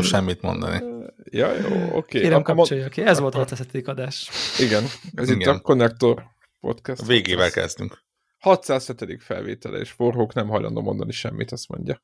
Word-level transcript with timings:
Hajlandó 0.00 0.32
semmit 0.32 0.42
mondani. 0.42 1.04
Ja, 1.24 1.54
jó, 1.54 1.66
oké. 1.66 1.96
Okay. 1.96 2.20
Kérem, 2.20 2.42
kapcsolja 2.42 2.88
ki. 2.88 3.02
Ez 3.02 3.18
volt 3.18 3.34
a 3.34 3.38
600. 3.38 3.66
adás. 3.84 4.30
Igen, 4.58 4.84
ez 5.14 5.28
Igen. 5.28 5.40
itt 5.40 5.46
a 5.46 5.60
Connector 5.60 6.24
podcast. 6.60 7.00
A 7.00 7.04
végével 7.04 7.50
kezdünk. 7.50 7.98
607. 8.38 9.22
felvétele, 9.22 9.78
és 9.78 9.90
Forhók 9.90 10.34
nem 10.34 10.48
hajlandó 10.48 10.80
mondani 10.80 11.12
semmit, 11.12 11.52
azt 11.52 11.68
mondja. 11.68 12.02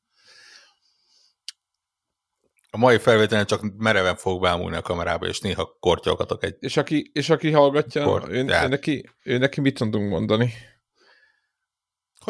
A 2.69 2.77
mai 2.77 2.97
felvételen 2.97 3.45
csak 3.45 3.77
mereven 3.77 4.15
fog 4.15 4.41
bámulni 4.41 4.75
a 4.75 4.81
kamerába, 4.81 5.27
és 5.27 5.39
néha 5.39 5.77
kortyolgatok 5.79 6.43
egy... 6.43 6.55
És 6.59 6.77
aki, 6.77 7.11
és 7.13 7.29
aki 7.29 7.51
hallgatja, 7.51 8.23
ő, 8.29 8.37
ő, 8.37 8.43
neki, 8.43 9.09
ő 9.23 9.37
neki 9.37 9.61
mit 9.61 9.77
tudunk 9.77 10.09
mondani? 10.09 10.53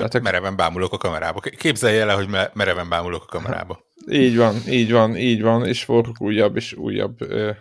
Hogy 0.01 0.09
Tehát- 0.09 0.27
mereven 0.27 0.55
bámulok 0.55 0.93
a 0.93 0.97
kamerába. 0.97 1.39
Képzelje 1.39 2.05
el, 2.05 2.15
hogy 2.15 2.27
me- 2.29 2.53
mereven 2.53 2.89
bámulok 2.89 3.23
a 3.23 3.25
kamerába. 3.25 3.79
Így 4.11 4.37
van, 4.37 4.55
így 4.67 4.91
van, 4.91 5.15
így 5.15 5.41
van, 5.41 5.65
és 5.65 5.83
Forhók 5.83 6.21
újabb 6.21 6.55
és 6.55 6.73
újabb 6.73 7.21
ö, 7.21 7.51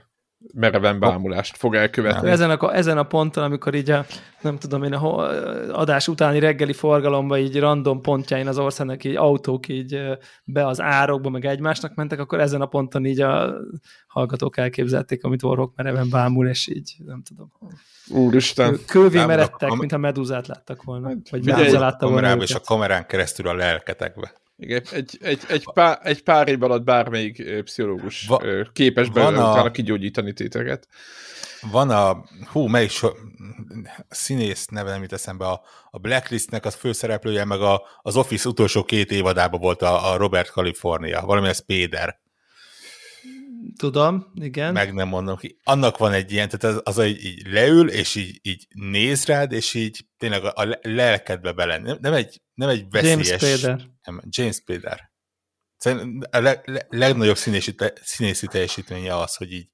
mereven 0.54 0.98
bámulást 0.98 1.56
fog 1.56 1.74
elkövetni. 1.74 2.30
Ezen 2.30 2.50
a, 2.50 2.74
ezen 2.76 2.98
a 2.98 3.02
ponton, 3.02 3.44
amikor 3.44 3.74
így 3.74 3.90
a, 3.90 4.04
nem 4.40 4.58
tudom 4.58 4.82
én, 4.82 4.92
a 4.92 5.28
adás 5.72 6.08
utáni 6.08 6.38
reggeli 6.38 6.72
forgalomba 6.72 7.38
így 7.38 7.58
random 7.58 8.00
pontjain 8.00 8.46
az 8.46 8.58
országnak 8.58 9.04
így 9.04 9.16
autók 9.16 9.68
így 9.68 10.00
be 10.44 10.66
az 10.66 10.80
árokba, 10.80 11.30
meg 11.30 11.44
egymásnak 11.44 11.94
mentek, 11.94 12.18
akkor 12.18 12.40
ezen 12.40 12.60
a 12.60 12.66
ponton 12.66 13.04
így 13.04 13.20
a 13.20 13.54
hallgatók 14.06 14.56
elképzelték, 14.56 15.24
amit 15.24 15.42
orrok 15.42 15.72
mereven 15.76 16.10
bámul, 16.10 16.48
és 16.48 16.68
így 16.68 16.96
nem 17.06 17.22
tudom. 17.22 17.52
Úristen. 18.08 18.78
Kővé 18.86 19.24
meredtek, 19.24 19.70
a- 19.70 19.74
mintha 19.74 19.98
medúzát 19.98 20.46
láttak 20.46 20.82
volna. 20.82 21.06
Vagy 21.06 21.18
figyelj, 21.24 21.60
medúza 21.60 21.76
a 21.76 21.80
látta 21.80 22.06
volna 22.06 22.14
kamerába, 22.20 22.42
és 22.42 22.54
a 22.54 22.60
kamerán 22.60 23.06
keresztül 23.06 23.48
a 23.48 23.54
lelketekbe. 23.54 24.32
Igen, 24.58 24.82
egy, 24.92 25.18
egy, 25.20 25.40
egy, 25.48 25.64
pár, 25.74 25.98
egy 26.02 26.22
pár 26.22 26.48
év 26.48 26.62
alatt 26.62 26.84
bármelyik 26.84 27.62
pszichológus 27.62 28.26
Va- 28.26 28.72
képes 28.72 29.06
van 29.06 29.14
belőle 29.24 29.42
a- 29.44 29.50
utána 29.52 29.70
kigyógyítani 29.70 30.32
téteket. 30.32 30.88
Van 31.70 31.90
a, 31.90 32.24
hú, 32.52 32.66
melyik 32.66 32.90
so, 32.90 33.08
a 34.08 34.14
színész 34.14 34.66
neve 34.66 34.90
nem 34.90 35.02
jut 35.02 35.12
eszembe, 35.12 35.46
a, 35.46 35.62
a 35.90 35.98
Blacklistnek 35.98 36.64
az 36.64 36.74
főszereplője, 36.74 37.44
meg 37.44 37.60
a, 37.60 37.82
az 38.02 38.16
Office 38.16 38.48
utolsó 38.48 38.84
két 38.84 39.10
évadában 39.10 39.60
volt 39.60 39.82
a, 39.82 40.12
a 40.12 40.16
Robert 40.16 40.50
California, 40.50 41.20
valami 41.20 41.48
a 41.48 41.52
Spader, 41.52 42.20
Tudom, 43.78 44.32
igen. 44.34 44.72
meg 44.72 44.94
nem 44.94 45.08
mondom 45.08 45.36
ki. 45.36 45.58
Annak 45.64 45.98
van 45.98 46.12
egy 46.12 46.32
ilyen, 46.32 46.48
tehát 46.48 46.76
az, 46.76 46.96
az 46.96 47.04
így, 47.06 47.24
így 47.24 47.46
leül, 47.52 47.88
és 47.90 48.14
így, 48.14 48.38
így 48.42 48.66
néz 48.74 49.24
rád, 49.26 49.52
és 49.52 49.74
így 49.74 50.06
tényleg 50.18 50.44
a, 50.44 50.52
a 50.54 50.64
le- 50.64 50.78
lelkedbe 50.82 51.52
bele. 51.52 51.78
Nem, 51.78 51.98
nem, 52.00 52.12
egy, 52.12 52.40
nem 52.54 52.68
egy 52.68 52.86
James 52.90 53.30
veszélyes... 53.30 53.58
Spader. 53.58 53.80
Nem, 54.06 54.22
James 54.28 54.56
Spader. 54.56 55.10
A 56.30 56.38
le, 56.38 56.62
le, 56.64 56.86
legnagyobb 56.88 57.36
színészi, 57.36 57.74
te- 57.74 57.92
színészi 58.02 58.46
teljesítménye 58.46 59.16
az, 59.16 59.36
hogy 59.36 59.52
így, 59.52 59.68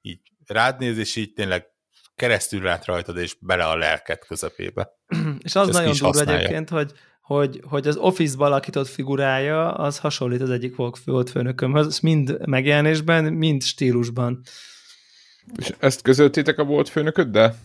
így 0.00 0.20
rád 0.46 0.78
néz, 0.78 0.98
és 0.98 1.16
így 1.16 1.32
tényleg 1.32 1.66
keresztül 2.14 2.62
lát 2.62 2.84
rajtad, 2.84 3.16
és 3.16 3.36
bele 3.40 3.64
a 3.64 3.76
lelked 3.76 4.18
közepébe. 4.18 4.90
És 5.44 5.54
az 5.54 5.68
ezt 5.68 5.78
nagyon 5.78 5.96
durva 5.98 6.32
egyébként, 6.32 6.68
hogy, 6.68 6.92
hogy, 7.20 7.60
hogy 7.68 7.88
az 7.88 7.96
Office-ba 7.96 8.44
alakított 8.44 8.88
figurája, 8.88 9.74
az 9.74 9.98
hasonlít 9.98 10.40
az 10.40 10.50
egyik 10.50 10.76
volt, 10.76 10.98
volt 11.04 11.30
főnökömhöz, 11.30 12.00
mind 12.00 12.46
megjelenésben, 12.46 13.24
mind 13.24 13.62
stílusban. 13.62 14.42
És 15.56 15.72
ezt 15.78 16.02
közöltétek 16.02 16.58
a 16.58 16.64
volt 16.64 16.88
főnököddel? 16.88 17.56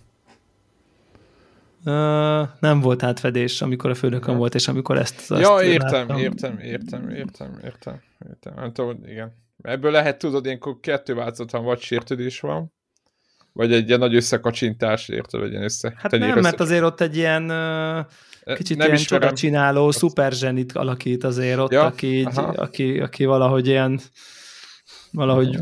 Uh, 1.85 2.47
nem 2.59 2.79
volt 2.81 3.03
átfedés, 3.03 3.61
amikor 3.61 3.89
a 3.89 3.95
főnököm 3.95 4.37
volt, 4.37 4.55
és 4.55 4.67
amikor 4.67 4.97
ezt 4.97 5.31
azt 5.31 5.41
Ja, 5.41 5.61
értem, 5.61 5.91
láttam. 6.07 6.17
értem, 6.17 6.59
értem, 6.59 7.09
értem, 7.09 7.59
értem, 7.63 7.99
értem. 8.27 8.53
Nem 8.55 8.73
tudom, 8.73 8.99
igen. 9.05 9.33
Ebből 9.61 9.91
lehet 9.91 10.17
tudod, 10.17 10.45
ilyenkor 10.45 10.79
kettő 10.79 11.13
változat 11.13 11.51
van, 11.51 11.63
vagy 11.63 11.79
sértődés 11.79 12.39
van, 12.39 12.73
vagy 13.53 13.73
egy 13.73 13.87
ilyen 13.87 13.99
nagy 13.99 14.15
összekacsintás, 14.15 15.09
érted, 15.09 15.39
vagy 15.39 15.51
ilyen 15.51 15.63
össze. 15.63 15.93
Hát 15.97 16.11
nem, 16.11 16.21
össze- 16.29 16.41
mert 16.41 16.59
azért 16.59 16.83
ott 16.83 17.01
egy 17.01 17.17
ilyen 17.17 17.47
kicsit 18.55 18.77
nem 18.77 18.87
ilyen 18.87 18.99
csoda 18.99 19.33
csináló, 19.33 19.91
szuperzsenit 19.91 20.71
alakít 20.71 21.23
azért 21.23 21.57
ott, 21.59 21.71
Ja, 21.71 21.85
aki, 21.85 22.27
aki, 22.55 22.99
aki 22.99 23.25
valahogy 23.25 23.67
ilyen 23.67 23.99
valahogy 25.13 25.59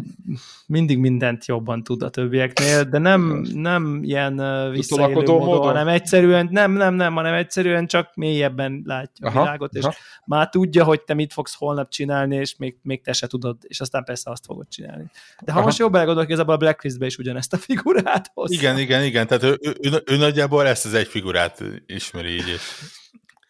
mindig 0.65 0.97
mindent 0.97 1.45
jobban 1.45 1.83
tud 1.83 2.03
a 2.03 2.09
többieknél, 2.09 2.83
de 2.83 2.97
nem, 2.97 3.47
nem 3.53 3.99
ilyen 4.03 4.35
visszaélő 4.71 5.13
módon, 5.13 5.37
módon? 5.37 5.63
hanem 5.63 5.87
egyszerűen, 5.87 6.47
nem, 6.51 6.71
nem, 6.71 6.93
nem, 6.93 7.13
hanem 7.13 7.33
egyszerűen 7.33 7.87
csak 7.87 8.15
mélyebben 8.15 8.81
látja 8.85 9.27
Aha, 9.27 9.39
a 9.39 9.43
világot, 9.43 9.73
és 9.73 9.83
aha. 9.83 9.95
már 10.25 10.49
tudja, 10.49 10.83
hogy 10.83 11.01
te 11.01 11.13
mit 11.13 11.33
fogsz 11.33 11.55
holnap 11.55 11.89
csinálni, 11.89 12.35
és 12.35 12.55
még, 12.57 12.77
még 12.81 13.01
te 13.01 13.13
se 13.13 13.27
tudod, 13.27 13.57
és 13.61 13.79
aztán 13.79 14.03
persze 14.03 14.31
azt 14.31 14.45
fogod 14.45 14.67
csinálni. 14.67 15.11
De 15.41 15.51
ha 15.51 15.57
Aha. 15.57 15.65
most 15.65 15.77
jobban 15.77 15.99
elgondolok, 15.99 16.29
igazából 16.29 16.53
a 16.53 16.57
Blacklistbe 16.57 17.05
is 17.05 17.17
ugyanezt 17.17 17.53
a 17.53 17.57
figurát 17.57 18.31
hozza. 18.33 18.53
Igen, 18.53 18.79
igen, 18.79 19.03
igen, 19.03 19.27
tehát 19.27 19.43
ő, 19.43 19.57
ő, 19.61 19.75
ő, 19.81 20.03
ő 20.05 20.17
nagyjából 20.17 20.67
ezt 20.67 20.85
az 20.85 20.93
egy 20.93 21.07
figurát 21.07 21.63
ismeri 21.85 22.29
így, 22.29 22.47
és 22.47 22.61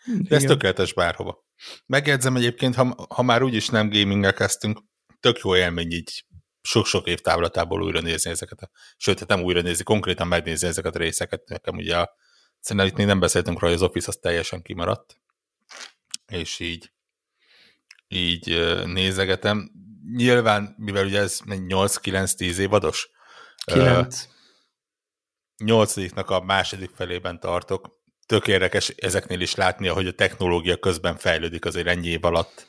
de 0.06 0.36
ez 0.36 0.44
Igen. 0.44 0.56
tökéletes 0.56 0.94
bárhova. 0.94 1.46
Megjegyzem 1.86 2.36
egyébként, 2.36 2.76
ha, 2.76 2.96
ha 3.10 3.22
már 3.22 3.44
úgyis 3.44 3.70
nem 3.70 3.90
gaminggel 3.90 4.34
kezdtünk, 4.34 4.80
tök 5.22 5.40
jó 5.40 5.56
élmény 5.56 5.92
így 5.92 6.26
sok-sok 6.62 7.08
év 7.08 7.20
távlatából 7.20 7.84
újra 7.84 8.00
nézni 8.00 8.30
ezeket 8.30 8.60
a, 8.62 8.70
sőt, 8.98 9.20
hát 9.20 9.28
nem 9.28 9.44
újra 9.44 9.62
nézni, 9.62 9.84
konkrétan 9.84 10.28
megnézni 10.28 10.68
ezeket 10.68 10.96
a 10.96 11.00
részeket. 11.00 11.48
Nekem 11.48 11.76
ugye 11.76 11.98
a, 11.98 12.16
szerintem 12.60 12.92
itt 12.92 12.98
még 12.98 13.06
nem 13.06 13.20
beszéltünk 13.20 13.60
róla, 13.60 13.74
hogy 13.74 13.84
az 13.84 13.90
Office 13.90 14.08
az 14.08 14.18
teljesen 14.22 14.62
kimaradt, 14.62 15.18
és 16.28 16.60
így 16.60 16.92
így 18.08 18.48
nézegetem. 18.86 19.72
Nyilván, 20.16 20.76
mivel 20.78 21.06
ugye 21.06 21.20
ez 21.20 21.40
8-9-10 21.46 22.58
évados, 22.58 23.10
ö, 23.68 23.74
Kilenc. 23.74 24.28
nyolcadiknak 25.64 26.30
a 26.30 26.42
második 26.42 26.90
felében 26.96 27.40
tartok. 27.40 28.00
Tök 28.26 28.48
érdekes 28.48 28.90
ezeknél 28.90 29.40
is 29.40 29.56
látni, 29.56 29.88
hogy 29.88 30.08
a 30.08 30.14
technológia 30.14 30.78
közben 30.78 31.18
fejlődik, 31.18 31.66
azért 31.66 31.88
ennyi 31.88 32.08
év 32.08 32.26
alatt 32.26 32.68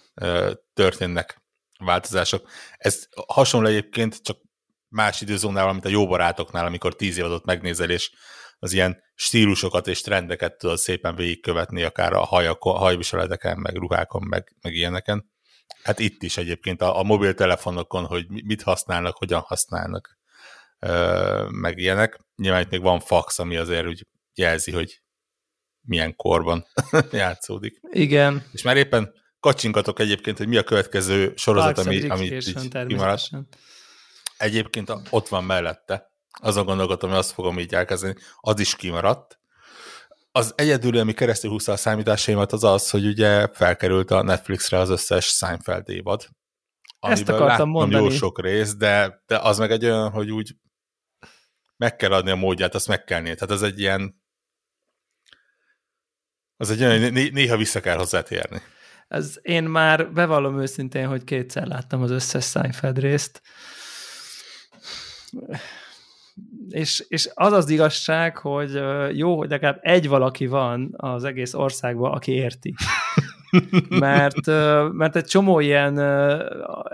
történnek 0.75 1.41
változások. 1.84 2.48
Ez 2.76 3.09
hasonló 3.26 3.69
egyébként, 3.69 4.22
csak 4.22 4.38
más 4.88 5.20
időzónával, 5.20 5.72
mint 5.72 5.84
a 5.84 5.88
jó 5.88 6.06
barátoknál, 6.06 6.66
amikor 6.66 6.97
tíz 6.97 7.19
évadot 7.19 7.44
megnézel, 7.44 7.91
és 7.91 8.10
az 8.59 8.72
ilyen 8.72 9.03
stílusokat 9.15 9.87
és 9.87 10.00
trendeket 10.00 10.59
tudod 10.59 10.78
szépen 10.78 11.15
végigkövetni, 11.15 11.82
akár 11.82 12.12
a 12.12 12.25
hajak, 12.25 12.62
hajviseleteken, 12.62 13.59
meg 13.59 13.76
ruhákon, 13.76 14.22
meg, 14.28 14.56
meg 14.60 14.75
ilyeneken. 14.75 15.31
Hát 15.82 15.98
itt 15.98 16.22
is 16.22 16.37
egyébként 16.37 16.82
a, 16.82 16.98
a 16.98 17.03
mobiltelefonokon, 17.03 18.04
hogy 18.04 18.28
mi- 18.28 18.42
mit 18.44 18.62
használnak, 18.62 19.16
hogyan 19.16 19.41
használnak, 19.41 20.19
ö, 20.78 21.47
meg 21.50 21.78
ilyenek. 21.78 22.21
Nyilván 22.37 22.62
itt 22.62 22.71
még 22.71 22.82
van 22.82 23.00
fax, 23.00 23.38
ami 23.38 23.56
azért 23.56 23.87
úgy 23.87 24.06
jelzi, 24.34 24.72
hogy 24.72 25.03
milyen 25.81 26.16
korban 26.16 26.66
játszódik. 27.12 27.80
Igen. 27.91 28.45
És 28.53 28.62
már 28.62 28.77
éppen 28.77 29.12
kacsingatok 29.42 29.98
egyébként, 29.98 30.39
hogy 30.39 30.48
mi 30.48 30.56
a 30.56 30.62
következő 30.62 31.33
sorozat, 31.36 31.74
Parks 31.74 31.86
ami, 31.89 32.00
Recreation 32.00 32.65
így 32.65 32.86
kimaradt. 32.86 33.28
Egyébként 34.36 34.89
a- 34.91 35.03
ott 35.10 35.28
van 35.28 35.44
mellette. 35.44 36.10
Azon 36.30 36.65
gondolkodtam, 36.65 37.09
hogy 37.09 37.18
azt 37.18 37.33
fogom 37.33 37.59
így 37.59 37.74
elkezdeni. 37.74 38.15
Az 38.41 38.60
is 38.60 38.77
kimaradt. 38.77 39.39
Az 40.33 40.53
egyedül, 40.56 40.98
ami 40.98 41.12
keresztül 41.12 41.50
húzta 41.50 41.72
a 41.72 41.77
számításaimat, 41.77 42.53
az 42.53 42.65
az, 42.65 42.91
hogy 42.91 43.06
ugye 43.06 43.47
felkerült 43.53 44.10
a 44.10 44.22
Netflixre 44.22 44.78
az 44.78 44.91
összes 44.91 45.27
Seinfeld 45.27 45.88
évad. 45.88 46.28
amiből 46.98 47.34
akartam 47.36 47.68
mondani. 47.68 48.04
jó 48.04 48.10
sok 48.10 48.41
rész, 48.41 48.74
de, 48.74 49.22
de 49.27 49.38
az 49.38 49.59
meg 49.59 49.71
egy 49.71 49.84
olyan, 49.84 50.10
hogy 50.10 50.30
úgy 50.30 50.56
meg 51.77 51.97
kell 51.97 52.12
adni 52.12 52.30
a 52.30 52.34
módját, 52.34 52.74
azt 52.74 52.88
meg 52.88 53.04
kell 53.04 53.21
nézni. 53.21 53.34
Tehát 53.34 53.54
az 53.54 53.62
egy 53.62 53.80
ilyen 53.80 54.22
az 56.56 56.71
egy 56.71 56.83
olyan, 56.83 57.00
hogy 57.00 57.12
né- 57.12 57.33
néha 57.33 57.56
vissza 57.56 57.80
kell 57.80 57.97
hozzátérni. 57.97 58.62
Ez 59.12 59.38
én 59.42 59.64
már 59.64 60.12
bevallom 60.12 60.60
őszintén, 60.60 61.06
hogy 61.06 61.24
kétszer 61.24 61.66
láttam 61.66 62.03
az 62.03 62.10
összes 62.10 62.44
Seinfeld 62.44 62.98
részt. 62.98 63.42
És, 66.68 67.04
és 67.09 67.30
az 67.34 67.53
az 67.53 67.70
igazság, 67.70 68.36
hogy 68.36 68.80
jó, 69.12 69.36
hogy 69.36 69.50
legalább 69.50 69.78
egy 69.80 70.09
valaki 70.09 70.47
van 70.47 70.94
az 70.97 71.24
egész 71.24 71.54
országban, 71.54 72.12
aki 72.12 72.32
érti. 72.32 72.74
Mert, 73.88 74.47
mert 74.92 75.16
egy 75.16 75.24
csomó 75.24 75.60
ilyen 75.60 75.98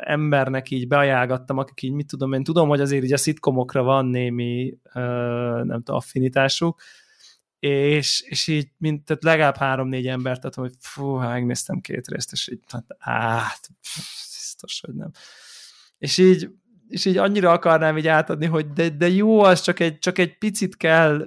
embernek 0.04 0.70
így 0.70 0.88
beajánlgattam, 0.88 1.58
akik 1.58 1.82
így, 1.82 1.92
mit 1.92 2.06
tudom 2.06 2.32
én, 2.32 2.44
tudom, 2.44 2.68
hogy 2.68 2.80
azért 2.80 3.04
így 3.04 3.12
a 3.12 3.16
szitkomokra 3.16 3.82
van 3.82 4.06
némi, 4.06 4.78
nem 4.92 5.82
tudom, 5.82 5.96
affinitásuk, 5.96 6.80
és, 7.58 8.20
és 8.26 8.46
így, 8.46 8.69
mint 8.76 9.05
tehát 9.05 9.25
legalább 9.25 9.56
három-négy 9.56 10.06
embert 10.06 10.44
adtam, 10.44 10.64
hogy 10.64 10.75
fú, 10.81 11.14
hát 11.14 11.32
megnéztem 11.32 11.81
két 11.81 12.08
részt, 12.08 12.32
és 12.32 12.49
így, 12.49 12.60
hát, 12.69 12.84
át, 12.99 13.69
biztos, 14.37 14.81
hogy 14.87 14.94
nem. 14.94 15.10
És 15.99 16.19
így, 16.19 16.49
és 16.88 17.05
így 17.05 17.16
annyira 17.16 17.52
akarnám 17.52 17.99
így 17.99 18.06
átadni, 18.06 18.46
hogy 18.46 18.72
de, 18.72 18.88
de 18.88 19.08
jó, 19.08 19.40
az 19.40 19.60
csak 19.60 19.81
egy, 19.81 19.99
csak 19.99 20.19
egy 20.19 20.38
picit 20.38 20.76
kell 20.76 21.26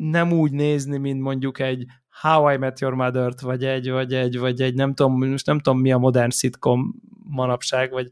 nem 0.00 0.32
úgy 0.32 0.52
nézni, 0.52 0.98
mint 0.98 1.20
mondjuk 1.20 1.58
egy 1.58 1.86
How 2.20 2.52
I 2.52 2.56
Met 2.56 2.80
Your 2.80 2.94
Mother-t, 2.94 3.40
vagy 3.40 3.64
egy, 3.64 3.90
vagy 3.90 4.14
egy, 4.14 4.38
vagy 4.38 4.60
egy 4.60 4.74
nem 4.74 4.94
tudom, 4.94 5.28
most 5.28 5.46
nem 5.46 5.60
tudom 5.60 5.80
mi 5.80 5.92
a 5.92 5.98
modern 5.98 6.30
szitkom 6.30 6.94
manapság, 7.24 7.90
vagy 7.90 8.10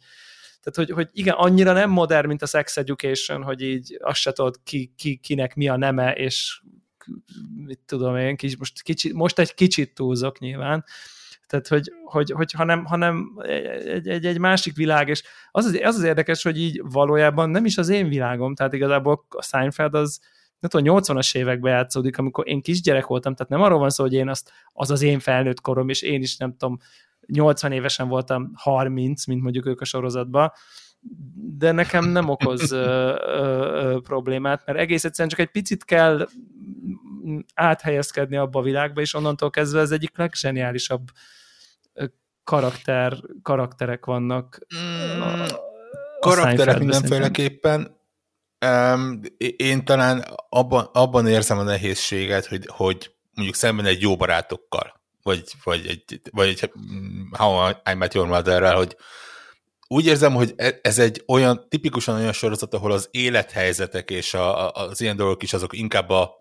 Tehát, 0.62 0.88
hogy, 0.88 0.90
hogy 0.90 1.08
igen, 1.12 1.34
annyira 1.34 1.72
nem 1.72 1.90
modern, 1.90 2.26
mint 2.26 2.42
a 2.42 2.46
Sex 2.46 2.76
Education, 2.76 3.42
hogy 3.42 3.62
így 3.62 3.98
azt 4.00 4.20
se 4.20 4.32
tudod, 4.32 4.56
ki, 4.64 4.92
ki, 4.96 5.16
kinek 5.16 5.54
mi 5.54 5.68
a 5.68 5.76
neme, 5.76 6.12
és 6.12 6.60
mit 7.66 7.80
tudom 7.86 8.16
én, 8.16 8.36
kis, 8.36 8.56
most, 8.56 8.82
kicsi, 8.82 9.12
most 9.12 9.38
egy 9.38 9.54
kicsit 9.54 9.94
túlzok 9.94 10.38
nyilván, 10.38 10.84
tehát, 11.48 11.68
hogy, 11.68 11.92
hogy, 12.04 12.30
hogy 12.30 12.52
hanem, 12.52 12.84
hanem 12.84 13.32
egy, 13.42 14.08
egy, 14.08 14.26
egy 14.26 14.38
másik 14.38 14.76
világ, 14.76 15.08
és 15.08 15.22
az 15.50 15.64
az, 15.64 15.78
az 15.82 15.96
az 15.96 16.02
érdekes, 16.02 16.42
hogy 16.42 16.60
így 16.60 16.82
valójában 16.84 17.50
nem 17.50 17.64
is 17.64 17.78
az 17.78 17.88
én 17.88 18.08
világom, 18.08 18.54
tehát 18.54 18.72
igazából 18.72 19.26
a 19.28 19.42
Seinfeld 19.42 19.94
az, 19.94 20.20
nem 20.58 20.70
tudom, 20.70 21.00
80-as 21.00 21.36
években 21.36 21.72
játszódik, 21.72 22.18
amikor 22.18 22.48
én 22.48 22.62
kisgyerek 22.62 23.06
voltam, 23.06 23.34
tehát 23.34 23.52
nem 23.52 23.62
arról 23.62 23.78
van 23.78 23.90
szó, 23.90 24.02
hogy 24.02 24.12
én 24.12 24.28
azt, 24.28 24.52
az 24.72 24.90
az 24.90 25.02
én 25.02 25.18
felnőtt 25.18 25.60
korom, 25.60 25.88
és 25.88 26.02
én 26.02 26.22
is 26.22 26.36
nem 26.36 26.56
tudom, 26.56 26.78
80 27.26 27.72
évesen 27.72 28.08
voltam 28.08 28.52
30, 28.54 29.26
mint 29.26 29.42
mondjuk 29.42 29.66
ők 29.66 29.80
a 29.80 29.84
sorozatban, 29.84 30.52
de 31.56 31.72
nekem 31.72 32.04
nem 32.04 32.28
okoz 32.28 32.72
ö, 32.72 32.84
ö, 33.26 33.92
ö, 33.92 33.98
problémát, 34.00 34.62
mert 34.66 34.78
egész 34.78 35.04
egyszerűen 35.04 35.28
csak 35.28 35.38
egy 35.38 35.50
picit 35.50 35.84
kell 35.84 36.28
áthelyezkedni 37.54 38.36
abba 38.36 38.58
a 38.58 38.62
világba, 38.62 39.00
és 39.00 39.14
onnantól 39.14 39.50
kezdve 39.50 39.80
ez 39.80 39.90
egyik 39.90 40.16
legzseniálisabb 40.16 41.08
karakter, 42.48 43.16
karakterek 43.42 44.06
vannak. 44.06 44.58
Mm, 44.76 45.20
a, 45.20 45.44
a 45.44 46.18
karakterek 46.20 46.78
mindenféleképpen. 46.78 47.96
Um, 48.66 49.20
én 49.56 49.84
talán 49.84 50.24
abban, 50.48 50.88
abban 50.92 51.26
érzem 51.26 51.58
a 51.58 51.62
nehézséget, 51.62 52.46
hogy, 52.46 52.66
hogy 52.66 53.14
mondjuk 53.34 53.56
szemben 53.56 53.86
egy 53.86 54.00
jó 54.00 54.16
barátokkal, 54.16 55.00
vagy, 55.22 55.42
vagy 55.64 55.86
egy, 55.86 56.20
vagy 56.30 56.48
egy 56.48 56.70
How 57.30 57.70
I 57.92 57.94
Met 57.94 58.14
Your 58.14 58.28
Mother-rel, 58.28 58.76
hogy 58.76 58.96
úgy 59.88 60.06
érzem, 60.06 60.34
hogy 60.34 60.54
e, 60.56 60.78
ez 60.82 60.98
egy 60.98 61.22
olyan, 61.26 61.66
tipikusan 61.68 62.16
olyan 62.16 62.32
sorozat, 62.32 62.74
ahol 62.74 62.92
az 62.92 63.08
élethelyzetek 63.10 64.10
és 64.10 64.34
a, 64.34 64.66
a, 64.66 64.88
az 64.88 65.00
ilyen 65.00 65.16
dolgok 65.16 65.42
is 65.42 65.52
azok 65.52 65.76
inkább 65.76 66.10
a, 66.10 66.37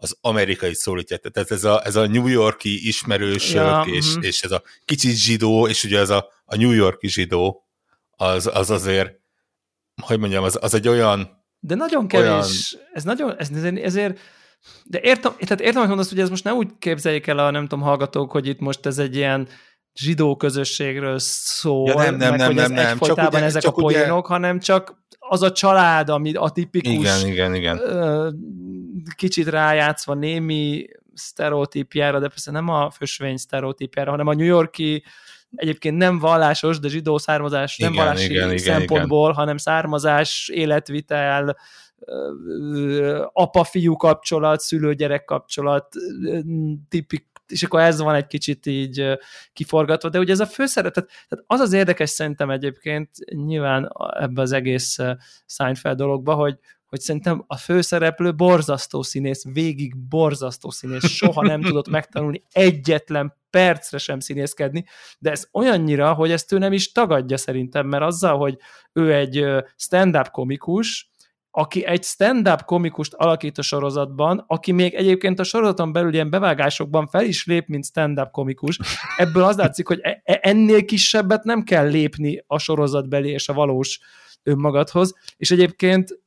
az 0.00 0.16
amerikai 0.20 0.74
szólítják. 0.74 1.20
Tehát 1.20 1.50
ez 1.50 1.64
a, 1.64 1.80
ez 1.84 1.96
a 1.96 2.06
New 2.06 2.26
Yorki 2.26 2.88
ismerősök, 2.88 3.54
ja, 3.54 3.84
és, 3.86 4.08
uh-huh. 4.08 4.24
és 4.24 4.42
ez 4.42 4.50
a 4.50 4.62
kicsit 4.84 5.16
zsidó, 5.16 5.68
és 5.68 5.84
ugye 5.84 5.98
ez 5.98 6.10
a, 6.10 6.28
a 6.44 6.56
New 6.56 6.70
Yorki 6.70 7.08
zsidó, 7.08 7.66
az, 8.10 8.50
az 8.52 8.70
azért, 8.70 9.18
hogy 10.02 10.18
mondjam, 10.18 10.44
az, 10.44 10.58
az 10.60 10.74
egy 10.74 10.88
olyan... 10.88 11.44
De 11.58 11.74
nagyon 11.74 12.08
kevés, 12.08 12.26
olyan... 12.26 12.86
ez 12.92 13.04
nagyon, 13.04 13.36
ez, 13.38 13.50
ezért, 13.74 14.18
de 14.84 15.00
értem, 15.02 15.32
tehát 15.38 15.60
értem, 15.60 15.80
hogy 15.80 15.88
mondasz, 15.88 16.08
hogy 16.08 16.20
ez 16.20 16.30
most 16.30 16.44
nem 16.44 16.56
úgy 16.56 16.68
képzeljék 16.78 17.26
el 17.26 17.38
a 17.38 17.50
nem 17.50 17.66
tudom, 17.66 17.84
hallgatók, 17.84 18.30
hogy 18.30 18.46
itt 18.46 18.60
most 18.60 18.86
ez 18.86 18.98
egy 18.98 19.16
ilyen 19.16 19.48
zsidó 19.94 20.36
közösségről 20.36 21.18
szól, 21.18 21.88
ja, 21.88 21.94
nem, 21.94 22.16
nem, 22.16 22.30
meg 22.30 22.38
nem, 22.38 22.46
hogy 22.46 22.56
nem, 22.56 22.64
ez 22.64 22.84
nem, 22.84 22.98
csak 22.98 23.16
ugye, 23.16 23.42
ezek 23.42 23.62
csak 23.62 23.76
a 23.76 23.80
poénok, 23.80 24.24
ugye... 24.24 24.34
hanem 24.34 24.58
csak 24.58 24.99
az 25.32 25.42
a 25.42 25.52
család, 25.52 26.08
ami 26.08 26.34
a 26.34 26.50
tipikus 26.50 26.92
igen, 26.92 27.26
igen, 27.26 27.54
igen. 27.54 27.80
kicsit 29.16 29.48
rájátszva 29.48 30.14
némi 30.14 30.86
sztereotípjára, 31.14 32.18
de 32.18 32.28
persze 32.28 32.50
nem 32.50 32.68
a 32.68 32.90
fösvény 32.90 33.36
sztereotípjára, 33.36 34.10
hanem 34.10 34.26
a 34.26 34.34
New 34.34 34.46
Yorki 34.46 35.04
egyébként 35.54 35.96
nem 35.96 36.18
vallásos, 36.18 36.78
de 36.78 36.88
zsidó 36.88 37.18
származás 37.18 37.78
igen, 37.78 37.92
nem 37.92 38.04
vallási 38.04 38.32
igen, 38.32 38.58
szempontból, 38.58 39.24
igen. 39.24 39.34
hanem 39.34 39.56
származás, 39.56 40.50
életvitel, 40.52 41.56
apa-fiú 43.32 43.96
kapcsolat, 43.96 44.60
szülő-gyerek 44.60 45.24
kapcsolat, 45.24 45.94
tipik, 46.88 47.26
és 47.50 47.62
akkor 47.62 47.80
ez 47.80 48.00
van 48.00 48.14
egy 48.14 48.26
kicsit 48.26 48.66
így 48.66 49.18
kiforgatva, 49.52 50.08
de 50.08 50.18
ugye 50.18 50.32
ez 50.32 50.40
a 50.40 50.46
főszeretet, 50.46 51.10
tehát 51.28 51.44
az 51.46 51.60
az 51.60 51.72
érdekes 51.72 52.10
szerintem 52.10 52.50
egyébként 52.50 53.10
nyilván 53.46 53.92
ebbe 54.18 54.42
az 54.42 54.52
egész 54.52 54.98
Seinfeld 55.46 55.96
dologba, 55.96 56.34
hogy, 56.34 56.58
hogy 56.86 57.00
szerintem 57.00 57.44
a 57.46 57.56
főszereplő 57.56 58.34
borzasztó 58.34 59.02
színész, 59.02 59.44
végig 59.52 59.96
borzasztó 59.96 60.70
színész, 60.70 61.06
soha 61.06 61.42
nem 61.42 61.60
tudott 61.60 61.88
megtanulni 61.88 62.44
egyetlen 62.52 63.38
percre 63.50 63.98
sem 63.98 64.20
színészkedni, 64.20 64.84
de 65.18 65.30
ez 65.30 65.48
olyannyira, 65.52 66.12
hogy 66.12 66.30
ezt 66.30 66.52
ő 66.52 66.58
nem 66.58 66.72
is 66.72 66.92
tagadja 66.92 67.36
szerintem, 67.36 67.86
mert 67.86 68.02
azzal, 68.02 68.38
hogy 68.38 68.56
ő 68.92 69.14
egy 69.14 69.46
stand-up 69.76 70.30
komikus, 70.30 71.09
aki 71.50 71.84
egy 71.84 72.02
stand-up 72.02 72.64
komikust 72.64 73.14
alakít 73.14 73.58
a 73.58 73.62
sorozatban, 73.62 74.44
aki 74.46 74.72
még 74.72 74.94
egyébként 74.94 75.38
a 75.38 75.44
sorozaton 75.44 75.92
belül 75.92 76.14
ilyen 76.14 76.30
bevágásokban 76.30 77.06
fel 77.06 77.24
is 77.24 77.46
lép, 77.46 77.66
mint 77.66 77.84
stand-up 77.84 78.30
komikus. 78.30 78.78
Ebből 79.16 79.42
az 79.42 79.56
látszik, 79.56 79.86
hogy 79.86 79.98
e-, 80.02 80.20
e 80.24 80.38
ennél 80.42 80.84
kisebbet 80.84 81.44
nem 81.44 81.62
kell 81.62 81.88
lépni 81.88 82.44
a 82.46 82.58
sorozatbeli 82.58 83.30
és 83.30 83.48
a 83.48 83.52
valós 83.52 84.00
önmagadhoz, 84.42 85.14
és 85.36 85.50
egyébként 85.50 86.18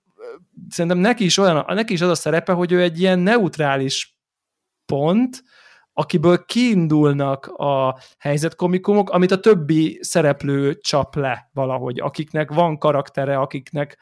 szerintem 0.69 0.99
neki 0.99 1.23
is, 1.23 1.37
olyan, 1.37 1.65
neki 1.67 1.93
is 1.93 2.01
az 2.01 2.09
a 2.09 2.15
szerepe, 2.15 2.51
hogy 2.51 2.71
ő 2.71 2.81
egy 2.81 2.99
ilyen 2.99 3.19
neutrális 3.19 4.17
pont, 4.85 5.43
akiből 5.93 6.45
kiindulnak 6.45 7.47
a 7.47 7.97
helyzetkomikumok, 8.17 9.09
amit 9.09 9.31
a 9.31 9.39
többi 9.39 9.99
szereplő 10.01 10.73
csap 10.73 11.15
le 11.15 11.49
valahogy, 11.53 11.99
akiknek 11.99 12.51
van 12.51 12.77
karaktere, 12.77 13.37
akiknek 13.37 13.97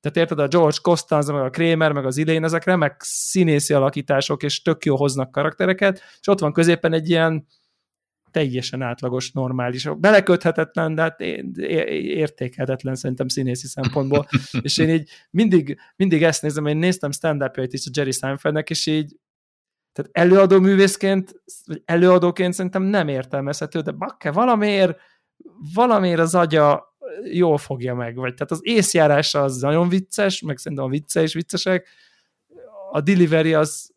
tehát 0.00 0.16
érted, 0.16 0.38
a 0.38 0.48
George 0.48 0.78
Costanza, 0.82 1.32
meg 1.32 1.42
a 1.42 1.50
Kramer, 1.50 1.92
meg 1.92 2.06
az 2.06 2.16
idén, 2.16 2.44
ezek 2.44 2.64
remek 2.64 3.02
színészi 3.04 3.74
alakítások, 3.74 4.42
és 4.42 4.62
tök 4.62 4.84
jó 4.84 4.96
hoznak 4.96 5.30
karaktereket, 5.30 6.02
és 6.20 6.28
ott 6.28 6.40
van 6.40 6.52
középen 6.52 6.92
egy 6.92 7.08
ilyen 7.08 7.46
teljesen 8.30 8.82
átlagos, 8.82 9.32
normális, 9.32 9.88
beleköthetetlen, 9.98 10.94
de 10.94 11.02
hát 11.02 11.20
értékelhetetlen 11.20 12.94
szerintem 12.94 13.28
színészi 13.28 13.66
szempontból. 13.66 14.28
és 14.62 14.78
én 14.78 14.88
így 14.88 15.10
mindig, 15.30 15.78
mindig 15.96 16.22
ezt 16.22 16.42
nézem, 16.42 16.66
én 16.66 16.76
néztem 16.76 17.10
stand 17.10 17.50
is 17.54 17.86
a 17.86 17.90
Jerry 17.92 18.10
Seinfeldnek, 18.10 18.70
és 18.70 18.86
így 18.86 19.16
tehát 19.92 20.10
előadó 20.12 20.60
művészként, 20.60 21.42
vagy 21.64 21.82
előadóként 21.84 22.52
szerintem 22.52 22.82
nem 22.82 23.08
értelmezhető, 23.08 23.80
de 23.80 23.90
bakke, 23.90 24.32
valamiért, 24.32 24.98
valamiért 25.74 26.20
az 26.20 26.34
agya 26.34 26.95
jól 27.32 27.58
fogja 27.58 27.94
meg, 27.94 28.16
vagy 28.16 28.34
tehát 28.34 28.50
az 28.50 28.60
észjárása 28.62 29.42
az 29.42 29.60
nagyon 29.60 29.88
vicces, 29.88 30.40
meg 30.40 30.56
szerintem 30.56 30.86
a 30.86 30.90
vicce 30.90 31.22
is 31.22 31.34
viccesek, 31.34 31.88
a 32.90 33.00
delivery 33.00 33.54
az, 33.54 33.90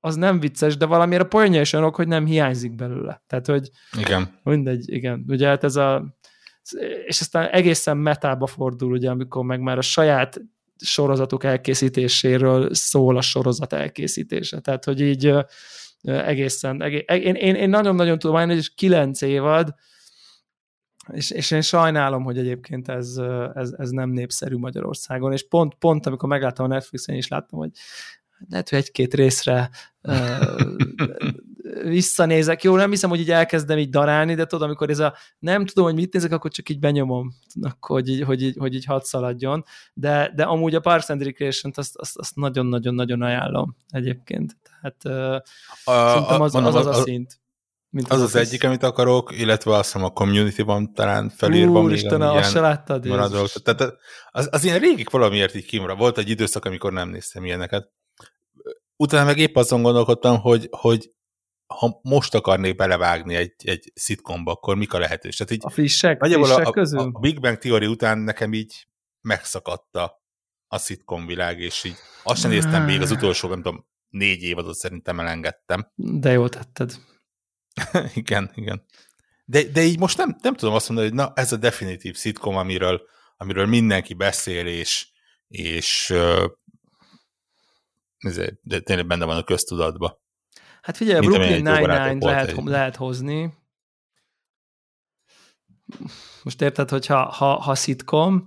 az 0.00 0.14
nem 0.16 0.40
vicces, 0.40 0.76
de 0.76 0.86
valamiért 0.86 1.22
a 1.22 1.26
poénja 1.26 1.60
is 1.60 1.72
olyanok, 1.72 1.96
hogy 1.96 2.08
nem 2.08 2.26
hiányzik 2.26 2.74
belőle. 2.74 3.22
Tehát, 3.26 3.46
hogy 3.46 3.70
igen. 3.98 4.38
mindegy, 4.42 4.92
igen. 4.92 5.24
Ugye 5.28 5.46
hát 5.46 5.64
ez 5.64 5.76
a 5.76 6.16
és 7.06 7.20
aztán 7.20 7.48
egészen 7.48 7.96
metába 7.96 8.46
fordul, 8.46 8.92
ugye, 8.92 9.10
amikor 9.10 9.44
meg 9.44 9.60
már 9.60 9.78
a 9.78 9.82
saját 9.82 10.40
sorozatok 10.76 11.44
elkészítéséről 11.44 12.74
szól 12.74 13.16
a 13.16 13.20
sorozat 13.20 13.72
elkészítése. 13.72 14.60
Tehát, 14.60 14.84
hogy 14.84 15.00
így 15.00 15.32
egészen, 16.02 16.82
egész, 16.82 17.04
én, 17.06 17.34
én, 17.34 17.54
én 17.54 17.68
nagyon-nagyon 17.68 18.18
tudom, 18.18 18.48
hogy 18.48 18.74
kilenc 18.74 19.20
évad, 19.20 19.74
és, 21.12 21.30
és 21.30 21.50
én 21.50 21.60
sajnálom, 21.60 22.22
hogy 22.22 22.38
egyébként 22.38 22.88
ez, 22.88 23.16
ez, 23.54 23.74
ez 23.78 23.90
nem 23.90 24.10
népszerű 24.10 24.56
Magyarországon, 24.56 25.32
és 25.32 25.48
pont, 25.48 25.74
pont 25.74 26.06
amikor 26.06 26.28
megláttam 26.28 26.64
a 26.64 26.68
Netflixen, 26.68 27.16
is 27.16 27.28
láttam, 27.28 27.58
hogy 27.58 27.70
lehet, 28.48 28.68
hogy 28.68 28.78
egy-két 28.78 29.14
részre 29.14 29.70
uh, 30.02 30.72
visszanézek. 31.82 32.62
Jó, 32.62 32.76
nem 32.76 32.90
hiszem, 32.90 33.10
hogy 33.10 33.20
így 33.20 33.30
elkezdem 33.30 33.78
így 33.78 33.90
darálni, 33.90 34.34
de 34.34 34.46
tudod, 34.46 34.64
amikor 34.64 34.90
ez 34.90 34.98
a 34.98 35.14
nem 35.38 35.66
tudom, 35.66 35.84
hogy 35.84 35.94
mit 35.94 36.12
nézek, 36.12 36.32
akkor 36.32 36.50
csak 36.50 36.68
így 36.68 36.78
benyomom, 36.78 37.32
akkor, 37.62 38.00
hogy, 38.00 38.08
így, 38.08 38.22
hogy, 38.22 38.42
így, 38.42 38.56
hogy 38.58 38.74
így 38.74 38.84
hadd 38.84 39.02
szaladjon. 39.02 39.64
De, 39.94 40.32
de 40.34 40.42
amúgy 40.42 40.74
a 40.74 40.80
Parks 40.80 41.08
and 41.08 41.22
Recreation-t 41.22 41.78
azt, 41.78 41.96
azt, 41.96 42.16
azt 42.16 42.36
nagyon-nagyon-nagyon 42.36 43.22
ajánlom 43.22 43.76
egyébként. 43.88 44.56
Tehát 44.62 45.02
uh, 45.04 45.94
a, 45.94 46.08
szerintem 46.08 46.40
az, 46.40 46.52
mondom, 46.52 46.74
az, 46.74 46.86
az 46.86 46.98
a 46.98 47.02
szint. 47.02 47.38
Mint 47.96 48.08
az 48.08 48.20
az, 48.20 48.34
az 48.34 48.34
egyik, 48.34 48.64
amit 48.64 48.82
akarok, 48.82 49.38
illetve 49.38 49.74
azt 49.74 49.84
hiszem 49.92 50.04
a 50.04 50.10
community-ban 50.10 50.94
talán 50.94 51.28
felírva 51.28 51.80
Úr, 51.80 51.88
még 51.88 51.96
Istenem, 51.96 52.28
azt 52.28 52.50
se 52.50 52.60
láttad? 52.60 53.06
Maradok. 53.06 53.48
Tehát 53.48 53.94
az, 54.30 54.48
az 54.50 54.64
ilyen 54.64 54.78
régik 54.78 55.10
valamiért 55.10 55.54
így 55.54 55.64
kimra. 55.64 55.94
Volt 55.94 56.18
egy 56.18 56.28
időszak, 56.28 56.64
amikor 56.64 56.92
nem 56.92 57.08
néztem 57.08 57.44
ilyeneket. 57.44 57.92
Utána 58.96 59.24
meg 59.24 59.38
épp 59.38 59.56
azon 59.56 59.82
gondolkodtam, 59.82 60.40
hogy, 60.40 60.68
hogy 60.70 61.10
ha 61.66 62.00
most 62.02 62.34
akarnék 62.34 62.76
belevágni 62.76 63.34
egy, 63.34 63.54
egy 63.64 63.92
szitkomba, 63.94 64.52
akkor 64.52 64.76
mik 64.76 64.92
a 64.92 64.98
lehetőség? 64.98 65.46
Tehát 65.46 65.62
így, 65.62 65.70
a 65.70 65.74
frissek, 65.74 66.24
frissek 66.24 66.66
a, 66.66 66.70
közül? 66.70 67.00
A, 67.00 67.18
Big 67.20 67.40
Bang 67.40 67.58
Theory 67.58 67.86
után 67.86 68.18
nekem 68.18 68.52
így 68.52 68.88
megszakadta 69.20 70.22
a 70.66 70.78
szitkom 70.78 71.26
világ, 71.26 71.60
és 71.60 71.84
így 71.84 71.96
azt 72.22 72.40
sem 72.40 72.50
néztem 72.50 72.84
még 72.84 73.00
az 73.00 73.10
utolsó, 73.10 73.48
nem 73.48 73.62
tudom, 73.62 73.86
négy 74.08 74.42
évadot 74.42 74.74
szerintem 74.74 75.20
elengedtem. 75.20 75.92
De 75.94 76.30
jól 76.30 76.48
tetted. 76.48 76.92
igen, 78.14 78.50
igen. 78.54 78.84
De, 79.44 79.62
de 79.62 79.82
így 79.82 79.98
most 79.98 80.16
nem, 80.16 80.36
nem 80.42 80.54
tudom 80.54 80.74
azt 80.74 80.88
mondani, 80.88 81.08
hogy 81.08 81.18
na, 81.18 81.32
ez 81.34 81.52
a 81.52 81.56
definitív 81.56 82.16
szitkom, 82.16 82.56
amiről, 82.56 83.02
amiről 83.36 83.66
mindenki 83.66 84.14
beszél, 84.14 84.66
és, 84.66 85.08
és 85.48 86.14
de 88.62 88.80
tényleg 88.80 89.06
benne 89.06 89.24
van 89.24 89.36
a 89.36 89.44
köztudatba. 89.44 90.20
Hát 90.82 90.96
figyelj, 90.96 91.18
Mint 91.18 91.32
Brooklyn 91.32 91.62
Nine-Nine 91.62 92.26
lehet, 92.26 92.64
lehet 92.64 92.96
hozni. 92.96 93.54
most 96.42 96.62
érted, 96.62 96.90
hogy 96.90 97.06
ha, 97.06 97.24
ha, 97.24 97.60
ha 97.60 97.74
szitkom, 97.74 98.46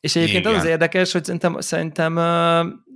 és 0.00 0.16
egyébként 0.16 0.44
Igen. 0.44 0.54
az 0.54 0.62
az 0.62 0.68
érdekes, 0.68 1.12
hogy 1.12 1.24
szerintem, 1.24 1.60
szerintem, 1.60 2.14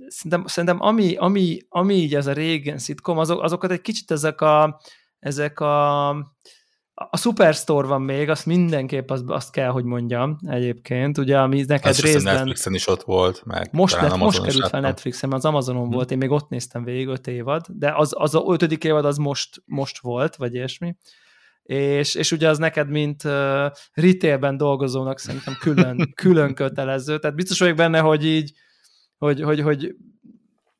szerintem, 0.07 0.45
szerintem 0.45 0.81
ami, 0.81 1.15
ami, 1.15 1.59
ami 1.69 1.93
így 1.93 2.15
ez 2.15 2.27
a 2.27 2.33
régen 2.33 2.77
szitkom, 2.77 3.17
azok, 3.17 3.41
azokat 3.41 3.71
egy 3.71 3.81
kicsit 3.81 4.11
ezek 4.11 4.41
a, 4.41 4.81
ezek 5.19 5.59
a 5.59 6.09
a 7.09 7.17
Superstore 7.17 7.87
van 7.87 8.01
még, 8.01 8.29
azt 8.29 8.45
mindenképp 8.45 9.09
azt, 9.09 9.23
azt 9.27 9.51
kell, 9.51 9.69
hogy 9.69 9.83
mondjam 9.83 10.37
egyébként, 10.47 11.17
ugye, 11.17 11.39
ami 11.39 11.63
neked 11.67 11.89
azt 11.89 12.01
részben... 12.01 12.33
Netflixen 12.33 12.73
is 12.73 12.87
ott 12.87 13.03
volt, 13.03 13.41
meg 13.45 13.69
most, 13.71 14.01
net, 14.01 14.15
most 14.15 14.41
került 14.41 14.67
fel 14.67 14.81
Netflixen, 14.81 15.33
az 15.33 15.45
Amazonon 15.45 15.81
hmm. 15.81 15.91
volt, 15.91 16.11
én 16.11 16.17
még 16.17 16.29
ott 16.29 16.49
néztem 16.49 16.83
végig 16.83 17.07
öt 17.07 17.27
évad, 17.27 17.65
de 17.67 17.93
az, 17.95 18.13
az 18.17 18.35
a 18.35 18.43
ötödik 18.47 18.83
évad 18.83 19.05
az 19.05 19.17
most, 19.17 19.61
most 19.65 19.99
volt, 19.99 20.35
vagy 20.35 20.53
ilyesmi, 20.53 20.95
és, 21.63 22.15
és 22.15 22.31
ugye 22.31 22.49
az 22.49 22.57
neked, 22.57 22.89
mint 22.89 23.23
uh, 23.23 23.65
retailben 23.93 24.57
dolgozónak 24.57 25.19
szerintem 25.19 25.53
külön, 25.59 26.11
külön 26.15 26.53
kötelező, 26.53 27.19
tehát 27.19 27.35
biztos 27.35 27.59
vagyok 27.59 27.75
benne, 27.75 27.99
hogy 27.99 28.25
így, 28.25 28.51
hogy, 29.17 29.41
hogy, 29.41 29.61
hogy 29.61 29.95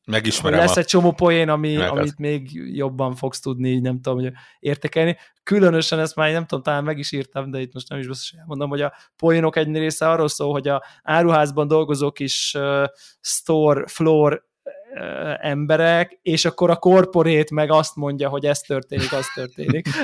Megismerem 0.10 0.60
lesz 0.60 0.76
a... 0.76 0.80
egy 0.80 0.86
csomó 0.86 1.12
poén, 1.12 1.50
ami, 1.50 1.76
amit 1.76 2.18
még 2.18 2.50
jobban 2.76 3.16
fogsz 3.16 3.40
tudni, 3.40 3.80
nem 3.80 4.02
tudom, 4.02 4.20
hogy 4.20 4.32
értekelni. 4.60 5.18
Különösen 5.44 6.00
ezt 6.00 6.16
már 6.16 6.32
nem 6.32 6.46
tudom, 6.46 6.64
talán 6.64 6.84
meg 6.84 6.98
is 6.98 7.12
írtam, 7.12 7.52
de 7.52 7.62
itt 7.62 7.74
most 7.74 7.90
nem 7.90 8.00
is 8.00 8.08
biztos 8.08 8.34
mondom, 8.46 8.70
hogy 8.70 8.82
a 8.82 8.94
poénok 9.16 9.56
egy 9.56 9.78
része 9.78 10.10
arról 10.10 10.28
szól, 10.28 10.52
hogy 10.52 10.68
a 10.68 10.84
áruházban 11.04 11.68
dolgozó 11.68 12.12
kis 12.12 12.54
uh, 12.58 12.86
store 13.22 13.88
floor 13.88 14.46
uh, 14.94 15.48
emberek, 15.48 16.20
és 16.22 16.46
akkor 16.46 16.70
a 16.70 16.76
korporét 16.76 17.52
meg 17.52 17.72
azt 17.72 17.96
mondja, 17.96 18.30
hogy 18.30 18.46
ez 18.46 18.60
történik, 18.60 19.14
az 19.14 19.26
történik. 19.36 19.88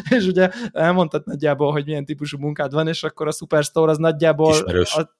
és 0.16 0.26
ugye 0.26 0.50
elmondtad 0.72 1.22
nagyjából, 1.24 1.72
hogy 1.72 1.84
milyen 1.84 2.04
típusú 2.04 2.38
munkád 2.38 2.72
van, 2.72 2.88
és 2.88 3.02
akkor 3.02 3.26
a 3.26 3.32
Superstore 3.32 3.90
az 3.90 3.98
nagyjából 3.98 4.54
a, 4.84 5.16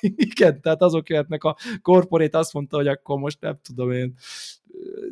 igen, 0.00 0.60
tehát 0.60 0.82
azok 0.82 1.08
jöhetnek 1.08 1.44
a 1.44 1.56
korporét, 1.82 2.34
azt 2.34 2.52
mondta, 2.52 2.76
hogy 2.76 2.88
akkor 2.88 3.18
most 3.18 3.40
nem 3.40 3.58
tudom 3.62 3.90
én, 3.90 4.14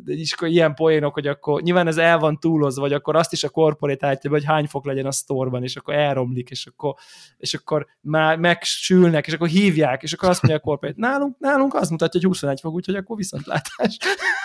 de 0.03 0.13
is 0.13 0.35
ilyen 0.39 0.73
poénok, 0.73 1.13
hogy 1.13 1.27
akkor 1.27 1.61
nyilván 1.61 1.87
ez 1.87 1.97
el 1.97 2.19
van 2.19 2.39
túlozva, 2.39 2.81
vagy 2.81 2.93
akkor 2.93 3.15
azt 3.15 3.33
is 3.33 3.43
a 3.43 3.49
korporét 3.49 4.03
állítja, 4.03 4.29
hogy 4.29 4.45
hány 4.45 4.67
fok 4.67 4.85
legyen 4.85 5.05
a 5.05 5.11
sztorban, 5.11 5.63
és 5.63 5.75
akkor 5.75 5.93
elromlik, 5.93 6.49
és 6.49 6.65
akkor, 6.65 6.93
és 7.37 7.53
akkor 7.53 7.87
már 8.01 8.37
megsülnek, 8.37 9.27
és 9.27 9.33
akkor 9.33 9.47
hívják, 9.47 10.03
és 10.03 10.13
akkor 10.13 10.29
azt 10.29 10.41
mondja 10.41 10.59
a 10.59 10.63
korporét, 10.63 10.95
nálunk, 10.95 11.39
nálunk 11.39 11.73
azt 11.73 11.89
mutatja, 11.89 12.19
hogy 12.19 12.29
21 12.29 12.59
fok, 12.59 12.73
úgyhogy 12.73 12.95
akkor 12.95 13.17
viszontlátás. 13.17 13.97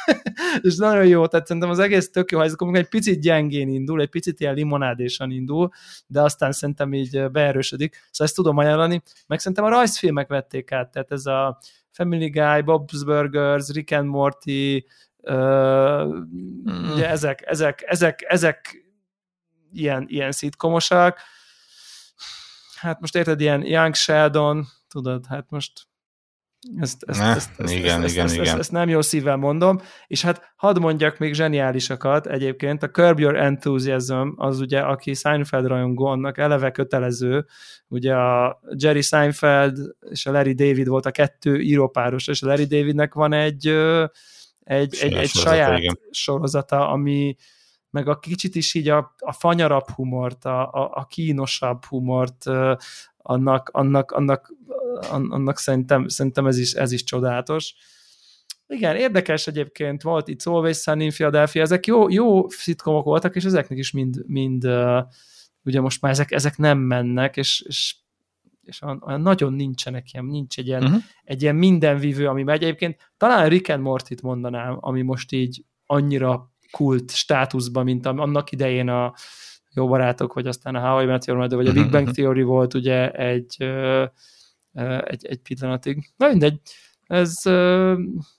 és 0.62 0.76
nagyon 0.76 1.06
jó, 1.06 1.26
tehát 1.26 1.46
szerintem 1.46 1.70
az 1.70 1.78
egész 1.78 2.10
tök 2.10 2.30
jó, 2.30 2.40
ez 2.40 2.52
akkor 2.52 2.76
egy 2.76 2.88
picit 2.88 3.20
gyengén 3.20 3.68
indul, 3.68 4.00
egy 4.00 4.08
picit 4.08 4.40
ilyen 4.40 4.54
limonádésan 4.54 5.30
indul, 5.30 5.70
de 6.06 6.20
aztán 6.20 6.52
szerintem 6.52 6.94
így 6.94 7.30
beerősödik. 7.30 7.94
Szóval 7.94 8.26
ezt 8.26 8.34
tudom 8.34 8.56
ajánlani, 8.56 9.02
meg 9.26 9.38
szerintem 9.38 9.64
a 9.64 9.68
rajzfilmek 9.68 10.28
vették 10.28 10.72
át, 10.72 10.90
tehát 10.90 11.12
ez 11.12 11.26
a 11.26 11.58
Family 11.94 12.30
Guy, 12.30 12.62
Bob's 12.62 13.04
Burgers, 13.04 13.70
Rick 13.72 13.92
and 13.92 14.08
Morty, 14.08 14.86
uh, 15.22 15.34
mm. 15.34 16.90
ugye 16.92 17.08
ezek, 17.08 17.42
ezek, 17.46 17.82
ezek, 17.86 18.24
ezek 18.28 18.84
ilyen, 19.72 20.04
ilyen 20.08 20.32
szitkomosak. 20.32 21.18
Hát 22.74 23.00
most 23.00 23.16
érted, 23.16 23.40
ilyen 23.40 23.64
Young 23.64 23.94
Sheldon, 23.94 24.66
tudod, 24.88 25.26
hát 25.26 25.50
most 25.50 25.86
ezt, 26.80 27.02
ezt, 27.06 27.18
ne, 27.20 27.26
ezt, 27.26 27.50
ezt, 27.56 27.72
igen, 27.72 28.02
ezt, 28.02 28.12
igen, 28.12 28.24
ezt, 28.24 28.34
igen. 28.34 28.46
Ezt, 28.46 28.58
ezt 28.58 28.72
nem 28.72 28.88
jó 28.88 29.00
szívvel 29.00 29.36
mondom, 29.36 29.80
és 30.06 30.22
hát 30.22 30.52
hadd 30.56 30.80
mondjak 30.80 31.18
még 31.18 31.34
zseniálisakat 31.34 32.26
egyébként, 32.26 32.82
a 32.82 32.90
Curb 32.90 33.18
Your 33.18 33.36
Enthusiasm 33.36 34.28
az 34.36 34.60
ugye, 34.60 34.80
aki 34.80 35.14
Seinfeld 35.14 35.66
rajongó, 35.66 36.06
annak 36.06 36.38
eleve 36.38 36.70
kötelező, 36.70 37.46
ugye 37.88 38.14
a 38.14 38.60
Jerry 38.76 39.02
Seinfeld 39.02 39.78
és 40.10 40.26
a 40.26 40.32
Larry 40.32 40.54
David 40.54 40.88
volt 40.88 41.06
a 41.06 41.10
kettő 41.10 41.60
írópáros, 41.60 42.28
és 42.28 42.42
a 42.42 42.46
Larry 42.46 42.66
Davidnek 42.66 43.14
van 43.14 43.32
egy 43.32 43.74
egy, 44.64 44.96
egy, 45.00 45.12
egy 45.12 45.28
saját 45.28 45.78
igen. 45.78 45.98
sorozata, 46.10 46.88
ami 46.88 47.36
meg 47.90 48.08
a 48.08 48.18
kicsit 48.18 48.54
is 48.54 48.74
így 48.74 48.88
a, 48.88 49.14
a 49.18 49.32
fanyarabb 49.32 49.90
humort, 49.90 50.44
a, 50.44 50.70
a, 50.72 50.90
a 50.94 51.04
kínosabb 51.04 51.84
humort, 51.84 52.44
annak, 53.26 53.68
annak, 53.72 54.10
annak 54.10 54.52
annak 55.10 55.58
szerintem, 55.58 56.08
szerintem 56.08 56.46
ez, 56.46 56.58
is, 56.58 56.72
ez 56.72 56.92
is 56.92 57.04
csodálatos. 57.04 57.74
Igen, 58.66 58.96
érdekes 58.96 59.46
egyébként, 59.46 60.02
volt 60.02 60.28
itt 60.28 60.42
Always 60.42 60.78
Sunny 60.78 61.02
in 61.02 61.10
Philadelphia, 61.10 61.62
ezek 61.62 61.86
jó, 61.86 62.08
jó 62.08 62.48
szitkomok 62.48 63.04
voltak, 63.04 63.36
és 63.36 63.44
ezeknek 63.44 63.78
is 63.78 63.90
mind, 63.90 64.22
mind 64.26 64.68
ugye 65.62 65.80
most 65.80 66.00
már 66.00 66.12
ezek, 66.12 66.30
ezek 66.30 66.56
nem 66.56 66.78
mennek, 66.78 67.36
és, 67.36 67.60
és, 67.66 67.96
és 68.62 68.82
olyan 68.82 69.20
nagyon 69.20 69.52
nincsenek 69.52 70.12
ilyen, 70.12 70.24
nincs 70.24 70.58
egy 70.58 70.66
ilyen, 70.66 70.82
uh-huh. 70.82 71.02
egy 71.24 71.42
ilyen 71.42 71.56
mindenvívő, 71.56 72.28
ami 72.28 72.42
megy. 72.42 72.62
Egyébként 72.62 73.12
talán 73.16 73.48
Rick 73.48 73.68
and 73.68 73.82
Morty-t 73.82 74.22
mondanám, 74.22 74.76
ami 74.80 75.02
most 75.02 75.32
így 75.32 75.64
annyira 75.86 76.52
kult 76.70 77.10
státuszban, 77.10 77.84
mint 77.84 78.06
annak 78.06 78.52
idején 78.52 78.88
a 78.88 79.14
jó 79.74 79.88
barátok, 79.88 80.32
vagy 80.32 80.46
aztán 80.46 80.74
a 80.74 80.80
How 80.80 81.02
I 81.02 81.04
Met 81.04 81.24
Your 81.24 81.40
Mother, 81.40 81.56
vagy 81.56 81.66
a 81.66 81.72
Big 81.72 81.90
Bang 81.90 82.10
Theory 82.10 82.42
volt 82.42 82.74
ugye 82.74 83.10
egy 83.10 83.56
egy, 85.04 85.26
egy 85.26 85.38
pillanatig. 85.38 86.12
Na 86.16 86.28
mindegy, 86.28 86.60
ez, 87.06 87.40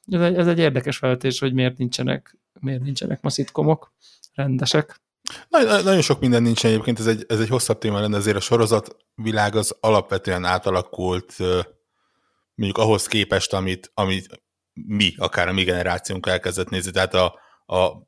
ez, 0.06 0.22
egy, 0.22 0.36
ez 0.36 0.48
egy 0.48 0.60
érdekes 0.60 0.98
felvetés, 0.98 1.40
hogy 1.40 1.54
miért 1.54 1.78
nincsenek, 1.78 2.38
miért 2.60 2.82
nincsenek 2.82 3.22
ma 3.22 3.30
szitkomok 3.30 3.94
rendesek. 4.34 5.02
Na, 5.50 5.82
nagyon 5.82 6.02
sok 6.02 6.20
minden 6.20 6.42
nincsen 6.42 6.72
egyébként, 6.72 7.00
ez 7.00 7.08
egy, 7.08 7.26
ez 7.28 7.40
egy 7.40 7.50
hosszabb 7.50 7.78
téma 7.78 8.00
lenne, 8.00 8.18
ezért 8.18 8.38
a 8.38 8.40
sorozat 8.40 8.96
világ 9.16 9.56
az 9.56 9.78
alapvetően 9.80 10.46
átalakult 10.46 11.36
mondjuk 12.56 12.78
ahhoz 12.78 13.08
képest, 13.08 13.54
amit, 13.54 13.92
amit 13.94 14.44
mi, 14.74 15.14
akár 15.18 15.48
a 15.48 15.54
mi 15.54 15.64
generációnk 15.64 16.28
elkezdett 16.28 16.70
nézni. 16.70 16.92
Tehát 16.92 17.14
a, 17.14 17.40
a, 17.66 18.05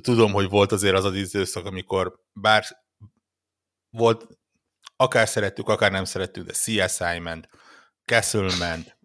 tudom, 0.00 0.32
hogy 0.32 0.48
volt 0.48 0.72
azért 0.72 0.94
az 0.94 1.04
az 1.04 1.14
időszak, 1.14 1.66
amikor 1.66 2.20
bár 2.32 2.64
volt, 3.90 4.26
akár 4.96 5.28
szerettük, 5.28 5.68
akár 5.68 5.90
nem 5.90 6.04
szerettük, 6.04 6.46
de 6.46 6.52
CSI 6.52 7.18
ment, 7.18 7.48
Castle 8.04 8.56
ment, 8.58 8.98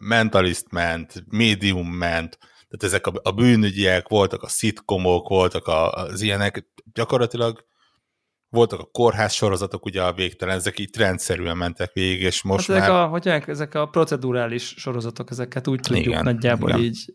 Mentalist 0.00 0.70
ment, 0.70 1.24
Medium 1.26 1.88
ment, 1.88 2.38
tehát 2.38 2.94
ezek 2.94 3.06
a, 3.06 3.12
a 3.22 3.32
bűnügyiek, 3.32 4.08
voltak 4.08 4.42
a 4.42 4.48
szitkomok, 4.48 5.28
voltak 5.28 5.66
a, 5.66 5.92
az 5.92 6.20
ilyenek, 6.20 6.66
gyakorlatilag 6.92 7.68
voltak 8.48 8.80
a 8.80 8.84
kórház 8.84 9.32
sorozatok, 9.32 9.84
ugye 9.84 10.02
a 10.02 10.12
végtelen, 10.12 10.56
ezek 10.56 10.78
így 10.78 10.96
rendszerűen 10.96 11.56
mentek 11.56 11.92
végig, 11.92 12.20
és 12.20 12.42
most 12.42 12.66
hát 12.66 12.76
ezek 12.76 12.88
már... 12.88 13.00
A, 13.00 13.06
hogy 13.06 13.28
ezek 13.28 13.74
a 13.74 13.86
procedurális 13.86 14.74
sorozatok, 14.76 15.30
ezeket 15.30 15.68
úgy 15.68 15.80
tudjuk 15.80 16.06
igen, 16.06 16.24
nagyjából 16.24 16.68
igen. 16.68 16.80
így. 16.80 17.14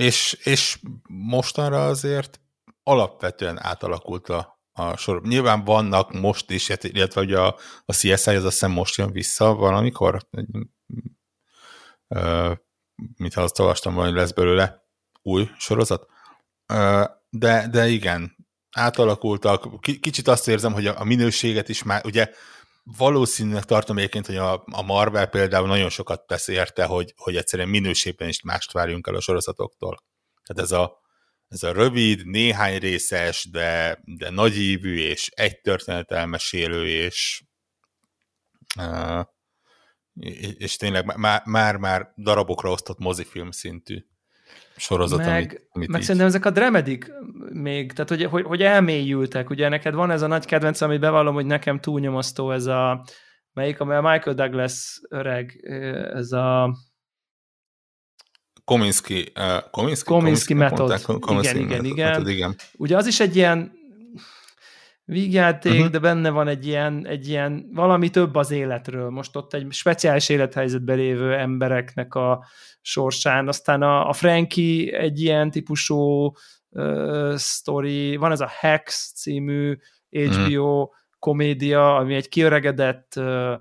És, 0.00 0.32
és 0.32 0.78
mostanra 1.08 1.86
azért 1.86 2.40
alapvetően 2.82 3.62
átalakult 3.62 4.28
a, 4.28 4.60
a 4.72 4.96
sor. 4.96 5.22
Nyilván 5.22 5.64
vannak 5.64 6.12
most 6.12 6.50
is, 6.50 6.68
hát, 6.68 6.84
illetve 6.84 7.20
hogy 7.20 7.32
a, 7.32 7.46
a 7.84 7.92
CSI 7.92 8.10
az 8.10 8.26
azt 8.26 8.42
hiszem 8.42 8.70
most 8.70 8.96
jön 8.96 9.12
vissza 9.12 9.54
valamikor, 9.54 10.28
mintha 13.16 13.42
azt 13.42 13.58
olvastam 13.58 13.94
hogy 13.94 14.12
lesz 14.12 14.32
belőle 14.32 14.84
új 15.22 15.48
sorozat. 15.58 16.06
De, 17.30 17.68
de 17.70 17.88
igen, 17.88 18.36
átalakultak. 18.70 19.80
Kicsit 19.80 20.28
azt 20.28 20.48
érzem, 20.48 20.72
hogy 20.72 20.86
a 20.86 21.04
minőséget 21.04 21.68
is 21.68 21.82
már, 21.82 22.06
ugye 22.06 22.30
valószínűleg 22.96 23.64
tartom 23.64 23.98
egyébként, 23.98 24.26
hogy 24.26 24.36
a, 24.36 24.64
a 24.66 24.82
Marvel 24.82 25.26
például 25.26 25.66
nagyon 25.66 25.88
sokat 25.88 26.26
tesz 26.26 26.48
érte, 26.48 26.84
hogy, 26.84 27.14
hogy 27.16 27.36
egyszerűen 27.36 27.68
minőségben 27.68 28.28
is 28.28 28.42
mást 28.42 28.72
várjunk 28.72 29.06
el 29.06 29.14
a 29.14 29.20
sorozatoktól. 29.20 29.98
Tehát 30.44 30.62
ez 30.62 30.72
a, 30.72 30.98
ez 31.48 31.62
a 31.62 31.72
rövid, 31.72 32.26
néhány 32.26 32.78
részes, 32.78 33.48
de, 33.50 34.00
de 34.04 34.30
nagyívű, 34.30 34.98
és 34.98 35.30
egy 35.34 35.60
történet 35.60 36.10
elmesélő, 36.10 36.86
és 36.88 37.42
uh, 38.78 39.24
és 40.58 40.76
tényleg 40.76 41.16
már-már 41.44 42.12
darabokra 42.16 42.70
osztott 42.70 42.98
mozifilm 42.98 43.50
szintű 43.50 44.04
sorozat, 44.80 45.18
meg, 45.18 45.28
amit, 45.28 45.68
amit 45.70 45.88
meg 45.88 46.00
így... 46.00 46.06
szerintem 46.06 46.30
ezek 46.30 46.44
a 46.44 46.50
Dremedik 46.50 47.12
még, 47.52 47.92
tehát 47.92 48.08
hogy, 48.08 48.24
hogy, 48.24 48.44
hogy 48.44 48.62
elmélyültek, 48.62 49.50
ugye 49.50 49.68
neked 49.68 49.94
van 49.94 50.10
ez 50.10 50.22
a 50.22 50.26
nagy 50.26 50.44
kedvenc, 50.44 50.80
amit 50.80 51.00
bevallom, 51.00 51.34
hogy 51.34 51.46
nekem 51.46 51.80
túlnyomasztó 51.80 52.50
ez 52.50 52.66
a 52.66 53.04
melyik, 53.52 53.80
amely 53.80 53.96
a 53.96 54.10
Michael 54.10 54.36
Douglas 54.36 55.00
öreg, 55.08 55.60
ez 56.14 56.32
a 56.32 56.76
Kominsky, 58.64 59.32
uh, 59.36 59.70
Kominsky, 59.70 60.10
Kominsky 60.10 60.54
metod. 60.54 61.02
Kominsky 61.20 61.60
igen, 61.60 61.84
igen. 61.84 62.10
Metod, 62.10 62.28
igen. 62.28 62.54
Ugye 62.72 62.96
az 62.96 63.06
is 63.06 63.20
egy 63.20 63.36
ilyen 63.36 63.72
vígjáték, 65.10 65.72
uh-huh. 65.72 65.88
de 65.88 65.98
benne 65.98 66.30
van 66.30 66.48
egy 66.48 66.66
ilyen, 66.66 67.06
egy 67.06 67.28
ilyen 67.28 67.68
valami 67.72 68.10
több 68.10 68.34
az 68.34 68.50
életről. 68.50 69.10
Most 69.10 69.36
ott 69.36 69.54
egy 69.54 69.66
speciális 69.70 70.28
élethelyzetben 70.28 70.96
lévő 70.96 71.34
embereknek 71.34 72.14
a 72.14 72.44
sorsán. 72.80 73.48
Aztán 73.48 73.82
a, 73.82 74.08
a 74.08 74.12
Frankie 74.12 74.98
egy 74.98 75.20
ilyen 75.20 75.50
típusú 75.50 76.32
uh, 76.68 77.34
sztori, 77.34 78.16
van 78.16 78.32
ez 78.32 78.40
a 78.40 78.50
Hex 78.60 79.12
című 79.14 79.76
HBO 80.10 80.82
mm. 80.82 80.86
komédia, 81.18 81.96
ami 81.96 82.14
egy 82.14 82.28
kiöregedett 82.28 83.12
uh, 83.16 83.54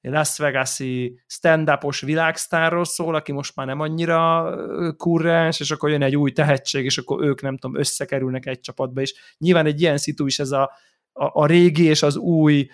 Las 0.00 0.38
Vegas-i 0.38 1.20
stand-upos 1.26 2.00
világsztárról 2.00 2.84
szól, 2.84 3.14
aki 3.14 3.32
most 3.32 3.56
már 3.56 3.66
nem 3.66 3.80
annyira 3.80 4.54
kurrens, 4.96 5.60
és 5.60 5.70
akkor 5.70 5.90
jön 5.90 6.02
egy 6.02 6.16
új 6.16 6.32
tehetség, 6.32 6.84
és 6.84 6.98
akkor 6.98 7.24
ők 7.24 7.42
nem 7.42 7.56
tudom, 7.58 7.78
összekerülnek 7.78 8.46
egy 8.46 8.60
csapatba, 8.60 9.00
és 9.00 9.14
nyilván 9.38 9.66
egy 9.66 9.80
ilyen 9.80 9.96
szitu 9.96 10.26
is 10.26 10.38
ez 10.38 10.50
a, 10.50 10.70
a, 11.16 11.42
a 11.42 11.46
régi 11.46 11.84
és 11.84 12.02
az 12.02 12.16
új 12.16 12.68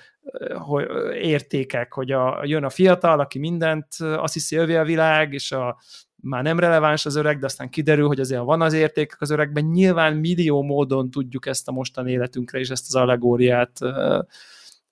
hogy, 0.59 0.87
értékek, 1.15 1.93
hogy 1.93 2.11
a, 2.11 2.41
jön 2.45 2.65
a 2.65 2.71
fiatal, 2.71 3.21
aki 3.21 3.39
mindent 3.39 3.87
azt 3.99 4.33
hiszi 4.33 4.57
övé 4.57 4.77
a 4.77 4.85
világ, 4.85 5.33
és 5.33 5.53
a, 5.53 5.79
már 6.17 6.43
nem 6.43 6.59
releváns 6.59 7.07
az 7.07 7.17
öreg, 7.17 7.39
de 7.39 7.47
aztán 7.47 7.69
kiderül, 7.69 8.07
hogy 8.07 8.21
azért 8.21 8.43
van 8.43 8.63
az 8.63 8.73
értékek 8.73 9.21
az 9.21 9.31
öregben, 9.31 9.65
nyilván 9.65 10.17
millió 10.17 10.63
módon 10.63 11.11
tudjuk 11.11 11.47
ezt 11.47 11.69
a 11.69 11.73
mostani 11.73 12.11
életünkre 12.11 12.59
és 12.59 12.69
ezt 12.69 12.87
az 12.89 12.95
allegóriát 12.95 13.81
ö, 13.81 14.19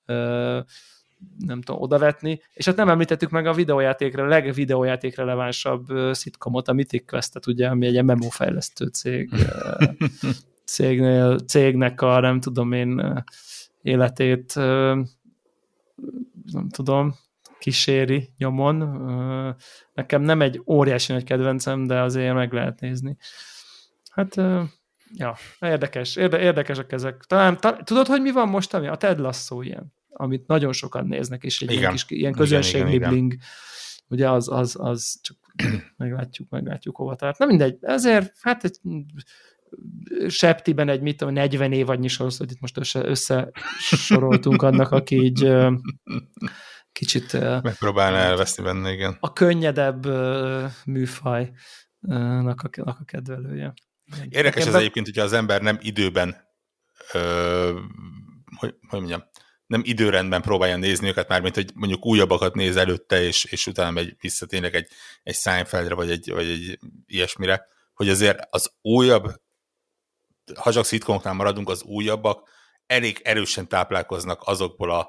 ö, 0.07 0.59
nem 1.39 1.63
tudom, 1.63 1.81
odavetni, 1.81 2.43
és 2.53 2.65
hát 2.65 2.77
nem 2.77 2.89
említettük 2.89 3.31
meg 3.31 3.47
a 3.47 3.53
videójátékra, 3.53 4.25
a 4.25 4.29
legvideójáték 4.29 5.17
relevánsabb 5.17 5.87
szitkomot, 6.13 6.69
a 6.69 6.73
Mythic 6.73 7.07
Quest-et, 7.07 7.47
ugye, 7.47 7.69
ami 7.69 7.87
egy 7.87 8.05
MMO 8.05 8.29
fejlesztő 8.29 8.87
cég, 8.87 9.31
cégnél, 10.73 11.39
cégnek 11.39 12.03
a, 12.03 12.21
nem 12.21 12.41
tudom 12.41 12.73
én, 12.73 13.23
életét, 13.83 14.55
nem 14.55 15.09
tudom, 16.71 17.15
kíséri 17.59 18.29
nyomon. 18.39 18.77
Nekem 19.95 20.23
nem 20.23 20.43
egy 20.43 20.63
óriási 20.67 21.13
nagy 21.13 21.25
kedvencem, 21.25 21.87
de 21.87 22.01
azért 22.01 22.35
meg 22.35 22.53
lehet 22.53 22.81
nézni. 22.81 23.17
Hát, 24.11 24.35
ja, 25.15 25.37
érdekes, 25.61 26.17
érde, 26.17 26.41
érdekesek 26.41 26.93
ezek. 26.93 27.25
Talán, 27.25 27.57
ta, 27.61 27.77
tudod, 27.77 28.07
hogy 28.07 28.21
mi 28.21 28.31
van 28.31 28.49
most, 28.49 28.75
ami 28.75 28.87
a 28.87 28.97
Ted 28.97 29.19
Lasso 29.19 29.63
ilyen? 29.63 29.93
amit 30.21 30.47
nagyon 30.47 30.73
sokan 30.73 31.07
néznek, 31.07 31.43
és 31.43 31.61
egy 31.61 31.71
igen. 31.71 31.81
ilyen, 31.81 31.93
kis, 31.93 32.05
ilyen 32.09 32.33
közönséglibling, 32.33 33.35
ugye 34.09 34.31
az, 34.31 34.49
az, 34.49 34.77
az 34.79 35.21
csak 35.23 35.37
meglátjuk, 35.97 36.49
meglátjuk 36.49 36.97
hova 36.97 37.15
tart. 37.15 37.39
Na 37.39 37.47
mindegy, 37.47 37.79
ezért 37.81 38.35
hát 38.41 38.65
egy 38.65 38.79
Septiben 40.29 40.89
egy 40.89 41.01
mit 41.01 41.17
tudom, 41.17 41.35
40 41.35 41.73
év 41.73 41.89
annyi 41.89 42.09
sorosztot 42.09 42.51
itt 42.51 42.61
most 42.61 42.79
össze, 42.79 43.05
összesoroltunk 43.05 44.63
annak, 44.63 44.91
aki 44.91 45.17
így 45.17 45.53
kicsit... 46.93 47.33
Megpróbálna 47.63 48.17
elveszni 48.17 48.63
benne, 48.63 48.93
igen. 48.93 49.17
A 49.21 49.33
könnyedebb 49.33 50.07
műfajnak 50.85 52.63
a, 52.63 52.71
a 52.85 53.05
kedvelője. 53.05 53.75
Érdekes 54.29 54.67
ez 54.67 54.73
be... 54.73 54.79
egyébként, 54.79 55.07
hogyha 55.07 55.23
az 55.23 55.33
ember 55.33 55.63
nem 55.63 55.79
időben 55.81 56.37
ö, 57.13 57.79
hogy, 58.57 58.75
hogy 58.89 58.99
mondjam, 58.99 59.23
nem 59.67 59.83
időrendben 59.85 60.43
próbálja 60.43 60.77
nézni 60.77 61.09
őket, 61.09 61.29
mármint 61.29 61.55
hogy 61.55 61.71
mondjuk 61.75 62.07
újabbakat 62.07 62.55
néz 62.55 62.77
előtte, 62.77 63.23
és, 63.23 63.45
és 63.45 63.67
utána 63.67 63.91
megy 63.91 64.17
vissza 64.21 64.47
tényleg 64.47 64.75
egy, 64.75 64.89
egy 65.23 65.35
Seinfeldre, 65.35 65.95
vagy 65.95 66.11
egy, 66.11 66.31
vagy 66.31 66.49
egy 66.49 66.79
ilyesmire, 67.07 67.67
hogy 67.95 68.09
azért 68.09 68.39
az 68.51 68.73
újabb, 68.83 69.41
ha 70.55 70.73
csak 70.73 70.85
szitkomoknál 70.85 71.35
maradunk, 71.35 71.69
az 71.69 71.83
újabbak 71.83 72.49
elég 72.87 73.21
erősen 73.25 73.69
táplálkoznak 73.69 74.43
azokból 74.45 74.91
a, 74.91 75.09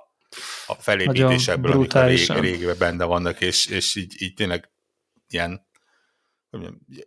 a 0.68 0.74
felépítésekből, 0.74 1.72
amik 1.72 1.96
a 1.96 2.06
rég, 2.06 2.30
régiben 2.30 2.78
benne 2.78 3.06
vannak, 3.06 3.42
és, 3.42 3.66
és 3.66 3.96
így, 3.96 4.22
így 4.22 4.34
tényleg 4.34 4.72
ilyen 5.28 5.70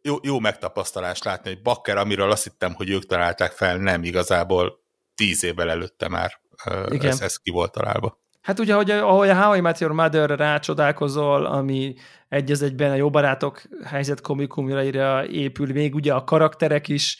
jó, 0.02 0.16
jó 0.22 0.38
megtapasztalás 0.38 1.22
látni, 1.22 1.50
hogy 1.50 1.62
Bakker, 1.62 1.96
amiről 1.96 2.30
azt 2.30 2.44
hittem, 2.44 2.74
hogy 2.74 2.90
ők 2.90 3.06
találták 3.06 3.52
fel, 3.52 3.76
nem 3.76 4.02
igazából 4.02 4.84
tíz 5.14 5.44
évvel 5.44 5.70
előtte 5.70 6.08
már 6.08 6.40
Igen. 6.88 7.10
Ez, 7.10 7.20
ez 7.20 7.36
ki 7.36 7.50
volt 7.50 7.72
találva. 7.72 8.22
Hát 8.40 8.58
ugye, 8.58 8.72
ahogy, 8.72 8.90
ahogy 8.90 9.28
a 9.28 9.42
How 9.42 9.54
I 9.54 9.60
Met 9.60 9.78
Your 9.78 9.92
Mother 9.92 10.30
rácsodálkozol, 10.30 11.46
ami 11.46 11.94
egy 12.28 12.50
az 12.50 12.62
egyben 12.62 12.90
a 12.90 12.94
jó 12.94 13.10
barátok 13.10 13.62
helyzet 13.84 14.20
komikumjaira 14.20 15.26
épül, 15.26 15.72
még 15.72 15.94
ugye 15.94 16.14
a 16.14 16.24
karakterek 16.24 16.88
is 16.88 17.18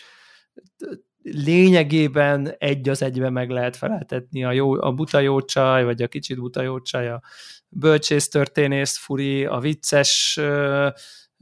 lényegében 1.23 2.55
egy 2.59 2.89
az 2.89 3.03
egyben 3.03 3.33
meg 3.33 3.51
lehet 3.51 3.77
feleltetni. 3.77 4.45
A, 4.45 4.53
jó, 4.53 4.83
a 4.83 4.93
buta 4.93 5.21
jó 5.21 5.41
csaj, 5.41 5.85
vagy 5.85 6.03
a 6.03 6.09
kicsit 6.09 6.39
buta 6.39 6.63
jó 6.63 6.81
csaj, 6.81 7.09
a 7.09 7.23
bölcsész 7.69 8.29
történész 8.29 8.99
furi, 8.99 9.45
a 9.45 9.59
vicces 9.59 10.41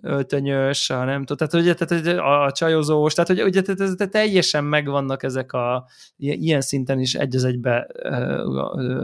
öltönyös, 0.03 0.91
a 0.91 1.05
nem 1.05 1.25
tudom, 1.25 1.49
tehát, 1.49 1.65
ugye, 1.65 1.75
tehát 1.75 2.19
a 2.19 2.53
csajozós, 2.53 3.15
tehát 3.15 3.31
hogy 3.31 3.43
ugye, 3.43 3.63
tehát, 3.63 3.97
tehát 3.97 4.13
teljesen 4.13 4.65
megvannak 4.65 5.23
ezek 5.23 5.53
a, 5.53 5.87
ilyen 6.17 6.61
szinten 6.61 7.01
is 7.01 7.15
egy 7.15 7.37
az 7.37 7.45
egybe 7.45 7.87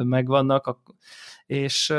megvannak, 0.04 0.78
és, 1.46 1.92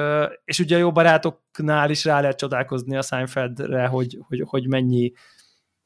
és 0.46 0.60
ugye 0.60 0.76
a 0.76 0.80
jó 0.80 0.92
barátoknál 0.92 1.90
is 1.90 2.06
rá 2.06 2.22
lehet 2.22 2.38
csodálkozni 2.38 2.96
a 2.98 3.02
Seinfeldre, 3.02 3.88
hogy, 3.88 4.18
hogy, 4.28 4.44
hogy 4.46 4.68
mennyi 4.68 5.12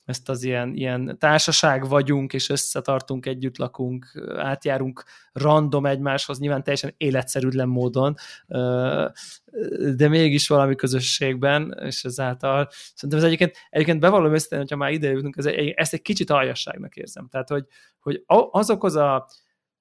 ezt 0.06 0.30
az 0.30 0.44
ilyen, 0.44 0.74
ilyen 0.74 1.18
társaság 1.20 1.88
vagyunk, 1.88 2.34
és 2.34 2.50
összetartunk, 2.50 3.26
együtt 3.26 3.58
lakunk, 3.58 4.24
átjárunk 4.38 5.04
random 5.32 5.86
egymáshoz, 5.86 6.40
nyilván 6.40 6.64
teljesen 6.64 6.94
életszerűtlen 6.98 7.68
módon, 7.68 8.16
de 9.96 10.08
mégis 10.08 10.48
valami 10.48 10.76
közösségben, 10.76 11.80
és 11.82 12.04
ezáltal 12.04 12.68
szerintem 12.94 13.20
ez 13.20 13.26
egyébként, 13.26 13.58
egyébként 13.70 14.00
bevallom 14.00 14.34
össze, 14.34 14.58
hogyha 14.58 14.76
már 14.76 14.92
ide 14.92 15.10
jutunk, 15.10 15.38
ez 15.38 15.46
egy, 15.46 15.70
ezt 15.70 15.94
egy 15.94 16.02
kicsit 16.02 16.30
aljasságnak 16.30 16.96
érzem. 16.96 17.28
Tehát, 17.28 17.50
hogy, 17.50 17.66
hogy 18.00 18.24
azokhoz 18.52 18.96
a 18.96 19.28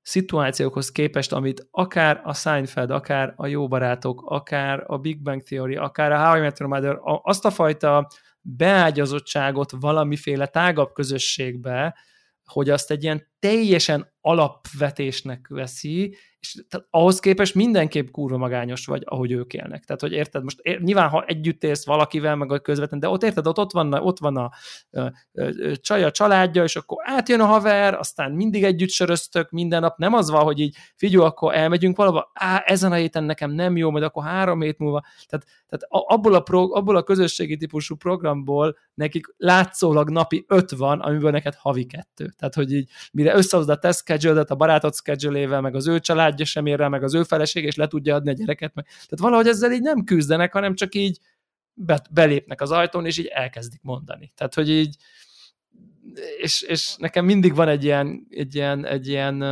szituációkhoz 0.03 0.93
képest, 0.93 1.33
amit 1.33 1.67
akár 1.71 2.21
a 2.25 2.35
Seinfeld, 2.35 2.91
akár 2.91 3.33
a 3.37 3.47
Jó 3.47 3.69
Barátok, 3.69 4.23
akár 4.25 4.85
a 4.87 4.99
Big 4.99 5.23
Bang 5.23 5.43
Theory, 5.43 5.77
akár 5.77 6.13
a 6.13 6.27
How 6.27 6.37
I 6.37 6.41
Met 6.41 6.59
Your 6.59 6.73
Mother, 6.73 6.99
azt 7.03 7.45
a 7.45 7.51
fajta 7.51 8.09
beágyazottságot 8.43 9.71
valamiféle 9.71 10.47
tágabb 10.47 10.93
közösségbe, 10.93 11.97
hogy 12.45 12.71
azt 12.71 12.91
egy 12.91 13.03
ilyen 13.03 13.32
teljesen 13.43 14.13
alapvetésnek 14.21 15.47
veszi, 15.49 16.17
és 16.43 16.65
tehát 16.69 16.87
ahhoz 16.91 17.21
képest 17.21 17.55
mindenképp 17.55 18.11
kurva 18.11 18.37
magányos 18.37 18.87
vagy, 18.87 19.03
ahogy 19.05 19.33
ők 19.33 19.53
élnek. 19.53 19.85
Tehát, 19.85 20.01
hogy 20.01 20.13
érted, 20.13 20.43
most 20.43 20.59
ér, 20.61 20.81
nyilván, 20.81 21.09
ha 21.09 21.25
együtt 21.25 21.65
élsz 21.65 21.87
valakivel, 21.87 22.37
meg 22.37 22.53
a 22.53 22.59
közvetlen, 22.59 23.01
de 23.01 23.09
ott 23.09 23.23
érted, 23.23 23.47
ott, 23.47 23.59
ott 23.59 23.73
van, 23.73 23.93
ott 23.93 24.19
van 24.19 24.37
a, 24.37 24.51
a, 24.91 25.01
a 25.01 25.77
csaj, 25.81 26.05
a 26.05 26.11
családja, 26.11 26.63
és 26.63 26.77
akkor 26.77 26.99
átjön 27.07 27.41
a 27.41 27.45
haver, 27.45 27.95
aztán 27.95 28.33
mindig 28.33 28.65
együtt 28.65 28.91
söröztök 28.91 29.51
minden 29.51 29.81
nap, 29.81 29.97
nem 29.99 30.15
az 30.15 30.31
van, 30.31 30.43
hogy 30.43 30.61
így 30.61 30.77
figyelj, 30.97 31.25
akkor 31.25 31.55
elmegyünk 31.55 31.97
valahova, 31.97 32.31
á, 32.35 32.63
ezen 32.67 32.93
a 32.93 32.95
héten 32.95 33.25
nekem 33.25 33.51
nem 33.51 33.77
jó, 33.77 33.91
majd 33.91 34.05
akkor 34.05 34.25
három 34.25 34.61
hét 34.61 34.79
múlva. 34.79 35.05
Tehát, 35.27 35.47
tehát 35.69 35.87
abból, 35.89 36.35
a 36.35 36.41
pro, 36.41 36.77
abból 36.77 36.97
a 36.97 37.03
közösségi 37.03 37.57
típusú 37.57 37.97
programból 37.97 38.77
nekik 38.95 39.27
látszólag 39.37 40.11
napi 40.11 40.45
öt 40.49 40.71
van, 40.71 41.01
amiből 41.01 41.31
neked 41.31 41.55
havi 41.55 41.87
kettő. 41.87 42.33
Tehát, 42.39 42.55
hogy 42.55 42.73
így 42.73 42.91
mire 43.13 43.32
összehozod 43.35 43.71
a 43.71 43.79
te 43.79 43.93
schedule 43.93 44.45
a 44.49 44.55
barátod 44.55 44.95
schedule 44.95 45.61
meg 45.61 45.75
az 45.75 45.87
ő 45.87 46.01
családja 46.01 46.45
sem 46.45 46.67
ér 46.67 46.79
rá, 46.79 46.89
meg 46.89 47.03
az 47.03 47.15
ő 47.15 47.23
feleség, 47.23 47.65
és 47.65 47.75
le 47.75 47.87
tudja 47.87 48.15
adni 48.15 48.31
a 48.31 48.33
gyereket. 48.33 48.75
Meg. 48.75 48.85
Tehát 48.85 49.19
valahogy 49.19 49.47
ezzel 49.47 49.73
így 49.73 49.83
nem 49.83 50.05
küzdenek, 50.05 50.53
hanem 50.53 50.75
csak 50.75 50.95
így 50.95 51.19
be, 51.75 52.03
belépnek 52.11 52.61
az 52.61 52.71
ajtón, 52.71 53.07
és 53.07 53.19
így 53.19 53.27
elkezdik 53.27 53.81
mondani. 53.83 54.33
Tehát, 54.37 54.55
hogy 54.55 54.71
így 54.71 54.97
és, 56.39 56.63
és 56.63 56.97
nekem 56.97 57.25
mindig 57.25 57.55
van 57.55 57.69
egy 57.69 57.85
ilyen, 57.85 58.27
egy 58.31 58.55
ilyen, 58.55 58.87
egy 58.87 59.09
ilyen 59.09 59.45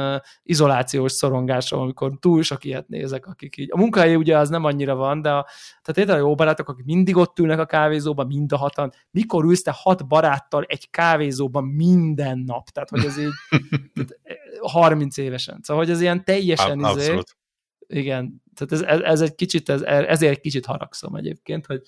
izolációs 0.42 1.12
szorongásom, 1.12 1.80
amikor 1.80 2.12
túl 2.20 2.42
sok 2.42 2.64
ilyet 2.64 2.88
nézek, 2.88 3.26
akik 3.26 3.56
így, 3.56 3.68
a 3.72 3.76
munkahelyi 3.76 4.16
ugye 4.16 4.38
az 4.38 4.48
nem 4.48 4.64
annyira 4.64 4.94
van, 4.94 5.22
de 5.22 5.30
a, 5.30 5.46
tehát 5.82 6.10
a 6.10 6.16
jó 6.16 6.34
barátok, 6.34 6.68
akik 6.68 6.84
mindig 6.84 7.16
ott 7.16 7.38
ülnek 7.38 7.58
a 7.58 7.66
kávézóban, 7.66 8.26
mind 8.26 8.52
a 8.52 8.56
hatan, 8.56 8.92
mikor 9.10 9.44
ülsz 9.44 9.62
te 9.62 9.74
hat 9.74 10.08
baráttal 10.08 10.64
egy 10.66 10.90
kávézóban 10.90 11.64
minden 11.64 12.38
nap, 12.38 12.68
tehát 12.68 12.90
hogy 12.90 13.04
ez 13.04 13.18
így 13.18 13.32
tehát 13.94 14.18
30 14.60 15.16
évesen, 15.16 15.58
szóval 15.62 15.84
hogy 15.84 15.92
ez 15.92 16.00
ilyen 16.00 16.24
teljesen 16.24 16.84
Abszolút. 16.84 17.36
izé, 17.86 18.00
igen, 18.00 18.42
tehát 18.54 18.72
ez, 18.72 18.98
ez, 18.98 19.00
ez 19.00 19.20
egy 19.20 19.34
kicsit, 19.34 19.68
ez, 19.68 19.82
ezért 19.82 20.32
egy 20.32 20.40
kicsit 20.40 20.66
haragszom 20.66 21.14
egyébként, 21.14 21.66
hogy, 21.66 21.82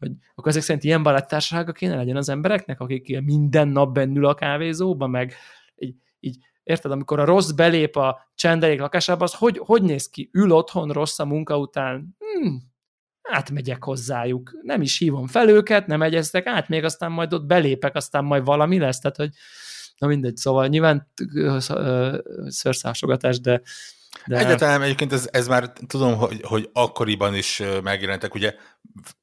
hogy 0.00 0.12
akkor 0.34 0.50
ezek 0.50 0.62
szerint 0.62 0.84
ilyen 0.84 1.02
baráttársasága 1.02 1.72
kéne 1.72 1.94
legyen 1.94 2.16
az 2.16 2.28
embereknek, 2.28 2.80
akik 2.80 3.20
minden 3.20 3.68
nap 3.68 3.94
bennül 3.94 4.26
a 4.26 4.34
kávézóban, 4.34 5.10
meg 5.10 5.34
így, 5.76 5.94
így 6.20 6.36
érted, 6.62 6.90
amikor 6.90 7.20
a 7.20 7.24
rossz 7.24 7.50
belép 7.50 7.96
a 7.96 8.30
csendelék 8.34 8.80
lakásába, 8.80 9.24
az 9.24 9.34
hogy, 9.34 9.58
hogy 9.58 9.82
néz 9.82 10.08
ki? 10.08 10.30
Ül 10.32 10.52
otthon 10.52 10.88
rossz 10.88 11.18
a 11.18 11.24
munka 11.24 11.58
után? 11.58 12.16
Hmm, 12.18 12.62
átmegyek 13.22 13.84
hozzájuk. 13.84 14.50
Nem 14.62 14.82
is 14.82 14.98
hívom 14.98 15.26
fel 15.26 15.48
őket, 15.48 15.86
nem 15.86 16.02
egyeztek 16.02 16.46
át, 16.46 16.68
még 16.68 16.84
aztán 16.84 17.12
majd 17.12 17.32
ott 17.32 17.44
belépek, 17.44 17.94
aztán 17.94 18.24
majd 18.24 18.44
valami 18.44 18.78
lesz, 18.78 18.98
tehát 18.98 19.16
hogy 19.16 19.30
na 19.98 20.06
mindegy, 20.06 20.36
szóval 20.36 20.66
nyilván 20.66 21.10
szőrszásogatás, 22.46 23.40
de, 23.40 23.60
de... 24.26 24.38
Egyáltalán 24.38 24.82
egyébként 24.82 25.12
ez, 25.12 25.28
ez 25.32 25.48
már 25.48 25.72
tudom, 25.86 26.16
hogy, 26.16 26.40
hogy 26.42 26.68
akkoriban 26.72 27.34
is 27.34 27.62
megjelentek, 27.82 28.34
ugye 28.34 28.54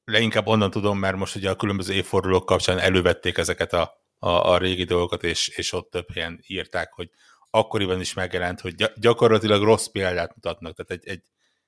leginkább 0.06 0.48
onnan 0.48 0.72
tudom, 0.72 1.00
mert 1.00 1.16
most 1.16 1.36
ugye 1.36 1.50
a 1.50 1.56
különböző 1.56 1.94
évfordulók 1.94 2.46
kapcsán 2.46 2.80
elővették 2.80 3.38
ezeket 3.38 3.74
a, 3.74 4.06
a, 4.20 4.30
a 4.30 4.58
régi 4.58 4.84
dolgokat, 4.84 5.24
és, 5.24 5.48
és 5.48 5.74
ott 5.74 5.92
több 5.92 6.14
helyen 6.14 6.40
írták, 6.48 6.94
hogy 6.94 7.10
akkoriban 7.50 8.00
is 8.00 8.14
megjelent, 8.14 8.62
hogy 8.62 8.92
gyakorlatilag 8.96 9.64
rossz 9.64 9.86
példát 9.88 10.36
mutatnak, 10.36 10.76
tehát 10.76 10.92
egy, 10.92 11.12
egy, 11.12 11.24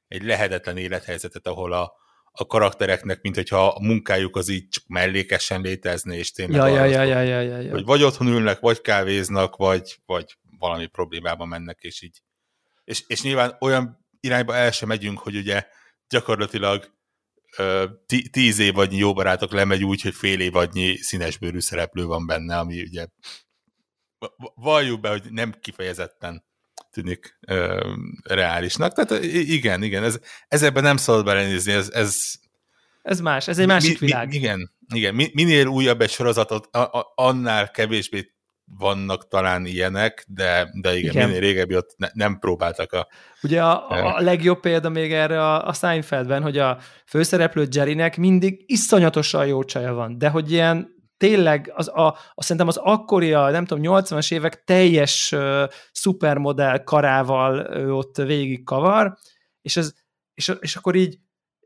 egy 0.07 0.23
lehetetlen 0.23 0.77
élethelyzetet, 0.77 1.47
ahol 1.47 1.73
a, 1.73 1.93
a 2.31 2.45
karaktereknek, 2.45 3.21
mint 3.21 3.35
hogyha 3.35 3.67
a 3.67 3.79
munkájuk 3.81 4.35
az 4.35 4.49
így 4.49 4.67
csak 4.69 4.83
mellékesen 4.87 5.61
létezne, 5.61 6.15
és 6.15 6.31
tényleg 6.31 6.59
ja, 6.59 6.67
ja, 6.67 6.85
ja, 6.85 7.03
ja, 7.03 7.21
ja, 7.21 7.41
ja, 7.41 7.59
ja. 7.59 7.71
hogy 7.71 7.85
vagy 7.85 8.03
otthon 8.03 8.27
ülnek, 8.27 8.59
vagy 8.59 8.81
kávéznak, 8.81 9.55
vagy, 9.55 9.99
vagy 10.05 10.37
valami 10.59 10.85
problémában 10.85 11.47
mennek, 11.47 11.77
és 11.81 12.01
így. 12.01 12.21
És, 12.89 13.03
és 13.07 13.21
nyilván 13.21 13.55
olyan 13.59 14.05
irányba 14.19 14.55
el 14.55 14.71
sem 14.71 14.87
megyünk, 14.87 15.19
hogy 15.19 15.35
ugye 15.35 15.65
gyakorlatilag 16.07 16.97
tíz 18.31 18.59
évadnyi 18.59 18.97
jó 18.97 19.13
barátok 19.13 19.51
lemegy 19.51 19.83
úgy, 19.83 20.01
hogy 20.01 20.15
fél 20.15 20.39
évadnyi 20.39 20.95
színesbőrű 20.95 21.59
szereplő 21.59 22.05
van 22.05 22.25
benne, 22.25 22.57
ami 22.57 22.81
ugye 22.81 23.07
valljuk 24.55 24.99
be, 24.99 25.09
hogy 25.09 25.23
nem 25.31 25.53
kifejezetten 25.59 26.45
tűnik 26.91 27.37
ö, 27.47 27.93
reálisnak. 28.23 28.93
Tehát 28.93 29.23
igen, 29.23 29.83
igen, 29.83 30.03
ez, 30.03 30.19
ez 30.47 30.63
ebben 30.63 30.83
nem 30.83 30.97
szabad 30.97 31.25
belenézni, 31.25 31.71
ez, 31.71 31.89
ez 31.89 32.15
ez 33.01 33.19
más, 33.19 33.47
ez 33.47 33.59
egy 33.59 33.67
másik 33.67 33.99
mi, 33.99 34.05
világ. 34.05 34.27
Mi, 34.27 34.35
igen, 34.35 34.71
igen. 34.93 35.15
Minél 35.33 35.67
újabb 35.67 36.01
egy 36.01 36.09
sorozatot, 36.09 36.75
a, 36.75 36.79
a, 36.79 37.11
annál 37.15 37.71
kevésbé 37.71 38.38
vannak 38.77 39.27
talán 39.27 39.65
ilyenek, 39.65 40.25
de, 40.27 40.69
de 40.81 40.97
igen, 40.97 41.11
igen. 41.11 41.27
minél 41.27 41.41
régebbi 41.41 41.75
ott 41.75 41.93
ne, 41.97 42.07
nem 42.13 42.39
próbáltak 42.39 42.91
a... 42.93 43.07
Ugye 43.43 43.63
a, 43.63 44.15
a 44.15 44.21
legjobb 44.21 44.59
példa 44.59 44.89
még 44.89 45.13
erre 45.13 45.41
a, 45.41 45.67
a 45.67 45.73
Seinfeldben, 45.73 46.41
hogy 46.41 46.57
a 46.57 46.77
főszereplő 47.05 47.67
Jerrynek 47.71 48.17
mindig 48.17 48.63
iszonyatosan 48.65 49.47
jó 49.47 49.63
csaja 49.63 49.93
van, 49.93 50.17
de 50.17 50.29
hogy 50.29 50.51
ilyen 50.51 50.97
tényleg 51.17 51.71
az, 51.75 51.87
a, 51.87 52.07
a, 52.33 52.43
szerintem 52.43 52.67
az 52.67 52.77
akkori, 52.77 53.33
a, 53.33 53.49
nem 53.49 53.65
tudom, 53.65 53.97
80-as 53.97 54.33
évek 54.33 54.63
teljes 54.63 55.31
uh, 55.31 55.63
szupermodell 55.91 56.83
karával 56.83 57.59
uh, 57.59 57.97
ott 57.97 58.17
végig 58.17 58.63
kavar, 58.63 59.17
és, 59.61 59.77
ez, 59.77 59.93
és, 60.33 60.51
és 60.59 60.75
akkor 60.75 60.95
így 60.95 61.17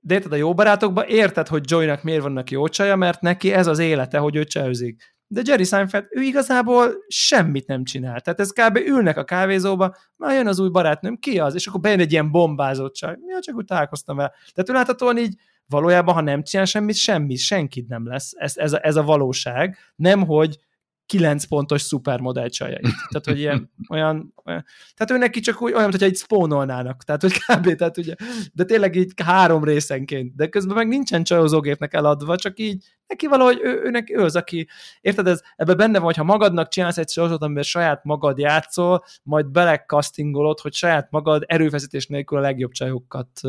de 0.06 0.14
érted 0.14 0.32
a 0.32 0.36
jó 0.36 0.54
barátokba, 0.54 1.08
érted, 1.08 1.48
hogy 1.48 1.64
Joynak 1.72 2.04
miért 2.04 2.22
vannak 2.22 2.52
jó 2.52 2.68
csaja, 2.68 2.96
mert 2.96 3.22
neki 3.22 3.54
ez 3.54 3.68
az 3.68 3.80
élete, 3.80 4.18
hogy 4.18 4.36
ő 4.36 4.44
csőzik. 4.44 5.13
De 5.34 5.42
Jerry 5.46 5.64
Seinfeld, 5.64 6.06
ő 6.10 6.22
igazából 6.22 6.94
semmit 7.08 7.68
nem 7.68 7.84
csinál. 7.84 8.22
Tehát 8.22 8.40
ez 8.40 8.52
kb. 8.52 8.78
ülnek 8.78 9.18
a 9.18 9.24
kávézóba, 9.24 9.96
már 10.16 10.36
jön 10.36 10.48
az 10.48 10.60
új 10.60 10.70
barátnőm, 10.70 11.18
ki 11.18 11.40
az? 11.40 11.56
És 11.56 11.68
akkor 11.68 11.80
bejön 11.80 12.00
egy 12.00 12.12
ilyen 12.12 12.32
bombázott 12.32 12.94
csaj. 12.94 13.18
Ja, 13.28 13.40
csak 13.40 13.56
úgy 13.56 13.66
találkoztam 13.66 14.16
vele. 14.16 14.32
Tehát 14.54 14.70
ő 14.70 14.74
láthatóan 14.74 15.18
így 15.18 15.36
valójában, 15.68 16.14
ha 16.14 16.22
nem 16.22 16.44
csinál 16.44 16.66
semmit, 16.66 16.96
semmi, 16.96 17.36
senkit 17.36 17.88
nem 17.88 18.08
lesz. 18.08 18.32
Ez, 18.36 18.58
ez, 18.58 18.74
a, 18.74 18.80
ez 18.86 18.96
a 18.96 19.04
valóság. 19.04 19.78
Nem, 19.96 20.26
hogy 20.26 20.58
9 21.06 21.46
pontos 21.46 21.82
szupermodell 21.82 22.48
csajait. 22.48 22.82
Tehát, 23.10 23.26
hogy 23.26 23.40
ilyen, 23.40 23.72
olyan, 23.90 24.34
olyan, 24.46 24.66
tehát 24.96 25.12
ő 25.12 25.18
neki 25.18 25.40
csak 25.40 25.62
úgy, 25.62 25.74
olyan, 25.74 25.90
mintha 25.90 26.06
egy 26.06 26.16
spónolnának. 26.16 27.04
Tehát, 27.04 27.22
hogy 27.22 27.34
kb. 27.34 27.76
Tehát 27.76 27.98
ugye, 27.98 28.16
de 28.54 28.64
tényleg 28.64 28.96
így 28.96 29.12
három 29.24 29.64
részenként. 29.64 30.36
De 30.36 30.48
közben 30.48 30.76
meg 30.76 30.88
nincsen 30.88 31.24
csajozógépnek 31.24 31.94
eladva, 31.94 32.36
csak 32.36 32.60
így 32.60 32.84
neki 33.08 33.28
valahogy 33.28 33.60
ő, 33.64 33.82
ő, 33.84 33.90
neki, 33.90 34.16
ő 34.16 34.22
az, 34.22 34.36
aki, 34.36 34.68
érted, 35.02 35.28
ez, 35.28 35.42
ebben 35.56 35.78
benne 35.78 35.98
van, 35.98 36.06
hogyha 36.06 36.24
magadnak 36.24 36.68
csinálsz 36.68 36.98
egy 36.98 37.10
sorozatot, 37.10 37.44
amiben 37.44 37.64
saját 37.64 38.04
magad 38.04 38.38
játszol, 38.38 39.04
majd 39.24 39.46
belekasztingolod, 39.46 40.60
hogy 40.60 40.74
saját 40.74 41.12
magad 41.12 41.44
erőfeszítés 41.46 42.08
nélkül 42.08 42.38
a 42.38 42.42
legjobb 42.42 42.72
csajokat 42.72 43.42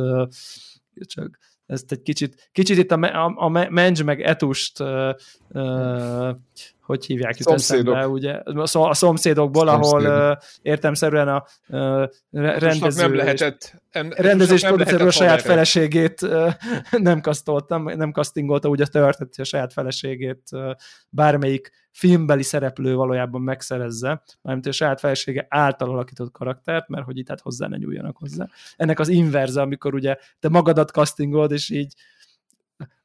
csak 1.01 1.39
ezt 1.67 1.93
egy 1.93 2.03
kicsit, 2.03 2.49
kicsit 2.53 2.79
itt 2.79 2.91
a, 2.91 3.25
a, 3.25 3.33
a 3.37 3.49
Menj 3.49 4.03
meg 4.03 4.21
Etust 4.21 4.81
uh, 4.81 5.11
uh, 5.49 6.37
hogy 6.85 7.07
hívják 7.07 7.39
itt 7.39 7.47
eszembe, 7.47 8.09
ugye, 8.09 8.41
a 8.73 8.95
szomszédokból, 8.95 9.67
Szomszédok. 9.67 10.01
ahol 10.01 10.31
uh, 10.31 10.39
értemszerűen 10.63 11.29
a 11.29 11.45
rendező, 12.31 13.03
nem 13.03 13.15
lehetett, 13.15 13.83
en, 13.91 14.09
rendezés 14.17 14.63
producerről 14.63 15.07
a 15.09 15.11
saját 15.11 15.43
feleségét 15.43 16.23
uh, 16.23 16.53
nem 16.91 17.21
kasztoltam, 17.21 17.85
nem 17.85 18.13
kasztingolta, 18.13 18.69
ugye 18.69 18.87
történt, 18.87 19.35
a 19.37 19.45
saját 19.45 19.73
feleségét 19.73 20.43
bármelyik 21.09 21.71
filmbeli 21.91 22.43
szereplő 22.43 22.95
valójában 22.95 23.41
megszerezze, 23.41 24.23
mármint 24.43 24.67
a 24.67 24.73
saját 24.73 25.01
felesége 25.01 25.47
által 25.49 25.89
alakított 25.89 26.33
karaktert, 26.33 26.89
mert 26.89 27.05
hogy 27.05 27.19
itt 27.19 27.29
hát 27.29 27.41
hozzá 27.41 27.67
ne 27.67 27.77
nyúljanak 27.77 28.17
hozzá. 28.17 28.49
Ennek 28.77 28.99
az 28.99 29.09
inverze, 29.09 29.61
amikor 29.61 29.95
ugye 29.95 30.17
te 30.41 30.49
magadat 30.49 30.91
castingolod, 30.91 31.53
és 31.53 31.71
így 31.71 31.95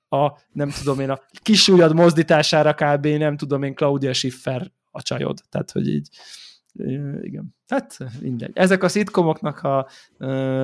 a, 0.09 0.31
nem 0.51 0.69
tudom 0.69 0.99
én, 0.99 1.09
a 1.09 1.19
kisúlyad 1.41 1.93
mozdítására 1.93 2.73
kb. 2.73 3.05
nem 3.05 3.37
tudom 3.37 3.63
én, 3.63 3.75
Claudia 3.75 4.13
Schiffer 4.13 4.71
a 4.91 5.01
csajod. 5.01 5.39
Tehát, 5.49 5.71
hogy 5.71 5.87
így, 5.87 6.09
igen. 7.21 7.55
Hát 7.67 7.97
mindegy. 8.21 8.51
Ezek 8.53 8.83
a 8.83 8.87
szitkomoknak 8.87 9.59
a 9.61 9.89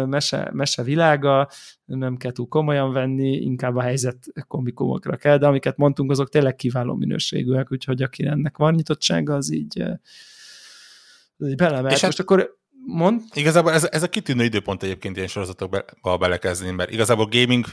mese, 0.05 0.49
mese 0.53 0.83
világa, 0.83 1.49
nem 1.85 2.17
kell 2.17 2.31
túl 2.31 2.47
komolyan 2.47 2.91
venni, 2.91 3.31
inkább 3.31 3.75
a 3.75 3.81
helyzet 3.81 4.17
komikumokra 4.47 5.15
kell, 5.17 5.37
de 5.37 5.47
amiket 5.47 5.77
mondtunk, 5.77 6.11
azok 6.11 6.29
tényleg 6.29 6.55
kiváló 6.55 6.95
minőségűek, 6.95 7.71
úgyhogy 7.71 8.01
aki 8.01 8.25
ennek 8.25 8.57
van 8.57 8.73
nyitottsága, 8.73 9.35
az 9.35 9.53
így, 9.53 9.81
az 11.37 11.47
így 11.47 11.55
belemehet. 11.55 11.91
És 11.91 12.01
hát 12.01 12.05
Most 12.05 12.19
akkor 12.19 12.57
mond? 12.85 13.21
Igazából 13.33 13.71
ez, 13.71 13.87
ez 13.91 14.03
a 14.03 14.09
kitűnő 14.09 14.43
időpont 14.43 14.83
egyébként 14.83 15.15
ilyen 15.15 15.27
sorozatokba 15.27 16.17
belekezdeni, 16.17 16.71
mert 16.71 16.91
igazából 16.91 17.25
gaming 17.25 17.65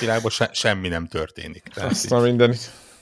világban 0.00 0.30
se, 0.30 0.50
semmi 0.52 0.88
nem 0.88 1.06
történik. 1.06 1.62
Azt 1.74 2.12
a 2.12 2.20
minden. 2.20 2.54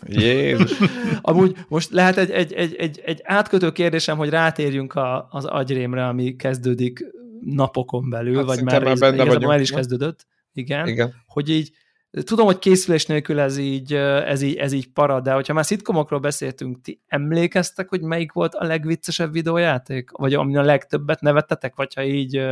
Jézus. 0.06 0.72
Amúgy 1.20 1.56
most 1.68 1.90
lehet 1.90 2.16
egy, 2.16 2.30
egy, 2.30 2.52
egy, 2.52 2.74
egy, 2.74 3.00
egy 3.04 3.20
átkötő 3.24 3.72
kérdésem, 3.72 4.16
hogy 4.16 4.28
rátérjünk 4.28 4.94
a, 4.94 5.28
az 5.30 5.44
agyrémre, 5.44 6.06
ami 6.06 6.36
kezdődik 6.36 7.04
napokon 7.40 8.10
belül, 8.10 8.36
hát 8.36 8.44
vagy 8.44 8.62
már, 8.62 8.82
rész, 8.82 8.98
benne 8.98 9.24
vagyunk. 9.24 9.44
már 9.44 9.60
is 9.60 9.70
kezdődött. 9.70 10.26
Igen. 10.52 10.86
Igen. 10.86 11.14
Hogy 11.26 11.50
így, 11.50 11.72
tudom, 12.10 12.46
hogy 12.46 12.58
készülés 12.58 13.06
nélkül 13.06 13.40
ez 13.40 13.56
így, 13.56 13.94
ez 13.94 14.42
így, 14.42 14.56
ez 14.56 14.72
így 14.72 14.92
para, 14.92 15.20
de 15.20 15.32
hogyha 15.32 15.52
már 15.52 15.64
szitkomokról 15.64 16.20
beszéltünk, 16.20 16.80
ti 16.82 17.00
emlékeztek, 17.06 17.88
hogy 17.88 18.00
melyik 18.00 18.32
volt 18.32 18.54
a 18.54 18.64
legviccesebb 18.64 19.32
videójáték? 19.32 20.10
Vagy 20.10 20.34
amin 20.34 20.58
a 20.58 20.62
legtöbbet 20.62 21.20
nevettetek? 21.20 21.74
Vagy 21.74 21.94
ha 21.94 22.02
így 22.02 22.42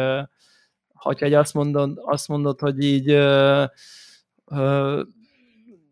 hogyha 1.01 1.27
egy 1.27 1.35
azt 1.35 1.55
mondod, 1.55 1.99
azt 2.03 2.29
mondod 2.29 2.61
hogy 2.61 2.85
így 2.85 3.11
ö, 3.11 3.65
ö, 4.47 5.03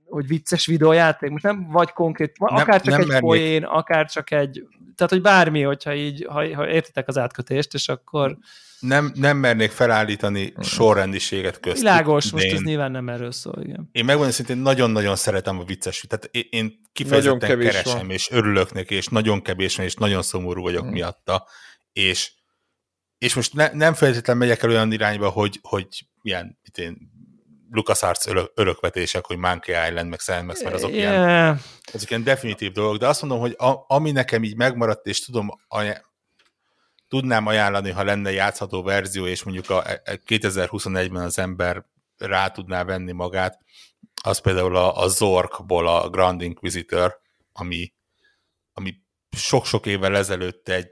hogy 0.09 0.27
vicces 0.27 0.67
videójáték, 0.67 1.31
most 1.31 1.45
nem 1.45 1.69
vagy 1.71 1.91
konkrét, 1.91 2.39
nem, 2.39 2.57
akár 2.57 2.81
csak 2.81 2.91
nem 2.91 3.01
egy 3.01 3.07
mernék. 3.07 3.29
poén, 3.29 3.65
akár 3.65 4.11
csak 4.11 4.31
egy, 4.31 4.65
tehát 4.97 5.13
hogy 5.13 5.23
bármi, 5.23 5.63
hogyha 5.63 5.95
így, 5.95 6.27
ha, 6.29 6.55
ha 6.55 6.69
értitek 6.69 7.09
az 7.09 7.19
átkötést, 7.19 7.75
és 7.75 7.89
akkor... 7.89 8.37
Nem, 8.81 9.13
nem 9.15 9.37
mernék 9.37 9.71
felállítani 9.71 10.53
sorrendiséget 10.61 11.61
köztük. 11.61 11.83
Világos, 11.83 12.31
most 12.31 12.45
én, 12.45 12.55
ez 12.55 12.61
nyilván 12.61 12.91
nem 12.91 13.09
erről 13.09 13.33
szól, 13.33 13.63
igen. 13.63 13.89
Én 13.93 14.05
megmondom 14.05 14.33
szintén 14.33 14.57
nagyon-nagyon 14.57 15.17
szeretem 15.17 15.59
a 15.59 15.65
vicces, 15.65 16.05
tehát 16.09 16.29
én, 16.31 16.47
én 16.51 16.81
kifejezetten 16.93 17.59
keresem, 17.59 17.97
van. 17.97 18.11
és 18.11 18.31
örülök 18.31 18.73
neki, 18.73 18.95
és 18.95 19.07
nagyon 19.07 19.43
kevés 19.43 19.77
van, 19.77 19.87
és 19.87 19.95
nagyon 19.95 20.23
szomorú 20.23 20.63
vagyok 20.63 20.83
hmm. 20.83 20.93
miatta, 20.93 21.47
és 21.93 22.33
és 23.19 23.35
most 23.35 23.55
ne, 23.55 23.71
nem 23.73 23.95
feltétlenül 23.95 24.43
megyek 24.43 24.63
el 24.63 24.71
olyan 24.71 24.93
irányba, 24.93 25.29
hogy, 25.29 25.59
hogy 25.63 25.87
ilyen, 26.23 26.59
én, 26.75 27.11
LucasArts 27.71 28.27
örök, 28.27 28.53
örökvetések, 28.55 29.27
hogy 29.27 29.37
Monkey 29.37 29.89
Island, 29.89 30.09
meg 30.09 30.21
Sam 30.21 30.47
Max, 30.47 30.63
mert 30.63 30.75
azok, 30.75 30.91
yeah. 30.91 31.13
ilyen, 31.13 31.61
azok 31.93 32.11
ilyen 32.11 32.25
definitív 32.25 32.73
dolgok, 32.73 32.97
de 32.97 33.07
azt 33.07 33.21
mondom, 33.21 33.41
hogy 33.41 33.55
a, 33.59 33.85
ami 33.87 34.11
nekem 34.11 34.45
így 34.45 34.57
megmaradt, 34.57 35.07
és 35.07 35.25
tudom, 35.25 35.51
aj- 35.69 36.05
tudnám 37.09 37.47
ajánlani, 37.47 37.91
ha 37.91 38.05
lenne 38.05 38.33
játszható 38.33 38.83
verzió, 38.83 39.27
és 39.27 39.43
mondjuk 39.43 39.71
a, 39.71 39.79
a 39.79 40.11
2021-ben 40.27 41.23
az 41.23 41.39
ember 41.39 41.85
rá 42.17 42.49
tudná 42.49 42.85
venni 42.85 43.13
magát, 43.13 43.59
az 44.23 44.39
például 44.39 44.77
a, 44.77 45.03
a 45.03 45.09
Zorkból 45.09 45.89
a 45.89 46.09
Grand 46.09 46.43
Inquisitor, 46.43 47.21
ami, 47.53 47.93
ami 48.73 48.95
sok-sok 49.37 49.87
évvel 49.87 50.17
ezelőtt 50.17 50.69
egy, 50.69 50.91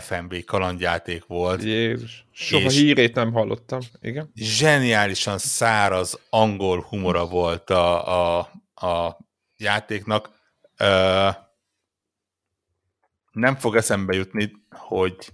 FMB 0.00 0.44
kalandjáték 0.44 1.26
volt. 1.26 1.62
Jézus, 1.62 2.26
soha 2.32 2.68
hírét 2.68 3.14
nem 3.14 3.32
hallottam. 3.32 3.80
Igen. 4.00 4.30
Zseniálisan 4.34 5.38
száraz 5.38 6.18
angol 6.30 6.80
humora 6.80 7.26
volt 7.26 7.70
a, 7.70 8.38
a, 8.38 8.50
a 8.86 9.18
játéknak. 9.56 10.30
Ö, 10.76 11.28
nem 13.32 13.56
fog 13.56 13.76
eszembe 13.76 14.14
jutni, 14.14 14.52
hogy 14.70 15.32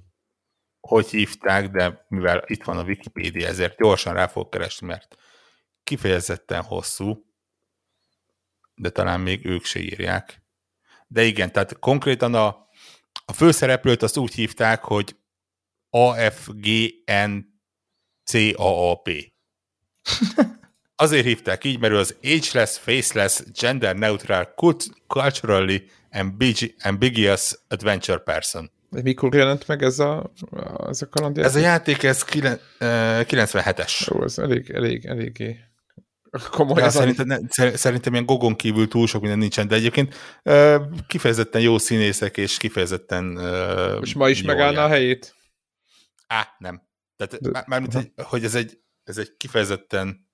hogy 0.80 1.10
hívták, 1.10 1.70
de 1.70 2.04
mivel 2.08 2.42
itt 2.46 2.64
van 2.64 2.78
a 2.78 2.82
Wikipédia, 2.82 3.46
ezért 3.46 3.76
gyorsan 3.76 4.14
rá 4.14 4.26
fog 4.26 4.48
keresni, 4.48 4.86
mert 4.86 5.16
kifejezetten 5.84 6.62
hosszú, 6.62 7.24
de 8.74 8.90
talán 8.90 9.20
még 9.20 9.46
ők 9.46 9.64
se 9.64 9.80
írják. 9.80 10.42
De 11.06 11.22
igen, 11.22 11.52
tehát 11.52 11.78
konkrétan 11.78 12.34
a, 12.34 12.63
a 13.24 13.32
főszereplőt 13.32 14.02
azt 14.02 14.16
úgy 14.16 14.34
hívták, 14.34 14.84
hogy 14.84 15.16
AFGNCAAP. 15.90 17.48
Azért 20.96 21.24
hívták 21.24 21.64
így, 21.64 21.78
mert 21.78 21.92
ő 21.92 21.96
az 21.96 22.16
ageless, 22.22 22.78
faceless, 22.78 23.42
gender 23.60 23.96
neutral, 23.96 24.54
culturally 25.06 25.90
ambiguous 26.82 27.58
adventure 27.68 28.18
person. 28.18 28.70
Mikor 28.88 29.34
jelent 29.34 29.66
meg 29.68 29.82
ez 29.82 29.98
a, 29.98 30.32
ez 30.88 31.02
a 31.02 31.08
kalandjáték? 31.08 31.50
Ez 31.50 31.56
a 31.56 31.64
játék, 31.64 32.02
ez 32.02 32.24
97-es. 32.28 34.14
Ó, 34.14 34.22
ez 34.22 34.38
elég, 34.38 34.70
elég, 34.70 35.06
eléggé 35.06 35.58
komoly. 36.50 36.82
Ja, 36.82 36.90
szerintem, 36.90 37.26
ne, 37.26 37.76
szerintem 37.76 38.12
ilyen 38.12 38.26
gogon 38.26 38.56
kívül 38.56 38.88
túl 38.88 39.06
sok 39.06 39.20
minden 39.20 39.38
nincsen, 39.38 39.68
de 39.68 39.74
egyébként 39.74 40.14
uh, 40.44 40.82
kifejezetten 41.06 41.60
jó 41.60 41.78
színészek, 41.78 42.36
és 42.36 42.56
kifejezetten 42.56 43.36
uh, 43.36 43.98
És 44.00 44.14
ma 44.14 44.28
is 44.28 44.42
megállna 44.42 44.84
a 44.84 44.88
helyét? 44.88 45.34
Á, 46.26 46.48
nem. 46.58 46.82
Tehát 47.16 47.40
de, 47.40 47.64
mármint, 47.66 47.92
hogy, 47.92 48.12
hogy 48.16 48.44
ez 48.44 48.54
egy, 48.54 48.78
ez 49.04 49.18
egy 49.18 49.36
kifejezetten 49.36 50.28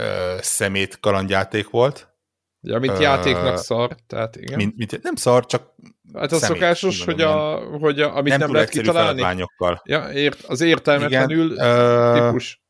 uh, 0.00 0.40
szemét 0.40 1.00
kalandjáték 1.00 1.70
volt. 1.70 2.16
Ja, 2.60 2.78
mint 2.78 2.92
uh, 2.92 3.00
játéknak 3.00 3.56
szar, 3.56 3.96
tehát 4.06 4.36
igen. 4.36 4.56
Mint, 4.56 4.76
mint, 4.76 5.02
nem 5.02 5.14
szar, 5.14 5.46
csak 5.46 5.74
Hát 6.14 6.32
az 6.32 6.40
szemét, 6.40 6.56
szokásos, 6.56 7.04
hogy, 7.04 7.20
a, 7.20 7.56
hogy 7.78 8.00
a, 8.00 8.16
amit 8.16 8.30
nem, 8.30 8.40
nem 8.40 8.52
lehet 8.52 8.68
kitalálni. 8.68 9.46
Ja, 9.82 10.10
ért, 10.12 10.42
az 10.42 10.60
értelmetlenül 10.60 11.52
igen, 11.52 12.12
típus. 12.14 12.66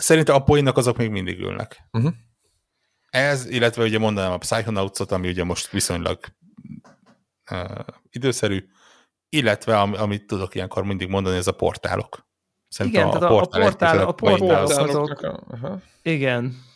Szerintem 0.00 0.34
a 0.34 0.42
poénnak 0.42 0.76
azok 0.76 0.96
még 0.96 1.10
mindig 1.10 1.38
ülnek. 1.38 1.88
Uh-huh. 1.92 2.12
Ez, 3.10 3.46
illetve 3.46 3.84
ugye 3.84 3.98
mondanám 3.98 4.32
a 4.32 4.38
Psychonauts-ot, 4.38 5.12
ami 5.12 5.28
ugye 5.28 5.44
most 5.44 5.70
viszonylag 5.70 6.18
uh, 7.50 7.84
időszerű, 8.10 8.64
illetve 9.28 9.78
am, 9.78 9.94
amit 9.94 10.26
tudok 10.26 10.54
ilyenkor 10.54 10.84
mindig 10.84 11.08
mondani, 11.08 11.36
ez 11.36 11.46
a 11.46 11.52
portálok. 11.52 12.26
Szerintem 12.68 13.00
igen, 13.02 13.14
a, 13.14 13.18
tehát 13.18 13.32
a, 13.32 13.36
portál, 13.36 13.60
a, 13.60 13.64
portál, 13.64 14.06
a 14.06 14.12
portálok 14.12 14.88
azok... 14.88 15.22
Aha. 15.48 15.80
Igen. 16.02 16.68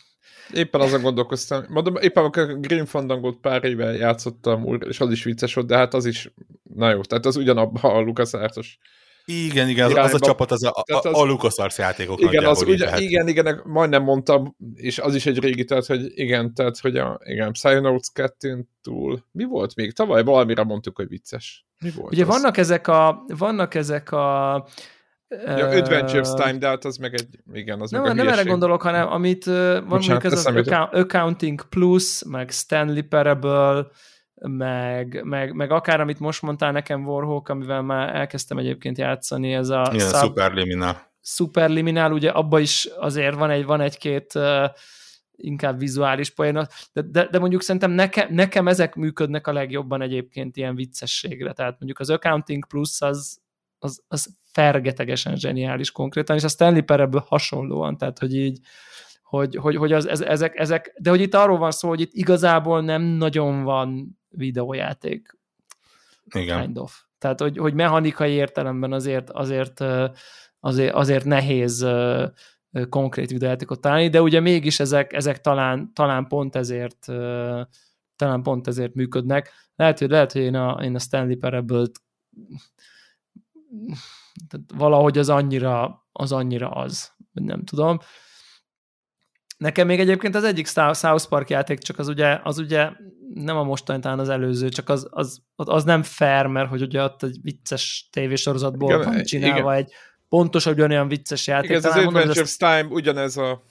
Éppen 0.53 0.81
azon 0.81 1.01
gondolkoztam, 1.01 1.65
mondom, 1.69 1.95
éppen 1.95 2.23
a 2.23 2.29
Green 2.59 2.85
Fandangot 2.85 3.37
pár 3.37 3.63
éve 3.63 3.91
játszottam, 3.91 4.81
és 4.81 4.99
az 4.99 5.11
is 5.11 5.23
vicces 5.23 5.53
volt, 5.53 5.67
de 5.67 5.77
hát 5.77 5.93
az 5.93 6.05
is, 6.05 6.33
na 6.63 6.89
jó, 6.89 7.01
tehát 7.01 7.25
az 7.25 7.35
ugyanabban 7.35 7.91
a 7.95 7.99
Lucas 7.99 8.33
Artos 8.33 8.77
igen, 9.25 9.69
igen, 9.69 9.85
az, 9.85 9.95
az 9.95 10.13
a 10.13 10.19
csapat 10.19 10.51
az 10.51 10.63
a, 10.63 10.69
a, 10.69 10.83
az, 10.85 11.05
a 11.05 11.23
LucasArts 11.23 11.77
játékok 11.77 12.21
igen, 12.21 12.45
az 12.45 12.61
ugye, 12.61 12.99
igen, 12.99 13.27
igen, 13.27 13.61
majdnem 13.65 14.03
mondtam, 14.03 14.55
és 14.73 14.99
az 14.99 15.15
is 15.15 15.25
egy 15.25 15.39
régi, 15.39 15.63
tehát, 15.63 15.85
hogy 15.85 16.11
igen, 16.15 16.53
tehát, 16.53 16.79
hogy 16.79 16.97
a, 16.97 17.19
igen, 17.23 17.51
Psychonauts 17.51 18.07
2 18.13 18.67
túl, 18.81 19.25
mi 19.31 19.43
volt 19.43 19.75
még? 19.75 19.93
Tavaly 19.93 20.23
valamire 20.23 20.63
mondtuk, 20.63 20.95
hogy 20.95 21.07
vicces. 21.07 21.65
Mi 21.79 21.91
volt 21.95 22.11
Ugye 22.11 22.23
az? 22.23 22.27
vannak 22.27 22.57
ezek 22.57 22.87
a, 22.87 23.23
vannak 23.27 23.75
ezek 23.75 24.11
a 24.11 24.67
Ja, 25.27 25.67
Adventures 25.67 26.33
Time, 26.33 26.57
de 26.57 26.67
hát 26.67 26.85
az 26.85 26.97
meg 26.97 27.13
egy, 27.13 27.27
igen, 27.53 27.81
az 27.81 27.91
nem, 27.91 28.01
meg 28.01 28.11
a 28.11 28.13
Nem 28.13 28.27
erre 28.27 28.43
gondolok, 28.43 28.81
hanem 28.81 29.11
amit 29.11 29.45
van 29.45 29.83
mondjuk 29.87 30.23
ez 30.23 30.45
az 30.45 30.67
Accounting 30.91 31.69
Plus, 31.69 32.23
meg 32.23 32.49
Stanley 32.49 33.03
Parable, 33.03 33.87
meg, 34.47 35.21
meg, 35.23 35.53
meg 35.53 35.71
akár 35.71 35.99
amit 35.99 36.19
most 36.19 36.41
mondtál 36.41 36.71
nekem 36.71 37.07
Warhawk, 37.07 37.49
amivel 37.49 37.81
már 37.81 38.15
elkezdtem 38.15 38.57
egyébként 38.57 38.97
játszani, 38.97 39.53
ez 39.53 39.69
a... 39.69 39.89
Igen, 39.93 40.07
sub, 40.07 40.17
Superliminal. 40.17 41.13
Superliminal, 41.21 42.11
ugye 42.11 42.29
abba 42.29 42.59
is 42.59 42.89
azért 42.97 43.35
van 43.35 43.49
egy 43.49 43.65
van 43.65 43.81
egy-két 43.81 44.35
uh, 44.35 44.69
inkább 45.35 45.79
vizuális 45.79 46.29
poén, 46.29 46.67
de, 46.93 47.01
de, 47.01 47.27
de 47.31 47.39
mondjuk 47.39 47.61
szerintem 47.61 47.91
nekem, 47.91 48.33
nekem 48.33 48.67
ezek 48.67 48.95
működnek 48.95 49.47
a 49.47 49.53
legjobban 49.53 50.01
egyébként 50.01 50.57
ilyen 50.57 50.75
viccességre, 50.75 51.53
tehát 51.53 51.75
mondjuk 51.79 51.99
az 51.99 52.09
Accounting 52.09 52.67
Plus 52.67 53.01
az, 53.01 53.37
az, 53.79 54.03
az 54.07 54.27
fergetegesen 54.51 55.35
zseniális 55.35 55.91
konkrétan, 55.91 56.35
és 56.35 56.43
a 56.43 56.47
Stanley 56.47 56.83
Parable 56.83 57.23
hasonlóan, 57.27 57.97
tehát 57.97 58.19
hogy 58.19 58.35
így 58.35 58.59
hogy, 59.23 59.55
hogy, 59.55 59.75
hogy 59.75 59.91
az, 59.91 60.07
ez, 60.07 60.21
ezek, 60.21 60.59
ezek, 60.59 60.95
de 60.97 61.09
hogy 61.09 61.21
itt 61.21 61.33
arról 61.33 61.57
van 61.57 61.71
szó, 61.71 61.87
hogy 61.87 62.01
itt 62.01 62.13
igazából 62.13 62.81
nem 62.81 63.01
nagyon 63.01 63.63
van 63.63 64.17
videójáték. 64.37 65.37
Igen. 66.33 66.61
Kind 66.61 66.77
of. 66.77 67.03
Tehát, 67.17 67.39
hogy, 67.39 67.57
hogy 67.57 67.73
mechanikai 67.73 68.31
értelemben 68.31 68.93
azért, 68.93 69.29
azért, 69.29 69.83
azért, 70.59 70.93
azért 70.93 71.25
nehéz 71.25 71.87
konkrét 72.89 73.29
videójátékot 73.29 73.81
találni, 73.81 74.09
de 74.09 74.21
ugye 74.21 74.39
mégis 74.39 74.79
ezek, 74.79 75.13
ezek 75.13 75.41
talán, 75.41 75.93
talán 75.93 76.27
pont 76.27 76.55
ezért 76.55 77.05
talán 78.15 78.43
pont 78.43 78.67
ezért 78.67 78.93
működnek. 78.93 79.51
Lehet, 79.75 79.99
hogy, 79.99 80.09
lehet, 80.09 80.31
hogy 80.31 80.41
én 80.41 80.55
a, 80.55 80.83
én 80.83 80.95
a 80.95 80.99
Stanley 80.99 81.37
Parable-t 81.37 82.01
valahogy 84.73 85.17
az 85.17 85.29
annyira 85.29 86.05
az, 86.11 86.31
annyira 86.31 86.69
az 86.69 87.11
nem 87.31 87.63
tudom. 87.63 87.99
Nekem 89.65 89.87
még 89.87 89.99
egyébként 89.99 90.35
az 90.35 90.43
egyik 90.43 90.67
South 90.67 91.27
Park 91.29 91.49
játék, 91.49 91.79
csak 91.79 91.99
az 91.99 92.07
ugye, 92.07 92.39
az 92.43 92.57
ugye 92.57 92.89
nem 93.33 93.57
a 93.57 93.63
mostani, 93.63 93.99
talán 93.99 94.19
az 94.19 94.29
előző, 94.29 94.69
csak 94.69 94.89
az, 94.89 95.07
az, 95.09 95.41
az 95.55 95.83
nem 95.83 96.03
fair, 96.03 96.45
mert 96.45 96.69
hogy 96.69 96.81
ugye 96.81 97.03
ott 97.03 97.23
egy 97.23 97.37
vicces 97.41 98.09
tévésorozatból 98.11 98.93
igen, 98.93 99.13
van 99.13 99.23
csinálva 99.23 99.73
igen. 99.73 99.85
egy 99.85 99.93
pontosan 100.29 100.73
ugyanolyan 100.73 101.07
vicces 101.07 101.47
játék. 101.47 101.69
Igen, 101.69 101.83
ez 101.83 101.85
az 101.85 102.05
Adventures 102.05 102.57
Time 102.57 102.85
ugyanez 102.89 103.37
a 103.37 103.61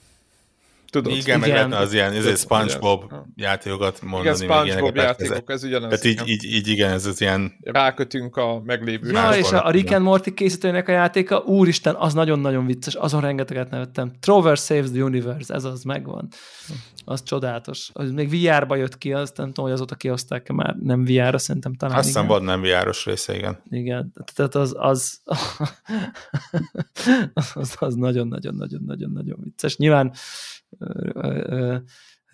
Tudod, 0.95 1.11
igen, 1.11 1.25
igen, 1.25 1.39
meg 1.39 1.49
lehetne 1.49 1.77
az 1.77 1.93
ilyen 1.93 2.13
ez 2.13 2.39
SpongeBob 2.39 3.03
igen. 3.03 3.33
játékokat 3.35 4.01
mondani. 4.01 4.35
Igen, 4.35 4.49
SpongeBob 4.49 4.95
játékok, 4.95 5.51
ez 5.51 5.63
ugyanaz. 5.63 5.99
Tehát 5.99 6.05
így, 6.05 6.29
így, 6.29 6.43
így, 6.43 6.67
igen, 6.67 6.91
ez 6.91 7.05
az 7.05 7.21
ilyen... 7.21 7.53
Rákötünk 7.61 8.35
a 8.35 8.61
meglévő. 8.65 9.11
Ja, 9.11 9.31
és 9.31 9.51
a, 9.51 9.65
a 9.65 9.69
Rick 9.69 9.91
and 9.91 10.03
Morty 10.03 10.33
készítőnek 10.33 10.87
a 10.87 10.91
játéka, 10.91 11.37
úristen, 11.37 11.95
az 11.95 12.13
nagyon-nagyon 12.13 12.65
vicces, 12.65 12.95
azon 12.95 13.21
rengeteget 13.21 13.69
nevettem. 13.69 14.11
Trover 14.19 14.57
Saves 14.57 14.91
the 14.91 15.03
Universe, 15.03 15.53
ez 15.53 15.63
az 15.63 15.83
megvan. 15.83 16.27
Az 17.05 17.23
csodálatos. 17.23 17.89
Az 17.93 18.11
még 18.11 18.29
VR-ba 18.29 18.75
jött 18.75 18.97
ki, 18.97 19.13
azt 19.13 19.37
nem 19.37 19.47
tudom, 19.47 19.65
hogy 19.65 19.73
azóta 19.73 19.95
kihozták-e 19.95 20.53
már, 20.53 20.75
nem 20.75 21.03
VR-ra, 21.03 21.37
szerintem 21.37 21.73
talán 21.73 21.97
Azt 21.97 22.05
hiszem 22.05 22.27
van 22.27 22.43
nem 22.43 22.61
VR-os 22.61 23.05
része, 23.05 23.35
igen. 23.35 23.61
Igen, 23.69 24.13
tehát 24.33 24.55
az 24.55 24.75
az, 24.77 25.21
az, 27.53 27.75
az 27.79 27.95
nagyon-nagyon-nagyon-nagyon-nagyon 27.95 29.39
vicces. 29.43 29.77
Nyilván 29.77 30.13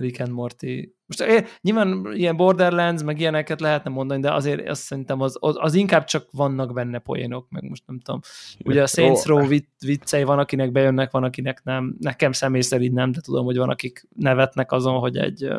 Rick 0.02 0.20
and 0.20 0.32
Morty. 0.32 0.96
Most 1.06 1.22
eh, 1.22 1.46
nyilván 1.62 2.08
ilyen 2.14 2.36
Borderlands, 2.36 3.04
meg 3.04 3.20
ilyeneket 3.20 3.62
lehetne 3.62 3.90
mondani, 3.90 4.22
de 4.22 4.34
azért 4.34 4.70
azt 4.70 4.82
szerintem 4.82 5.22
az, 5.22 5.38
az, 5.40 5.56
az 5.58 5.74
inkább 5.74 6.04
csak 6.04 6.28
vannak 6.32 6.74
benne 6.74 7.00
poénok, 7.00 7.50
meg 7.50 7.64
most 7.64 7.84
nem 7.88 8.00
tudom. 8.00 8.20
Ugye 8.66 8.82
a 8.82 8.88
Saints 8.88 9.24
Row 9.24 9.48
viccei 9.80 10.24
van, 10.24 10.40
akinek 10.40 10.72
bejönnek, 10.72 11.12
van, 11.12 11.24
akinek 11.24 11.64
nem. 11.64 11.96
Nekem 12.00 12.32
személy 12.32 12.62
szerint 12.62 12.94
nem, 12.94 13.12
de 13.12 13.22
tudom, 13.22 13.46
hogy 13.46 13.58
van, 13.58 13.70
akik 13.70 14.08
nevetnek 14.16 14.72
azon, 14.72 15.00
hogy 15.00 15.18
egy 15.18 15.54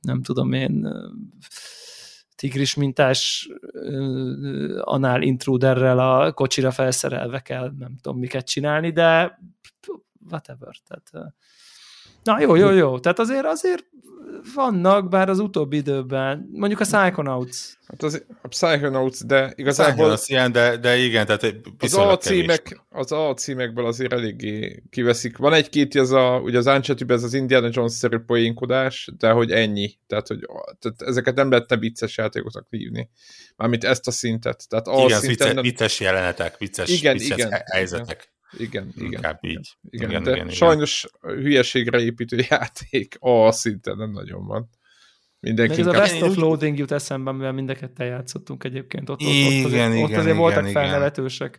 nem 0.00 0.22
tudom 0.22 0.52
én 0.52 0.88
tigris 2.34 2.74
mintás 2.74 3.48
anál 4.80 5.22
intruderrel 5.22 5.98
a 5.98 6.32
kocsira 6.32 6.70
felszerelve 6.70 7.40
kell 7.40 7.72
nem 7.78 7.96
tudom 8.00 8.18
miket 8.18 8.46
csinálni, 8.46 8.90
de 8.90 9.38
whatever. 10.30 10.74
Tehát, 10.86 11.34
Na 12.22 12.40
jó, 12.40 12.54
jó, 12.54 12.70
jó. 12.70 12.98
Tehát 12.98 13.18
azért 13.18 13.44
azért 13.44 13.84
vannak, 14.54 15.08
bár 15.08 15.28
az 15.28 15.38
utóbbi 15.38 15.76
időben, 15.76 16.48
mondjuk 16.52 16.80
a 16.80 16.84
Psychonauts. 16.84 17.56
Hát 17.86 18.02
az, 18.02 18.24
a 18.42 18.48
Psychonauts, 18.48 19.24
de 19.24 19.52
igazából... 19.56 20.10
Az 20.10 20.30
ilyen, 20.30 20.52
de, 20.52 20.76
de 20.76 20.96
igen, 20.96 21.26
tehát 21.26 21.54
az 21.78 21.94
a 21.94 22.16
címek, 22.16 22.80
az 22.90 23.12
a 23.12 23.34
címekből 23.34 23.86
azért 23.86 24.12
eléggé 24.12 24.82
kiveszik. 24.90 25.36
Van 25.36 25.52
egy-két, 25.52 25.94
az 25.94 26.12
a, 26.12 26.40
ugye 26.42 26.58
az 26.58 26.66
uncharted 26.66 27.10
ez 27.10 27.22
az 27.22 27.34
Indiana 27.34 27.68
Jones-szerű 27.70 28.18
poénkodás, 28.18 29.08
de 29.18 29.30
hogy 29.30 29.50
ennyi. 29.50 29.98
Tehát, 30.06 30.26
hogy 30.26 30.38
tehát 30.78 31.02
ezeket 31.02 31.34
nem 31.34 31.50
lehetne 31.50 31.76
vicces 31.76 32.16
játékosnak 32.16 32.66
hívni. 32.70 33.08
Mármint 33.56 33.84
ezt 33.84 34.06
a 34.06 34.10
szintet. 34.10 34.68
Tehát 34.68 34.86
igen, 34.86 35.20
szinten 35.20 35.28
vicces, 35.28 35.52
nem... 35.54 35.62
vicces 35.62 36.00
jelenetek, 36.00 36.58
vicces, 36.58 36.88
igen, 36.88 37.16
vicces 37.16 37.36
igen, 37.36 37.62
helyzetek. 37.72 38.20
Igen. 38.20 38.31
Igen, 38.56 38.92
igen. 38.96 39.12
Inkább 39.12 39.44
így. 39.44 39.76
Igen, 39.90 40.08
igen, 40.08 40.22
de 40.22 40.34
igen, 40.34 40.48
sajnos 40.48 41.06
igen. 41.22 41.36
hülyeségre 41.36 42.00
építő 42.00 42.44
játék 42.48 43.16
a 43.18 43.52
szinten 43.52 43.96
nem 43.96 44.10
nagyon 44.10 44.46
van. 44.46 44.68
Mindenki 45.40 45.80
ez 45.80 45.86
a 45.86 45.90
Best 45.90 46.22
of 46.22 46.36
Loading 46.36 46.78
jut 46.78 46.90
eszembe, 46.90 47.30
amivel 47.30 47.52
mind 47.52 47.78
a 47.96 48.02
játszottunk 48.02 48.64
egyébként. 48.64 49.08
Ott, 49.08 49.20
igen, 49.20 49.46
ott, 49.46 49.64
azért, 49.64 49.92
igen, 49.92 50.02
ott 50.02 50.10
azért 50.10 50.24
igen, 50.24 50.36
voltak 50.36 50.60
igen. 50.60 50.72
felnevetősek. 50.72 51.58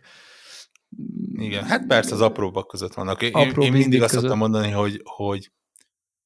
Igen, 1.32 1.64
hát 1.64 1.86
persze 1.86 2.14
az 2.14 2.20
apróbbak 2.20 2.66
között 2.66 2.94
vannak. 2.94 3.22
Én, 3.22 3.32
Apró 3.32 3.62
én 3.62 3.72
mindig 3.72 4.02
azt 4.02 4.14
szoktam 4.14 4.38
mondani, 4.38 4.70
hogy, 4.70 5.00
hogy, 5.04 5.50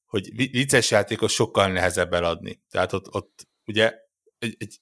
hogy 0.04 0.50
vicces 0.50 0.90
játékos 0.90 1.32
sokkal 1.32 1.72
nehezebb 1.72 2.12
eladni. 2.12 2.62
Tehát 2.70 2.92
ott, 2.92 3.14
ott 3.14 3.48
ugye 3.66 3.94
egy, 4.38 4.56
egy, 4.58 4.80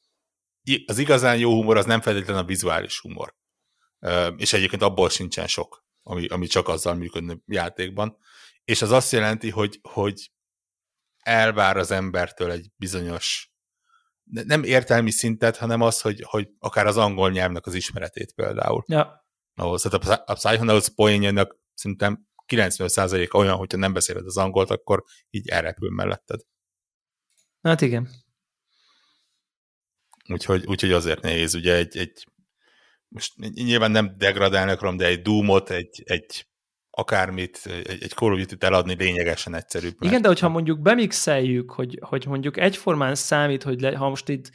az 0.86 0.98
igazán 0.98 1.38
jó 1.38 1.54
humor 1.54 1.76
az 1.76 1.86
nem 1.86 2.00
feltétlenül 2.00 2.42
a 2.42 2.46
vizuális 2.46 3.00
humor 3.00 3.34
és 4.36 4.52
egyébként 4.52 4.82
abból 4.82 5.08
sincsen 5.08 5.46
sok, 5.46 5.84
ami, 6.02 6.26
ami 6.26 6.46
csak 6.46 6.68
azzal 6.68 6.94
működne 6.94 7.36
játékban. 7.46 8.18
És 8.64 8.82
az 8.82 8.90
azt 8.90 9.12
jelenti, 9.12 9.50
hogy, 9.50 9.78
hogy 9.82 10.30
elvár 11.18 11.76
az 11.76 11.90
embertől 11.90 12.50
egy 12.50 12.70
bizonyos 12.76 13.50
nem 14.30 14.62
értelmi 14.62 15.10
szintet, 15.10 15.56
hanem 15.56 15.80
az, 15.80 16.00
hogy, 16.00 16.22
hogy 16.22 16.48
akár 16.58 16.86
az 16.86 16.96
angol 16.96 17.30
nyelvnek 17.30 17.66
az 17.66 17.74
ismeretét 17.74 18.32
például. 18.32 18.84
Ja. 18.86 19.26
Ahhoz, 19.54 19.82
tehát 19.82 20.22
a 20.28 20.34
Psychonauts 20.34 20.88
poénjának 20.88 21.58
szerintem 21.74 22.26
90%-a 22.46 23.36
olyan, 23.36 23.56
hogyha 23.56 23.78
nem 23.78 23.92
beszéled 23.92 24.26
az 24.26 24.36
angolt, 24.36 24.70
akkor 24.70 25.04
így 25.30 25.48
elrepül 25.48 25.90
melletted. 25.90 26.40
Hát 27.62 27.80
igen. 27.80 28.10
úgyhogy, 30.28 30.66
úgyhogy 30.66 30.92
azért 30.92 31.20
nehéz, 31.22 31.54
ugye 31.54 31.74
egy, 31.74 31.96
egy 31.96 32.26
most 33.16 33.54
nyilván 33.54 33.90
nem 33.90 34.14
degradálni 34.18 34.70
akarom, 34.70 34.96
de 34.96 35.06
egy 35.06 35.22
Doom-ot, 35.22 35.70
egy, 35.70 36.02
egy 36.04 36.46
akármit, 36.90 37.60
egy, 37.64 38.02
egy 38.02 38.10
Call 38.10 38.32
of 38.32 38.38
Duty-t 38.38 38.64
eladni 38.64 38.94
lényegesen 38.94 39.54
egyszerűbb. 39.54 39.94
Mert... 39.98 40.10
Igen, 40.10 40.22
de 40.22 40.28
hogyha 40.28 40.48
mondjuk 40.48 40.80
bemixeljük, 40.80 41.70
hogy, 41.70 41.98
hogy 42.00 42.26
mondjuk 42.26 42.56
egyformán 42.56 43.14
számít, 43.14 43.62
hogy 43.62 43.80
le, 43.80 43.96
ha 43.96 44.08
most 44.08 44.28
itt 44.28 44.50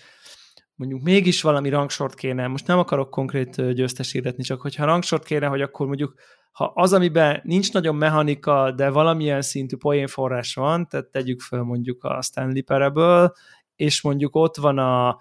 mondjuk 0.75 1.01
mégis 1.01 1.41
valami 1.41 1.69
rangsort 1.69 2.15
kéne, 2.15 2.47
most 2.47 2.67
nem 2.67 2.79
akarok 2.79 3.09
konkrét 3.09 3.73
győztes 3.73 4.11
hirdetni, 4.11 4.43
csak 4.43 4.61
hogyha 4.61 4.85
rangsort 4.85 5.25
kéne, 5.25 5.47
hogy 5.47 5.61
akkor 5.61 5.87
mondjuk 5.87 6.13
ha 6.51 6.71
az, 6.75 6.93
amiben 6.93 7.41
nincs 7.43 7.73
nagyon 7.73 7.95
mechanika, 7.95 8.71
de 8.71 8.89
valamilyen 8.89 9.41
szintű 9.41 9.75
poénforrás 9.75 10.53
van, 10.53 10.87
tehát 10.87 11.05
tegyük 11.05 11.41
fel 11.41 11.61
mondjuk 11.61 12.03
a 12.03 12.21
Stanley 12.21 12.63
Parable, 12.63 13.31
és 13.75 14.01
mondjuk 14.01 14.35
ott 14.35 14.55
van 14.55 14.77
a 14.77 15.19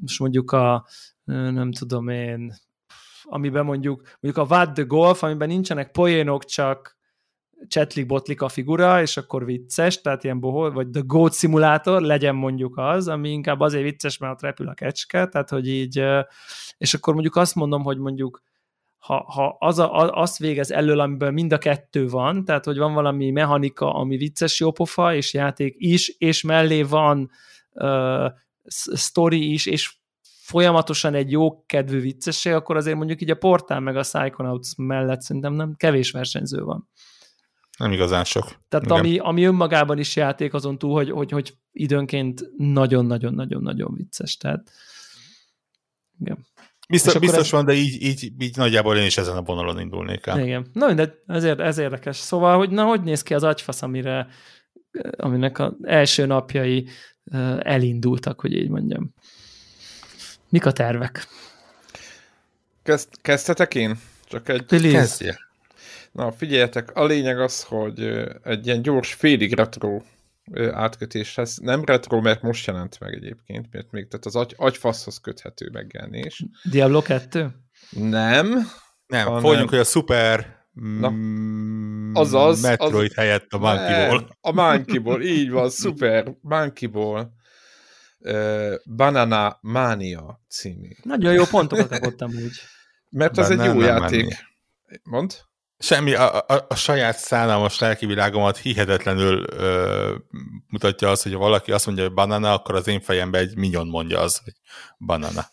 most 0.00 0.18
mondjuk 0.18 0.52
a 0.52 0.86
nem 1.24 1.72
tudom 1.72 2.08
én, 2.08 2.54
amiben 3.22 3.64
mondjuk, 3.64 4.02
mondjuk 4.20 4.46
a 4.46 4.54
What 4.54 4.72
the 4.72 4.82
Golf, 4.82 5.22
amiben 5.22 5.48
nincsenek 5.48 5.90
poénok, 5.90 6.44
csak 6.44 6.96
csetlik-botlik 7.66 8.42
a 8.42 8.48
figura, 8.48 9.00
és 9.00 9.16
akkor 9.16 9.44
vicces, 9.44 10.00
tehát 10.00 10.24
ilyen 10.24 10.40
bohol, 10.40 10.72
vagy 10.72 10.88
The 10.90 11.02
Goat 11.06 11.34
Simulator, 11.34 12.02
legyen 12.02 12.34
mondjuk 12.34 12.78
az, 12.78 13.08
ami 13.08 13.30
inkább 13.30 13.60
azért 13.60 13.82
vicces, 13.82 14.18
mert 14.18 14.32
ott 14.32 14.40
repül 14.40 14.68
a 14.68 14.74
kecske, 14.74 15.26
tehát 15.26 15.50
hogy 15.50 15.68
így, 15.68 16.04
és 16.78 16.94
akkor 16.94 17.12
mondjuk 17.12 17.36
azt 17.36 17.54
mondom, 17.54 17.82
hogy 17.82 17.98
mondjuk 17.98 18.42
ha, 18.98 19.24
ha 19.32 19.56
az 19.58 19.78
a, 19.78 20.10
azt 20.10 20.38
végez 20.38 20.70
elől, 20.70 21.00
amiben 21.00 21.32
mind 21.32 21.52
a 21.52 21.58
kettő 21.58 22.08
van, 22.08 22.44
tehát 22.44 22.64
hogy 22.64 22.78
van 22.78 22.94
valami 22.94 23.30
mechanika, 23.30 23.94
ami 23.94 24.16
vicces 24.16 24.60
jópofa, 24.60 25.14
és 25.14 25.34
játék 25.34 25.74
is, 25.78 26.08
és 26.08 26.42
mellé 26.42 26.82
van 26.82 27.30
uh, 27.72 28.30
story 28.94 29.52
is, 29.52 29.66
és 29.66 29.96
folyamatosan 30.44 31.14
egy 31.14 31.30
jó 31.30 31.64
kedvű 31.64 32.00
viccesség, 32.00 32.52
akkor 32.52 32.76
azért 32.76 32.96
mondjuk 32.96 33.22
így 33.22 33.30
a 33.30 33.34
portál 33.34 33.80
meg 33.80 33.96
a 33.96 34.00
Psychonauts 34.00 34.76
mellett 34.76 35.20
szerintem 35.20 35.52
nem 35.52 35.74
kevés 35.76 36.10
versenyző 36.10 36.62
van. 36.62 36.88
Nem 37.78 37.92
igazán 37.92 38.24
sok. 38.24 38.60
Tehát 38.68 38.90
ami, 38.90 39.18
ami 39.18 39.44
önmagában 39.44 39.98
is 39.98 40.16
játék 40.16 40.54
azon 40.54 40.78
túl, 40.78 40.92
hogy, 40.92 41.10
hogy, 41.10 41.30
hogy 41.30 41.54
időnként 41.72 42.50
nagyon-nagyon-nagyon-nagyon 42.56 43.94
vicces. 43.94 44.36
Tehát 44.36 44.70
igen. 46.20 46.46
Biztos, 46.88 47.18
biztos 47.18 47.40
ez... 47.40 47.50
van, 47.50 47.64
de 47.64 47.72
így, 47.72 48.02
így, 48.02 48.32
így 48.38 48.56
nagyjából 48.56 48.96
én 48.96 49.06
is 49.06 49.16
ezen 49.16 49.36
a 49.36 49.42
vonalon 49.42 49.80
indulnék 49.80 50.26
el. 50.26 50.40
Igen. 50.40 50.66
Na 50.72 50.94
de 50.94 51.14
ez, 51.26 51.44
ez 51.44 51.78
érdekes. 51.78 52.16
Szóval, 52.16 52.56
hogy 52.56 52.70
na, 52.70 52.84
hogy 52.84 53.02
néz 53.02 53.22
ki 53.22 53.34
az 53.34 53.42
agyfasz, 53.42 53.82
amire, 53.82 54.26
aminek 55.16 55.58
az 55.58 55.72
első 55.82 56.26
napjai 56.26 56.88
elindultak, 57.58 58.40
hogy 58.40 58.52
így 58.52 58.68
mondjam. 58.68 59.14
Mik 60.48 60.66
a 60.66 60.72
tervek? 60.72 61.26
Kezd, 62.82 63.08
kezdhetek 63.22 63.74
én? 63.74 63.98
Csak 64.24 64.48
egy... 64.48 64.66
Kezdje. 64.66 65.38
Na, 66.12 66.32
figyeljetek, 66.32 66.94
a 66.94 67.04
lényeg 67.04 67.40
az, 67.40 67.62
hogy 67.62 68.00
egy 68.42 68.66
ilyen 68.66 68.82
gyors 68.82 69.12
félig 69.12 69.54
retro 69.54 70.02
átkötés 70.72 71.34
lesz. 71.34 71.58
Nem 71.58 71.84
retro, 71.84 72.20
mert 72.20 72.42
most 72.42 72.66
jelent 72.66 73.00
meg 73.00 73.14
egyébként, 73.14 73.66
mert 73.72 73.90
még 73.90 74.08
tehát 74.08 74.26
az 74.26 74.36
agy, 74.36 74.54
agyfaszhoz 74.56 75.20
köthető 75.20 75.68
megjelenés. 75.72 76.44
Diablo 76.62 77.02
2? 77.02 77.50
Nem. 77.90 78.70
Nem, 79.06 79.26
hanem... 79.26 79.40
folyjunk, 79.40 79.68
hogy 79.68 79.78
a 79.78 79.84
Super 79.84 80.63
Na, 80.74 81.12
azaz, 82.20 82.62
Metroid 82.62 83.10
az, 83.10 83.16
helyett 83.16 83.52
a 83.52 83.58
Monkey. 83.58 84.26
A 84.40 84.52
Monkey 84.52 84.98
Ball, 84.98 85.20
így 85.20 85.50
van, 85.50 85.70
Super 85.82 86.36
Monkey 86.40 86.88
Ball. 86.88 87.30
Uh, 88.18 88.74
Banana 88.96 89.58
Mania 89.60 90.40
című. 90.48 90.88
Nagyon 91.02 91.32
jó 91.32 91.44
pontokat 91.44 91.88
kapottam 91.88 92.30
úgy. 92.30 92.52
Mert 93.10 93.38
ez 93.38 93.50
egy 93.50 93.64
jó 93.64 93.80
játék. 93.80 94.36
Mond? 95.02 95.36
Semmi, 95.78 96.14
a, 96.14 96.36
a, 96.36 96.66
a 96.68 96.74
saját 96.74 97.18
szállalmas 97.18 97.78
lelkivilágomat 97.78 98.56
hihetetlenül 98.56 99.44
ö, 99.50 100.14
mutatja 100.68 101.10
az, 101.10 101.22
hogy 101.22 101.32
ha 101.32 101.38
valaki 101.38 101.72
azt 101.72 101.86
mondja, 101.86 102.04
hogy 102.04 102.14
banana, 102.14 102.52
akkor 102.52 102.74
az 102.74 102.86
én 102.86 103.00
fejemben 103.00 103.40
egy 103.40 103.56
minyon 103.56 103.86
mondja 103.86 104.20
az, 104.20 104.40
hogy 104.44 104.52
banana. 104.98 105.46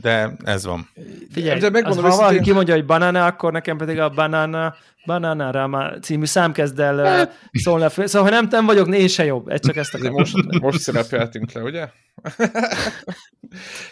De 0.00 0.36
ez 0.44 0.64
van. 0.64 0.88
Figyelj, 1.30 1.60
de 1.60 1.70
megmondom, 1.70 2.04
az, 2.04 2.10
ha 2.10 2.16
valaki 2.16 2.40
kimondja, 2.40 2.74
hogy 2.74 2.84
banana, 2.84 3.26
akkor 3.26 3.52
nekem 3.52 3.76
pedig 3.76 3.98
a 3.98 4.08
banana, 4.08 4.74
banana 5.06 5.50
rama 5.50 5.98
című 5.98 6.24
szám 6.24 6.52
kezd 6.52 6.80
el 6.80 7.04
hát. 7.04 7.38
szólni. 7.52 7.86
Szóval, 7.88 8.22
ha 8.22 8.34
nem, 8.34 8.46
nem 8.50 8.66
vagyok, 8.66 8.94
én 8.94 9.08
se 9.08 9.24
jobb. 9.24 9.48
Egy 9.48 9.60
csak 9.60 9.76
ezt 9.76 9.94
akarom. 9.94 10.14
Most, 10.14 10.60
most 10.60 10.78
szerepeltünk 10.78 11.52
le, 11.52 11.62
ugye? 11.62 11.88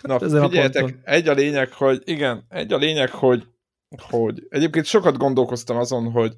Na, 0.00 0.18
figyeljetek, 0.18 0.98
egy 1.02 1.28
a 1.28 1.32
lényeg, 1.32 1.72
hogy 1.72 2.02
igen, 2.04 2.44
egy 2.48 2.72
a 2.72 2.76
lényeg, 2.76 3.10
hogy 3.10 3.46
hogy 3.96 4.46
egyébként 4.48 4.86
sokat 4.86 5.16
gondolkoztam 5.16 5.76
azon, 5.76 6.10
hogy 6.10 6.32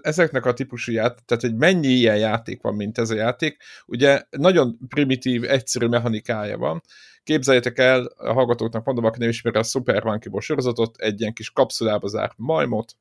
ezeknek 0.00 0.46
a 0.46 0.52
típusú 0.52 0.92
játék, 0.92 1.24
tehát 1.24 1.42
hogy 1.42 1.56
mennyi 1.56 1.88
ilyen 1.88 2.16
játék 2.16 2.62
van, 2.62 2.74
mint 2.74 2.98
ez 2.98 3.10
a 3.10 3.14
játék, 3.14 3.56
ugye 3.86 4.22
nagyon 4.30 4.78
primitív, 4.88 5.44
egyszerű 5.44 5.86
mechanikája 5.86 6.58
van. 6.58 6.82
Képzeljétek 7.26 7.78
el, 7.78 8.04
a 8.04 8.32
hallgatóknak 8.32 8.84
mondom, 8.84 9.04
aki 9.04 9.18
nem 9.18 9.28
ismeri 9.28 9.58
a 9.58 9.62
Super 9.62 10.04
Monkey 10.04 10.40
sorozatot, 10.40 10.96
egy 10.96 11.20
ilyen 11.20 11.32
kis 11.32 11.50
kapszulába 11.50 12.08
zárt 12.08 12.34
majmot, 12.36 12.96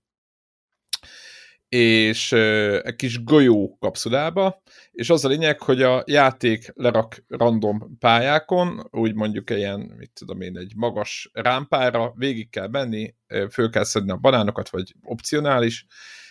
és 1.70 2.32
egy 2.32 2.96
kis 2.96 3.24
golyó 3.24 3.78
kapszulába, 3.80 4.62
és 4.92 5.10
az 5.10 5.26
a 5.26 5.28
lényeg, 5.28 5.62
hogy 5.62 5.82
a 5.82 6.04
játék 6.06 6.72
lerak 6.76 7.24
random 7.28 7.98
pályákon, 8.00 8.88
úgy 8.92 9.14
mondjuk 9.14 9.50
ilyen, 9.50 9.80
mit 9.80 10.12
tudom 10.14 10.42
én, 10.42 10.58
egy 10.58 10.72
magas 10.76 11.30
rámpára, 11.34 12.14
végig 12.16 12.50
kell 12.50 12.68
menni, 12.68 13.16
föl 13.52 13.70
kell 13.70 13.84
szedni 13.84 14.12
a 14.12 14.18
banánokat, 14.18 14.70
vagy 14.70 14.94
opcionális, 15.04 15.86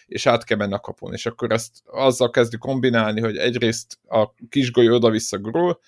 és 0.06 0.26
át 0.26 0.44
kell 0.44 0.56
menni 0.56 0.74
a 0.74 0.80
kapun, 0.80 1.12
és 1.12 1.26
akkor 1.26 1.52
ezt 1.52 1.72
azzal 1.84 2.30
kezdi 2.30 2.56
kombinálni, 2.56 3.20
hogy 3.20 3.36
egyrészt 3.36 3.98
a 4.08 4.34
kis 4.48 4.72
golyó 4.72 4.94
oda-vissza 4.94 5.38
gurul, 5.38 5.80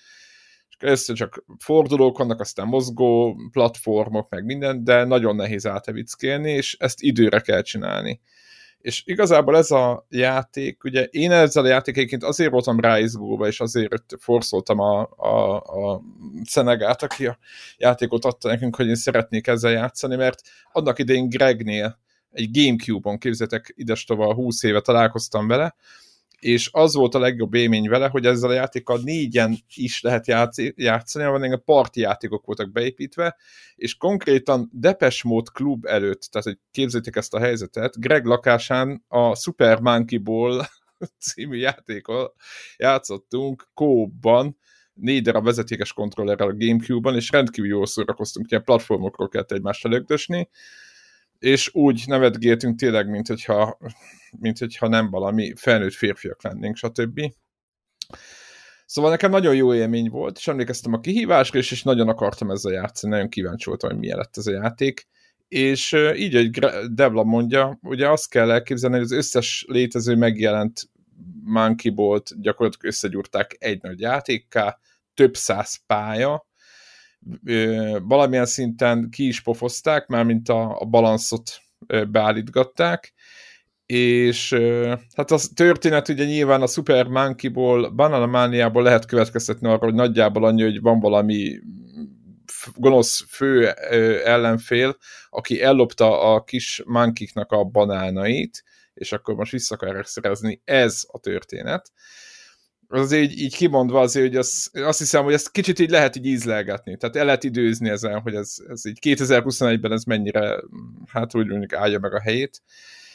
először 0.79 1.15
csak 1.15 1.43
fordulók 1.59 2.17
vannak, 2.17 2.39
aztán 2.39 2.67
mozgó 2.67 3.35
platformok, 3.51 4.29
meg 4.29 4.45
minden, 4.45 4.83
de 4.83 5.03
nagyon 5.03 5.35
nehéz 5.35 5.65
átevickélni, 5.65 6.51
és 6.51 6.75
ezt 6.79 7.01
időre 7.01 7.39
kell 7.39 7.61
csinálni. 7.61 8.21
És 8.77 9.03
igazából 9.05 9.57
ez 9.57 9.71
a 9.71 10.05
játék, 10.09 10.83
ugye 10.83 11.03
én 11.03 11.31
ezzel 11.31 11.63
a 11.63 11.67
játékéként 11.67 12.23
azért 12.23 12.51
voltam 12.51 12.79
ráizgulva, 12.79 13.47
és 13.47 13.59
azért 13.59 14.03
forszoltam 14.19 14.79
a, 14.79 15.09
a, 15.15 15.55
a 15.57 16.01
Szenegát, 16.43 17.03
aki 17.03 17.25
a 17.25 17.37
játékot 17.77 18.25
adta 18.25 18.47
nekünk, 18.47 18.75
hogy 18.75 18.87
én 18.87 18.95
szeretnék 18.95 19.47
ezzel 19.47 19.71
játszani, 19.71 20.15
mert 20.15 20.41
annak 20.71 20.99
idején 20.99 21.29
Gregnél 21.29 21.99
egy 22.31 22.51
Gamecube-on, 22.51 23.17
képzeljétek, 23.17 23.73
idestova 23.75 24.33
20 24.33 24.63
éve 24.63 24.81
találkoztam 24.81 25.47
vele, 25.47 25.75
és 26.39 26.69
az 26.71 26.95
volt 26.95 27.15
a 27.15 27.19
legjobb 27.19 27.53
élmény 27.53 27.89
vele, 27.89 28.07
hogy 28.07 28.25
ezzel 28.25 28.49
a 28.49 28.53
játékkal 28.53 28.99
négyen 29.03 29.57
is 29.75 30.01
lehet 30.01 30.27
játszani, 30.75 31.25
ahol 31.25 31.51
a 31.51 31.57
parti 31.57 31.99
játékok 31.99 32.45
voltak 32.45 32.71
beépítve, 32.71 33.37
és 33.75 33.95
konkrétan 33.95 34.69
Depes 34.73 35.23
Mode 35.23 35.51
klub 35.53 35.85
előtt, 35.85 36.21
tehát 36.21 36.47
hogy 36.47 36.59
képzeljétek 36.71 37.15
ezt 37.15 37.33
a 37.33 37.39
helyzetet, 37.39 37.99
Greg 37.99 38.25
lakásán 38.25 39.03
a 39.07 39.35
Super 39.35 39.79
Monkey 39.79 40.17
Ball 40.17 40.65
című 41.27 41.57
játékot 41.57 42.33
játszottunk 42.77 43.69
kóban, 43.73 44.57
négy 44.93 45.21
darab 45.21 45.43
vezetékes 45.43 45.93
kontrollerrel 45.93 46.47
a 46.47 46.55
Gamecube-ban, 46.55 47.15
és 47.15 47.29
rendkívül 47.29 47.69
jól 47.69 47.85
szórakoztunk, 47.85 48.51
ilyen 48.51 48.63
platformokról 48.63 49.27
kellett 49.27 49.51
egymást 49.51 49.83
lögdösni, 49.83 50.49
és 51.39 51.69
úgy 51.73 52.03
nevetgéltünk 52.07 52.79
tényleg, 52.79 53.09
mint 53.09 53.27
hogyha, 53.27 53.77
mint 54.39 54.57
hogyha 54.57 54.87
nem 54.87 55.09
valami 55.09 55.53
felnőtt 55.55 55.93
férfiak 55.93 56.43
lennénk, 56.43 56.75
stb. 56.75 57.21
Szóval 58.85 59.11
nekem 59.11 59.31
nagyon 59.31 59.55
jó 59.55 59.73
élmény 59.73 60.09
volt, 60.09 60.37
és 60.37 60.47
emlékeztem 60.47 60.93
a 60.93 60.99
kihívásra, 60.99 61.59
és, 61.59 61.71
és 61.71 61.83
nagyon 61.83 62.07
akartam 62.07 62.51
ezzel 62.51 62.73
játszani, 62.73 63.13
nagyon 63.13 63.29
kíváncsi 63.29 63.65
voltam, 63.65 63.89
hogy 63.89 63.99
milyen 63.99 64.17
lett 64.17 64.37
ez 64.37 64.47
a 64.47 64.51
játék. 64.51 65.07
És 65.47 65.95
így, 66.15 66.33
hogy 66.33 66.49
Devla 66.93 67.23
mondja, 67.23 67.79
ugye 67.81 68.09
azt 68.09 68.29
kell 68.29 68.51
elképzelni, 68.51 68.95
hogy 68.95 69.05
az 69.05 69.11
összes 69.11 69.65
létező 69.67 70.15
megjelent 70.15 70.89
Monkey 71.43 71.91
Bolt 71.91 72.41
gyakorlatilag 72.41 72.85
összegyúrták 72.85 73.55
egy 73.59 73.81
nagy 73.81 73.99
játékká, 73.99 74.79
több 75.13 75.35
száz 75.35 75.79
pálya, 75.85 76.47
valamilyen 78.01 78.45
szinten 78.45 79.09
ki 79.09 79.27
is 79.27 79.41
pofozták, 79.41 80.07
mint 80.07 80.49
a, 80.49 80.79
a 80.79 80.85
balanszot 80.85 81.61
beállítgatták, 82.09 83.13
és 83.85 84.53
hát 85.15 85.31
a 85.31 85.39
történet 85.53 86.07
ugye 86.07 86.25
nyilván 86.25 86.61
a 86.61 86.67
Super 86.67 87.07
Monkey-ból, 87.07 87.89
Banana 87.89 88.25
Mania-ból 88.25 88.83
lehet 88.83 89.05
következtetni 89.05 89.67
arra, 89.67 89.85
hogy 89.85 89.93
nagyjából 89.93 90.45
annyi, 90.45 90.61
hogy 90.61 90.81
van 90.81 90.99
valami 90.99 91.59
gonosz 92.75 93.25
fő 93.29 93.67
ellenfél, 94.23 94.97
aki 95.29 95.61
ellopta 95.61 96.33
a 96.33 96.43
kis 96.43 96.81
mankiknak 96.85 97.51
a 97.51 97.63
banánait, 97.63 98.63
és 98.93 99.11
akkor 99.11 99.35
most 99.35 99.51
vissza 99.51 99.75
akarják 99.75 100.05
szerezni. 100.05 100.61
Ez 100.65 101.03
a 101.07 101.19
történet 101.19 101.91
azért 102.87 103.23
így, 103.23 103.39
így 103.39 103.55
kimondva 103.55 103.99
azért, 103.99 104.27
hogy 104.27 104.35
az, 104.35 104.71
azt 104.73 104.99
hiszem, 104.99 105.23
hogy 105.23 105.33
ezt 105.33 105.51
kicsit 105.51 105.79
így 105.79 105.89
lehet 105.89 106.15
így 106.15 106.25
ízlelgetni. 106.25 106.97
Tehát 106.97 107.15
el 107.15 107.25
lehet 107.25 107.43
időzni 107.43 107.89
ezen, 107.89 108.19
hogy 108.19 108.35
ez, 108.35 108.55
ez 108.67 108.85
így 108.85 108.99
2021-ben 109.01 109.91
ez 109.91 110.03
mennyire, 110.03 110.55
hát 111.07 111.35
úgy 111.35 111.47
mondjuk 111.47 111.73
állja 111.73 111.99
meg 111.99 112.13
a 112.13 112.21
helyét. 112.21 112.61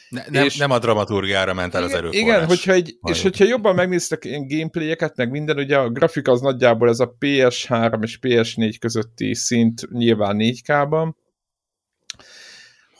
Ne, 0.09 0.23
nem, 0.29 0.45
és, 0.45 0.57
nem 0.57 0.71
a 0.71 0.79
dramaturgiára 0.79 1.53
ment 1.53 1.75
el 1.75 1.83
az 1.83 1.93
erőforrás. 1.93 2.21
Igen, 2.21 2.45
hogyha 2.45 2.71
egy, 2.71 2.97
és 3.03 3.21
hogyha 3.21 3.45
jobban 3.45 3.75
megnéztek 3.75 4.25
ilyen 4.25 4.47
gameplayeket, 4.47 5.15
meg 5.15 5.29
minden, 5.29 5.57
ugye 5.57 5.77
a 5.77 5.89
grafika 5.89 6.31
az 6.31 6.41
nagyjából 6.41 6.89
ez 6.89 6.99
a 6.99 7.15
PS3 7.19 8.03
és 8.03 8.19
PS4 8.21 8.75
közötti 8.79 9.33
szint 9.33 9.91
nyilván 9.91 10.35
4K-ban, 10.39 11.13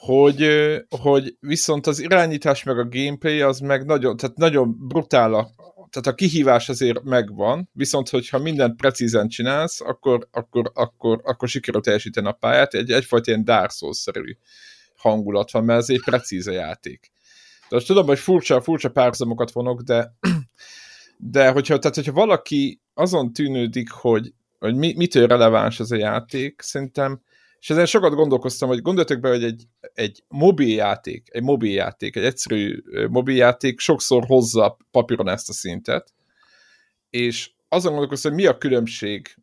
hogy, 0.05 0.47
hogy 1.01 1.35
viszont 1.39 1.87
az 1.87 1.99
irányítás 1.99 2.63
meg 2.63 2.77
a 2.77 2.87
gameplay 2.89 3.41
az 3.41 3.59
meg 3.59 3.85
nagyon, 3.85 4.17
tehát 4.17 4.37
nagyon 4.37 4.87
brutál 4.87 5.33
a, 5.33 5.47
tehát 5.93 6.07
a 6.07 6.13
kihívás 6.13 6.69
azért 6.69 7.03
megvan, 7.03 7.69
viszont 7.73 8.09
hogyha 8.09 8.37
mindent 8.37 8.75
precízen 8.75 9.27
csinálsz, 9.27 9.81
akkor, 9.81 10.27
akkor, 10.31 10.71
akkor, 10.73 11.21
akkor 11.23 11.47
sikerül 11.47 11.81
teljesíteni 11.81 12.27
a 12.27 12.31
pályát, 12.31 12.73
egy, 12.73 12.91
egyfajta 12.91 13.31
ilyen 13.31 13.43
Dark 13.43 13.71
Souls-szerű 13.71 14.37
hangulat 14.95 15.51
van, 15.51 15.63
mert 15.63 15.79
ez 15.79 15.89
egy 15.89 16.01
precíz 16.03 16.47
a 16.47 16.51
játék. 16.51 17.11
De 17.69 17.75
most 17.75 17.87
tudom, 17.87 18.05
hogy 18.05 18.19
furcsa, 18.19 18.61
furcsa 18.61 18.89
párhuzamokat 18.89 19.51
vonok, 19.51 19.81
de, 19.81 20.13
de 21.17 21.49
hogyha, 21.49 21.79
tehát, 21.79 21.95
hogyha 21.95 22.11
valaki 22.11 22.81
azon 22.93 23.33
tűnődik, 23.33 23.91
hogy, 23.91 24.33
hogy 24.59 24.75
mi, 24.75 24.93
mitől 24.97 25.27
releváns 25.27 25.79
ez 25.79 25.91
a 25.91 25.95
játék, 25.95 26.61
szerintem 26.61 27.21
és 27.63 27.69
ezen 27.69 27.85
sokat 27.85 28.13
gondolkoztam, 28.13 28.69
hogy 28.69 28.81
gondoltok 28.81 29.19
be, 29.19 29.29
hogy 29.29 29.43
egy, 29.43 29.63
egy 29.93 30.23
mobiljáték, 30.27 31.27
egy 31.31 31.43
mobiljáték, 31.43 32.15
egy 32.15 32.23
egyszerű 32.23 32.83
mobiljáték 33.09 33.79
sokszor 33.79 34.25
hozza 34.25 34.77
papíron 34.91 35.29
ezt 35.29 35.49
a 35.49 35.53
szintet, 35.53 36.13
és 37.09 37.51
azon 37.69 37.91
gondolkoztam, 37.91 38.31
hogy 38.31 38.41
mi 38.41 38.47
a 38.47 38.57
különbség 38.57 39.35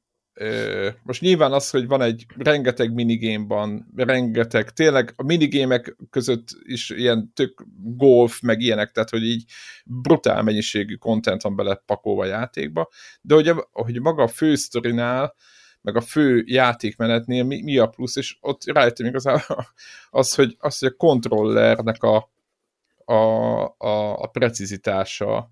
most 1.03 1.21
nyilván 1.21 1.53
az, 1.53 1.71
hogy 1.71 1.87
van 1.87 2.03
egy 2.03 2.27
rengeteg 2.37 2.93
minigame 2.93 3.85
rengeteg, 3.97 4.71
tényleg 4.71 5.13
a 5.17 5.23
minigémek 5.23 5.97
között 6.11 6.49
is 6.63 6.91
ilyen 6.91 7.33
tök 7.35 7.65
golf, 7.83 8.41
meg 8.41 8.61
ilyenek, 8.61 8.91
tehát 8.91 9.11
hogy 9.11 9.23
így 9.23 9.45
brutál 9.85 10.43
mennyiségű 10.43 10.95
content 10.95 11.43
van 11.43 11.57
bele 11.57 11.83
pakolva 11.87 12.23
a 12.23 12.27
játékba, 12.27 12.89
de 13.21 13.35
hogy, 13.35 13.53
hogy 13.71 14.01
maga 14.01 14.23
a 14.23 14.29
fősztorinál 14.29 15.35
meg 15.83 15.97
a 15.97 16.01
fő 16.01 16.43
játékmenetnél 16.47 17.45
mi, 17.45 17.63
mi 17.63 17.79
a 17.79 17.87
plusz, 17.87 18.17
és 18.17 18.37
ott 18.41 18.65
rájöttem 18.65 19.07
igazából 19.07 19.67
az, 20.11 20.35
hogy, 20.35 20.57
az, 20.59 20.79
hogy 20.79 20.89
a 20.89 20.97
kontrollernek 20.97 22.03
a, 22.03 22.31
a, 23.05 23.15
a, 23.79 24.23
a 24.23 24.27
precizitása 24.27 25.51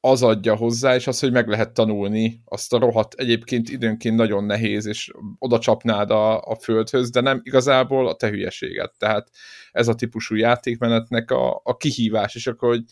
az 0.00 0.22
adja 0.22 0.56
hozzá, 0.56 0.94
és 0.94 1.06
az, 1.06 1.20
hogy 1.20 1.32
meg 1.32 1.48
lehet 1.48 1.72
tanulni 1.72 2.40
azt 2.44 2.72
a 2.72 2.78
rohadt, 2.78 3.14
egyébként 3.14 3.68
időnként 3.68 4.16
nagyon 4.16 4.44
nehéz, 4.44 4.86
és 4.86 5.10
oda 5.38 5.58
csapnád 5.58 6.10
a, 6.10 6.40
a 6.40 6.54
földhöz, 6.54 7.10
de 7.10 7.20
nem 7.20 7.40
igazából 7.42 8.08
a 8.08 8.16
te 8.16 8.28
hülyeséget. 8.28 8.94
Tehát 8.98 9.30
ez 9.72 9.88
a 9.88 9.94
típusú 9.94 10.34
játékmenetnek 10.34 11.30
a, 11.30 11.60
a 11.64 11.76
kihívás, 11.76 12.34
és 12.34 12.46
akkor, 12.46 12.68
hogy 12.68 12.84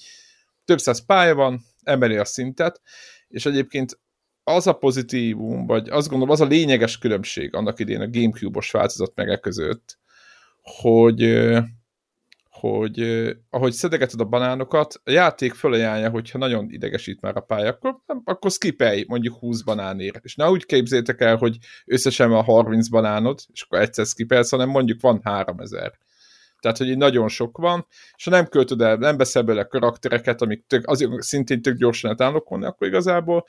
több 0.65 0.79
száz 0.79 1.05
pálya 1.05 1.35
van, 1.35 1.61
emeli 1.83 2.17
a 2.17 2.25
szintet, 2.25 2.81
és 3.29 3.47
egyébként 3.47 3.99
az 4.45 4.67
a 4.67 4.73
pozitívum, 4.73 5.67
vagy 5.67 5.89
azt 5.89 6.09
gondolom, 6.09 6.33
az 6.33 6.41
a 6.41 6.45
lényeges 6.45 6.99
különbség 6.99 7.55
annak 7.55 7.79
idén 7.79 8.01
a 8.01 8.11
Gamecube-os 8.11 8.71
változat 8.71 9.13
meg 9.15 9.29
e 9.29 9.37
között, 9.37 9.99
hogy, 10.63 11.49
hogy 12.51 13.01
ahogy 13.51 13.73
szedegeted 13.73 14.21
a 14.21 14.25
banánokat, 14.25 15.01
a 15.05 15.11
játék 15.11 15.55
fölajánlja, 15.55 16.11
hogyha 16.11 16.39
nagyon 16.39 16.71
idegesít 16.71 17.21
már 17.21 17.37
a 17.37 17.41
pálya, 17.41 17.69
akkor, 17.69 18.01
akkor 18.25 18.51
skipelj 18.51 19.05
mondjuk 19.09 19.39
20 19.39 19.63
banánért. 19.63 20.25
És 20.25 20.35
ne 20.35 20.51
úgy 20.51 20.67
képzétek 20.67 21.21
el, 21.21 21.37
hogy 21.37 21.57
összesen 21.85 22.31
van 22.31 22.45
30 22.45 22.89
banánod, 22.89 23.41
és 23.53 23.63
akkor 23.63 23.79
egyszer 23.79 24.07
skipelsz, 24.07 24.51
hanem 24.51 24.69
mondjuk 24.69 25.01
van 25.01 25.21
3000. 25.25 25.93
Tehát, 26.61 26.79
hogy 26.79 26.89
így 26.89 26.97
nagyon 26.97 27.29
sok 27.29 27.59
van, 27.59 27.87
és 28.17 28.25
ha 28.25 28.31
nem 28.31 28.47
költöd 28.47 28.81
el, 28.81 28.97
nem 28.97 29.17
veszel 29.17 29.43
bele 29.43 29.65
karaktereket, 29.65 30.43
amik 30.43 30.67
tök, 30.67 30.89
azért 30.89 31.23
szintén 31.23 31.63
tök 31.63 31.77
gyorsan 31.77 32.17
lehet 32.19 32.35
akkor 32.65 32.87
igazából 32.87 33.45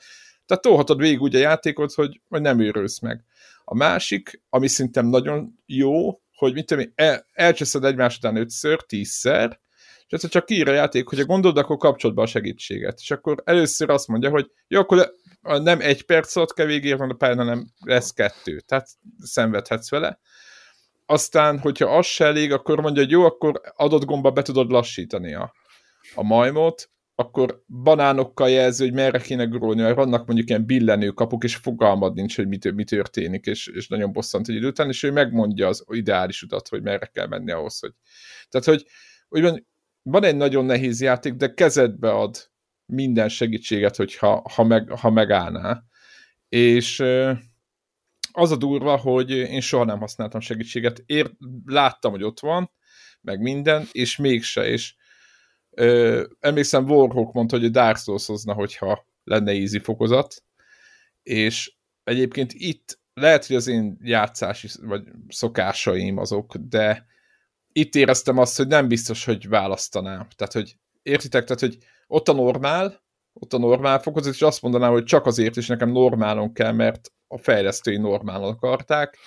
tehát 0.46 0.62
tolhatod 0.62 0.98
végig 0.98 1.20
úgy 1.20 1.34
a 1.34 1.38
játékot, 1.38 1.92
hogy, 1.92 2.20
hogy 2.28 2.40
nem 2.40 2.60
őrülsz 2.60 3.00
meg. 3.00 3.24
A 3.64 3.74
másik, 3.74 4.42
ami 4.48 4.68
szerintem 4.68 5.06
nagyon 5.06 5.62
jó, 5.66 6.20
hogy 6.34 6.52
mit 6.52 6.66
tudom 6.66 6.92
el, 6.94 7.26
elcseszed 7.32 7.84
egymás 7.84 8.16
után 8.16 8.36
ötször, 8.36 8.82
tízszer, 8.82 9.60
és 10.06 10.12
ez 10.12 10.28
csak 10.28 10.46
kiír 10.46 10.68
a 10.68 10.72
játék, 10.72 11.08
hogy 11.08 11.20
a 11.20 11.24
gondolod, 11.24 11.58
akkor 11.58 11.76
kapcsolod 11.76 12.16
be 12.16 12.22
a 12.22 12.26
segítséget. 12.26 12.98
És 13.00 13.10
akkor 13.10 13.42
először 13.44 13.90
azt 13.90 14.08
mondja, 14.08 14.30
hogy 14.30 14.50
jó, 14.68 14.80
akkor 14.80 15.14
nem 15.42 15.80
egy 15.80 16.02
perc 16.02 16.36
alatt 16.36 16.52
kell 16.52 16.66
végigérni 16.66 17.10
a 17.10 17.14
pályán, 17.14 17.36
hanem 17.36 17.66
lesz 17.84 18.10
kettő. 18.10 18.60
Tehát 18.60 18.88
szenvedhetsz 19.18 19.90
vele. 19.90 20.20
Aztán, 21.06 21.58
hogyha 21.58 21.96
az 21.96 22.06
se 22.06 22.24
elég, 22.24 22.52
akkor 22.52 22.80
mondja, 22.80 23.02
hogy 23.02 23.10
jó, 23.10 23.24
akkor 23.24 23.60
adott 23.76 24.04
gomba 24.04 24.30
be 24.30 24.42
tudod 24.42 24.70
lassítani 24.70 25.34
a, 25.34 25.52
a 26.14 26.22
majmot, 26.22 26.90
akkor 27.18 27.62
banánokkal 27.82 28.50
jelző, 28.50 28.84
hogy 28.84 28.94
merre 28.94 29.18
kéne 29.18 29.44
gurulni, 29.44 29.82
mert 29.82 29.96
vannak 29.96 30.26
mondjuk 30.26 30.48
ilyen 30.48 30.66
billenő 30.66 31.08
kapuk, 31.08 31.44
és 31.44 31.56
fogalmad 31.56 32.14
nincs, 32.14 32.36
hogy 32.36 32.48
mi, 32.48 32.58
mi 32.74 32.84
történik, 32.84 33.46
és, 33.46 33.66
és 33.66 33.88
nagyon 33.88 34.12
bosszant 34.12 34.48
egy 34.48 34.54
idő 34.54 34.66
után, 34.66 34.88
és 34.88 35.02
ő 35.02 35.12
megmondja 35.12 35.68
az 35.68 35.84
ideális 35.88 36.42
utat, 36.42 36.68
hogy 36.68 36.82
merre 36.82 37.06
kell 37.06 37.26
menni 37.26 37.50
ahhoz, 37.50 37.78
hogy... 37.78 37.92
Tehát, 38.48 38.66
hogy, 38.66 38.86
van, 39.42 39.66
van 40.02 40.24
egy 40.24 40.36
nagyon 40.36 40.64
nehéz 40.64 41.00
játék, 41.00 41.34
de 41.34 41.54
kezedbe 41.54 42.10
ad 42.10 42.50
minden 42.86 43.28
segítséget, 43.28 43.96
hogyha, 43.96 44.42
ha, 44.54 44.64
meg, 44.64 44.90
ha 44.90 45.10
megállná. 45.10 45.82
És 46.48 47.00
az 48.32 48.50
a 48.50 48.56
durva, 48.56 48.96
hogy 48.96 49.30
én 49.30 49.60
soha 49.60 49.84
nem 49.84 49.98
használtam 49.98 50.40
segítséget. 50.40 51.02
Ér, 51.06 51.30
láttam, 51.64 52.10
hogy 52.10 52.22
ott 52.22 52.40
van, 52.40 52.70
meg 53.20 53.40
minden, 53.40 53.88
és 53.92 54.16
mégse, 54.16 54.68
és 54.68 54.94
Ö, 55.78 56.24
emlékszem, 56.40 56.90
Warhawk 56.90 57.32
mondta, 57.32 57.56
hogy 57.56 57.64
a 57.64 57.68
Dark 57.68 57.96
Souls 57.96 58.26
hozna, 58.26 58.52
hogyha 58.52 59.06
lenne 59.24 59.52
easy 59.52 59.78
fokozat, 59.78 60.44
és 61.22 61.74
egyébként 62.04 62.52
itt 62.52 62.98
lehet, 63.14 63.46
hogy 63.46 63.56
az 63.56 63.66
én 63.66 63.96
játszási 64.02 64.68
vagy 64.82 65.02
szokásaim 65.28 66.18
azok, 66.18 66.56
de 66.56 67.06
itt 67.72 67.94
éreztem 67.94 68.38
azt, 68.38 68.56
hogy 68.56 68.66
nem 68.66 68.88
biztos, 68.88 69.24
hogy 69.24 69.48
választanám. 69.48 70.28
Tehát, 70.36 70.52
hogy 70.52 70.76
értitek, 71.02 71.44
tehát, 71.44 71.60
hogy 71.60 71.78
ott 72.06 72.28
a 72.28 72.32
normál, 72.32 73.02
ott 73.32 73.52
a 73.52 73.58
normál 73.58 73.98
fokozat, 73.98 74.34
és 74.34 74.42
azt 74.42 74.62
mondanám, 74.62 74.92
hogy 74.92 75.04
csak 75.04 75.26
azért 75.26 75.56
is 75.56 75.66
nekem 75.66 75.90
normálon 75.90 76.52
kell, 76.52 76.72
mert 76.72 77.12
a 77.26 77.38
fejlesztői 77.38 77.96
normálon 77.96 78.52
akarták, 78.52 79.18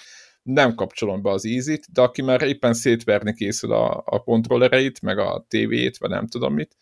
nem 0.53 0.75
kapcsolom 0.75 1.21
be 1.21 1.29
az 1.29 1.45
easy 1.45 1.79
de 1.93 2.01
aki 2.01 2.21
már 2.21 2.41
éppen 2.41 2.73
szétverni 2.73 3.33
készül 3.33 3.73
a, 3.73 4.03
a 4.05 4.23
kontrollereit, 4.23 5.01
meg 5.01 5.17
a 5.17 5.45
tévét, 5.47 5.97
vagy 5.97 6.09
nem 6.09 6.27
tudom 6.27 6.53
mit, 6.53 6.75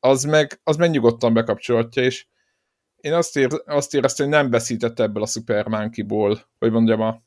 az 0.00 0.24
meg, 0.24 0.60
az 0.64 0.76
meg 0.76 0.90
nyugodtan 0.90 1.34
bekapcsolhatja, 1.34 2.02
és 2.02 2.26
én 2.96 3.12
azt, 3.12 3.36
ér, 3.36 3.48
azt 3.66 3.94
éreztem, 3.94 4.26
hogy 4.26 4.34
nem 4.34 4.50
veszített 4.50 5.00
ebből 5.00 5.22
a 5.22 5.26
Super 5.26 5.66
Monkey-ból, 5.66 6.40
hogy 6.58 6.70
mondjam, 6.70 7.00
a, 7.00 7.22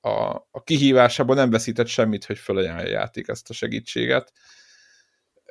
a, 0.00 0.46
a 0.50 0.62
kihívásából 0.64 1.34
nem 1.34 1.50
veszített 1.50 1.86
semmit, 1.86 2.24
hogy 2.24 2.38
felajánlja 2.38 2.86
a 2.86 2.90
játék 2.90 3.28
ezt 3.28 3.50
a 3.50 3.52
segítséget. 3.52 4.32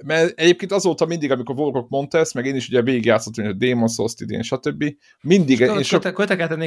Mert 0.03 0.39
egyébként 0.39 0.71
azóta 0.71 1.05
mindig, 1.05 1.31
amikor 1.31 1.55
Volkok 1.55 1.89
mondta 1.89 2.17
ezt, 2.17 2.33
meg 2.33 2.45
én 2.45 2.55
is 2.55 2.67
ugye 2.67 2.81
végigjátszottam, 2.81 3.45
hogy 3.45 3.57
Demon 3.57 3.87
Souls 3.87 4.13
idén, 4.17 4.41
stb. 4.41 4.95
Mindig... 5.21 5.59
Én 5.59 5.83
sok... 5.83 6.03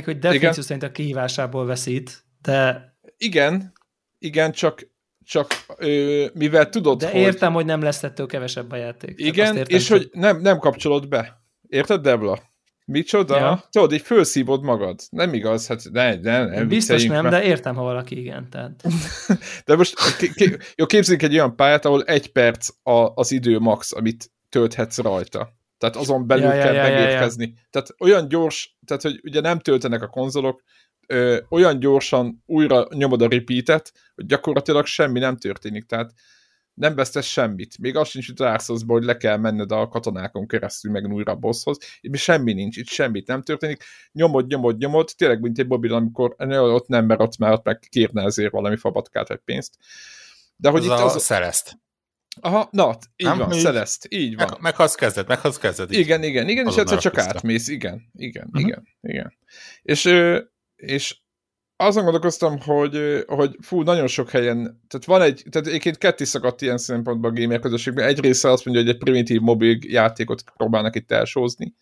Hogy 0.05 0.19
definíció 0.19 0.63
szerint 0.63 0.83
a 0.83 0.91
kihívásából 0.91 1.67
veszít, 1.67 2.25
de... 2.43 2.93
Igen, 3.17 3.73
igen, 4.19 4.53
csak, 4.53 4.91
csak 5.25 5.47
ö, 5.77 6.27
mivel 6.35 6.69
tudod, 6.69 6.99
De 6.99 7.11
hogy... 7.11 7.21
értem, 7.21 7.53
hogy 7.53 7.65
nem 7.65 7.83
lesz 7.83 8.03
ettől 8.03 8.27
kevesebb 8.27 8.73
a 8.73 8.77
játék. 8.77 9.15
Igen, 9.17 9.57
és 9.67 9.87
csak... 9.87 9.97
hogy 9.97 10.09
nem, 10.13 10.41
nem 10.41 10.59
kapcsolod 10.59 11.09
be. 11.09 11.43
Érted, 11.69 12.01
Debla? 12.01 12.43
Micsoda? 12.89 13.39
Ja. 13.39 13.65
Tudod, 13.71 13.93
így 13.93 14.03
felszívod 14.03 14.63
magad. 14.63 15.01
Nem 15.11 15.35
igaz, 15.35 15.67
hát 15.67 15.83
ne, 15.93 16.15
ne, 16.15 16.45
nem 16.45 16.69
Biztos 16.69 17.05
nem, 17.05 17.23
már. 17.23 17.33
de 17.33 17.43
értem, 17.43 17.75
ha 17.75 17.83
valaki 17.83 18.19
igen. 18.19 18.51
Tehát. 18.51 18.83
de 19.67 19.77
most 19.77 19.95
k- 19.95 20.75
jó, 20.77 20.87
képzeljünk 20.87 21.25
egy 21.25 21.35
olyan 21.35 21.57
pályát, 21.57 21.85
ahol 21.85 22.03
egy 22.03 22.33
perc 22.33 22.69
a, 22.83 23.13
az 23.15 23.33
idő 23.33 23.59
max, 23.59 23.93
amit 23.93 24.31
tölthetsz 24.49 24.99
rajta. 24.99 25.57
Tehát 25.79 25.97
azon 25.97 26.27
belül 26.27 26.45
ja, 26.45 26.63
kell 26.63 26.75
ja, 26.75 26.83
megérkezni. 26.83 27.45
Ja, 27.45 27.53
ja. 27.55 27.63
Tehát 27.71 27.95
olyan 27.99 28.29
gyors, 28.29 28.77
tehát 28.87 29.03
hogy 29.03 29.21
ugye 29.23 29.41
nem 29.41 29.59
töltenek 29.59 30.03
a 30.03 30.09
konzolok, 30.09 30.63
ö, 31.13 31.39
olyan 31.49 31.79
gyorsan 31.79 32.43
újra 32.47 32.87
nyomod 32.95 33.23
a 33.23 33.29
repeatet, 33.29 33.93
hogy 34.15 34.27
gyakorlatilag 34.27 34.87
semmi 34.87 35.19
nem 35.19 35.37
történik, 35.37 35.85
tehát 35.85 36.13
nem 36.75 36.95
vesztesz 36.95 37.27
semmit. 37.27 37.79
Még 37.79 37.97
azt 37.97 38.11
sincs, 38.11 38.27
hogy 38.27 38.39
rászolszba, 38.39 38.93
hogy 38.93 39.05
le 39.05 39.17
kell 39.17 39.37
menned 39.37 39.73
a 39.73 39.89
katonákon 39.89 40.47
keresztül 40.47 40.91
meg 40.93 41.05
újra 41.13 41.33
a 41.33 41.37
bosshoz. 41.37 41.79
Itt 42.01 42.17
semmi 42.17 42.53
nincs, 42.53 42.77
itt 42.77 42.89
semmit 42.89 43.27
nem 43.27 43.43
történik. 43.43 43.83
Nyomod, 44.13 44.47
nyomod, 44.47 44.79
nyomod, 44.79 45.09
tényleg, 45.17 45.41
mint 45.41 45.59
egy 45.59 45.67
mobil, 45.67 45.95
amikor 45.95 46.35
ott 46.39 46.87
nem, 46.89 47.07
mert 47.07 47.21
ott 47.21 47.37
már 47.39 47.53
ott 47.53 47.65
meg 47.65 47.79
kérne 47.89 48.23
ezért 48.23 48.53
valami 48.53 48.77
fabatkát 48.77 49.29
vagy 49.29 49.41
pénzt. 49.45 49.75
De 50.57 50.69
hogy 50.69 50.81
Ez 50.81 50.87
itt 50.87 50.93
a 50.93 51.05
az... 51.05 51.23
Szereszt. 51.23 51.79
Aha, 52.41 52.69
na, 52.73 52.99
így 53.17 53.27
Nem? 53.27 53.39
van, 53.39 53.53
Így- 53.53 53.61
Celeste, 53.63 54.09
így 54.11 54.37
van. 54.37 54.47
Meg, 54.51 54.61
meghasz 54.61 54.95
kezded, 54.95 55.29
meghasz 55.29 55.59
kezded. 55.59 55.93
így. 55.93 55.99
Igen, 55.99 56.23
igen, 56.23 56.49
igen, 56.49 56.65
és 56.67 56.71
Azonnal 56.71 56.81
egyszer 56.83 56.99
csak 56.99 57.13
rakasztja. 57.13 57.37
átmész, 57.39 57.69
igen, 57.69 58.11
igen, 58.17 58.49
Mhm. 58.51 58.59
igen, 58.67 58.89
igen. 59.01 59.35
És, 59.83 60.05
ö, 60.05 60.41
és 60.79 61.17
azon 61.77 62.03
gondolkoztam, 62.03 62.61
hogy, 62.61 63.25
hogy 63.27 63.57
fú, 63.61 63.83
nagyon 63.83 64.07
sok 64.07 64.31
helyen, 64.31 64.83
tehát 64.89 65.07
van 65.07 65.23
egy, 65.23 65.45
tehát 65.51 65.69
egyébként 65.69 65.99
ketté 65.99 66.25
szakadt 66.25 66.63
ilyen 66.63 66.79
szempontból 66.79 67.31
a 67.31 67.41
gamer 67.41 67.59
közösségben. 67.59 68.07
Egy 68.07 68.21
része 68.21 68.51
azt 68.51 68.65
mondja, 68.65 68.85
hogy 68.85 68.93
egy 68.93 68.99
primitív 68.99 69.41
mobil 69.41 69.79
játékot 69.81 70.43
próbálnak 70.57 70.97
itt 70.97 71.13
elsózni. 71.13 71.75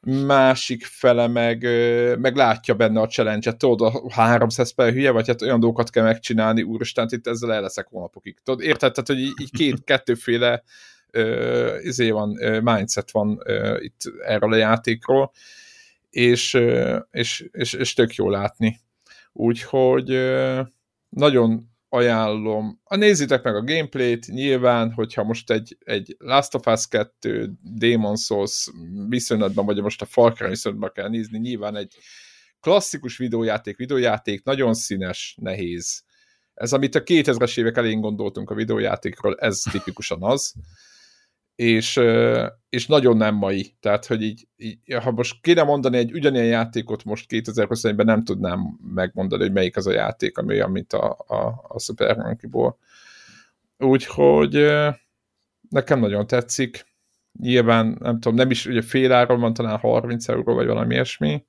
Másik 0.00 0.84
fele 0.84 1.26
meg, 1.26 1.62
meg 2.18 2.36
látja 2.36 2.74
benne 2.74 3.00
a 3.00 3.06
challenge-et, 3.06 3.56
tudod, 3.56 3.94
a 3.94 4.12
300 4.12 4.70
per 4.70 4.92
hülye, 4.92 5.10
vagy 5.10 5.26
hát 5.26 5.42
olyan 5.42 5.60
dolgokat 5.60 5.90
kell 5.90 6.04
megcsinálni, 6.04 6.62
úristen, 6.62 7.08
itt 7.10 7.26
ezzel 7.26 7.52
el 7.52 7.60
leszek 7.60 7.86
hónapokig. 7.86 8.38
Tudod, 8.44 8.62
érted? 8.62 8.92
Tehát, 8.92 9.08
hogy 9.08 9.18
így, 9.18 9.50
két, 9.50 9.84
kettőféle 9.90 10.62
ö, 11.10 11.78
izé 11.80 12.10
van, 12.10 12.36
ö, 12.40 12.60
mindset 12.60 13.10
van 13.10 13.40
ö, 13.44 13.76
itt 13.80 14.00
erről 14.26 14.52
a 14.52 14.56
játékról, 14.56 15.32
és, 16.12 16.58
és, 17.10 17.48
és, 17.52 17.72
és 17.72 17.92
tök 17.92 18.14
jó 18.14 18.30
látni. 18.30 18.80
Úgyhogy 19.32 20.32
nagyon 21.08 21.70
ajánlom. 21.88 22.80
A 22.84 22.96
nézzétek 22.96 23.42
meg 23.42 23.54
a 23.54 23.64
gameplayt, 23.64 24.26
nyilván, 24.26 24.92
hogyha 24.92 25.24
most 25.24 25.50
egy, 25.50 25.76
egy 25.84 26.16
Last 26.18 26.54
of 26.54 26.66
Us 26.66 26.88
2 26.88 27.52
Demon 27.60 28.16
Souls 28.16 28.70
viszonylatban, 29.08 29.64
vagy 29.64 29.82
most 29.82 30.02
a 30.02 30.06
Far 30.06 30.32
Cry 30.32 30.48
viszonylatban 30.48 30.90
kell 30.94 31.08
nézni, 31.08 31.38
nyilván 31.38 31.76
egy 31.76 31.96
klasszikus 32.60 33.16
videójáték, 33.16 33.76
videójáték, 33.76 34.44
nagyon 34.44 34.74
színes, 34.74 35.36
nehéz. 35.40 36.04
Ez, 36.54 36.72
amit 36.72 36.94
a 36.94 37.02
2000-es 37.02 37.58
évek 37.58 37.76
elején 37.76 38.00
gondoltunk 38.00 38.50
a 38.50 38.54
videójátékról, 38.54 39.36
ez 39.38 39.62
tipikusan 39.70 40.22
az 40.22 40.54
és, 41.56 42.00
és 42.68 42.86
nagyon 42.86 43.16
nem 43.16 43.34
mai. 43.34 43.74
Tehát, 43.80 44.06
hogy 44.06 44.22
így, 44.22 44.48
így, 44.56 44.78
ha 45.02 45.10
most 45.10 45.40
kéne 45.40 45.62
mondani 45.62 45.96
egy 45.96 46.12
ugyanilyen 46.12 46.46
játékot 46.46 47.04
most 47.04 47.26
2021-ben 47.28 48.06
nem 48.06 48.24
tudnám 48.24 48.78
megmondani, 48.94 49.42
hogy 49.42 49.52
melyik 49.52 49.76
az 49.76 49.86
a 49.86 49.92
játék, 49.92 50.38
ami 50.38 50.54
olyan, 50.54 50.70
mint 50.70 50.92
a, 50.92 51.24
a, 51.26 51.64
a 51.68 51.78
Super 51.78 52.16
Monkey 52.16 52.50
Ball. 52.50 52.76
Úgyhogy 53.78 54.66
nekem 55.68 56.00
nagyon 56.00 56.26
tetszik. 56.26 56.86
Nyilván, 57.40 57.96
nem 58.00 58.14
tudom, 58.20 58.34
nem 58.34 58.50
is, 58.50 58.66
ugye 58.66 58.82
fél 58.82 59.12
áron 59.12 59.40
van, 59.40 59.54
talán 59.54 59.78
30 59.78 60.28
euró, 60.28 60.54
vagy 60.54 60.66
valami 60.66 60.94
ilyesmi. 60.94 61.44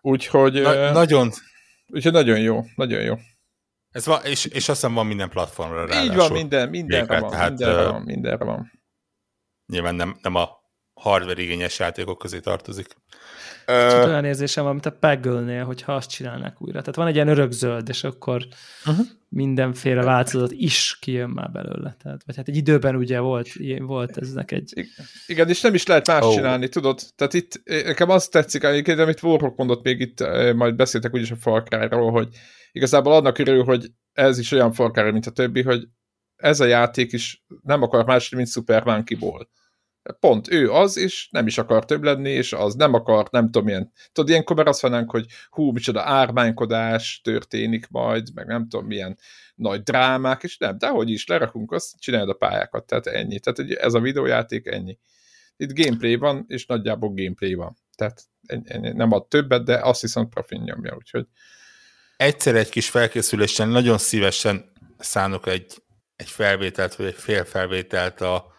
Úgyhogy, 0.00 0.62
Na, 0.62 0.92
nagyon, 0.92 1.30
úgyhogy 1.88 2.12
nagyon 2.12 2.40
jó, 2.40 2.64
nagyon 2.76 3.02
jó. 3.02 3.14
Ez 3.96 4.06
van, 4.06 4.24
és, 4.24 4.44
és 4.44 4.68
azt 4.68 4.80
hiszem 4.80 4.94
van 4.94 5.06
minden 5.06 5.28
platformra 5.28 5.82
Így 5.82 5.88
ráadásul. 5.88 6.16
van, 6.16 6.32
minden, 6.32 6.68
mindenre 6.68 7.20
van, 7.20 7.30
tehát, 7.30 7.48
mindenre 7.48 7.84
van, 7.90 8.02
mindenre 8.02 8.44
van. 8.44 8.72
Nyilván 9.66 9.94
nem, 9.94 10.18
nem 10.22 10.34
a 10.34 10.48
hardware 11.00 11.42
igényes 11.42 11.78
játékok 11.78 12.18
közé 12.18 12.40
tartozik. 12.40 12.86
Csak 13.66 14.04
Ö, 14.04 14.06
olyan 14.06 14.24
érzésem 14.24 14.64
van, 14.64 14.72
mint 14.72 14.86
a 14.86 14.92
Peggle-nél, 14.92 15.64
hogyha 15.64 15.94
azt 15.94 16.10
csinálnák 16.10 16.62
újra. 16.62 16.80
Tehát 16.80 16.96
van 16.96 17.06
egy 17.06 17.14
ilyen 17.14 17.28
örökzöld, 17.28 17.88
és 17.88 18.04
akkor 18.04 18.46
uh-huh. 18.86 19.06
mindenféle 19.28 20.02
változat 20.02 20.52
is 20.52 20.98
kijön 21.00 21.30
már 21.30 21.50
belőle. 21.50 21.96
Tehát, 22.02 22.22
vagy 22.26 22.36
hát 22.36 22.48
egy 22.48 22.56
időben 22.56 22.96
ugye 22.96 23.20
volt, 23.20 23.48
volt 23.78 24.18
eznek 24.18 24.50
egy... 24.50 24.86
Igen, 25.26 25.48
és 25.48 25.60
nem 25.60 25.74
is 25.74 25.86
lehet 25.86 26.06
más 26.06 26.22
oh. 26.22 26.34
csinálni, 26.34 26.68
tudod? 26.68 27.00
Tehát 27.16 27.34
itt 27.34 27.60
nekem 27.64 28.10
azt 28.10 28.30
tetszik, 28.30 28.62
egyébként, 28.62 28.98
amit 28.98 29.22
Warhawk 29.22 29.56
mondott 29.56 29.84
még 29.84 30.00
itt, 30.00 30.20
majd 30.54 30.74
beszéltek 30.74 31.14
úgyis 31.14 31.30
a 31.30 31.36
Far 31.36 31.62
Cry-ról, 31.62 32.10
hogy 32.10 32.28
igazából 32.72 33.12
annak 33.12 33.38
örül, 33.38 33.64
hogy 33.64 33.86
ez 34.12 34.38
is 34.38 34.52
olyan 34.52 34.72
Far 34.72 34.90
Cry, 34.90 35.10
mint 35.10 35.26
a 35.26 35.30
többi, 35.30 35.62
hogy 35.62 35.88
ez 36.36 36.60
a 36.60 36.64
játék 36.64 37.12
is 37.12 37.44
nem 37.62 37.82
akar 37.82 38.04
más, 38.04 38.28
mint 38.28 38.48
Super 38.48 38.84
Monkey 38.84 39.18
Ball. 39.18 39.48
Pont 40.20 40.50
ő 40.50 40.70
az, 40.70 40.96
és 40.96 41.28
nem 41.30 41.46
is 41.46 41.58
akar 41.58 41.84
több 41.84 42.02
lenni, 42.02 42.30
és 42.30 42.52
az 42.52 42.74
nem 42.74 42.94
akar, 42.94 43.28
nem 43.30 43.44
tudom 43.44 43.64
milyen. 43.64 43.92
Tudod, 44.12 44.30
ilyenkor 44.30 44.56
már 44.56 44.66
azt 44.66 44.82
mondanánk, 44.82 45.10
hogy 45.10 45.26
hú, 45.50 45.70
micsoda 45.72 46.02
ármánykodás 46.02 47.20
történik 47.24 47.88
majd, 47.88 48.28
meg 48.34 48.46
nem 48.46 48.68
tudom 48.68 48.86
milyen 48.86 49.18
nagy 49.54 49.82
drámák, 49.82 50.42
és 50.42 50.58
nem, 50.58 50.78
de 50.78 50.88
hogy 50.88 51.10
is, 51.10 51.26
lerakunk 51.26 51.72
azt, 51.72 51.98
csináld 51.98 52.28
a 52.28 52.34
pályákat, 52.34 52.86
tehát 52.86 53.06
ennyi. 53.06 53.38
Tehát 53.38 53.58
hogy 53.58 53.72
ez 53.72 53.94
a 53.94 54.00
videójáték 54.00 54.66
ennyi. 54.66 54.98
Itt 55.56 55.78
gameplay 55.78 56.16
van, 56.16 56.44
és 56.48 56.66
nagyjából 56.66 57.08
gameplay 57.14 57.54
van. 57.54 57.76
Tehát 57.94 58.22
ennyi, 58.46 58.92
nem 58.92 59.12
ad 59.12 59.28
többet, 59.28 59.64
de 59.64 59.78
azt 59.82 60.00
hiszem 60.00 60.28
profin 60.28 60.60
nyomja, 60.60 60.94
úgyhogy 60.94 61.26
egyszer 62.16 62.54
egy 62.54 62.68
kis 62.68 62.90
felkészülésen 62.90 63.68
nagyon 63.68 63.98
szívesen 63.98 64.72
szánok 64.98 65.46
egy, 65.46 65.82
egy 66.16 66.28
felvételt, 66.28 66.94
vagy 66.94 67.06
egy 67.06 67.14
fél 67.14 67.44
felvételt 67.44 68.20
a, 68.20 68.55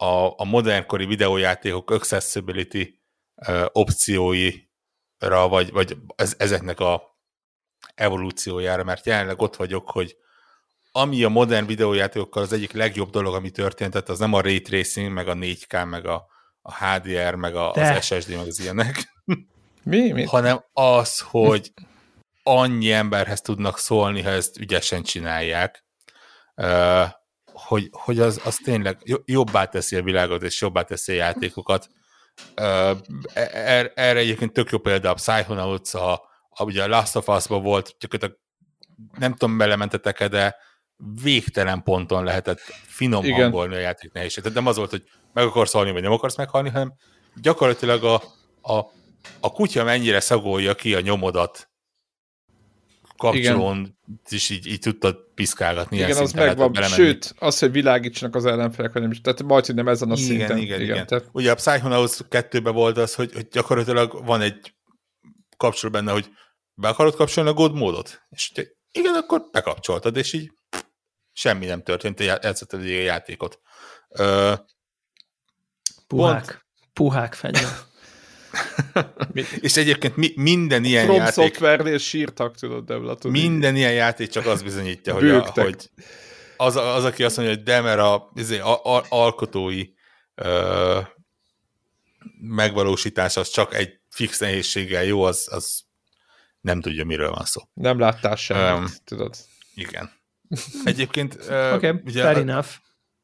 a, 0.00 0.40
a 0.40 0.44
modernkori 0.44 1.06
videójátékok 1.06 1.90
accessibility 1.90 3.00
uh, 3.34 3.64
opcióira, 3.72 5.48
vagy, 5.48 5.72
vagy 5.72 5.96
ez, 6.16 6.34
ezeknek 6.38 6.80
a 6.80 7.16
evolúciójára, 7.94 8.84
mert 8.84 9.06
jelenleg 9.06 9.40
ott 9.40 9.56
vagyok, 9.56 9.90
hogy 9.90 10.16
ami 10.92 11.24
a 11.24 11.28
modern 11.28 11.66
videójátékokkal 11.66 12.42
az 12.42 12.52
egyik 12.52 12.72
legjobb 12.72 13.10
dolog, 13.10 13.34
ami 13.34 13.50
történt, 13.50 13.92
tehát 13.92 14.08
az 14.08 14.18
nem 14.18 14.32
a 14.32 14.40
ray 14.40 14.60
tracing, 14.60 15.12
meg 15.12 15.28
a 15.28 15.34
4K, 15.34 15.88
meg 15.88 16.06
a, 16.06 16.26
a 16.60 16.84
HDR, 16.84 17.34
meg 17.34 17.54
a, 17.54 17.72
De. 17.74 17.94
az 17.94 18.04
SSD, 18.04 18.36
meg 18.36 18.46
az 18.46 18.60
ilyenek, 18.60 19.14
mi? 19.82 20.12
mi? 20.12 20.24
hanem 20.24 20.64
az, 20.72 21.20
hogy 21.20 21.72
annyi 22.42 22.92
emberhez 22.92 23.40
tudnak 23.40 23.78
szólni, 23.78 24.22
ha 24.22 24.30
ezt 24.30 24.58
ügyesen 24.58 25.02
csinálják, 25.02 25.84
ö, 26.54 27.04
hogy, 27.68 27.88
hogy 27.92 28.18
az, 28.20 28.40
az 28.44 28.56
tényleg 28.56 28.98
jo- 29.04 29.22
jobbá 29.24 29.64
teszi 29.64 29.96
a 29.96 30.02
világot, 30.02 30.42
és 30.42 30.60
jobbá 30.60 30.82
teszi 30.82 31.12
a 31.12 31.14
játékokat. 31.14 31.88
Ö, 32.54 32.92
er- 33.34 33.92
Erre 33.94 34.18
egyébként 34.18 34.52
tök 34.52 34.70
jó 34.70 34.78
példa 34.78 35.10
a 35.10 35.14
Psychonauts, 35.14 35.94
a, 35.94 36.12
a, 36.48 36.64
ugye 36.64 36.82
a 36.82 36.88
Last 36.88 37.16
of 37.16 37.28
Us-ban 37.28 37.62
volt, 37.62 37.94
gyakorlatilag 37.98 38.40
nem 39.18 39.32
tudom, 39.34 39.58
belementetek-e, 39.58 40.28
de 40.28 40.56
végtelen 41.22 41.82
ponton 41.82 42.24
lehetett 42.24 42.60
finom 42.86 43.24
Igen. 43.24 43.40
hangolni 43.40 43.74
a 43.74 43.78
játék 43.78 44.12
nehézséget. 44.12 44.54
Nem 44.54 44.66
az 44.66 44.76
volt, 44.76 44.90
hogy 44.90 45.04
meg 45.32 45.44
akarsz 45.44 45.72
halni, 45.72 45.92
vagy 45.92 46.02
nem 46.02 46.12
akarsz 46.12 46.36
meghalni, 46.36 46.68
hanem 46.68 46.92
gyakorlatilag 47.34 48.04
a, 48.04 48.22
a, 48.62 48.78
a 49.40 49.52
kutya 49.52 49.84
mennyire 49.84 50.20
szagolja 50.20 50.74
ki 50.74 50.94
a 50.94 51.00
nyomodat 51.00 51.67
kapcsolón, 53.18 53.98
és 54.28 54.50
így, 54.50 54.66
így 54.66 54.80
tudtad 54.80 55.16
piszkálgatni. 55.34 55.96
ilyen 55.96 56.08
Igen, 56.08 56.22
az 56.22 56.30
szinten 56.30 56.56
megvan. 56.56 56.82
Sőt, 56.82 57.34
az, 57.38 57.58
hogy 57.58 57.72
világítsanak 57.72 58.34
az 58.34 58.46
ellenfelek, 58.46 58.92
vagy 58.92 59.02
nem 59.02 59.10
is. 59.10 59.20
Tehát 59.20 59.42
majd, 59.42 59.66
hogy 59.66 59.74
nem 59.74 59.88
ezen 59.88 60.10
a 60.10 60.14
igen, 60.14 60.26
szinten. 60.26 60.58
igen, 60.58 60.80
igen, 60.80 60.80
igen. 60.80 61.06
Tehát, 61.06 61.28
Ugye 61.32 61.50
a 61.50 61.54
Psychonauts 61.54 62.16
2-ben 62.30 62.74
volt 62.74 62.96
az, 62.96 63.14
hogy, 63.14 63.32
hogy 63.32 63.48
gyakorlatilag 63.48 64.24
van 64.24 64.40
egy 64.40 64.74
kapcsol 65.56 65.90
benne, 65.90 66.12
hogy 66.12 66.30
be 66.74 66.88
akarod 66.88 67.14
kapcsolni 67.14 67.50
a 67.50 67.54
God 67.54 67.74
módot? 67.74 68.22
És 68.30 68.50
ugye, 68.52 68.66
igen, 68.92 69.14
akkor 69.14 69.48
bekapcsoltad, 69.52 70.16
és 70.16 70.32
így 70.32 70.52
semmi 71.32 71.66
nem 71.66 71.82
történt, 71.82 72.20
játszottad 72.20 72.80
egy 72.80 72.90
játékot. 72.90 73.60
Ö, 74.08 74.52
Puhák. 76.06 76.66
Puhák 76.92 77.34
fegyver. 77.34 77.70
és 79.60 79.76
egyébként 79.76 80.16
mi, 80.16 80.32
minden 80.36 80.84
ilyen 80.84 81.04
From 81.04 81.16
játék, 81.16 81.34
Software-nél 81.34 81.98
sírtak, 81.98 82.56
tudod, 82.56 82.84
de 82.84 82.94
tudod. 82.94 83.30
minden 83.30 83.76
ilyen 83.76 83.92
játék 83.92 84.28
csak 84.28 84.46
azt 84.46 84.64
bizonyítja, 84.64 85.14
hogy, 85.14 85.30
a, 85.30 85.50
hogy 85.54 85.90
az, 86.56 86.76
az, 86.76 87.04
aki 87.04 87.24
azt 87.24 87.36
mondja, 87.36 87.54
hogy 87.54 87.64
de, 87.64 87.80
mert 87.80 87.98
a, 88.00 88.30
izé, 88.34 88.58
a, 88.58 88.84
a 88.84 89.04
alkotói 89.08 89.84
ö, 90.34 91.00
megvalósítás 92.40 93.36
az 93.36 93.50
csak 93.50 93.74
egy 93.74 94.00
fix 94.10 94.38
nehézséggel 94.38 95.04
jó, 95.04 95.22
az, 95.22 95.48
az 95.50 95.80
nem 96.60 96.80
tudja, 96.80 97.04
miről 97.04 97.30
van 97.30 97.44
szó. 97.44 97.60
Nem 97.72 97.98
láttál 97.98 98.36
semmit, 98.36 98.78
Um, 98.78 98.86
tudod. 99.04 99.34
Igen. 99.74 100.10
Egyébként 100.84 101.34
Oké, 101.34 101.74
okay, 101.74 102.00
ugye 102.04 102.22
fair 102.22 102.36
enough. 102.36 102.68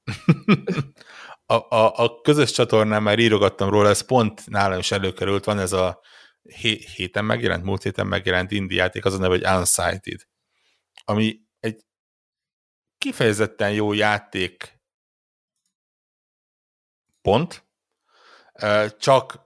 a, 1.47 1.55
a, 1.55 1.99
a 1.99 2.21
közös 2.21 2.51
csatornán 2.51 3.03
már 3.03 3.19
írogattam 3.19 3.69
róla, 3.69 3.89
ez 3.89 4.01
pont 4.01 4.47
nálam 4.47 4.79
is 4.79 4.91
előkerült, 4.91 5.45
van 5.45 5.59
ez 5.59 5.73
a 5.73 6.01
hé, 6.43 6.87
héten 6.95 7.25
megjelent, 7.25 7.65
múlt 7.65 7.83
héten 7.83 8.07
megjelent 8.07 8.51
indie 8.51 8.83
játék, 8.83 9.05
az 9.05 9.15
a 9.15 9.19
neve, 9.19 9.35
hogy 9.35 9.59
Unsighted, 9.59 10.21
ami 11.05 11.41
egy 11.61 11.85
kifejezetten 12.99 13.73
jó 13.73 13.93
játék 13.93 14.81
pont, 17.23 17.67
csak 18.99 19.45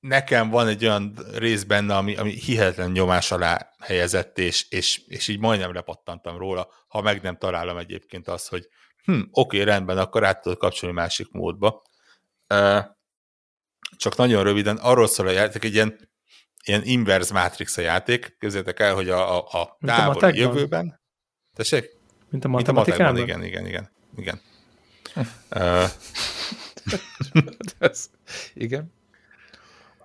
nekem 0.00 0.50
van 0.50 0.68
egy 0.68 0.84
olyan 0.84 1.18
rész 1.32 1.62
benne, 1.62 1.96
ami, 1.96 2.16
ami 2.16 2.30
hihetetlen 2.30 2.90
nyomás 2.90 3.30
alá 3.30 3.70
helyezett, 3.78 4.38
és, 4.38 4.68
és, 4.68 4.98
és 5.06 5.28
így 5.28 5.38
majdnem 5.38 5.72
lepattantam 5.72 6.36
róla, 6.36 6.68
ha 6.88 7.00
meg 7.00 7.22
nem 7.22 7.36
találom 7.36 7.76
egyébként 7.76 8.28
azt, 8.28 8.48
hogy 8.48 8.68
hm, 9.04 9.20
oké, 9.30 9.62
rendben, 9.62 9.98
akkor 9.98 10.24
át 10.24 10.42
tudod 10.42 10.58
kapcsolni 10.58 10.94
másik 10.94 11.30
módba. 11.30 11.82
Csak 13.96 14.16
nagyon 14.16 14.42
röviden, 14.44 14.76
arról 14.76 15.06
szól 15.06 15.26
a 15.26 15.30
játék, 15.30 15.64
egy 15.64 15.74
ilyen, 15.74 16.10
ilyen 16.64 16.82
inverse 16.84 17.32
matrix 17.32 17.76
a 17.76 17.80
játék, 17.80 18.36
képzeljétek 18.38 18.80
el, 18.80 18.94
hogy 18.94 19.08
a, 19.08 19.36
a, 19.36 19.46
a 19.50 19.58
a 19.58 19.86
távoli 19.86 20.06
matekban? 20.06 20.34
jövőben, 20.34 21.00
tessék? 21.54 21.90
Mint 22.30 22.44
a 22.44 22.48
Mint 22.48 22.68
a 22.68 22.72
matematikában? 22.72 23.12
matekban, 23.12 23.44
igen, 23.44 23.66
igen, 23.66 23.90
igen. 24.16 24.40
igen. 24.40 24.40
Ez, 27.78 28.10
igen. 28.54 28.92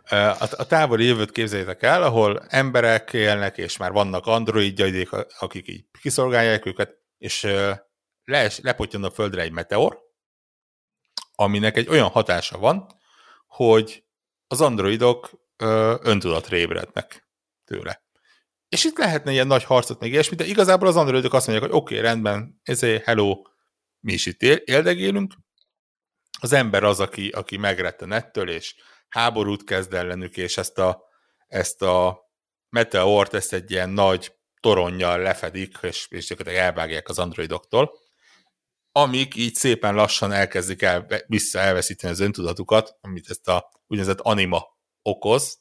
A, 0.10 0.16
a 0.40 0.66
távoli 0.68 1.06
jövőt 1.06 1.32
képzeljétek 1.32 1.84
el, 1.84 2.04
ahol 2.04 2.46
emberek 2.48 3.14
élnek, 3.14 3.58
és 3.58 3.78
már 3.78 3.92
vannak 3.92 4.26
androidjaidék, 4.26 5.10
akik 5.40 5.68
így 5.68 5.86
kiszolgálják 6.02 6.66
őket, 6.66 6.98
és 7.18 7.48
le, 8.30 8.52
lepottyan 8.62 9.04
a 9.04 9.10
földre 9.10 9.42
egy 9.42 9.52
meteor, 9.52 10.00
aminek 11.36 11.78
egy 11.78 11.88
olyan 11.88 12.10
hatása 12.10 12.58
van, 12.58 12.88
hogy 13.48 14.04
az 14.48 14.62
androidok 14.62 15.30
ö, 15.58 15.98
öntudatra 16.02 16.58
ébrednek 16.58 17.30
tőle. 17.66 18.04
És 18.70 18.84
itt 18.84 18.98
lehetne 18.98 19.32
ilyen 19.32 19.48
nagy 19.48 19.64
harcot, 19.64 20.00
meg 20.00 20.12
ilyesmi, 20.12 20.36
de 20.36 20.46
igazából 20.46 20.88
az 20.88 20.96
androidok 20.96 21.34
azt 21.34 21.48
mondják, 21.48 21.70
hogy 21.70 21.80
oké, 21.80 21.98
okay, 21.98 22.06
rendben, 22.06 22.60
ezért 22.64 23.04
hello, 23.04 23.42
mi 24.00 24.14
is 24.14 24.26
itt 24.26 24.42
él, 24.42 24.56
éldegélünk. 24.56 25.34
Az 26.40 26.54
ember 26.54 26.84
az, 26.84 27.00
aki, 27.00 27.30
aki 27.30 27.58
megretten 27.58 28.12
ettől, 28.12 28.50
és 28.50 28.76
háborút 29.10 29.64
kezd 29.64 29.94
ellenük, 29.94 30.38
és 30.38 30.58
ezt 30.58 30.78
a, 30.78 31.04
ezt 31.48 31.82
a 31.82 32.30
meteort, 32.70 33.34
ezt 33.34 33.54
egy 33.54 33.72
ilyen 33.72 33.90
nagy 33.90 34.34
toronnyal 34.60 35.20
lefedik, 35.20 35.78
és, 35.82 36.08
és 36.10 36.28
gyakorlatilag 36.28 36.68
elvágják 36.68 37.10
az 37.10 37.20
androidoktól, 37.20 37.92
amik 38.92 39.36
így 39.36 39.56
szépen 39.56 39.96
lassan 39.96 40.32
elkezdik 40.32 40.82
el, 40.82 41.08
vissza 41.28 41.60
elveszíteni 41.60 42.14
az 42.14 42.20
öntudatukat, 42.20 42.98
amit 43.02 43.30
ezt 43.30 43.48
a 43.48 43.72
úgynevezett 43.88 44.20
anima 44.20 44.66
okoz. 45.02 45.60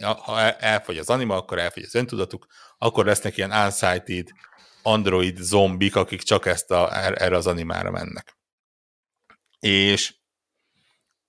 Ha 0.00 0.52
elfogy 0.52 0.98
az 0.98 1.10
anima, 1.10 1.36
akkor 1.36 1.58
elfogy 1.58 1.82
az 1.82 1.94
öntudatuk, 1.94 2.46
akkor 2.78 3.04
lesznek 3.04 3.36
ilyen 3.36 3.50
unsighted 3.50 4.28
android 4.82 5.36
zombik, 5.36 5.96
akik 5.96 6.22
csak 6.22 6.46
ezt 6.46 6.70
a, 6.70 6.96
er-, 6.96 7.22
erre 7.22 7.36
az 7.36 7.46
animára 7.46 7.90
mennek. 7.90 8.36
És 9.58 10.14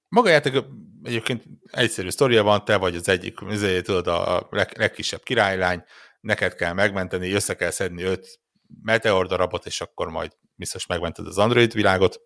maga 0.07 0.29
játék 0.29 0.63
egyébként 1.03 1.43
egyszerű 1.71 2.09
sztoria 2.09 2.43
van, 2.43 2.65
te 2.65 2.77
vagy 2.77 2.95
az 2.95 3.07
egyik, 3.07 3.39
ezért 3.49 3.85
tudod, 3.85 4.07
a 4.07 4.47
leg, 4.49 4.77
legkisebb 4.77 5.23
királylány, 5.23 5.83
neked 6.19 6.55
kell 6.55 6.73
megmenteni, 6.73 7.31
össze 7.31 7.55
kell 7.55 7.71
szedni 7.71 8.03
öt 8.03 8.39
meteor 8.83 9.27
darabot, 9.27 9.65
és 9.65 9.81
akkor 9.81 10.09
majd 10.09 10.31
biztos 10.59 10.85
megmented 10.85 11.27
az 11.27 11.37
Android 11.37 11.73
világot. 11.73 12.19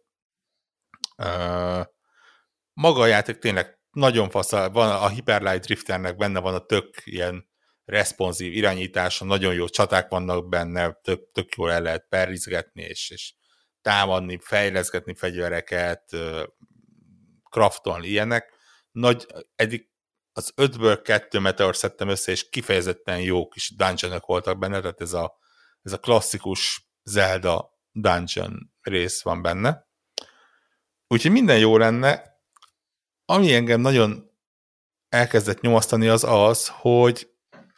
Maga 2.73 3.01
a 3.01 3.05
játék 3.05 3.37
tényleg 3.37 3.79
nagyon 3.91 4.29
fasz, 4.29 4.49
van 4.49 4.89
a 4.89 5.09
Hyperlight 5.09 5.63
Drifternek 5.63 6.15
benne 6.15 6.39
van 6.39 6.53
a 6.53 6.65
tök 6.65 7.01
ilyen 7.03 7.51
responsív 7.85 8.53
irányítása, 8.53 9.25
nagyon 9.25 9.53
jó 9.53 9.67
csaták 9.67 10.09
vannak 10.09 10.49
benne, 10.49 10.99
tök, 11.01 11.31
tök 11.31 11.55
jól 11.55 11.71
el 11.71 11.81
lehet 11.81 12.05
perrizgetni, 12.09 12.81
és, 12.81 13.09
és 13.09 13.33
támadni, 13.81 14.39
fejleszgetni 14.41 15.15
fegyvereket, 15.15 16.15
craftolni 17.49 18.07
ilyenek. 18.07 18.53
Nagy, 18.91 19.25
eddig 19.55 19.89
az 20.31 20.51
ötből 20.55 21.01
kettő 21.01 21.39
meteor 21.39 21.75
szedtem 21.75 22.07
össze, 22.07 22.31
és 22.31 22.49
kifejezetten 22.49 23.21
jó 23.21 23.47
kis 23.47 23.73
dungeonok 23.75 24.25
voltak 24.25 24.59
benne, 24.59 24.79
tehát 24.79 25.01
ez 25.01 25.13
a, 25.13 25.37
ez 25.81 25.93
a 25.93 25.97
klasszikus 25.97 26.91
Zelda 27.03 27.72
dungeon 27.93 28.71
rész 28.81 29.21
van 29.21 29.41
benne. 29.41 29.87
Úgyhogy 31.07 31.31
minden 31.31 31.57
jó 31.57 31.77
lenne. 31.77 32.41
Ami 33.25 33.53
engem 33.53 33.81
nagyon 33.81 34.31
elkezdett 35.09 35.61
nyomasztani 35.61 36.07
az 36.07 36.23
az, 36.23 36.67
hogy 36.67 37.31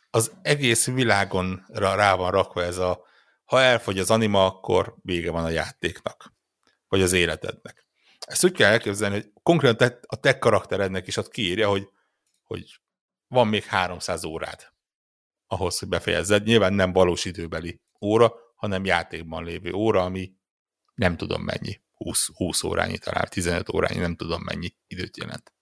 az 0.10 0.32
egész 0.42 0.86
világon 0.86 1.66
rá 1.68 2.16
van 2.16 2.32
rakva 2.32 2.64
ez 2.64 2.78
a 2.78 3.04
ha 3.46 3.62
elfogy 3.62 4.00
az 4.00 4.12
anima, 4.12 4.46
akkor 4.46 4.96
vége 5.02 5.32
van 5.32 5.44
a 5.44 5.50
játéknak, 5.50 6.34
vagy 6.88 7.02
az 7.02 7.14
életednek. 7.14 7.86
Ezt 8.20 8.44
úgy 8.44 8.52
kell 8.52 8.72
elképzelni, 8.72 9.16
hogy 9.16 9.32
konkrétan 9.44 10.00
a 10.06 10.16
te 10.16 10.38
karakterednek 10.38 11.08
is 11.08 11.18
ott 11.18 11.30
kiírja, 11.30 11.70
hogy, 11.70 11.90
hogy 12.44 12.80
van 13.28 13.48
még 13.48 13.64
300 13.64 14.24
órád 14.24 14.74
ahhoz, 15.48 15.80
hogy 15.80 15.88
befejezzed. 15.88 16.44
Nyilván 16.44 16.74
nem 16.74 16.94
valós 16.94 17.26
időbeli 17.26 17.82
óra, 18.02 18.34
hanem 18.56 18.86
játékban 18.86 19.44
lévő 19.44 19.72
óra, 19.72 20.04
ami 20.04 20.34
nem 20.94 21.18
tudom 21.18 21.42
mennyi, 21.42 21.82
20, 21.94 22.28
20 22.34 22.64
órányi 22.64 22.98
talán, 22.98 23.28
15 23.30 23.74
órányi, 23.74 24.00
nem 24.00 24.16
tudom 24.16 24.42
mennyi 24.42 24.76
időt 24.88 25.18
jelent. 25.18 25.54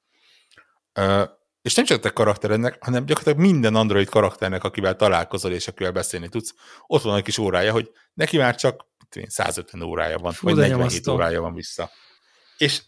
Ö, 0.93 1.23
és 1.61 1.73
nem 1.75 1.85
csak 1.85 1.99
te 1.99 2.09
karakterednek, 2.09 2.83
hanem 2.83 3.05
gyakorlatilag 3.05 3.49
minden 3.49 3.75
Android 3.75 4.09
karakternek, 4.09 4.63
akivel 4.63 4.95
találkozol 4.95 5.51
és 5.51 5.67
akivel 5.67 5.91
beszélni 5.91 6.29
tudsz, 6.29 6.53
ott 6.87 7.01
van 7.01 7.17
egy 7.17 7.23
kis 7.23 7.37
órája, 7.37 7.71
hogy 7.71 7.91
neki 8.13 8.37
már 8.37 8.55
csak 8.55 8.85
150 9.27 9.81
órája 9.81 10.17
van, 10.17 10.31
Fú, 10.31 10.47
vagy 10.47 10.55
47 10.55 10.77
nyomasztó. 10.77 11.13
órája 11.13 11.41
van 11.41 11.53
vissza. 11.53 11.91
És, 12.57 12.81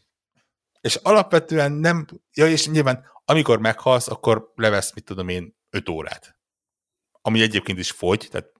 és 0.81 0.95
alapvetően 0.95 1.71
nem, 1.71 2.05
ja 2.33 2.47
és 2.47 2.67
nyilván 2.67 3.13
amikor 3.25 3.59
meghalsz, 3.59 4.07
akkor 4.07 4.51
levesz, 4.55 4.93
mit 4.93 5.03
tudom 5.03 5.27
én, 5.27 5.57
5 5.69 5.89
órát. 5.89 6.37
Ami 7.21 7.41
egyébként 7.41 7.79
is 7.79 7.91
fogy, 7.91 8.27
tehát 8.31 8.51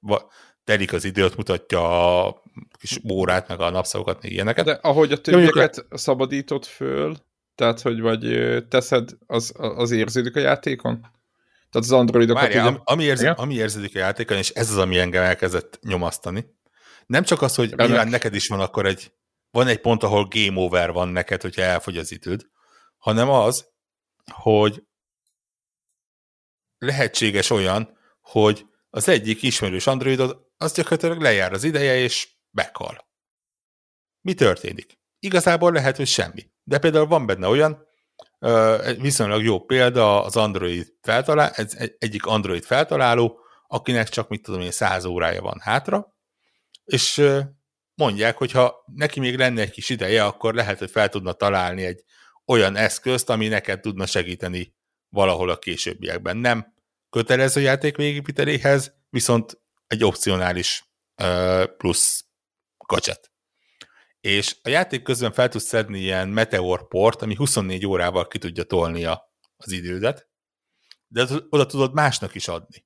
telik 0.65 0.93
az 0.93 1.03
időt, 1.03 1.35
mutatja 1.35 2.25
a 2.25 2.41
kis 2.79 2.99
órát, 3.09 3.47
meg 3.47 3.59
a 3.59 3.69
napszakokat, 3.69 4.21
meg 4.21 4.31
ilyeneket. 4.31 4.65
De 4.65 4.71
ahogy 4.71 5.11
a 5.11 5.21
többieket 5.21 5.85
le... 5.89 5.97
szabadított 5.97 6.65
föl, 6.65 7.17
tehát, 7.55 7.81
hogy 7.81 7.99
vagy 8.01 8.37
teszed, 8.69 9.09
az, 9.27 9.53
az 9.57 9.91
érződik 9.91 10.35
a 10.35 10.39
játékon? 10.39 10.99
Tehát 11.69 11.89
az 11.89 11.91
androidokat 11.91 12.41
Várjál, 12.41 12.67
ugye... 12.67 12.79
ami, 12.83 13.03
érzi, 13.03 13.27
ami 13.27 13.53
érződik 13.53 13.95
a 13.95 13.99
játékon, 13.99 14.37
és 14.37 14.49
ez 14.49 14.69
az, 14.69 14.77
ami 14.77 14.99
engem 14.99 15.23
elkezdett 15.23 15.79
nyomasztani. 15.81 16.45
Nem 17.05 17.23
csak 17.23 17.41
az, 17.41 17.55
hogy 17.55 17.71
Ennek. 17.71 17.87
nyilván 17.87 18.07
neked 18.07 18.35
is 18.35 18.47
van 18.47 18.59
akkor 18.59 18.85
egy, 18.85 19.11
van 19.51 19.67
egy 19.67 19.81
pont, 19.81 20.03
ahol 20.03 20.27
game 20.29 20.59
over 20.59 20.91
van 20.91 21.07
neked, 21.07 21.41
hogyha 21.41 21.61
elfogy 21.61 21.97
az 21.97 22.11
időd, 22.11 22.47
hanem 22.97 23.29
az, 23.29 23.67
hogy 24.31 24.83
lehetséges 26.77 27.49
olyan, 27.49 27.97
hogy 28.21 28.65
az 28.89 29.09
egyik 29.09 29.41
ismerős 29.41 29.87
androidod, 29.87 30.44
az 30.57 30.73
gyakorlatilag 30.73 31.21
lejár 31.21 31.53
az 31.53 31.63
ideje, 31.63 31.95
és 31.95 32.29
meghal. 32.51 33.07
Mi 34.21 34.33
történik? 34.33 34.99
Igazából 35.19 35.71
lehet, 35.71 35.95
hogy 35.95 36.07
semmi. 36.07 36.51
De 36.63 36.79
például 36.79 37.07
van 37.07 37.25
benne 37.25 37.47
olyan, 37.47 37.87
viszonylag 38.97 39.43
jó 39.43 39.59
példa 39.59 40.23
az 40.23 40.35
Android 40.35 40.93
feltaláló, 41.01 41.53
ez 41.55 41.77
egyik 41.97 42.25
Android 42.25 42.63
feltaláló, 42.63 43.39
akinek 43.67 44.09
csak 44.09 44.29
mit 44.29 44.41
tudom 44.41 44.61
én, 44.61 44.71
száz 44.71 45.05
órája 45.05 45.41
van 45.41 45.59
hátra, 45.61 46.15
és 46.85 47.25
mondják, 47.95 48.37
hogy 48.37 48.51
ha 48.51 48.83
neki 48.95 49.19
még 49.19 49.37
lenne 49.37 49.61
egy 49.61 49.71
kis 49.71 49.89
ideje, 49.89 50.25
akkor 50.25 50.53
lehet, 50.53 50.79
hogy 50.79 50.91
fel 50.91 51.09
tudna 51.09 51.33
találni 51.33 51.85
egy 51.85 52.03
olyan 52.45 52.75
eszközt, 52.75 53.29
ami 53.29 53.47
neked 53.47 53.79
tudna 53.79 54.05
segíteni 54.05 54.75
valahol 55.09 55.49
a 55.49 55.59
későbbiekben. 55.59 56.37
Nem 56.37 56.73
kötelező 57.09 57.61
játék 57.61 57.97
végépíteléhez, 57.97 58.93
viszont 59.09 59.61
egy 59.87 60.03
opcionális 60.03 60.89
plusz 61.77 62.25
gadget. 62.85 63.31
És 64.19 64.57
a 64.61 64.69
játék 64.69 65.01
közben 65.01 65.31
fel 65.31 65.49
tudsz 65.49 65.65
szedni 65.65 65.99
ilyen 65.99 66.29
meteor 66.29 66.87
port, 66.87 67.21
ami 67.21 67.35
24 67.35 67.85
órával 67.85 68.27
ki 68.27 68.37
tudja 68.37 68.63
tolni 68.63 69.03
az 69.57 69.71
idődet, 69.71 70.29
de 71.07 71.25
oda 71.49 71.65
tudod 71.65 71.93
másnak 71.93 72.35
is 72.35 72.47
adni. 72.47 72.85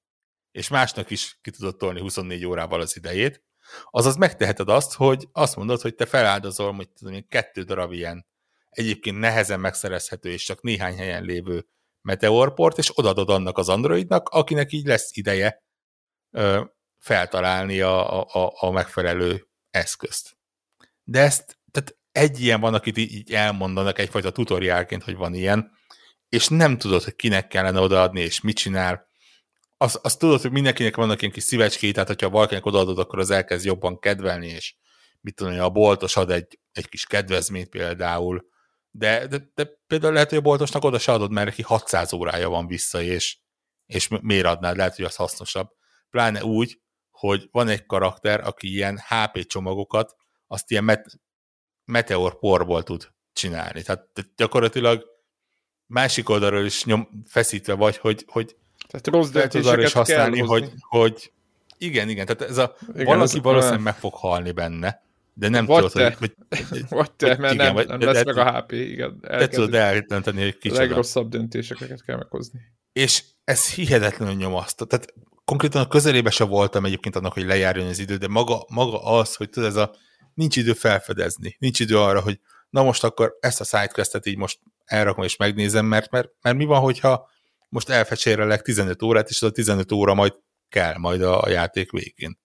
És 0.52 0.68
másnak 0.68 1.10
is 1.10 1.40
ki 1.42 1.52
tudod 1.52 1.78
tolni 1.78 2.00
24 2.00 2.46
órával 2.46 2.82
az 2.82 2.96
idejét. 2.96 3.44
Azaz 3.84 4.16
megteheted 4.16 4.70
azt, 4.70 4.94
hogy 4.94 5.28
azt 5.32 5.56
mondod, 5.56 5.82
hogy 5.82 5.96
te 5.96 6.06
feláldozol, 6.06 6.74
hogy 6.74 6.90
tudom, 6.90 7.28
kettő 7.28 7.64
darab 7.64 7.92
ilyen 7.92 8.28
egyébként 8.70 9.20
nehezen 9.20 9.60
megszerezhető 9.60 10.30
és 10.32 10.44
csak 10.44 10.62
néhány 10.62 10.98
helyen 10.98 11.24
lévő 11.24 11.68
meteorport, 12.02 12.78
és 12.78 12.98
odaadod 12.98 13.30
annak 13.30 13.58
az 13.58 13.70
androidnak, 13.70 14.30
akinek 14.30 14.72
így 14.72 14.86
lesz 14.86 15.18
ideje 15.18 15.64
feltalálni 17.00 17.80
a, 17.80 18.24
a, 18.24 18.54
a 18.56 18.72
megfelelő 18.72 19.48
eszközt. 19.70 20.38
De 21.04 21.20
ezt, 21.20 21.60
tehát 21.72 21.98
egy 22.12 22.42
ilyen 22.42 22.60
van, 22.60 22.74
akit 22.74 22.98
így 22.98 23.34
elmondanak 23.34 24.00
egyfajta 24.00 24.32
tutoriálként, 24.32 25.04
hogy 25.04 25.16
van 25.16 25.34
ilyen, 25.34 25.72
és 26.30 26.48
nem 26.48 26.78
tudod, 26.78 27.04
hogy 27.04 27.16
kinek 27.16 27.48
kellene 27.48 27.80
odaadni, 27.80 28.22
és 28.22 28.42
mit 28.42 28.58
csinál. 28.58 29.08
Azt, 29.78 29.96
azt 29.96 30.20
tudod, 30.20 30.42
hogy 30.42 30.52
mindenkinek 30.52 30.96
vannak 30.96 31.22
ilyen 31.22 31.34
kis 31.34 31.44
szívecskéi, 31.44 31.92
tehát 31.92 32.08
hogyha 32.08 32.30
valakinek 32.30 32.66
odaadod, 32.66 33.00
akkor 33.00 33.20
az 33.20 33.30
elkezd 33.30 33.66
jobban 33.66 34.00
kedvelni, 34.00 34.48
és 34.48 34.76
mit 35.22 35.36
tudom, 35.36 35.60
a 35.60 35.70
boltos 35.70 36.16
ad 36.16 36.32
egy, 36.32 36.60
egy 36.72 36.90
kis 36.90 37.06
kedvezményt 37.06 37.70
például, 37.70 38.48
de, 38.92 39.28
de, 39.28 39.52
de 39.54 39.70
például 39.88 40.14
lehet, 40.14 40.30
hogy 40.30 40.38
a 40.38 40.42
boltosnak 40.42 40.84
oda 40.84 41.00
se 41.00 41.12
adod, 41.12 41.32
mert 41.32 41.48
neki 41.48 41.62
600 41.62 42.14
órája 42.14 42.50
van 42.50 42.68
vissza, 42.68 43.02
és, 43.02 43.38
és 43.86 44.08
miért 44.22 44.46
adnád? 44.46 44.78
Lehet, 44.78 44.96
hogy 44.96 45.06
az 45.06 45.16
hasznosabb. 45.16 45.70
Pláne 46.10 46.44
úgy, 46.44 46.82
hogy 47.20 47.48
van 47.52 47.68
egy 47.68 47.86
karakter, 47.86 48.48
aki 48.48 48.68
ilyen 48.74 49.00
HP 49.08 49.46
csomagokat, 49.46 50.16
azt 50.48 50.72
ilyen 50.72 50.84
met, 50.84 51.06
meteor 51.86 52.40
porból 52.40 52.84
tud 52.84 53.08
csinálni. 53.34 53.82
Tehát 53.82 54.08
gyakorlatilag 54.36 55.06
másik 55.86 56.30
oldalról 56.30 56.66
is 56.66 56.84
nyom, 56.86 57.10
feszítve 57.28 57.74
vagy, 57.74 57.98
hogy, 57.98 58.26
hogy 58.28 58.56
Tehát 58.88 59.08
rossz 59.08 59.30
tud 59.50 59.66
arra 59.66 59.82
is 59.82 59.94
használni, 59.94 60.40
hogy, 60.40 60.72
hogy 60.80 61.32
Igen, 61.78 62.10
igen, 62.10 62.26
tehát 62.26 62.42
ez 62.52 62.58
a 62.58 62.76
Igen, 62.94 63.06
valaki 63.06 63.36
ez- 63.38 63.44
valószínűleg 63.44 63.82
meg 63.82 63.96
fog 63.96 64.14
halni 64.14 64.52
benne, 64.52 65.04
de 65.34 65.50
nem 65.50 65.66
Vagy 65.66 65.76
tudod, 65.78 65.92
te. 65.92 66.16
hogy, 66.20 66.36
hogy 66.70 66.84
Vagy 66.90 67.12
te, 67.12 67.38
mert 67.38 67.54
igen, 67.54 67.66
nem, 67.66 67.74
vagy- 67.74 67.88
nem 67.88 68.00
lesz 68.00 68.24
de- 68.24 68.34
meg 68.34 68.38
a 68.48 68.60
HP, 68.60 68.72
igen. 68.72 69.20
te 69.22 69.48
tudod 69.48 69.74
eldönteni, 69.74 70.40
hogy 70.40 70.54
A 70.56 70.60
kicsoda. 70.60 70.80
legrosszabb 70.82 71.30
döntéseket 71.30 72.04
kell 72.04 72.18
meghozni. 72.18 72.60
És 72.94 73.24
ez 73.44 73.74
hihetetlenül 73.74 74.36
nyomasztó. 74.36 74.86
Tehát 74.86 75.14
konkrétan 75.50 75.82
a 75.82 75.88
közelébe 75.88 76.30
se 76.30 76.44
voltam 76.44 76.86
egyébként 76.86 77.16
annak, 77.16 77.34
hogy 77.34 77.46
lejárjon 77.46 77.88
az 77.88 78.00
idő, 78.00 78.16
de 78.16 78.28
maga, 78.28 78.66
maga 78.68 79.04
az, 79.04 79.36
hogy 79.36 79.50
tudod, 79.50 79.70
ez 79.70 79.76
a 79.76 79.96
nincs 80.34 80.56
idő 80.56 80.74
felfedezni, 80.74 81.56
nincs 81.60 81.80
idő 81.80 82.00
arra, 82.00 82.22
hogy 82.22 82.40
na 82.70 82.84
most 82.84 83.04
akkor 83.04 83.38
ezt 83.40 83.62
a 83.62 83.64
sidequestet 83.64 84.26
így 84.26 84.38
most 84.38 84.60
elrakom 84.86 85.24
és 85.24 85.36
megnézem, 85.36 85.86
mert, 85.86 86.12
mert, 86.12 86.30
mert 86.42 86.58
mi 86.58 86.66
van, 86.66 86.80
hogyha 86.80 87.30
most 87.70 87.90
elfecsérelek 87.90 88.62
15 88.62 89.02
órát, 89.02 89.30
és 89.30 89.42
az 89.42 89.50
a 89.50 89.52
15 89.52 89.92
óra 89.92 90.14
majd 90.14 90.34
kell 90.68 90.98
majd 90.98 91.22
a, 91.22 91.42
a 91.42 91.50
játék 91.50 91.92
végén. 91.92 92.40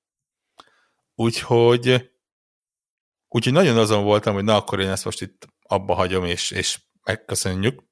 Úgyhogy 1.14 2.10
úgyhogy 3.28 3.52
nagyon 3.52 3.76
azon 3.76 4.04
voltam, 4.04 4.34
hogy 4.34 4.44
na 4.44 4.56
akkor 4.56 4.80
én 4.80 4.90
ezt 4.90 5.04
most 5.04 5.22
itt 5.22 5.46
abba 5.62 5.94
hagyom, 5.94 6.24
és, 6.24 6.50
és 6.50 6.80
megköszönjük. 7.02 7.82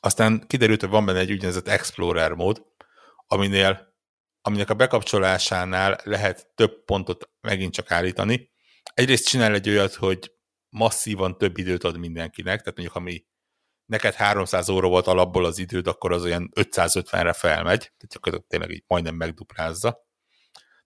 Aztán 0.00 0.44
kiderült, 0.46 0.80
hogy 0.80 0.90
van 0.90 1.04
benne 1.04 1.18
egy 1.18 1.32
úgynevezett 1.32 1.68
Explorer 1.68 2.32
mód, 2.32 2.62
aminél, 3.26 3.89
aminek 4.42 4.70
a 4.70 4.74
bekapcsolásánál 4.74 6.00
lehet 6.04 6.48
több 6.54 6.84
pontot 6.84 7.30
megint 7.40 7.72
csak 7.72 7.90
állítani. 7.90 8.50
Egyrészt 8.94 9.28
csinál 9.28 9.54
egy 9.54 9.68
olyat, 9.68 9.94
hogy 9.94 10.32
masszívan 10.68 11.38
több 11.38 11.58
időt 11.58 11.84
ad 11.84 11.98
mindenkinek, 11.98 12.58
tehát 12.58 12.76
mondjuk 12.76 12.96
ami 12.96 13.24
neked 13.90 14.14
300 14.14 14.68
óra 14.68 14.88
volt 14.88 15.06
alapból 15.06 15.44
az 15.44 15.58
időd, 15.58 15.86
akkor 15.86 16.12
az 16.12 16.24
olyan 16.24 16.50
550-re 16.54 17.32
felmegy, 17.32 17.78
tehát 17.78 18.08
gyakorlatilag 18.08 18.46
tényleg 18.46 18.70
így 18.70 18.84
majdnem 18.86 19.14
megduplázza. 19.14 20.08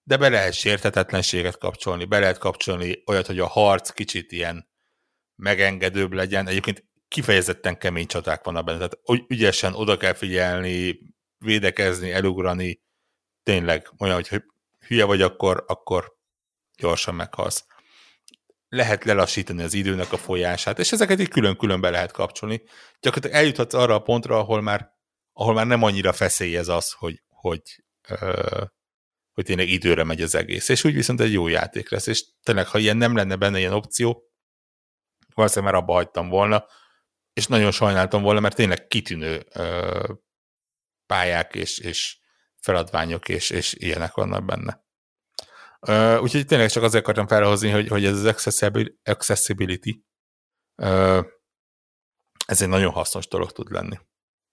De 0.02 0.16
be 0.16 0.28
lehet 0.28 0.52
sérthetetlenséget 0.52 1.58
kapcsolni, 1.58 2.04
be 2.04 2.18
lehet 2.18 2.38
kapcsolni 2.38 3.02
olyat, 3.06 3.26
hogy 3.26 3.38
a 3.38 3.46
harc 3.46 3.90
kicsit 3.90 4.32
ilyen 4.32 4.68
megengedőbb 5.42 6.12
legyen. 6.12 6.48
Egyébként 6.48 6.84
kifejezetten 7.08 7.78
kemény 7.78 8.06
csaták 8.06 8.44
vannak 8.44 8.64
benne, 8.64 8.78
tehát 8.78 9.28
ügyesen 9.28 9.74
oda 9.74 9.96
kell 9.96 10.12
figyelni, 10.12 10.98
védekezni, 11.38 12.10
elugrani, 12.12 12.82
tényleg 13.44 13.90
olyan, 13.98 14.14
hogy 14.14 14.42
hülye 14.86 15.04
vagy, 15.04 15.22
akkor, 15.22 15.64
akkor 15.66 16.16
gyorsan 16.76 17.14
meghalsz. 17.14 17.66
Lehet 18.68 19.04
lelassítani 19.04 19.62
az 19.62 19.74
időnek 19.74 20.12
a 20.12 20.16
folyását, 20.16 20.78
és 20.78 20.92
ezeket 20.92 21.20
így 21.20 21.28
külön-külön 21.28 21.80
be 21.80 21.90
lehet 21.90 22.12
kapcsolni. 22.12 22.62
Gyakorlatilag 23.00 23.42
eljuthatsz 23.42 23.74
arra 23.74 23.94
a 23.94 24.02
pontra, 24.02 24.38
ahol 24.38 24.60
már, 24.60 24.90
ahol 25.32 25.54
már 25.54 25.66
nem 25.66 25.82
annyira 25.82 26.12
feszélyez 26.12 26.68
az, 26.68 26.92
hogy, 26.92 27.22
hogy, 27.28 27.62
ö, 28.08 28.64
hogy 29.32 29.44
tényleg 29.44 29.68
időre 29.68 30.04
megy 30.04 30.22
az 30.22 30.34
egész. 30.34 30.68
És 30.68 30.84
úgy 30.84 30.94
viszont 30.94 31.20
egy 31.20 31.32
jó 31.32 31.48
játék 31.48 31.90
lesz, 31.90 32.06
és 32.06 32.24
tényleg, 32.42 32.66
ha 32.66 32.78
ilyen 32.78 32.96
nem 32.96 33.16
lenne 33.16 33.36
benne 33.36 33.58
ilyen 33.58 33.72
opció, 33.72 34.22
valószínűleg 35.34 35.72
már 35.72 35.82
abba 35.82 35.92
hagytam 35.92 36.28
volna, 36.28 36.66
és 37.32 37.46
nagyon 37.46 37.70
sajnáltam 37.70 38.22
volna, 38.22 38.40
mert 38.40 38.56
tényleg 38.56 38.86
kitűnő 38.86 39.46
ö, 39.52 40.12
pályák 41.06 41.54
és, 41.54 41.78
és 41.78 42.18
feladványok 42.64 43.28
és, 43.28 43.50
és 43.50 43.72
ilyenek 43.72 44.14
vannak 44.14 44.44
benne. 44.44 44.84
Ö, 45.80 46.18
úgyhogy 46.18 46.46
tényleg 46.46 46.70
csak 46.70 46.82
azért 46.82 47.02
akartam 47.02 47.26
felhozni, 47.26 47.70
hogy, 47.70 47.88
hogy 47.88 48.04
ez 48.04 48.16
az 48.16 48.24
accessibil- 48.24 48.98
accessibility 49.04 50.04
ö, 50.82 51.20
ez 52.46 52.62
egy 52.62 52.68
nagyon 52.68 52.92
hasznos 52.92 53.28
dolog 53.28 53.52
tud 53.52 53.70
lenni. 53.70 53.98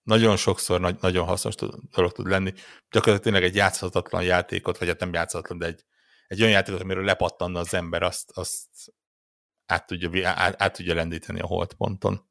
Nagyon 0.03 0.35
sokszor 0.37 0.79
nagy, 0.79 0.97
nagyon 1.01 1.25
hasznos 1.25 1.55
dolog 1.91 2.11
tud 2.11 2.27
lenni. 2.27 2.51
Gyakorlatilag 2.89 3.19
tényleg 3.19 3.43
egy 3.43 3.55
játszhatatlan 3.55 4.23
játékot, 4.23 4.77
vagy 4.77 4.87
hát 4.87 4.99
nem 4.99 5.13
játszhatatlan, 5.13 5.57
de 5.57 5.65
egy, 5.65 5.85
egy 6.27 6.39
olyan 6.41 6.51
játékot, 6.53 6.81
amiről 6.81 7.03
lepattanna 7.03 7.59
az 7.59 7.73
ember, 7.73 8.03
azt, 8.03 8.31
azt 8.33 8.67
át, 9.65 9.85
tudja, 9.87 10.29
át, 10.29 10.61
át 10.61 10.73
tudja 10.75 10.93
lendíteni 10.93 11.39
a 11.39 11.45
holdponton. 11.45 12.29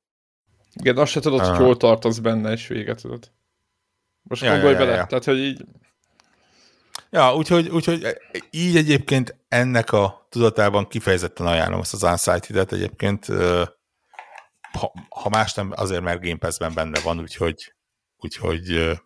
Igen, 0.73 0.97
azt 0.97 1.13
se 1.13 1.21
tudod, 1.21 1.41
hogy 1.41 1.49
Ah. 1.49 1.57
hol 1.59 1.77
tartasz 1.77 2.19
benne, 2.19 2.53
és 2.53 2.67
véget 2.67 3.01
tudod. 3.01 3.33
Most 4.23 4.43
Ja, 4.43 4.51
gondolj 4.51 4.73
ja, 4.73 4.79
ja, 4.79 4.85
bele, 4.85 4.97
ja. 4.97 5.07
tehát, 5.07 5.25
hogy 5.25 5.39
így, 5.39 5.65
Ja, 7.13 7.35
úgyhogy, 7.35 7.69
úgyhogy 7.69 8.07
így 8.51 8.77
egyébként 8.77 9.37
ennek 9.49 9.93
a 9.93 10.27
tudatában 10.29 10.89
kifejezetten 10.89 11.47
ajánlom 11.47 11.81
ezt 11.81 11.93
az 11.93 12.03
Unsighted-et 12.03 12.73
egyébként, 12.73 13.27
ha, 14.73 14.93
ha 15.09 15.29
más 15.29 15.55
nem, 15.55 15.73
azért 15.77 16.03
mert 16.03 16.23
Game 16.23 16.39
Pass-ben 16.39 16.75
benne 16.75 17.01
van, 17.01 17.19
úgyhogy, 17.21 17.75
úgyhogy 18.17 18.99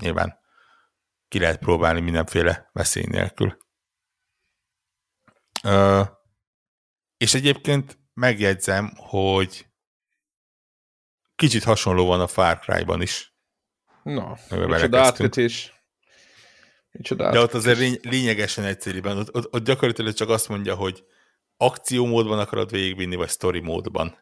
nyilván 0.00 0.38
ki 1.28 1.38
lehet 1.38 1.58
próbálni 1.58 2.00
mindenféle 2.00 2.70
veszély 2.72 3.04
nélkül. 3.08 3.56
Ö, 5.62 6.02
és 7.16 7.34
egyébként 7.34 7.98
megjegyzem, 8.14 8.92
hogy 8.96 9.66
kicsit 11.34 11.64
hasonló 11.64 12.06
van 12.06 12.20
a 12.20 12.26
Far 12.26 12.58
Cry-ban 12.58 13.02
is. 13.02 13.31
Na, 14.02 14.36
micsoda 14.66 15.00
átkötés. 15.00 15.72
Micsoda 16.90 17.30
De 17.30 17.38
ott 17.38 17.44
átkötés. 17.54 17.58
azért 17.60 17.78
lény- 17.78 18.00
lényegesen 18.02 18.64
egyszerűen, 18.64 19.16
ott, 19.18 19.34
ott, 19.34 19.54
ott 19.54 19.64
gyakorlatilag 19.64 20.12
csak 20.14 20.28
azt 20.28 20.48
mondja, 20.48 20.74
hogy 20.74 21.04
akciómódban 21.56 22.38
akarod 22.38 22.70
végigvinni, 22.70 23.16
vagy 23.16 23.28
story 23.28 23.60
módban. 23.60 24.16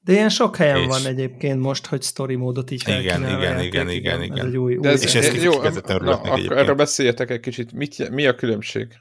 De 0.00 0.12
ilyen 0.12 0.28
sok 0.28 0.56
helyen 0.56 0.76
És- 0.76 0.86
van 0.86 1.06
egyébként 1.06 1.60
most, 1.60 1.86
hogy 1.86 2.02
story 2.02 2.34
módot 2.34 2.70
így 2.70 2.82
Igen, 2.88 2.96
a 2.96 3.00
igen, 3.00 3.40
játék, 3.40 3.66
igen, 3.66 3.90
igen, 3.90 4.18
Ez 4.18 4.24
igen. 4.24 4.46
egy 4.46 4.56
új, 4.56 4.74
De 4.74 4.88
új 4.88 4.94
ez, 4.94 5.02
És 5.02 5.14
ezt 5.14 5.42
jó, 5.42 5.50
kifejezetten 5.52 5.96
örülök 5.96 6.22
na, 6.22 6.32
egyébként. 6.32 6.60
erről 6.60 6.74
beszéljetek 6.74 7.30
egy 7.30 7.40
kicsit. 7.40 7.72
Mit, 7.72 8.10
mi 8.10 8.26
a 8.26 8.34
különbség? 8.34 8.92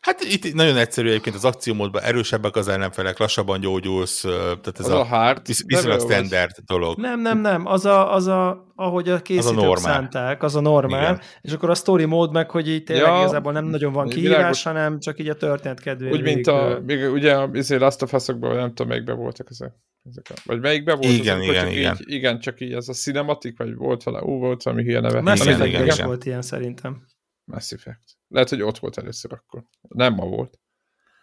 Hát 0.00 0.20
itt 0.20 0.54
nagyon 0.54 0.76
egyszerű 0.76 1.08
egyébként 1.08 1.36
az 1.36 1.44
akciómódban 1.44 2.02
erősebbek 2.02 2.56
az 2.56 2.68
ellenfelek, 2.68 3.18
lassabban 3.18 3.60
gyógyulsz, 3.60 4.20
tehát 4.20 4.78
ez 4.78 4.84
Az 4.84 4.88
a, 4.88 5.00
a 5.00 5.04
hard, 5.04 5.46
visz, 5.46 5.64
viszonylag 5.66 5.96
az- 5.98 6.04
standard 6.12 6.50
dolog. 6.66 6.98
Nem, 6.98 7.20
nem, 7.20 7.38
nem, 7.40 7.66
az 7.66 7.84
a, 7.84 8.14
az 8.14 8.26
a 8.26 8.66
ahogy 8.74 9.08
a 9.08 9.20
készítők 9.22 9.56
normál. 9.56 9.76
szánták, 9.78 10.42
az 10.42 10.56
a 10.56 10.60
normál, 10.60 11.02
Igen. 11.02 11.20
és 11.40 11.52
akkor 11.52 11.70
a 11.70 11.74
story 11.74 12.04
mód 12.04 12.32
meg, 12.32 12.50
hogy 12.50 12.68
így 12.68 12.82
tényleg 12.84 13.06
Ja, 13.06 13.18
igazából 13.18 13.52
nem 13.52 13.64
nagyon 13.64 13.92
van 13.92 14.06
világos. 14.06 14.28
kihívás, 14.30 14.62
hanem 14.62 14.98
csak 14.98 15.18
így 15.18 15.28
a 15.28 15.34
történet 15.36 15.80
kedvéért. 15.80 16.14
Úgy, 16.14 16.22
mint 16.22 16.46
a, 16.46 16.80
még 16.86 17.10
ugye 17.12 17.34
a 17.36 17.50
izé 17.52 17.76
Last 17.76 18.02
of 18.02 18.12
Us-okban, 18.12 18.56
nem 18.56 18.68
tudom, 18.68 18.88
melyikben 18.88 19.16
voltak 19.16 19.46
ezek. 19.50 19.72
ezek 20.10 20.26
a, 20.30 20.34
vagy 20.44 20.60
melyikben 20.60 20.98
volt? 20.98 21.12
Igen, 21.12 21.36
azok, 21.38 21.48
igen, 21.50 21.68
igen. 21.68 21.96
Így, 22.00 22.12
igen, 22.12 22.40
csak 22.40 22.60
így 22.60 22.72
ez 22.72 22.88
a 22.88 22.92
cinematic, 22.92 23.58
vagy 23.58 23.74
volt 23.74 24.02
vele, 24.02 24.22
ú, 24.22 24.38
volt 24.38 24.62
valami 24.62 24.82
hülye 24.84 25.00
neve. 25.00 25.20
Mass 25.20 25.40
igen, 25.40 25.52
Effect-ben 25.54 25.82
igen, 25.82 25.94
igen. 25.94 26.06
volt 26.06 26.24
ilyen 26.24 26.42
szerintem. 26.42 27.02
Mass 27.44 27.72
Effect. 27.72 28.17
Lehet, 28.28 28.48
hogy 28.48 28.62
ott 28.62 28.78
volt 28.78 28.98
először 28.98 29.32
akkor. 29.32 29.62
Nem 29.88 30.14
ma 30.14 30.24
volt. 30.24 30.58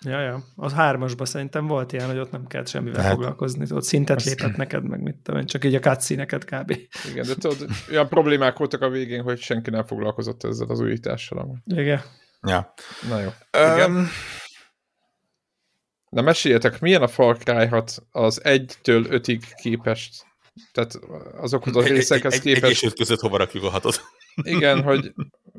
Ja, 0.05 0.19
ja. 0.21 0.43
Az 0.55 0.73
hármasban 0.73 1.25
szerintem 1.25 1.67
volt 1.67 1.91
ilyen, 1.93 2.07
hogy 2.07 2.17
ott 2.17 2.31
nem 2.31 2.47
kellett 2.47 2.67
semmivel 2.67 2.95
Tehát- 2.95 3.11
foglalkozni. 3.11 3.65
Ott 3.75 3.83
szintet 3.83 4.15
Azt- 4.15 4.25
lépett 4.25 4.55
neked, 4.55 4.83
meg 4.87 5.01
mit 5.01 5.15
tudom 5.15 5.39
én, 5.39 5.45
csak 5.45 5.65
így 5.65 5.75
a 5.75 5.79
cutscene-eket 5.79 6.45
kb. 6.45 6.69
Igen, 7.11 7.25
de 7.27 7.35
tudod, 7.35 7.69
olyan 7.91 8.07
problémák 8.09 8.57
voltak 8.57 8.81
a 8.81 8.89
végén, 8.89 9.21
hogy 9.21 9.39
senki 9.39 9.69
nem 9.69 9.85
foglalkozott 9.85 10.43
ezzel 10.43 10.67
az 10.67 10.79
újítással. 10.79 11.37
amúgy. 11.37 11.57
Igen. 11.65 12.01
Ja. 12.41 12.73
Na 13.09 13.19
jó. 13.21 13.29
Igen. 13.51 13.95
Um, 13.95 14.07
Na 16.09 16.21
meséljetek, 16.21 16.79
milyen 16.79 17.01
a 17.01 17.07
Far 17.07 17.37
Cry 17.37 17.65
6 17.65 18.03
az 18.11 18.41
1-től 18.43 19.05
5-ig 19.09 19.41
képest? 19.55 20.25
Tehát 20.71 20.95
azokhoz 21.37 21.75
a 21.75 21.79
egy, 21.79 21.85
egy, 21.85 21.91
részekhez 21.91 22.33
egy, 22.33 22.39
egy 22.39 22.45
és 22.47 22.53
képest. 22.59 22.83
öt 22.83 22.93
között 22.93 23.19
hova 23.19 23.37
rakjuk 23.37 23.63
a 23.63 23.69
hatot? 23.69 24.01
Igen, 24.43 24.81
hogy 24.83 25.13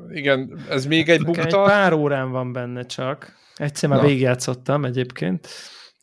igen, 0.09 0.59
ez 0.69 0.85
még 0.85 1.09
egy 1.09 1.19
Nekem 1.21 1.33
egy 1.45 1.51
bukta. 1.51 1.63
pár 1.63 1.93
órán 1.93 2.31
van 2.31 2.53
benne 2.53 2.83
csak. 2.85 3.35
Egyszer 3.55 3.89
már 3.89 4.01
Na. 4.01 4.05
végigjátszottam 4.07 4.85
egyébként. 4.85 5.47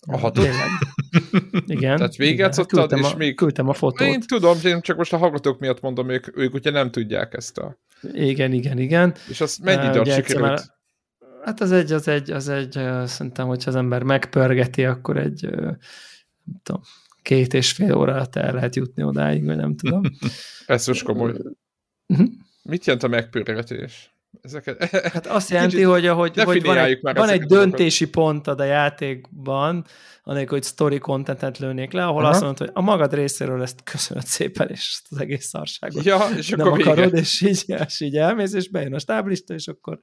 A 0.07 0.19
hatot? 0.19 0.45
Tényleg. 0.45 0.69
Igen. 1.67 1.97
Tehát 1.97 2.17
végigjátszottad, 2.17 2.79
küldtem 2.79 2.99
és 2.99 3.13
a, 3.13 3.17
még- 3.17 3.35
Küldtem 3.37 3.69
a 3.69 3.73
fotót. 3.73 4.09
Én 4.09 4.21
tudom, 4.21 4.59
én 4.65 4.81
csak 4.81 4.97
most 4.97 5.13
a 5.13 5.17
hallgatók 5.17 5.59
miatt 5.61 5.81
mondom, 5.81 6.09
ők, 6.11 6.37
ők 6.39 6.55
ugye 6.55 6.71
nem 6.71 6.91
tudják 6.91 7.35
ezt 7.35 7.59
a... 7.59 7.79
Igen, 8.13 8.53
igen, 8.53 8.79
igen. 8.79 9.15
És 9.29 9.41
azt 9.41 9.63
mennyi 9.63 9.99
egyszer 9.99 10.15
sikerült? 10.15 10.49
már- 10.49 10.73
Hát 11.45 11.61
az 11.61 11.73
egy, 11.73 11.93
az 11.93 12.09
egy, 12.09 12.31
az 12.31 12.49
egy, 12.49 12.71
szerintem, 13.05 13.47
hogyha 13.47 13.71
az 13.71 13.77
ember 13.77 14.03
megpörgeti, 14.03 14.85
akkor 14.85 15.17
egy, 15.17 15.51
nem 15.51 16.61
tudom, 16.63 16.81
két 17.23 17.55
és 17.55 17.73
fél 17.73 17.95
óra 17.95 18.13
alatt 18.15 18.37
el 18.37 18.53
lehet 18.55 18.77
jutni 18.77 19.03
odáig, 19.03 19.45
vagy 19.45 19.57
nem 19.57 19.77
tudom. 19.77 20.03
Ez 20.67 20.87
most 20.87 21.05
komoly. 21.05 21.33
Mit 22.65 22.85
jelent 22.85 23.05
a 23.05 23.09
megpörgetés? 23.09 24.15
Ezeket... 24.43 24.85
Hát 25.13 25.27
azt 25.27 25.51
jelenti, 25.51 25.83
hogy, 25.83 26.07
hogy, 26.07 26.43
hogy 26.43 26.63
van 26.63 26.79
egy, 26.79 26.99
van 27.03 27.29
egy 27.29 27.45
döntési 27.45 28.09
pontod 28.09 28.61
a 28.61 28.65
játékban, 28.65 29.87
anélkül, 30.23 30.59
hogy 30.59 30.67
story 30.67 30.99
contentet 30.99 31.59
lőnék 31.59 31.93
le, 31.93 32.05
ahol 32.05 32.23
Aha. 32.23 32.31
azt 32.31 32.41
mondod, 32.41 32.59
hogy 32.59 32.71
a 32.73 32.81
magad 32.81 33.15
részéről 33.15 33.63
ezt 33.63 33.83
köszönöd 33.85 34.25
szépen, 34.25 34.69
és 34.69 35.01
az 35.11 35.21
egész 35.21 35.47
szarságot 35.47 36.05
Ja, 36.05 36.29
és 36.37 36.49
nem 36.49 36.61
akkor 36.61 36.77
vége. 36.77 36.91
akarod, 36.91 37.15
és 37.15 37.41
így, 37.41 37.65
és 37.87 38.01
így 38.01 38.17
elmész, 38.17 38.53
és 38.53 38.71
bejön 38.71 38.95
a 38.95 38.99
stáblista, 38.99 39.55
és 39.55 39.67
akkor 39.67 39.99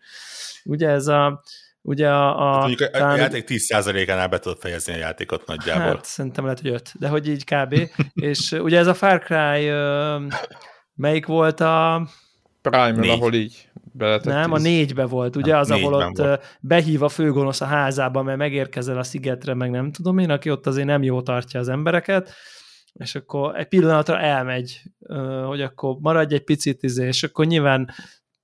ugye 0.63 0.89
ez 0.89 1.07
a 1.07 1.43
ugye 1.81 2.09
a, 2.09 2.55
a, 2.55 2.59
Mondjuk 2.59 2.89
a, 2.93 3.15
játék 3.15 3.45
10%-ánál 3.47 4.27
be 4.27 4.39
tudod 4.39 4.59
fejezni 4.59 4.93
a 4.93 4.97
játékot 4.97 5.47
nagyjából. 5.47 5.85
Hát 5.85 6.05
szerintem 6.05 6.43
lehet, 6.43 6.59
hogy 6.59 6.71
öt, 6.71 6.91
de 6.99 7.07
hogy 7.07 7.27
így 7.27 7.43
kb. 7.43 7.75
és 8.13 8.51
ugye 8.51 8.77
ez 8.77 8.87
a 8.87 8.93
Far 8.93 9.19
Cry, 9.19 9.69
melyik 10.93 11.25
volt 11.25 11.59
a 11.59 12.07
Prime-ről, 12.61 12.99
Négy. 12.99 13.09
ahol 13.09 13.33
így. 13.33 13.69
Beletett 13.93 14.33
Nem, 14.33 14.51
a 14.51 14.57
négybe 14.57 15.05
volt, 15.05 15.35
ugye? 15.35 15.51
Nem, 15.51 15.59
Az, 15.59 15.71
ahol 15.71 15.93
ott 15.93 16.17
volt. 16.17 16.57
behív 16.61 17.03
a 17.03 17.09
főgonosz 17.09 17.61
a 17.61 17.65
házába, 17.65 18.23
mert 18.23 18.37
megérkezel 18.37 18.97
a 18.97 19.03
szigetre, 19.03 19.53
meg 19.53 19.69
nem 19.69 19.91
tudom 19.91 20.17
én, 20.17 20.29
aki 20.29 20.51
ott 20.51 20.67
azért 20.67 20.87
nem 20.87 21.03
jó 21.03 21.21
tartja 21.21 21.59
az 21.59 21.69
embereket, 21.69 22.33
és 22.93 23.15
akkor 23.15 23.55
egy 23.55 23.67
pillanatra 23.67 24.19
elmegy, 24.19 24.81
hogy 25.45 25.61
akkor 25.61 25.97
maradj 25.99 26.33
egy 26.33 26.43
picit, 26.43 26.83
izé, 26.83 27.07
és 27.07 27.23
akkor 27.23 27.45
nyilván 27.45 27.89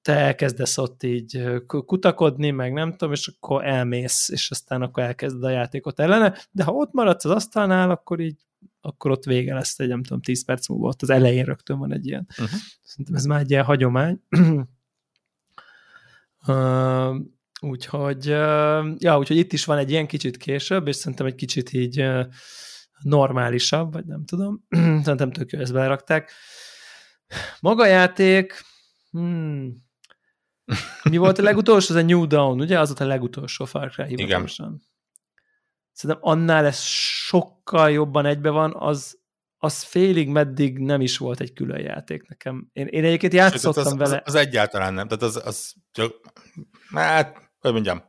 te 0.01 0.13
elkezdesz 0.15 0.77
ott 0.77 1.03
így 1.03 1.43
kutakodni, 1.67 2.51
meg 2.51 2.73
nem 2.73 2.91
tudom, 2.91 3.13
és 3.13 3.27
akkor 3.27 3.65
elmész, 3.65 4.29
és 4.29 4.51
aztán 4.51 4.81
akkor 4.81 5.03
elkezded 5.03 5.43
a 5.43 5.49
játékot 5.49 5.99
ellene, 5.99 6.37
de 6.51 6.63
ha 6.63 6.71
ott 6.71 6.91
maradsz 6.93 7.25
az 7.25 7.31
asztalnál, 7.31 7.89
akkor 7.89 8.19
így 8.19 8.46
akkor 8.81 9.11
ott 9.11 9.23
vége 9.23 9.53
lesz 9.53 9.79
egy, 9.79 9.87
nem 9.87 10.03
tudom, 10.03 10.21
10 10.21 10.45
perc 10.45 10.67
múlva, 10.67 10.87
ott 10.87 11.01
az 11.01 11.09
elején 11.09 11.45
rögtön 11.45 11.77
van 11.77 11.93
egy 11.93 12.07
ilyen. 12.07 12.27
Uh-huh. 12.29 12.59
Szerintem 12.83 13.15
ez 13.15 13.25
már 13.25 13.39
egy 13.39 13.51
ilyen 13.51 13.63
hagyomány. 13.63 14.21
uh, 16.47 17.15
úgyhogy, 17.61 18.29
uh, 18.29 18.95
ja, 18.97 19.17
úgyhogy 19.17 19.37
itt 19.37 19.53
is 19.53 19.65
van 19.65 19.77
egy 19.77 19.91
ilyen 19.91 20.07
kicsit 20.07 20.37
később, 20.37 20.87
és 20.87 20.95
szerintem 20.95 21.25
egy 21.25 21.35
kicsit 21.35 21.73
így 21.73 22.01
uh, 22.01 22.25
normálisabb, 23.01 23.93
vagy 23.93 24.05
nem 24.05 24.25
tudom. 24.25 24.65
szerintem 25.03 25.31
tök 25.31 25.51
jó, 25.51 25.59
ezt 25.59 25.73
belerakták. 25.73 26.31
Maga 27.59 27.85
játék, 27.85 28.63
hmm, 29.11 29.85
mi 31.09 31.17
volt 31.17 31.37
a 31.37 31.43
legutolsó? 31.43 31.95
Az 31.95 32.01
a 32.01 32.05
New 32.05 32.27
Dawn, 32.27 32.59
ugye? 32.59 32.79
Az 32.79 32.87
volt 32.87 32.99
a 32.99 33.05
legutolsó 33.05 33.65
Far 33.65 33.91
Cry 33.91 34.05
hivatalosan. 34.07 34.81
Szerintem 35.97 36.29
annál 36.29 36.65
ez 36.65 36.79
sokkal 36.79 37.91
jobban 37.91 38.25
egybe 38.25 38.49
van, 38.49 38.75
az, 38.75 39.19
az 39.57 39.83
félig 39.83 40.29
meddig 40.29 40.79
nem 40.79 41.01
is 41.01 41.17
volt 41.17 41.39
egy 41.39 41.53
külön 41.53 41.79
játék 41.79 42.27
nekem. 42.27 42.69
Én, 42.73 42.87
én 42.87 43.03
egyébként 43.03 43.33
játszottam 43.33 43.85
az, 43.85 43.91
az, 43.91 43.97
vele. 43.97 44.21
az, 44.25 44.35
egyáltalán 44.35 44.93
nem. 44.93 45.07
Tehát 45.07 45.23
az, 45.23 45.41
az 45.45 45.73
csak, 45.91 46.15
hát, 46.93 47.49
hogy 47.59 47.71
mondjam, 47.71 48.03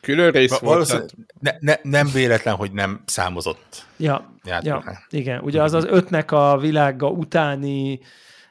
Külön 0.00 0.30
rész 0.30 0.58
volt. 0.58 0.88
Tehát, 0.88 1.14
ne, 1.40 1.52
ne, 1.60 1.74
nem 1.82 2.10
véletlen, 2.12 2.54
hogy 2.54 2.72
nem 2.72 3.02
számozott 3.06 3.86
Ja, 3.96 4.38
ja, 4.42 4.82
igen. 5.08 5.40
Ugye 5.40 5.62
az 5.62 5.72
az 5.72 5.84
ötnek 5.84 6.32
a 6.32 6.58
világa 6.58 7.08
utáni, 7.08 8.00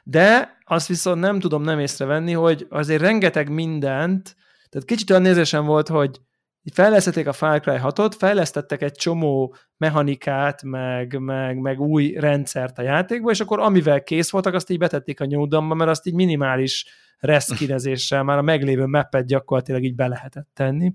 de 0.02 0.56
azt 0.64 0.86
viszont 0.88 1.20
nem 1.20 1.40
tudom 1.40 1.62
nem 1.62 1.78
észrevenni, 1.78 2.32
hogy 2.32 2.66
azért 2.70 3.00
rengeteg 3.00 3.48
mindent, 3.48 4.36
tehát 4.68 4.86
kicsit 4.86 5.10
olyan 5.10 5.22
nézésem 5.22 5.64
volt, 5.64 5.88
hogy 5.88 6.20
fejlesztették 6.72 7.26
a 7.26 7.32
Far 7.32 7.60
Cry 7.60 7.78
6-ot, 7.82 8.12
fejlesztettek 8.18 8.82
egy 8.82 8.92
csomó 8.92 9.56
mechanikát, 9.76 10.62
meg, 10.62 11.18
meg, 11.18 11.58
meg 11.58 11.80
új 11.80 12.12
rendszert 12.12 12.78
a 12.78 12.82
játékba, 12.82 13.30
és 13.30 13.40
akkor 13.40 13.60
amivel 13.60 14.02
kész 14.02 14.30
voltak, 14.30 14.54
azt 14.54 14.70
így 14.70 14.78
betették 14.78 15.20
a 15.20 15.26
New 15.26 15.46
Dawn-ba, 15.46 15.74
mert 15.74 15.90
azt 15.90 16.06
így 16.06 16.14
minimális 16.14 16.86
reszkinezéssel 17.18 18.22
már 18.28 18.38
a 18.38 18.42
meglévő 18.42 18.86
mappet 18.86 19.26
gyakorlatilag 19.26 19.84
így 19.84 19.94
be 19.94 20.06
lehetett 20.06 20.48
tenni. 20.52 20.92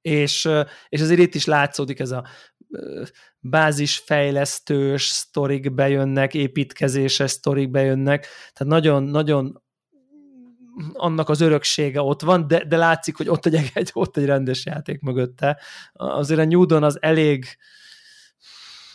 És, 0.00 0.48
és 0.88 1.00
azért 1.00 1.20
itt 1.20 1.34
is 1.34 1.44
látszódik 1.44 2.00
ez 2.00 2.10
a 2.10 2.24
bázisfejlesztős 3.38 5.02
sztorik 5.02 5.74
bejönnek, 5.74 6.34
építkezéses 6.34 7.30
sztorik 7.30 7.70
bejönnek, 7.70 8.26
tehát 8.52 8.72
nagyon, 8.72 9.02
nagyon 9.02 9.62
annak 10.92 11.28
az 11.28 11.40
öröksége 11.40 12.00
ott 12.00 12.22
van, 12.22 12.46
de, 12.46 12.64
de 12.64 12.76
látszik, 12.76 13.16
hogy 13.16 13.28
ott 13.28 13.46
egy, 13.46 13.70
egy, 13.74 13.90
ott 13.92 14.16
egy 14.16 14.24
rendes 14.24 14.66
játék 14.66 15.00
mögötte. 15.00 15.60
Azért 15.92 16.40
a 16.40 16.44
New 16.44 16.64
Dawn 16.64 16.82
az 16.82 17.02
elég 17.02 17.46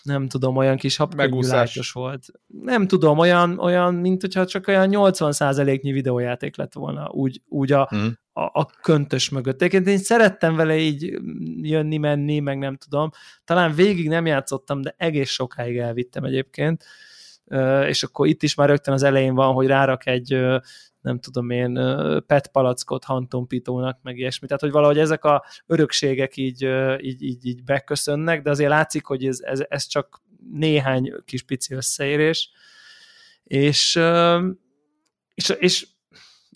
nem 0.04 0.28
tudom, 0.28 0.56
olyan 0.58 0.78
kis 0.78 0.98
Megúszás. 0.98 1.20
habkönnyűlátos 1.20 1.92
volt. 1.92 2.26
Nem 2.48 2.88
tudom, 2.88 3.18
olyan, 3.18 3.60
olyan 3.60 3.94
mint 3.94 4.22
hogyha 4.22 4.46
csak 4.46 4.68
olyan 4.68 4.90
80%-nyi 4.92 5.92
videójáték 5.92 6.58
lett 6.58 6.74
volna, 6.74 7.10
úgy, 7.10 7.42
úgy 7.48 7.72
a, 7.72 7.90
Mm. 7.96 8.08
a, 8.34 8.42
a 8.42 8.66
köntös 8.82 9.30
mögött. 9.30 9.62
Egyébként 9.62 9.88
én 9.88 9.98
szerettem 9.98 10.56
vele 10.56 10.78
így 10.78 11.18
jönni, 11.62 11.98
menni, 11.98 12.40
meg 12.40 12.58
nem 12.58 12.76
tudom. 12.78 13.10
Talán 13.44 13.74
végig 13.76 14.08
nem 14.08 14.26
játszottam, 14.26 14.82
de 14.82 14.94
egész 14.98 15.30
sokáig 15.30 15.78
elvittem 15.78 16.24
egyébként. 16.24 16.86
És 17.88 18.04
akkor 18.04 18.28
itt 18.28 18.44
is 18.44 18.56
már 18.56 18.68
rögtön 18.70 18.94
az 18.94 19.04
elején 19.04 19.36
van, 19.36 19.54
hogy 19.54 19.68
rárak 19.68 20.06
egy 20.08 20.46
nem 21.02 21.20
tudom 21.20 21.50
én, 21.50 21.74
pet 22.28 22.48
palackot 22.52 23.04
hantompitónak, 23.04 24.00
meg 24.02 24.18
ilyesmi. 24.18 24.48
Tehát, 24.48 24.62
hogy 24.62 24.72
valahogy 24.72 24.98
ezek 24.98 25.24
a 25.24 25.46
örökségek 25.66 26.38
így, 26.38 26.68
így, 27.00 27.22
így, 27.22 27.46
így 27.46 27.64
beköszönnek, 27.64 28.42
de 28.42 28.50
azért 28.50 28.70
látszik, 28.70 29.06
hogy 29.06 29.26
ez, 29.26 29.40
ez, 29.42 29.64
ez 29.70 29.86
csak 29.86 30.22
néhány 30.52 31.14
kis 31.26 31.44
pici 31.44 31.74
összeérés. 31.74 32.52
És, 33.44 34.00
és, 35.34 35.50
és, 35.60 35.88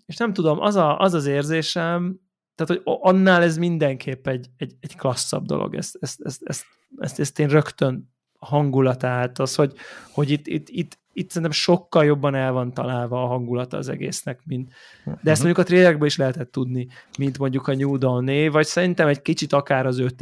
és 0.06 0.18
nem 0.18 0.34
tudom, 0.34 0.60
az, 0.60 0.76
a, 0.76 1.00
az 1.00 1.14
az 1.14 1.26
érzésem, 1.26 2.20
tehát, 2.56 2.84
hogy 2.84 2.96
annál 3.02 3.42
ez 3.42 3.58
mindenképp 3.58 4.28
egy, 4.28 4.48
egy, 4.58 4.76
egy 4.80 4.96
klasszabb 4.96 5.46
dolog. 5.46 5.76
Ezt, 5.76 5.98
ezt, 6.00 6.22
ezt, 6.22 6.42
ezt, 6.44 6.66
ezt, 6.98 7.20
ezt 7.20 7.40
én 7.40 7.48
rögtön 7.48 8.15
hangulatát, 8.46 9.40
az, 9.40 9.56
hogy, 9.56 9.74
hogy 10.12 10.30
itt, 10.30 10.48
itt, 10.48 10.70
itt, 10.70 10.98
itt 11.14 11.28
szerintem 11.28 11.52
sokkal 11.52 12.06
jobban 12.06 12.36
el 12.36 12.52
van 12.52 12.74
találva 12.74 13.24
a 13.24 13.28
hangulata 13.28 13.78
az 13.78 13.90
egésznek, 13.90 14.40
mint, 14.46 14.74
de 15.22 15.32
ezt 15.32 15.44
mondjuk 15.44 15.66
a 15.66 15.68
trailerekből 15.68 16.08
is 16.08 16.18
lehetett 16.18 16.52
tudni, 16.52 16.88
mint 17.18 17.38
mondjuk 17.38 17.68
a 17.68 17.76
New 17.76 17.98
Dawn 17.98 18.50
vagy 18.50 18.66
szerintem 18.66 19.08
egy 19.08 19.22
kicsit 19.22 19.54
akár 19.54 19.86
az 19.86 20.00
5 20.00 20.22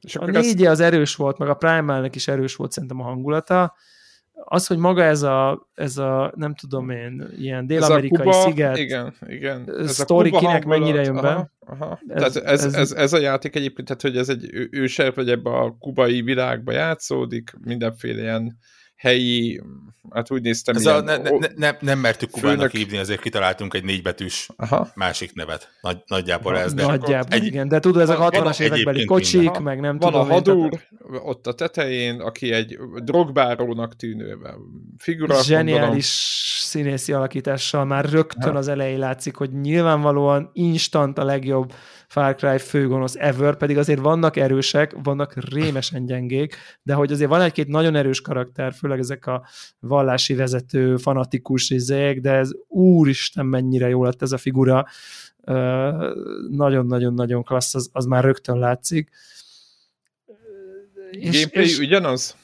és 0.00 0.16
A 0.16 0.22
akkor 0.22 0.36
azt, 0.36 0.46
négy 0.46 0.66
az 0.66 0.80
erős 0.80 1.14
volt, 1.14 1.38
meg 1.38 1.48
a 1.48 1.54
Primal-nek 1.54 2.14
is 2.14 2.28
erős 2.28 2.56
volt 2.56 2.72
szerintem 2.72 3.00
a 3.00 3.04
hangulata. 3.04 3.74
Az, 4.44 4.66
hogy 4.66 4.76
maga 4.76 5.02
ez 5.02 5.22
a, 5.22 5.68
ez 5.74 5.96
a 5.98 6.32
nem 6.36 6.54
tudom 6.54 6.90
én, 6.90 7.28
ilyen 7.38 7.62
a 7.62 7.66
dél-amerikai 7.66 8.24
Kuba, 8.24 8.32
sziget, 8.32 8.76
igen, 8.78 9.14
igen. 9.26 9.64
Ez 9.78 9.84
a 9.84 9.88
sztori 9.88 10.28
Kuba 10.30 10.40
kinek 10.40 10.62
hangulat, 10.62 10.78
mennyire 10.80 11.02
jön 11.02 11.14
be? 11.14 11.28
Aha, 11.28 11.50
aha. 11.66 12.00
Ez- 12.08 12.22
Ez, 12.22 12.36
ez, 12.36 12.64
ez- 12.64 12.74
ez, 12.74 12.92
ez, 12.92 13.12
a 13.12 13.18
játék 13.18 13.56
egyébként, 13.56 13.86
tehát 13.86 14.02
hogy 14.02 14.16
ez 14.16 14.28
egy 14.28 14.48
ő- 14.52 14.68
ősebb, 14.72 15.14
vagy 15.14 15.30
ebbe 15.30 15.50
a 15.50 15.76
kubai 15.78 16.22
világba 16.22 16.72
játszódik, 16.72 17.52
mindenféle 17.64 18.20
ilyen 18.20 18.58
helyi, 19.00 19.60
hát 20.10 20.30
úgy 20.30 20.42
néztem, 20.42 20.74
Ez 20.76 20.82
ilyen, 20.82 20.94
a, 20.96 21.00
ne, 21.00 21.16
ne, 21.16 21.30
ne, 21.56 21.70
nem, 21.80 21.98
mertük 21.98 22.30
Kubának 22.30 22.56
Főnök- 22.56 22.72
hívni, 22.76 22.96
ezért 22.96 23.20
kitaláltunk 23.20 23.74
egy 23.74 23.84
négybetűs 23.84 24.48
aha, 24.56 24.88
másik 24.94 25.32
nevet. 25.34 25.70
Nagy, 25.80 25.98
nagyjából 26.06 26.58
ez. 26.58 26.74
De 26.74 26.86
nagyjából, 26.86 27.32
egy- 27.32 27.44
igen, 27.44 27.68
de 27.68 27.80
tudod, 27.80 28.02
ezek 28.02 28.16
a 28.16 28.18
van- 28.20 28.30
van 28.30 28.52
60-as 28.52 28.60
évekbeli 28.60 29.04
kocsik, 29.04 29.40
minden. 29.40 29.62
meg 29.62 29.80
nem 29.80 29.98
van 29.98 30.14
a 30.14 30.20
tudom 30.20 30.30
én, 30.36 30.42
tehát- 30.42 30.60
hadúr 30.60 30.80
ott 31.22 31.46
a 31.46 31.52
tetején, 31.54 32.20
aki 32.20 32.52
egy 32.52 32.78
drogbárónak 32.96 33.96
tűnő 33.96 34.38
figura, 34.98 35.42
zseniális 35.42 35.74
gondolom. 35.80 36.00
színészi 36.58 37.12
alakítással 37.12 37.84
már 37.84 38.04
rögtön 38.04 38.52
Ha. 38.52 38.58
az 38.58 38.68
elején 38.68 38.98
látszik, 38.98 39.36
hogy 39.36 39.60
nyilvánvalóan 39.60 40.50
instant 40.52 41.18
a 41.18 41.24
legjobb 41.24 41.72
Far 42.10 42.34
Cry 42.34 42.58
főgonosz 42.58 43.14
ever, 43.18 43.56
pedig 43.56 43.78
azért 43.78 44.00
vannak 44.00 44.36
erősek, 44.36 44.94
vannak 45.02 45.34
rémesen 45.50 46.06
gyengék, 46.06 46.56
de 46.82 46.94
hogy 46.94 47.12
azért 47.12 47.30
van 47.30 47.40
egy-két 47.40 47.68
nagyon 47.68 47.94
erős 47.94 48.20
karakter, 48.20 48.72
főleg 48.72 48.98
ezek 48.98 49.26
a 49.26 49.46
vallási 49.78 50.34
vezető, 50.34 50.96
fanatikus 50.96 51.70
izék, 51.70 52.20
de 52.20 52.32
ez 52.32 52.50
úristen 52.68 53.46
mennyire 53.46 53.88
jó 53.88 54.04
lett 54.04 54.22
ez 54.22 54.32
a 54.32 54.38
figura, 54.38 54.86
nagyon-nagyon-nagyon 56.50 57.42
klassz, 57.42 57.74
az, 57.74 57.88
az 57.92 58.04
már 58.04 58.24
rögtön 58.24 58.58
látszik. 58.58 59.10
Gameplay 61.12 61.76
ugyanaz? 61.78 62.36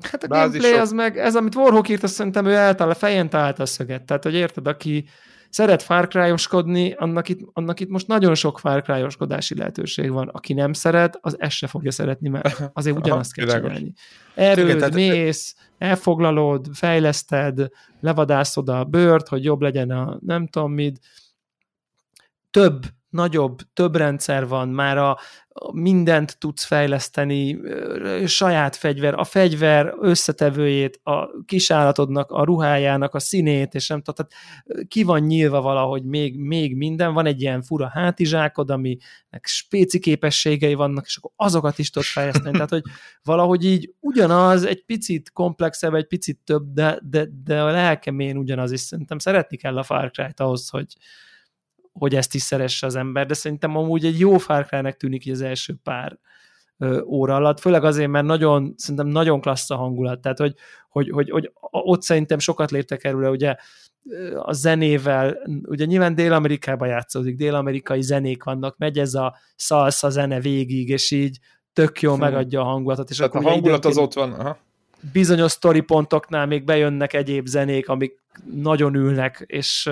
Hát 0.00 0.24
a 0.24 0.26
Bázisok. 0.26 0.60
gameplay 0.60 0.80
az 0.80 0.92
meg, 0.92 1.18
ez 1.18 1.36
amit 1.36 1.54
Warhawk 1.54 1.88
írt, 1.88 2.02
azt 2.02 2.14
szerintem 2.14 2.46
ő 2.46 2.54
eltal, 2.54 2.94
fején 2.94 3.28
találta 3.28 3.62
a 3.62 3.66
szöget. 3.66 4.02
Tehát, 4.02 4.22
hogy 4.22 4.34
érted, 4.34 4.66
aki 4.66 5.04
szeret 5.50 5.82
Far 5.82 6.08
Cry-oskodni, 6.08 6.92
annak 6.92 7.28
itt, 7.28 7.40
annak 7.52 7.80
itt 7.80 7.88
most 7.88 8.06
nagyon 8.06 8.34
sok 8.34 8.58
Far 8.58 8.82
Cry-oskodási 8.82 9.54
lehetőség 9.54 10.10
van. 10.10 10.28
Aki 10.28 10.52
nem 10.52 10.72
szeret, 10.72 11.18
az 11.20 11.40
ezt 11.40 11.56
se 11.56 11.66
fogja 11.66 11.90
szeretni, 11.90 12.28
mert 12.28 12.60
azért 12.72 12.96
ugyanazt 12.96 13.34
kell 13.34 13.46
csinálni. 13.46 13.92
Erőd, 14.34 14.76
Igen, 14.76 14.92
mész, 14.92 15.54
elfoglalod, 15.78 16.66
fejleszted, 16.72 17.68
levadászod 18.00 18.68
a 18.68 18.84
bőrt, 18.84 19.28
hogy 19.28 19.44
jobb 19.44 19.60
legyen 19.60 19.90
a 19.90 20.18
nem 20.26 20.46
tudom 20.46 20.72
mit. 20.72 21.00
Több, 22.50 22.84
nagyobb, 23.10 23.58
több 23.72 23.96
rendszer 23.96 24.48
van, 24.48 24.68
már 24.68 24.98
a, 24.98 25.18
mindent 25.72 26.38
tudsz 26.38 26.64
fejleszteni, 26.64 27.58
saját 28.26 28.76
fegyver, 28.76 29.14
a 29.14 29.24
fegyver 29.24 29.94
összetevőjét, 30.00 31.00
a 31.02 31.44
kisállatodnak, 31.44 32.30
a 32.30 32.44
ruhájának, 32.44 33.14
a 33.14 33.18
színét, 33.18 33.74
és 33.74 33.88
nem 33.88 34.02
tehát 34.02 34.32
ki 34.88 35.02
van 35.02 35.20
nyílva 35.20 35.60
valahogy 35.60 36.04
még, 36.04 36.38
még 36.38 36.76
minden, 36.76 37.12
van 37.12 37.26
egy 37.26 37.40
ilyen 37.40 37.62
fura 37.62 37.88
hátizsákod, 37.88 38.70
aminek 38.70 39.42
spéci 39.42 39.98
képességei 39.98 40.74
vannak, 40.74 41.04
és 41.06 41.16
akkor 41.16 41.30
azokat 41.36 41.78
is 41.78 41.90
tudod 41.90 42.08
fejleszteni, 42.08 42.52
tehát 42.52 42.70
hogy 42.70 42.84
valahogy 43.22 43.64
így 43.64 43.94
ugyanaz, 44.00 44.64
egy 44.64 44.84
picit 44.84 45.32
komplexebb, 45.32 45.94
egy 45.94 46.06
picit 46.06 46.38
több, 46.44 46.72
de, 46.72 46.98
de, 47.02 47.26
de 47.44 47.62
a 47.62 47.70
lelkemén 47.70 48.36
ugyanaz, 48.36 48.72
és 48.72 48.80
szerintem 48.80 49.18
szeretni 49.18 49.56
kell 49.56 49.78
a 49.78 49.82
Far 49.82 50.10
Cry-t 50.10 50.40
ahhoz, 50.40 50.68
hogy, 50.68 50.96
hogy 51.92 52.14
ezt 52.14 52.34
is 52.34 52.42
szeresse 52.42 52.86
az 52.86 52.94
ember, 52.94 53.26
de 53.26 53.34
szerintem 53.34 53.76
amúgy 53.76 54.04
egy 54.04 54.18
jó 54.18 54.38
Far 54.38 54.66
Cry-nek 54.66 54.96
tűnik 54.96 55.26
így 55.26 55.32
az 55.32 55.40
első 55.40 55.74
pár 55.82 56.18
óra 57.06 57.34
alatt, 57.34 57.60
főleg 57.60 57.84
azért, 57.84 58.10
mert 58.10 58.26
nagyon, 58.26 58.74
szerintem 58.76 59.06
nagyon 59.06 59.40
klassz 59.40 59.70
a 59.70 59.76
hangulat, 59.76 60.20
tehát 60.20 60.38
hogy, 60.38 60.54
hogy, 60.88 61.10
hogy, 61.10 61.30
hogy 61.30 61.52
ott 61.70 62.02
szerintem 62.02 62.38
sokat 62.38 62.70
léptek 62.70 63.04
erről, 63.04 63.30
ugye 63.30 63.56
a 64.36 64.52
zenével, 64.52 65.38
ugye 65.62 65.84
nyilván 65.84 66.14
Dél-Amerikában 66.14 66.88
játszódik, 66.88 67.36
dél-amerikai 67.36 68.02
zenék 68.02 68.44
vannak, 68.44 68.78
megy 68.78 68.98
ez 68.98 69.14
a 69.14 69.36
szalsza 69.56 70.10
zene 70.10 70.40
végig, 70.40 70.88
és 70.88 71.10
így 71.10 71.38
tök 71.72 72.00
jó 72.00 72.10
hmm. 72.10 72.20
megadja 72.20 72.60
a 72.60 72.64
hangulatot. 72.64 73.10
És 73.10 73.16
Tehát 73.16 73.34
akkor 73.34 73.46
a 73.46 73.50
hangulat 73.50 73.84
az 73.84 73.98
ott 73.98 74.12
van. 74.12 74.32
Aha. 74.32 74.58
Bizonyos 75.12 75.58
pontoknál 75.86 76.46
még 76.46 76.64
bejönnek 76.64 77.12
egyéb 77.12 77.46
zenék, 77.46 77.88
amik 77.88 78.18
nagyon 78.52 78.94
ülnek, 78.94 79.44
és, 79.46 79.90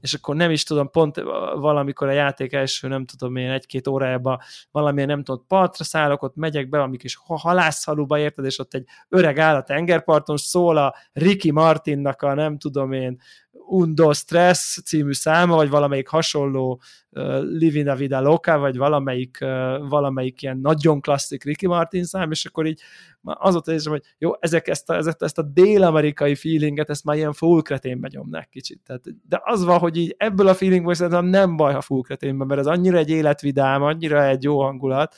és 0.00 0.14
akkor 0.14 0.36
nem 0.36 0.50
is 0.50 0.62
tudom, 0.62 0.90
pont 0.90 1.16
valamikor 1.54 2.08
a 2.08 2.12
játék 2.12 2.52
első, 2.52 2.88
nem 2.88 3.04
tudom 3.04 3.36
én, 3.36 3.50
egy-két 3.50 3.86
órájában 3.86 4.38
valamilyen, 4.70 5.08
nem 5.08 5.22
tudom, 5.22 5.44
partra 5.48 5.84
szállok, 5.84 6.22
ott 6.22 6.36
megyek 6.36 6.68
be, 6.68 6.80
amik 6.82 7.02
is 7.02 7.18
halászhaluba 7.24 8.18
érted, 8.18 8.44
és 8.44 8.58
ott 8.58 8.74
egy 8.74 8.84
öreg 9.08 9.38
áll 9.38 9.56
a 9.56 9.62
tengerparton, 9.62 10.36
szól 10.36 10.76
a 10.76 10.94
Ricky 11.12 11.50
Martinnak 11.50 12.22
a 12.22 12.34
nem 12.34 12.58
tudom 12.58 12.92
én, 12.92 13.20
Undo 13.68 14.12
Stress 14.12 14.80
című 14.84 15.12
száma, 15.12 15.54
vagy 15.54 15.68
valamelyik 15.68 16.08
hasonló 16.08 16.80
uh, 17.10 17.42
Livina 17.42 17.94
Vida 17.94 18.20
Loca, 18.20 18.58
vagy 18.58 18.76
valamelyik, 18.76 19.38
uh, 19.40 19.88
valamelyik 19.88 20.42
ilyen 20.42 20.58
nagyon 20.58 21.00
klasszik 21.00 21.44
Ricky 21.44 21.66
Martin 21.66 22.04
szám, 22.04 22.30
és 22.30 22.44
akkor 22.44 22.66
így 22.66 22.80
azóta 23.22 23.72
érzem, 23.72 23.92
hogy 23.92 24.02
jó, 24.18 24.32
ezek 24.40 24.68
ezt 24.68 24.90
a, 24.90 24.96
ezt, 24.96 25.22
ezt 25.22 25.38
a 25.38 25.42
dél-amerikai 25.42 26.34
feelinget, 26.34 26.90
ezt 26.90 27.04
már 27.04 27.16
ilyen 27.16 27.32
full 27.32 27.62
kretén 27.62 28.06
nyomnák 28.08 28.48
kicsit. 28.48 28.80
Tehát, 28.86 29.02
de 29.28 29.40
az 29.44 29.64
van, 29.64 29.78
hogy 29.78 29.96
így 29.96 30.14
ebből 30.18 30.48
a 30.48 30.54
feelingből 30.54 30.94
szerintem 30.94 31.24
nem 31.24 31.56
baj, 31.56 31.72
ha 31.72 31.80
full 31.80 32.02
kretén 32.02 32.34
mert 32.34 32.60
ez 32.60 32.66
annyira 32.66 32.96
egy 32.96 33.10
életvidám, 33.10 33.82
annyira 33.82 34.26
egy 34.26 34.42
jó 34.42 34.62
hangulat, 34.62 35.14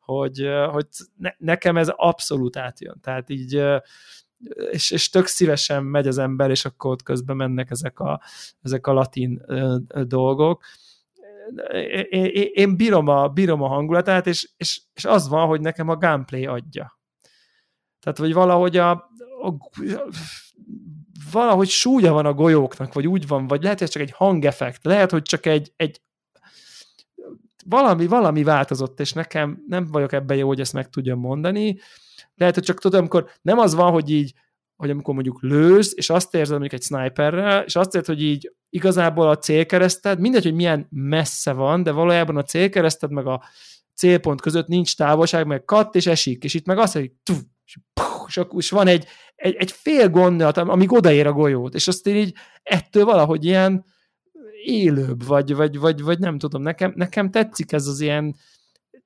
hogy, 0.00 0.48
hogy 0.70 0.86
ne, 1.16 1.30
nekem 1.38 1.76
ez 1.76 1.88
abszolút 1.96 2.56
átjön. 2.56 2.98
Tehát 3.00 3.30
így 3.30 3.64
és, 4.70 4.90
és 4.90 5.08
tök 5.08 5.26
szívesen 5.26 5.84
megy 5.84 6.06
az 6.06 6.18
ember, 6.18 6.50
és 6.50 6.64
akkor 6.64 6.90
ott 6.90 7.02
közben 7.02 7.36
mennek 7.36 7.70
ezek 7.70 8.00
a, 8.00 8.20
ezek 8.62 8.86
a 8.86 8.92
latin 8.92 9.42
dolgok. 10.04 10.64
Én, 12.10 12.50
én 12.52 12.76
bírom, 12.76 13.08
a, 13.08 13.28
bírom 13.28 13.62
a 13.62 13.68
hangulatát, 13.68 14.26
és, 14.26 14.50
és, 14.56 14.80
és 14.94 15.04
az 15.04 15.28
van, 15.28 15.46
hogy 15.46 15.60
nekem 15.60 15.88
a 15.88 15.96
gameplay 15.96 16.46
adja. 16.46 17.00
Tehát, 18.00 18.18
hogy 18.18 18.32
valahogy 18.32 18.76
a, 18.76 18.90
a 18.90 19.70
valahogy 21.32 21.68
súlya 21.68 22.12
van 22.12 22.26
a 22.26 22.34
golyóknak, 22.34 22.92
vagy 22.92 23.06
úgy 23.06 23.26
van, 23.26 23.46
vagy 23.46 23.62
lehet, 23.62 23.78
hogy 23.78 23.88
csak 23.88 24.02
egy 24.02 24.12
hangeffekt, 24.12 24.84
lehet, 24.84 25.10
hogy 25.10 25.22
csak 25.22 25.46
egy, 25.46 25.72
egy 25.76 26.00
valami, 27.64 28.06
valami 28.06 28.42
változott, 28.42 29.00
és 29.00 29.12
nekem 29.12 29.62
nem 29.68 29.86
vagyok 29.86 30.12
ebben 30.12 30.36
jó, 30.36 30.46
hogy 30.46 30.60
ezt 30.60 30.72
meg 30.72 30.90
tudjam 30.90 31.18
mondani. 31.18 31.78
Lehet, 32.34 32.54
hogy 32.54 32.64
csak 32.64 32.80
tudom, 32.80 33.00
amikor 33.00 33.30
nem 33.42 33.58
az 33.58 33.74
van, 33.74 33.92
hogy 33.92 34.10
így, 34.10 34.32
hogy 34.76 34.90
amikor 34.90 35.14
mondjuk 35.14 35.42
lősz, 35.42 35.92
és 35.94 36.10
azt 36.10 36.34
érzed 36.34 36.58
mondjuk 36.58 36.80
egy 36.80 36.86
sniperrel, 36.86 37.62
és 37.62 37.76
azt 37.76 37.94
érzed, 37.94 38.14
hogy 38.14 38.22
így 38.22 38.52
igazából 38.68 39.28
a 39.28 39.38
célkereszted, 39.38 40.20
mindegy, 40.20 40.42
hogy 40.42 40.54
milyen 40.54 40.86
messze 40.90 41.52
van, 41.52 41.82
de 41.82 41.90
valójában 41.90 42.36
a 42.36 42.42
célkereszted 42.42 43.10
meg 43.10 43.26
a 43.26 43.42
célpont 43.94 44.40
között 44.40 44.66
nincs 44.66 44.96
távolság, 44.96 45.46
meg 45.46 45.64
katt, 45.64 45.94
és 45.94 46.06
esik, 46.06 46.44
és 46.44 46.54
itt 46.54 46.66
meg 46.66 46.78
azt, 46.78 46.92
hogy 46.92 47.12
tuf, 47.22 47.42
és, 47.64 47.78
puh, 47.92 48.24
és, 48.26 48.40
és 48.56 48.70
van 48.70 48.86
egy, 48.86 49.06
egy, 49.34 49.54
egy 49.54 49.70
fél 49.70 50.08
gondolat, 50.08 50.56
amíg 50.56 50.92
odaér 50.92 51.26
a 51.26 51.32
golyót, 51.32 51.74
és 51.74 51.88
azt 51.88 52.08
így 52.08 52.34
ettől 52.62 53.04
valahogy 53.04 53.44
ilyen 53.44 53.84
élőbb, 54.64 55.24
vagy, 55.24 55.54
vagy, 55.54 55.78
vagy, 55.78 56.02
vagy 56.02 56.18
nem 56.18 56.38
tudom, 56.38 56.62
nekem, 56.62 56.92
nekem 56.96 57.30
tetszik 57.30 57.72
ez 57.72 57.86
az 57.86 58.00
ilyen, 58.00 58.36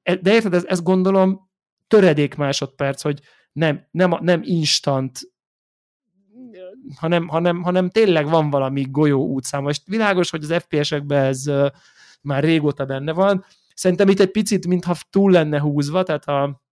de 0.03 0.33
érted, 0.33 0.55
ez, 0.55 0.65
ezt 0.65 0.83
gondolom 0.83 1.51
töredék 1.89 2.35
másodperc, 2.35 3.03
hogy 3.03 3.21
nem, 3.53 3.87
nem, 3.91 4.19
nem 4.21 4.41
instant, 4.45 5.21
hanem, 6.97 7.29
hanem, 7.29 7.63
hanem 7.63 7.91
tényleg 7.91 8.29
van 8.29 8.51
valami 8.51 8.87
golyó 8.91 9.27
útszám. 9.27 9.63
Most 9.63 9.83
világos, 9.87 10.31
hogy 10.31 10.43
az 10.43 10.63
FPS-ekben 10.63 11.25
ez 11.25 11.47
uh, 11.47 11.67
már 12.23 12.43
régóta 12.43 12.85
benne 12.85 13.13
van. 13.13 13.45
Szerintem 13.75 14.09
itt 14.09 14.21
egy 14.21 14.31
picit, 14.31 14.67
mintha 14.67 14.97
túl 15.11 15.31
lenne 15.31 15.61
húzva, 15.61 16.03
tehát 16.03 16.25
a, 16.25 16.63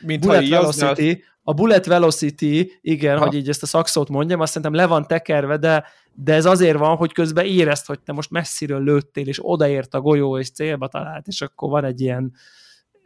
mint 0.00 0.20
Bullet 0.20 0.48
Velocity, 0.48 1.24
a 1.42 1.52
Bullet 1.52 1.86
Velocity, 1.86 2.72
igen, 2.80 3.18
ha. 3.18 3.24
hogy 3.24 3.34
így 3.34 3.48
ezt 3.48 3.62
a 3.62 3.66
szakszót 3.66 4.08
mondjam, 4.08 4.40
azt 4.40 4.52
szerintem 4.52 4.80
le 4.80 4.86
van 4.86 5.06
tekerve, 5.06 5.56
de, 5.56 5.84
de 6.14 6.34
ez 6.34 6.44
azért 6.44 6.78
van, 6.78 6.96
hogy 6.96 7.12
közben 7.12 7.44
érezt, 7.44 7.86
hogy 7.86 8.00
te 8.00 8.12
most 8.12 8.30
messziről 8.30 8.82
lőttél, 8.82 9.26
és 9.26 9.38
odaért 9.42 9.94
a 9.94 10.00
golyó, 10.00 10.38
és 10.38 10.50
célba 10.50 10.88
talált, 10.88 11.26
és 11.26 11.40
akkor 11.40 11.70
van 11.70 11.84
egy 11.84 12.00
ilyen 12.00 12.32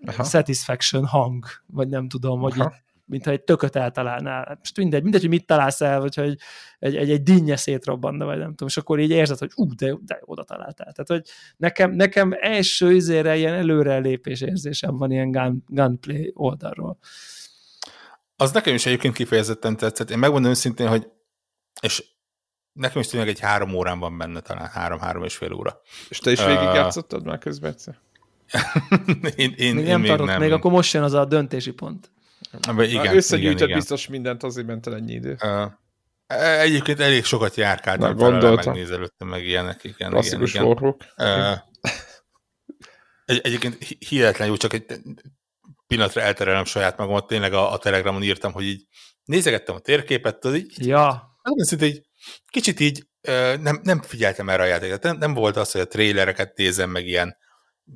Aha. 0.07 0.25
satisfaction 0.25 1.07
hang, 1.07 1.45
vagy 1.67 1.89
nem 1.89 2.09
tudom, 2.09 2.41
hogy 2.41 2.57
így, 2.57 2.65
mintha 3.07 3.31
egy 3.31 3.43
tököt 3.43 3.77
eltalálnál. 3.77 4.57
Most 4.59 4.77
mindegy, 4.77 5.03
mindegy, 5.03 5.21
hogy 5.21 5.31
mit 5.31 5.47
találsz 5.47 5.81
el, 5.81 6.01
vagy 6.01 6.15
hogy 6.15 6.39
egy, 6.79 6.97
egy, 6.97 7.11
egy 7.11 7.23
dinnye 7.23 7.57
szétrobbanna, 7.57 8.25
vagy 8.25 8.39
nem 8.39 8.49
tudom, 8.49 8.69
és 8.69 8.77
akkor 8.77 8.99
így 8.99 9.11
érzed, 9.11 9.39
hogy 9.39 9.51
ú, 9.55 9.75
de, 9.75 9.97
de 10.01 10.21
oda 10.25 10.45
találtál. 10.45 10.93
Tehát, 10.93 11.09
hogy 11.09 11.23
nekem, 11.57 11.91
nekem 11.91 12.37
első 12.41 12.93
izére 12.93 13.37
ilyen 13.37 13.55
előrelépés 13.55 14.41
érzésem 14.41 14.97
van 14.97 15.11
ilyen 15.11 15.31
gun, 15.31 15.65
gunplay 15.67 16.33
oldalról. 16.35 16.99
Az 18.37 18.53
nekem 18.53 18.75
is 18.75 18.87
egyébként 18.87 19.15
kifejezetten 19.15 19.77
tetszett. 19.77 20.11
Én 20.11 20.19
megmondom 20.19 20.51
őszintén, 20.51 20.89
hogy 20.89 21.09
és 21.81 22.05
nekem 22.73 23.01
is 23.01 23.07
tényleg 23.07 23.29
egy 23.29 23.41
három 23.41 23.75
órán 23.75 23.99
van 23.99 24.19
benne, 24.19 24.41
talán 24.41 24.67
három-három 24.67 25.25
és 25.25 25.37
fél 25.37 25.53
óra. 25.53 25.81
És 26.09 26.19
te 26.19 26.31
is 26.31 26.45
végigjátszottad 26.45 27.21
uh, 27.21 27.27
már 27.27 27.39
közben 27.39 27.71
egyszer? 27.71 27.99
én, 29.37 29.55
én, 29.57 29.75
még 29.75 29.85
én 29.85 29.91
nem 29.91 30.01
még 30.01 30.11
nem. 30.11 30.41
Még 30.41 30.53
akkor 30.53 30.71
most 30.71 30.93
jön 30.93 31.03
az 31.03 31.13
a 31.13 31.25
döntési 31.25 31.71
pont. 31.71 32.11
Igen, 32.79 33.17
összegyűjtött 33.17 33.73
biztos 33.73 34.09
mindent, 34.09 34.43
azért 34.43 34.67
ment 34.67 34.87
el 34.87 34.95
ennyi 34.95 35.13
idő. 35.13 35.37
Uh, 35.43 35.71
egyébként 36.61 37.01
elég 37.01 37.25
sokat 37.25 37.55
járkáltam, 37.55 38.35
megnézelődtem 38.55 39.29
meg 39.29 39.45
ilyenek. 39.45 39.85
Igen, 39.85 40.11
Klasszikus 40.11 40.55
igen, 40.55 40.67
igen. 40.67 40.97
Uh, 41.17 41.59
egy, 43.25 43.41
egyébként 43.43 43.77
hihetetlen 44.09 44.49
jó, 44.49 44.57
csak 44.57 44.73
egy 44.73 44.85
pillanatra 45.87 46.21
elterelem 46.21 46.65
saját 46.65 46.97
magamat, 46.97 47.27
tényleg 47.27 47.53
a, 47.53 47.73
a 47.73 47.79
Telegramon 47.79 48.23
írtam, 48.23 48.53
hogy 48.53 48.65
így 48.65 48.87
nézegettem 49.25 49.75
a 49.75 49.79
térképet, 49.79 50.39
tudod, 50.39 50.57
így, 50.57 50.87
ja. 50.87 51.39
Hát, 51.43 51.83
így 51.83 52.03
kicsit 52.51 52.81
így 52.81 53.07
nem, 53.61 53.81
nem 53.83 54.03
figyeltem 54.03 54.49
erre 54.49 54.63
a 54.63 54.67
játékot, 54.67 55.03
nem, 55.03 55.17
nem 55.17 55.35
volt 55.35 55.57
az, 55.57 55.73
hogy 55.73 55.81
a 55.81 55.87
trailereket 55.87 56.57
nézem 56.57 56.91
meg 56.91 57.07
ilyen, 57.07 57.37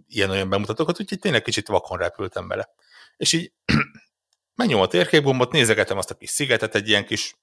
ilyen-olyan 0.06 0.48
bemutatókat, 0.48 1.00
úgyhogy 1.00 1.18
tényleg 1.18 1.42
kicsit 1.42 1.68
vakon 1.68 1.98
repültem 1.98 2.48
bele. 2.48 2.68
És 3.16 3.32
így 3.32 3.52
megnyom 4.60 4.80
a 4.80 4.86
térképbombot, 4.86 5.52
nézegetem 5.52 5.98
azt 5.98 6.10
a 6.10 6.14
kis 6.14 6.30
szigetet, 6.30 6.74
egy 6.74 6.88
ilyen 6.88 7.06
kis 7.06 7.36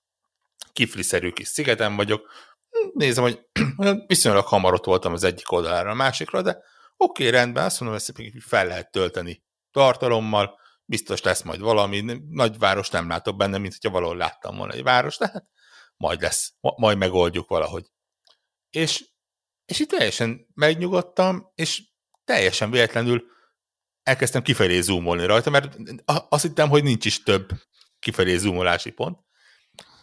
kifliszerű 0.73 1.29
kis 1.29 1.47
szigeten 1.47 1.95
vagyok, 1.95 2.31
nézem, 2.93 3.23
hogy 3.23 3.45
viszonylag 4.07 4.45
hamar 4.45 4.73
ott 4.73 4.85
voltam 4.85 5.13
az 5.13 5.23
egyik 5.23 5.51
oldalára 5.51 5.89
a 5.89 5.93
másikra, 5.93 6.41
de 6.41 6.51
oké, 6.97 7.27
okay, 7.27 7.39
rendben, 7.39 7.65
azt 7.65 7.79
mondom, 7.79 7.99
hogy 8.15 8.31
fel 8.39 8.67
lehet 8.67 8.91
tölteni 8.91 9.43
tartalommal, 9.71 10.59
biztos 10.85 11.21
lesz 11.21 11.41
majd 11.41 11.59
valami, 11.59 12.21
nagy 12.29 12.57
város 12.57 12.89
nem 12.89 13.07
látok 13.07 13.37
benne, 13.37 13.57
mint 13.57 13.73
hogyha 13.73 13.89
valahol 13.89 14.17
láttam 14.17 14.57
volna 14.57 14.73
egy 14.73 14.83
város, 14.83 15.17
de 15.17 15.29
hát 15.33 15.45
majd 15.97 16.21
lesz, 16.21 16.53
majd 16.59 16.97
megoldjuk 16.97 17.47
valahogy. 17.47 17.85
És, 18.69 19.05
és 19.65 19.79
itt 19.79 19.89
teljesen 19.89 20.47
megnyugodtam, 20.53 21.51
és 21.55 21.83
teljesen 22.27 22.71
véletlenül 22.71 23.23
elkezdtem 24.03 24.41
kifelé 24.41 24.81
zoomolni 24.81 25.25
rajta, 25.25 25.49
mert 25.49 25.77
azt 26.29 26.43
hittem, 26.43 26.69
hogy 26.69 26.83
nincs 26.83 27.05
is 27.05 27.23
több 27.23 27.49
kifelé 27.99 28.37
zoomolási 28.37 28.91
pont, 28.91 29.19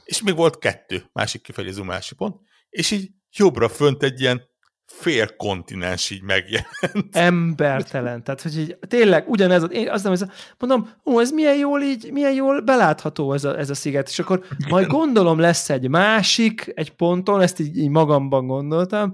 és 0.05 0.23
még 0.23 0.37
volt 0.37 0.59
kettő 0.59 1.05
másik 1.13 1.43
kifelé 1.43 1.71
zoomolási 1.71 2.15
pont, 2.15 2.37
és 2.69 2.91
így 2.91 3.11
jobbra 3.37 3.69
fönt 3.69 4.03
egy 4.03 4.21
ilyen 4.21 4.43
fél 4.87 5.37
kontinens 5.37 6.11
így 6.11 6.23
megjelent. 6.23 7.09
Embertelen. 7.17 8.25
Tehát, 8.25 8.43
hogy 8.43 8.59
így 8.59 8.79
tényleg 8.89 9.29
ugyanez, 9.29 9.67
én 9.71 9.91
azt 9.91 10.05
nem, 10.05 10.31
mondom, 10.59 10.91
ó, 11.05 11.21
ez 11.21 11.31
milyen 11.31 11.57
jól 11.57 11.83
így, 11.83 12.13
milyen 12.13 12.33
jól 12.33 12.61
belátható 12.61 13.33
ez 13.33 13.45
a, 13.45 13.59
ez 13.59 13.71
a 13.71 13.75
sziget, 13.75 14.09
és 14.09 14.19
akkor 14.19 14.45
majd 14.69 14.87
gondolom 14.87 15.39
lesz 15.39 15.71
egy 15.71 15.89
másik, 15.89 16.73
egy 16.75 16.91
ponton, 16.91 17.41
ezt 17.41 17.61
így, 17.61 17.77
így 17.77 17.89
magamban 17.89 18.47
gondoltam, 18.47 19.13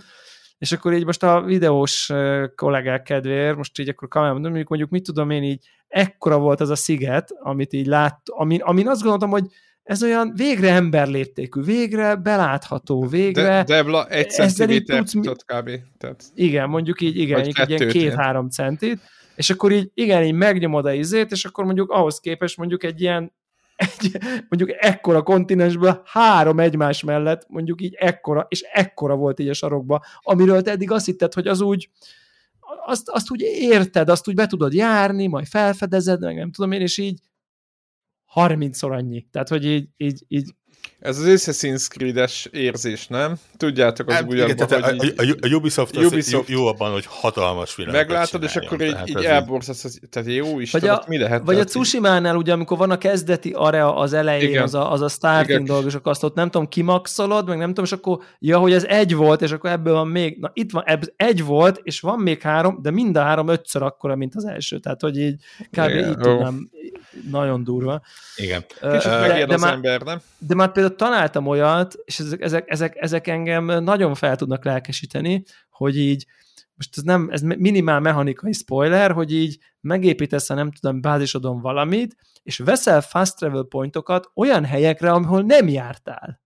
és 0.61 0.73
akkor 0.73 0.93
így 0.93 1.05
most 1.05 1.23
a 1.23 1.41
videós 1.41 2.13
kollégák 2.55 3.03
kedvéért, 3.03 3.57
most 3.57 3.79
így 3.79 3.89
akkor 3.89 4.09
kamerában 4.09 4.41
mondjuk, 4.43 4.69
mondjuk 4.69 4.91
mit 4.91 5.03
tudom 5.03 5.31
én 5.31 5.43
így, 5.43 5.69
ekkora 5.89 6.39
volt 6.39 6.61
az 6.61 6.71
a 6.71 6.75
sziget, 6.75 7.31
amit 7.39 7.73
így 7.73 7.87
lát, 7.87 8.21
amin, 8.25 8.61
amin 8.61 8.89
azt 8.89 9.01
gondoltam, 9.01 9.31
hogy 9.31 9.45
ez 9.83 10.03
olyan 10.03 10.33
végre 10.37 10.73
emberléptékű, 10.73 11.63
végre 11.63 12.17
belátható, 12.17 13.07
végre... 13.07 13.43
De, 13.43 13.63
Debla 13.63 14.09
egy 14.09 14.31
centiméter 14.31 15.03
tudsz, 15.03 15.45
kb. 15.45 15.71
Tehát... 15.99 16.25
Igen, 16.35 16.69
mondjuk 16.69 17.01
így, 17.01 17.17
igen, 17.17 17.47
így 17.47 17.63
ilyen 17.67 17.89
két-három 17.89 18.49
centit, 18.49 19.01
és 19.35 19.51
akkor 19.51 19.73
így, 19.73 19.91
igen, 19.95 20.25
így 20.25 20.35
megnyomod 20.35 20.87
a 20.87 20.93
izét, 20.93 21.31
és 21.31 21.45
akkor 21.45 21.65
mondjuk 21.65 21.91
ahhoz 21.91 22.21
képest 22.21 22.57
mondjuk 22.57 22.85
egy 22.85 23.01
ilyen 23.01 23.33
egy, 23.81 24.19
mondjuk 24.49 24.71
ekkora 24.85 25.23
kontinensből 25.23 26.03
három 26.05 26.61
egymás 26.61 27.03
mellett, 27.03 27.49
mondjuk 27.49 27.83
így 27.83 27.95
ekkora, 27.95 28.47
és 28.49 28.61
ekkora 28.73 29.17
volt 29.17 29.41
így 29.41 29.49
a 29.49 29.55
sarokba, 29.55 30.05
amiről 30.21 30.63
te 30.63 30.71
eddig 30.71 30.91
azt 30.91 31.07
hitted, 31.07 31.35
hogy 31.35 31.47
az 31.47 31.61
úgy, 31.61 31.91
azt, 32.87 33.09
azt 33.09 33.31
úgy 33.31 33.41
érted, 33.41 34.09
azt 34.09 34.29
úgy 34.29 34.35
be 34.35 34.47
tudod 34.47 34.73
járni, 34.73 35.27
majd 35.27 35.47
felfedezed, 35.47 36.21
meg 36.21 36.37
nem 36.37 36.51
tudom 36.51 36.73
én, 36.73 36.81
és 36.81 36.99
így 36.99 37.21
30-szor 38.35 38.91
annyi. 38.91 39.27
Tehát, 39.31 39.49
hogy 39.49 39.65
így, 39.65 39.89
így, 39.97 40.25
így 40.29 40.55
ez 41.01 41.19
az 41.19 41.25
Assassin's 41.27 41.89
Creed-es 41.89 42.49
érzés, 42.53 43.07
nem? 43.07 43.35
Tudjátok, 43.57 44.09
az 44.09 44.15
hát, 44.15 44.23
ugyanban, 44.29 44.67
igen, 44.67 44.83
hogy 44.83 45.05
így, 45.05 45.15
a, 45.17 45.23
a, 45.23 45.53
a 45.53 45.55
Ubisoft, 45.55 45.97
az 45.97 46.05
Ubisoft 46.05 46.49
jó 46.49 46.67
abban, 46.67 46.93
hogy 46.93 47.05
hatalmas 47.09 47.77
világ. 47.77 47.95
Meglátod, 47.95 48.43
és 48.43 48.57
akkor 48.57 48.81
így, 48.81 48.97
így 49.05 49.25
elborzasz, 49.25 49.99
tehát 50.11 50.29
jó 50.29 50.61
is, 50.61 50.71
vagy 50.71 50.89
a, 50.89 51.05
mi 51.07 51.19
lehet? 51.19 51.43
Vagy 51.45 51.59
a 51.59 51.65
Tsushima-nál 51.65 52.37
ugye, 52.37 52.53
amikor 52.53 52.79
van 52.79 52.91
a 52.91 52.99
kezdeti 52.99 53.51
area 53.51 53.97
az 53.97 54.13
elején, 54.13 54.49
igen. 54.49 54.63
az 54.63 54.75
a, 54.75 54.93
az 54.93 55.01
a 55.01 55.09
starting 55.09 55.51
igen. 55.51 55.65
dolog, 55.65 55.87
és 55.87 55.95
akkor 55.95 56.13
azt 56.13 56.25
ott 56.25 56.35
nem 56.35 56.51
tudom, 56.51 56.69
kimaxolod, 56.69 57.49
meg 57.49 57.59
nem 57.59 57.69
tudom, 57.69 57.85
és 57.85 57.93
akkor, 57.93 58.19
ja, 58.39 58.59
hogy 58.59 58.73
ez 58.73 58.85
egy 58.85 59.15
volt, 59.15 59.43
és 59.43 59.51
akkor 59.51 59.71
ebből 59.71 59.95
van 59.95 60.09
még, 60.09 60.39
na 60.41 60.51
itt 60.55 60.71
van, 60.71 60.83
ez 60.87 61.11
egy 61.17 61.45
volt, 61.45 61.81
és 61.83 62.01
van 62.01 62.19
még 62.19 62.41
három, 62.41 62.79
de 62.83 62.91
mind 62.91 63.17
a 63.17 63.23
három 63.23 63.49
ötször 63.49 63.83
akkora, 63.83 64.17
mint 64.17 64.35
az 64.35 64.45
első, 64.45 64.79
tehát 64.79 65.01
hogy 65.01 65.19
így 65.19 65.35
kb. 65.71 65.89
Igen, 65.89 66.09
így 66.09 66.17
tudnám, 66.17 66.71
nagyon 67.31 67.65
durva. 67.65 68.03
Igen. 68.37 68.65
Kicsit 68.67 69.11
megér 69.11 69.47
de, 69.47 69.55
az 69.55 69.61
már, 69.61 69.73
ember, 69.73 70.03
nem? 70.03 70.21
De 70.39 70.55
már 70.55 70.73
például 70.73 70.97
találtam 70.97 71.47
olyat, 71.47 71.95
és 72.05 72.19
ezek, 72.19 72.41
ezek, 72.41 72.71
ezek, 72.71 72.97
ezek 72.97 73.27
engem 73.27 73.65
nagyon 73.65 74.15
fel 74.15 74.37
tudnak 74.37 74.65
lelkesíteni, 74.65 75.45
hogy 75.71 75.97
így, 75.97 76.27
most 76.75 76.97
ez 76.97 77.03
nem, 77.03 77.29
ez 77.33 77.41
minimál 77.41 78.01
mechanikai 78.01 78.53
spoiler, 78.53 79.13
hogy 79.13 79.33
így 79.35 79.59
megépítesz, 79.81 80.49
ha 80.49 80.55
nem 80.55 80.73
tudom, 80.73 81.01
bázisodon 81.01 81.61
valamit, 81.61 82.17
és 82.43 82.59
veszel 82.59 83.01
fast 83.01 83.37
travel 83.37 83.63
pointokat 83.63 84.31
olyan 84.35 84.65
helyekre, 84.65 85.13
ahol 85.13 85.43
nem 85.43 85.69
jártál. 85.69 86.41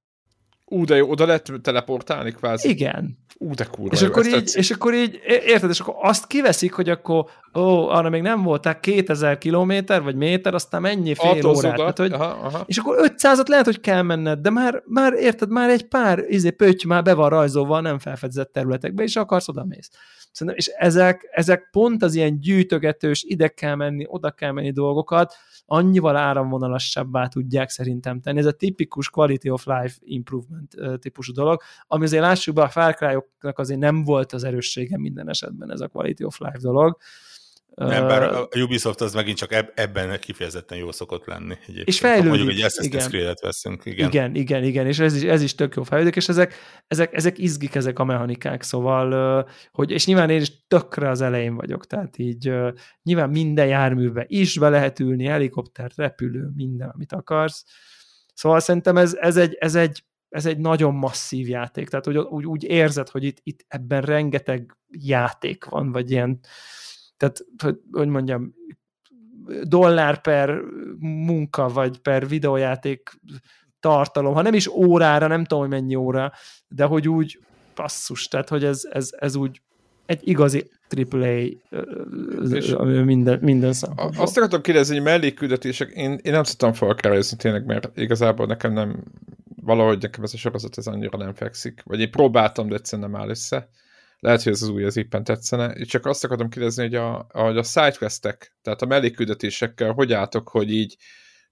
Ú, 0.66 0.84
de 0.84 0.96
jó, 0.96 1.10
oda 1.10 1.26
lehet 1.26 1.52
teleportálni 1.62 2.32
kvázi. 2.32 2.68
Igen. 2.68 3.18
Ú, 3.38 3.54
de 3.54 3.64
kurva 3.64 3.94
és 3.94 4.00
jó, 4.00 4.06
akkor, 4.06 4.26
így, 4.26 4.50
és 4.54 4.70
akkor 4.70 4.94
így, 4.94 5.20
érted, 5.46 5.70
és 5.70 5.80
akkor 5.80 5.94
azt 5.98 6.26
kiveszik, 6.26 6.72
hogy 6.72 6.88
akkor, 6.88 7.24
ó, 7.54 7.88
arra 7.88 8.08
még 8.08 8.22
nem 8.22 8.42
voltál 8.42 8.80
2000 8.80 9.38
kilométer, 9.38 10.02
vagy 10.02 10.16
méter, 10.16 10.54
aztán 10.54 10.80
mennyi 10.80 11.14
fél 11.14 11.30
Autóz 11.30 11.58
órát. 11.58 11.76
Tehát, 11.76 11.98
hogy, 11.98 12.12
aha, 12.12 12.24
aha. 12.24 12.62
És 12.66 12.78
akkor 12.78 12.96
500-at 13.16 13.48
lehet, 13.48 13.64
hogy 13.64 13.80
kell 13.80 14.02
menned, 14.02 14.38
de 14.38 14.50
már, 14.50 14.82
már 14.86 15.12
érted, 15.12 15.50
már 15.50 15.70
egy 15.70 15.88
pár 15.88 16.24
izé, 16.28 16.50
pötty 16.50 16.86
már 16.86 17.02
be 17.02 17.14
van 17.14 17.28
rajzolva 17.28 17.80
nem 17.80 17.98
felfedezett 17.98 18.52
területekbe, 18.52 19.02
és 19.02 19.16
akarsz 19.16 19.48
oda 19.48 19.64
mész. 19.64 19.90
Szerintem, 20.32 20.56
és 20.58 20.66
ezek, 20.66 21.28
ezek 21.30 21.68
pont 21.70 22.02
az 22.02 22.14
ilyen 22.14 22.40
gyűjtögetős, 22.40 23.22
ide 23.22 23.48
kell 23.48 23.74
menni, 23.74 24.04
oda 24.08 24.30
kell 24.30 24.50
menni 24.50 24.72
dolgokat, 24.72 25.34
annyival 25.66 26.16
áramvonalassabbá 26.16 27.26
tudják 27.26 27.68
szerintem 27.68 28.20
tenni. 28.20 28.38
Ez 28.38 28.46
a 28.46 28.52
tipikus 28.52 29.10
quality 29.10 29.48
of 29.48 29.66
life 29.66 29.96
improvement 30.00 30.74
típusú 30.98 31.32
dolog, 31.32 31.62
ami 31.86 32.04
azért 32.04 32.22
lássuk 32.22 32.54
be, 32.54 32.62
a 32.62 32.68
Far 32.68 32.94
Cry-oknak 32.94 33.58
azért 33.58 33.80
nem 33.80 34.04
volt 34.04 34.32
az 34.32 34.44
erőssége 34.44 34.98
minden 34.98 35.28
esetben 35.28 35.72
ez 35.72 35.80
a 35.80 35.88
quality 35.88 36.24
of 36.24 36.38
life 36.38 36.58
dolog. 36.58 36.96
Nem, 37.74 38.06
bár 38.06 38.22
a 38.22 38.48
Ubisoft 38.62 39.00
az 39.00 39.14
megint 39.14 39.36
csak 39.36 39.72
ebben 39.74 40.18
kifejezetten 40.20 40.78
jó 40.78 40.92
szokott 40.92 41.26
lenni. 41.26 41.54
Egyébként. 41.62 41.88
És 41.88 41.98
fejlődik. 41.98 42.28
Mondjuk, 42.28 42.50
hogy 42.50 42.60
Assassin's 42.60 43.08
creed 43.08 43.40
veszünk. 43.40 43.84
Igen. 43.84 44.08
igen, 44.08 44.34
igen, 44.34 44.64
igen, 44.64 44.86
és 44.86 44.98
ez 44.98 45.16
is, 45.16 45.22
ez 45.22 45.42
is 45.42 45.54
tök 45.54 45.74
jó 45.74 45.82
fejlődik, 45.82 46.16
és 46.16 46.28
ezek, 46.28 46.54
ezek, 46.86 47.14
ezek 47.14 47.38
izgik, 47.38 47.74
ezek 47.74 47.98
a 47.98 48.04
mechanikák, 48.04 48.62
szóval, 48.62 49.48
hogy, 49.70 49.90
és 49.90 50.06
nyilván 50.06 50.30
én 50.30 50.40
is 50.40 50.66
tökre 50.66 51.08
az 51.08 51.20
elején 51.20 51.54
vagyok, 51.54 51.86
tehát 51.86 52.18
így 52.18 52.52
nyilván 53.02 53.30
minden 53.30 53.66
járműbe 53.66 54.24
is 54.28 54.58
be 54.58 54.68
lehet 54.68 55.00
ülni, 55.00 55.24
helikopter, 55.24 55.90
repülő, 55.96 56.50
minden, 56.56 56.88
amit 56.88 57.12
akarsz. 57.12 57.64
Szóval 58.34 58.60
szerintem 58.60 58.96
ez, 58.96 59.14
ez, 59.14 59.36
egy, 59.36 59.56
ez, 59.58 59.74
egy, 59.74 60.04
ez 60.28 60.46
egy 60.46 60.58
nagyon 60.58 60.94
masszív 60.94 61.48
játék, 61.48 61.88
tehát 61.88 62.08
úgy, 62.08 62.16
úgy, 62.16 62.46
úgy 62.46 62.64
érzed, 62.64 63.08
hogy 63.08 63.24
itt, 63.24 63.38
itt 63.42 63.64
ebben 63.68 64.02
rengeteg 64.02 64.76
játék 64.88 65.64
van, 65.64 65.92
vagy 65.92 66.10
ilyen 66.10 66.40
tehát, 67.16 67.44
hogy, 67.62 67.80
hogy 67.92 68.08
mondjam, 68.08 68.54
dollár 69.62 70.20
per 70.20 70.60
munka, 70.98 71.68
vagy 71.68 71.98
per 71.98 72.28
videójáték 72.28 73.20
tartalom, 73.80 74.34
ha 74.34 74.42
nem 74.42 74.54
is 74.54 74.66
órára, 74.66 75.26
nem 75.26 75.44
tudom, 75.44 75.62
hogy 75.62 75.72
mennyi 75.72 75.94
óra, 75.94 76.32
de 76.68 76.84
hogy 76.84 77.08
úgy 77.08 77.38
passzus, 77.74 78.28
tehát 78.28 78.48
hogy 78.48 78.64
ez, 78.64 78.82
ez, 78.90 79.08
ez 79.18 79.34
úgy 79.34 79.60
egy 80.06 80.28
igazi 80.28 80.70
AAA 81.10 81.48
minden, 83.04 83.38
minden 83.42 83.72
szempontból. 83.72 84.22
Azt 84.22 84.36
akartam 84.36 84.60
kérdezni, 84.60 84.94
hogy 84.94 85.04
mellékküldetések, 85.04 85.90
én, 85.90 86.18
én 86.22 86.32
nem 86.32 86.42
tudtam 86.42 86.72
felkerezni 86.72 87.36
tényleg, 87.36 87.64
mert 87.64 87.90
igazából 87.94 88.46
nekem 88.46 88.72
nem, 88.72 89.02
valahogy 89.62 90.02
nekem 90.02 90.24
ez 90.24 90.34
a 90.34 90.36
sorozat 90.36 90.78
ez 90.78 90.86
annyira 90.86 91.18
nem 91.18 91.34
fekszik, 91.34 91.82
vagy 91.84 92.00
én 92.00 92.10
próbáltam, 92.10 92.68
de 92.68 92.74
egyszerűen 92.74 93.10
nem 93.10 93.20
áll 93.20 93.28
össze 93.28 93.68
lehet, 94.24 94.42
hogy 94.42 94.52
ez 94.52 94.62
az 94.62 94.68
új 94.68 94.84
az 94.84 94.96
éppen 94.96 95.24
tetszene. 95.24 95.66
És 95.66 95.86
csak 95.86 96.06
azt 96.06 96.24
akartam 96.24 96.48
kérdezni, 96.48 96.82
hogy 96.82 96.94
a, 96.94 97.26
hogy 97.32 97.56
a 97.56 97.62
sidequestek, 97.62 98.56
tehát 98.62 98.82
a 98.82 98.86
mellékküldetésekkel 98.86 99.92
hogy 99.92 100.12
álltok, 100.12 100.48
hogy 100.48 100.72
így 100.72 100.96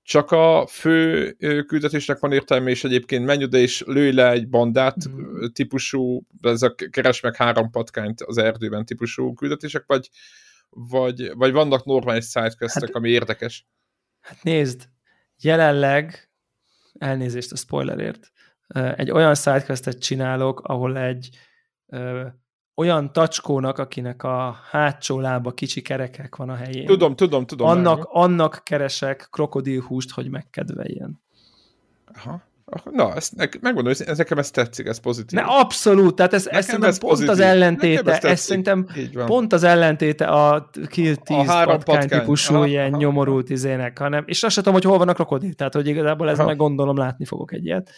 csak 0.03 0.31
a 0.31 0.67
fő 0.67 1.33
küldetésnek 1.67 2.19
van 2.19 2.33
értelme, 2.33 2.71
és 2.71 2.85
egyébként 2.85 3.25
menj 3.25 3.45
oda 3.45 3.59
és 3.59 3.83
lőj 3.87 4.13
le 4.13 4.31
egy 4.31 4.49
bandát 4.49 5.09
mm. 5.09 5.45
típusú, 5.53 6.27
ez 6.41 6.63
a 6.63 6.75
keres 6.91 7.21
meg 7.21 7.37
három 7.37 7.71
patkányt 7.71 8.21
az 8.21 8.39
erdőben 8.39 8.85
típusú 8.85 9.35
küldetések, 9.35 9.85
vagy, 9.87 10.09
vagy, 10.69 11.33
vagy 11.35 11.53
vannak 11.53 11.85
normális 11.85 12.25
sidequestek, 12.25 12.83
hát, 12.83 12.95
ami 12.95 13.09
érdekes? 13.11 13.67
Hát 14.21 14.43
nézd, 14.43 14.89
jelenleg, 15.41 16.31
elnézést 16.99 17.53
a 17.53 17.57
spoilerért, 17.57 18.33
egy 18.97 19.11
olyan 19.11 19.35
sidequestet 19.35 19.99
csinálok, 19.99 20.61
ahol 20.61 20.99
egy 20.99 21.29
olyan 22.75 23.13
tacskónak, 23.13 23.79
akinek 23.79 24.23
a 24.23 24.57
hátsó 24.71 25.21
lába 25.21 25.51
kicsi 25.51 25.83
kerekek 25.83 26.37
van 26.37 26.49
a 26.49 26.55
helyén. 26.55 26.87
Tudom, 26.87 27.17
tudom, 27.17 27.47
tudom. 27.47 27.69
Annak, 27.69 28.09
annak 28.11 28.61
keresek 28.65 29.29
krokodilhúst, 29.31 30.11
hogy 30.11 30.31
megkedveljen. 30.31 31.21
Aha. 32.15 32.51
Na, 32.91 33.15
ezt, 33.15 33.37
megmondom, 33.37 33.93
hogy 33.93 34.07
ez 34.07 34.19
nekem 34.19 34.39
ez 34.39 34.51
tetszik, 34.51 34.87
ez 34.87 34.99
pozitív. 34.99 35.39
Ne, 35.39 35.45
abszolút, 35.47 36.15
tehát 36.15 36.33
ez, 36.33 36.47
ez 36.47 36.65
szerintem 36.65 36.91
ez 36.91 36.99
pont 36.99 37.13
pozitív. 37.13 37.33
az 37.33 37.41
ellentéte, 37.41 38.13
ez, 38.13 38.25
ez 38.25 38.41
szerintem 38.41 38.87
pont 39.27 39.53
az 39.53 39.63
ellentéte 39.63 40.27
a 40.27 40.71
Kill 40.89 41.15
10 41.15 41.39
a 41.39 41.43
patkány, 41.45 41.67
patkány 41.67 42.09
típusú 42.09 42.55
aha, 42.55 42.67
ilyen 42.67 42.89
aha, 42.89 42.97
nyomorult 42.97 43.51
izének, 43.51 43.99
hanem, 43.99 44.25
és 44.27 44.43
azt 44.43 44.55
sem 44.55 44.63
tudom, 44.63 44.79
hogy 44.79 44.89
hol 44.89 44.99
van 44.99 45.09
a 45.09 45.13
krokodil, 45.13 45.53
tehát 45.53 45.75
hogy 45.75 45.87
igazából 45.87 46.31
ez 46.31 46.39
meg 46.39 46.57
gondolom 46.57 46.97
látni 46.97 47.25
fogok 47.25 47.53
egyet. 47.53 47.91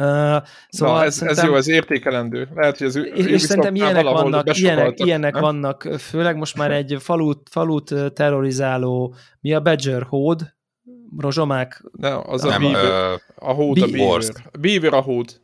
Uh, 0.00 0.42
szóval 0.68 0.98
Na, 0.98 1.04
ez, 1.04 1.22
ez 1.22 1.42
jó, 1.42 1.56
ez 1.56 1.68
értékelendő. 1.68 2.48
Lehet, 2.54 2.78
hogy 2.78 2.86
ez 2.86 2.96
és, 2.96 3.26
és 3.26 3.42
szerintem 3.42 3.74
ilyenek 3.74 4.02
vannak, 4.02 4.58
ilyenek, 4.58 5.00
ilyenek 5.00 5.38
vannak, 5.38 5.88
főleg 5.98 6.36
most 6.36 6.56
már 6.56 6.70
egy 6.70 6.96
falut, 7.00 7.48
falut 7.50 7.94
terrorizáló, 8.14 9.14
mi 9.40 9.54
a 9.54 9.60
Badger 9.60 10.02
hód, 10.02 10.54
rozsomák? 11.18 11.82
Ne, 11.92 12.18
az 12.18 12.44
a, 12.44 12.58
beaver, 12.58 13.20
a 13.34 13.52
hód 13.52 13.82
a 13.82 13.86
beaver. 13.86 14.22
Beaver 14.60 14.92
a 14.92 15.00
hód. 15.00 15.40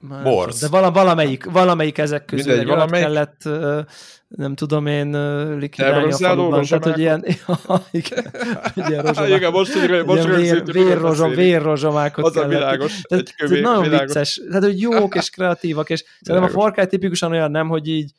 Borz. 0.00 0.60
De 0.60 0.68
vala, 0.68 0.90
valamelyik, 0.90 1.44
valamelyik 1.44 1.98
ezek 1.98 2.24
közül 2.24 2.46
Mindegy, 2.46 2.70
egy 2.70 2.74
valamelyik... 2.76 3.06
kellett, 3.06 3.42
nem 4.28 4.54
tudom 4.54 4.86
én, 4.86 5.10
likvidálni 5.58 6.12
a 6.12 6.16
faluban. 6.16 6.64
Tehát, 6.64 6.84
hogy 6.84 6.98
ilyen, 6.98 7.24
ja, 7.46 7.58
igen, 7.90 8.32
ilyen 8.74 9.02
rozsomák. 9.06 9.30
igen, 9.30 9.50
most, 9.52 9.72
hogy, 9.72 10.04
most 10.04 10.24
vér, 10.24 10.64
vérrozsom, 10.64 11.30
vérrozsomákot 11.30 12.24
Az 12.24 12.36
a 12.36 12.46
világos. 12.46 13.00
Tehát, 13.02 13.34
kövé, 13.36 13.60
nagyon 13.60 13.82
világos. 13.82 14.06
vicces. 14.06 14.40
Tehát, 14.48 14.62
hogy 14.62 14.80
jók 14.80 15.14
és 15.14 15.30
kreatívak, 15.30 15.90
és 15.90 16.04
szerintem 16.20 16.50
a 16.50 16.52
Far 16.52 16.72
Cry 16.72 16.86
tipikusan 16.86 17.30
olyan 17.30 17.50
nem, 17.50 17.68
hogy 17.68 17.88
így 17.88 18.12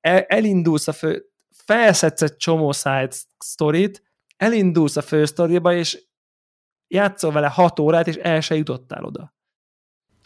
el, 0.00 0.20
elindulsz 0.20 0.88
a 0.88 0.92
fő, 0.92 1.24
felszedsz 1.50 2.22
egy 2.22 2.36
csomó 2.36 2.72
side 2.72 3.10
storyt, 3.44 4.02
elindulsz 4.36 4.96
a 4.96 5.02
fő 5.02 5.24
sztoriba, 5.24 5.74
és 5.74 6.02
játszol 6.88 7.32
vele 7.32 7.48
hat 7.48 7.78
órát, 7.78 8.08
és 8.08 8.16
el 8.16 8.40
se 8.40 8.56
jutottál 8.56 9.04
oda 9.04 9.34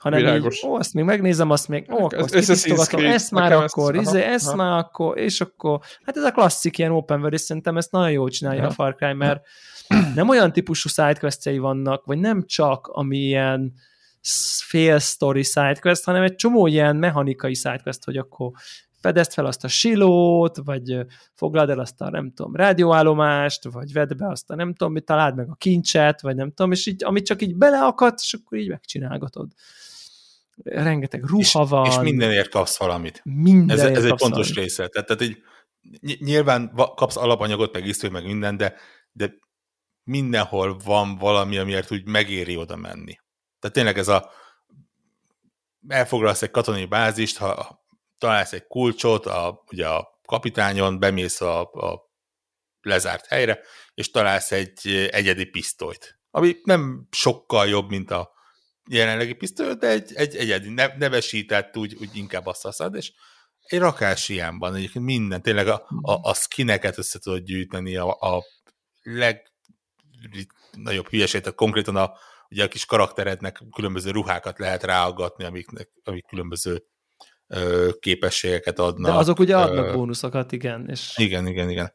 hanem 0.05 0.21
Világos. 0.21 0.63
így, 0.63 0.69
ó, 0.69 0.75
azt 0.75 0.95
még 0.95 1.05
megnézem, 1.05 1.51
azt 1.51 1.69
még, 1.69 1.87
ó, 1.93 2.05
akkor 2.05 2.19
ezt 2.19 2.35
kitisztogatom, 2.35 3.05
ezt 3.05 3.31
már 3.31 3.53
akkor, 3.53 3.97
ezt, 3.97 4.07
izé, 4.07 4.23
ezt 4.23 4.47
aha. 4.47 4.57
már 4.57 4.79
akkor, 4.79 5.19
és 5.19 5.41
akkor, 5.41 5.81
hát 6.03 6.17
ez 6.17 6.23
a 6.23 6.31
klasszik 6.31 6.79
ilyen 6.79 6.91
open 6.91 7.19
world, 7.19 7.33
és 7.33 7.41
szerintem 7.41 7.77
ezt 7.77 7.91
nagyon 7.91 8.11
jól 8.11 8.29
csinálja 8.29 8.61
aha. 8.61 8.69
a 8.69 8.73
Far 8.73 8.95
Cry, 8.95 9.13
mert 9.13 9.47
nem 10.15 10.29
olyan 10.29 10.53
típusú 10.53 10.89
sidequestjei 10.89 11.59
vannak, 11.59 12.05
vagy 12.05 12.19
nem 12.19 12.47
csak, 12.47 12.87
ami 12.87 13.19
ilyen 13.19 13.73
fél 14.67 14.99
story 14.99 15.43
sidequest, 15.43 16.05
hanem 16.05 16.23
egy 16.23 16.35
csomó 16.35 16.67
ilyen 16.67 16.97
mechanikai 16.97 17.55
sidequest, 17.55 18.05
hogy 18.05 18.17
akkor 18.17 18.51
fedezd 19.01 19.33
fel 19.33 19.47
azt 19.47 19.65
a 19.65 19.69
silót, 19.69 20.57
vagy 20.65 21.07
foglald 21.35 21.71
el 21.71 21.79
azt 21.79 22.01
a, 22.01 22.11
nem 22.11 22.33
tudom, 22.33 22.57
rádióállomást, 22.57 23.65
vagy 23.65 23.93
vedd 23.93 24.17
be 24.17 24.29
azt 24.29 24.51
a, 24.51 24.55
nem 24.55 24.75
tudom, 24.75 24.93
mit 24.93 25.05
találd 25.05 25.35
meg 25.35 25.49
a 25.51 25.55
kincset, 25.55 26.21
vagy 26.21 26.37
nem 26.37 26.53
tudom, 26.53 26.73
és 26.73 26.87
így, 26.87 27.05
amit 27.05 27.27
csak 27.27 27.43
így 27.43 27.57
beleakadt, 27.57 28.19
és 28.21 28.35
akkor 28.35 28.59
így 28.59 28.69
megcsinálgatod 28.69 29.49
rengeteg 30.63 31.25
ruha 31.25 31.41
és, 31.41 31.53
van. 31.69 31.87
És 31.87 31.99
mindenért 31.99 32.49
kapsz 32.49 32.79
valamit. 32.79 33.21
Mindenért 33.25 33.97
ez, 33.97 33.97
ez 33.97 34.05
egy 34.05 34.19
fontos 34.19 34.49
valamit. 34.49 34.55
része. 34.55 34.89
Tehát, 34.89 35.09
tehát 35.09 35.23
így, 35.23 35.43
nyilván 36.19 36.73
kapsz 36.75 37.17
alapanyagot, 37.17 37.73
meg 37.73 37.87
isztő, 37.87 38.11
meg 38.11 38.25
minden, 38.25 38.57
de, 38.57 38.75
de 39.13 39.35
mindenhol 40.05 40.77
van 40.85 41.17
valami, 41.17 41.59
amiért 41.59 41.93
úgy 41.93 42.07
megéri 42.07 42.57
oda 42.57 42.77
menni. 42.77 43.19
Tehát 43.59 43.77
tényleg 43.77 43.99
ez 43.99 44.09
a 44.09 44.31
elfoglalsz 45.89 46.43
egy 46.43 46.51
katonai 46.51 46.87
bázist, 46.87 47.37
ha 47.37 47.83
találsz 48.19 48.53
egy 48.53 48.67
kulcsot, 48.67 49.27
a, 49.27 49.65
ugye 49.71 49.89
a 49.89 50.21
kapitányon, 50.27 50.99
bemész 50.99 51.41
a, 51.41 51.61
a 51.61 52.13
lezárt 52.81 53.27
helyre, 53.27 53.61
és 53.95 54.11
találsz 54.11 54.53
egy 54.53 55.09
egyedi 55.11 55.45
pisztolyt, 55.45 56.19
ami 56.31 56.57
nem 56.63 57.09
sokkal 57.11 57.69
jobb, 57.69 57.89
mint 57.89 58.11
a 58.11 58.34
jelenlegi 58.91 59.33
pisztoly, 59.33 59.75
de 59.75 59.89
egy, 59.89 60.13
egy 60.15 60.37
egyedi 60.37 60.69
nevesített, 60.99 61.77
úgy, 61.77 61.97
úgy 62.01 62.17
inkább 62.17 62.47
azt 62.47 62.63
használod, 62.63 62.95
és 62.95 63.13
egy 63.65 63.79
rakás 63.79 64.29
ilyenban 64.29 64.75
egyébként 64.75 65.05
minden, 65.05 65.43
tényleg 65.43 65.69
a, 65.69 65.87
a, 66.03 66.13
a 66.13 66.35
skineket 66.35 66.99
össze 66.99 67.19
tudod 67.19 67.43
gyűjteni, 67.43 67.97
a, 67.97 68.09
a 68.09 68.43
legnagyobb 69.03 71.09
hülyeség, 71.09 71.41
tehát 71.41 71.57
konkrétan 71.57 71.97
a, 71.97 72.13
ugye 72.51 72.65
a 72.65 72.69
kis 72.69 72.85
karakterednek 72.85 73.63
különböző 73.75 74.11
ruhákat 74.11 74.59
lehet 74.59 74.83
ráaggatni, 74.83 75.45
amiknek, 75.45 75.89
amik 76.05 76.27
különböző 76.27 76.85
ö, 77.47 77.91
képességeket 78.01 78.79
adnak. 78.79 79.13
De 79.13 79.19
azok 79.19 79.39
ugye 79.39 79.57
adnak 79.57 79.87
ö, 79.87 79.93
bónuszokat, 79.93 80.53
igen. 80.53 80.89
És... 80.89 81.13
Igen, 81.17 81.47
igen, 81.47 81.71
igen. 81.71 81.93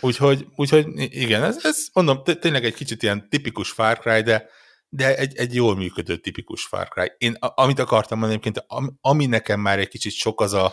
Úgyhogy, 0.00 0.46
úgyhogy 0.56 0.86
igen, 0.96 1.42
ez, 1.42 1.64
ez 1.64 1.86
mondom, 1.92 2.22
tényleg 2.22 2.64
egy 2.64 2.74
kicsit 2.74 3.02
ilyen 3.02 3.28
tipikus 3.28 3.70
Far 3.70 3.98
Cry, 3.98 4.22
de, 4.22 4.48
de 4.94 5.16
egy, 5.16 5.36
egy 5.36 5.54
jól 5.54 5.76
működő 5.76 6.16
tipikus 6.16 6.64
Far 6.64 6.88
Cry. 6.88 7.12
Én 7.18 7.34
amit 7.38 7.78
akartam 7.78 8.18
mondani, 8.18 8.40
egyébként, 8.40 8.66
ami 9.00 9.26
nekem 9.26 9.60
már 9.60 9.78
egy 9.78 9.88
kicsit 9.88 10.12
sok, 10.12 10.40
az 10.40 10.52
a, 10.52 10.72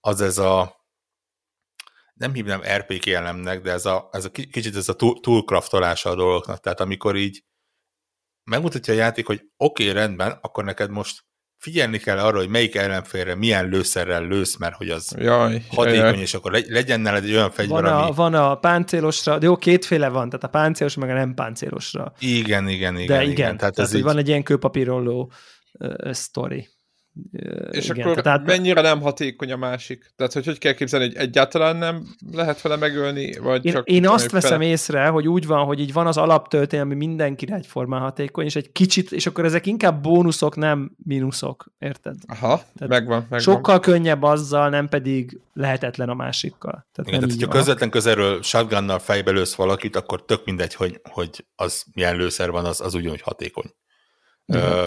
az 0.00 0.20
ez 0.20 0.38
a 0.38 0.80
nem 2.14 2.32
hívnám 2.32 2.62
RPG 2.76 3.08
elemnek, 3.08 3.60
de 3.60 3.70
ez 3.70 3.86
a, 3.86 4.08
ez 4.12 4.24
a 4.24 4.30
kicsit 4.30 4.76
ez 4.76 4.88
a 4.88 4.94
toolcraftolása 5.20 6.10
a 6.10 6.14
dolgoknak. 6.14 6.60
Tehát 6.60 6.80
amikor 6.80 7.16
így 7.16 7.44
megmutatja 8.44 8.94
a 8.94 8.96
játék, 8.96 9.26
hogy 9.26 9.50
oké, 9.56 9.82
okay, 9.82 9.94
rendben, 9.94 10.30
akkor 10.30 10.64
neked 10.64 10.90
most 10.90 11.24
figyelni 11.62 11.98
kell 11.98 12.18
arra, 12.18 12.38
hogy 12.38 12.48
melyik 12.48 12.74
ellenfélre 12.74 13.34
milyen 13.34 13.68
lőszerrel 13.68 14.26
lősz, 14.26 14.56
mert 14.56 14.74
hogy 14.74 14.90
az 14.90 15.14
jaj, 15.18 15.64
hatékony, 15.68 15.98
jaj. 15.98 16.20
és 16.20 16.34
akkor 16.34 16.62
legyen 16.68 17.00
nálad 17.00 17.24
egy 17.24 17.32
olyan 17.32 17.50
fegyver, 17.50 17.82
van 17.82 17.92
a, 17.92 18.02
ami... 18.04 18.14
Van 18.14 18.34
a 18.34 18.54
páncélosra, 18.54 19.38
de 19.38 19.46
jó, 19.46 19.56
kétféle 19.56 20.08
van, 20.08 20.28
tehát 20.28 20.44
a 20.44 20.48
páncélos, 20.48 20.94
meg 20.94 21.10
a 21.10 21.12
nem 21.12 21.34
páncélosra. 21.34 22.12
Igen, 22.18 22.68
igen, 22.68 22.98
igen. 22.98 23.16
De 23.16 23.22
igen, 23.22 23.30
igen 23.30 23.56
tehát, 23.56 23.74
tehát 23.74 23.90
ez 23.90 23.94
így... 23.94 24.02
van 24.02 24.18
egy 24.18 24.28
ilyen 24.28 24.42
kőpapírolló 24.42 25.32
uh, 25.72 26.12
sztori. 26.12 26.68
És 27.70 27.88
igen, 27.88 28.06
akkor 28.06 28.22
tehát, 28.22 28.44
mennyire 28.44 28.80
nem 28.80 29.00
hatékony 29.00 29.52
a 29.52 29.56
másik? 29.56 30.12
Tehát, 30.16 30.32
hogy 30.32 30.44
hogy 30.44 30.58
kell 30.58 30.72
képzelni, 30.72 31.06
hogy 31.06 31.16
egyáltalán 31.16 31.76
nem 31.76 32.06
lehet 32.32 32.60
vele 32.60 32.76
megölni? 32.76 33.38
Vagy 33.38 33.64
én, 33.64 33.72
csak 33.72 33.88
én 33.88 34.08
azt 34.08 34.30
veszem 34.30 34.58
fele... 34.58 34.70
észre, 34.70 35.06
hogy 35.06 35.28
úgy 35.28 35.46
van, 35.46 35.64
hogy 35.64 35.80
így 35.80 35.92
van 35.92 36.06
az 36.06 36.16
alaptöltény, 36.16 36.80
ami 36.80 36.94
mindenkire 36.94 37.54
egyformán 37.54 38.00
hatékony, 38.00 38.44
és 38.44 38.56
egy 38.56 38.72
kicsit, 38.72 39.12
és 39.12 39.26
akkor 39.26 39.44
ezek 39.44 39.66
inkább 39.66 40.02
bónuszok, 40.02 40.56
nem 40.56 40.96
mínuszok, 41.04 41.66
érted? 41.78 42.16
Aha, 42.26 42.56
tehát 42.56 42.88
megvan, 42.88 43.20
megvan. 43.20 43.38
Sokkal 43.38 43.80
könnyebb 43.80 44.22
azzal, 44.22 44.68
nem 44.68 44.88
pedig 44.88 45.40
lehetetlen 45.54 46.08
a 46.08 46.14
másikkal. 46.14 46.86
Tehát 46.92 47.10
Igen, 47.10 47.20
tehát, 47.20 47.34
hogyha 47.34 47.48
közvetlen 47.48 47.90
közelről 47.90 48.42
shotgunnal 48.42 48.98
fejbe 48.98 49.30
lősz 49.30 49.54
valakit, 49.54 49.96
akkor 49.96 50.24
tök 50.24 50.44
mindegy, 50.44 50.74
hogy, 50.74 51.00
hogy 51.10 51.44
az 51.56 51.84
milyen 51.94 52.16
lőszer 52.16 52.50
van, 52.50 52.64
az, 52.64 52.80
az 52.80 52.94
ugyanúgy 52.94 53.22
hatékony. 53.22 53.74
Uh-huh. 54.46 54.86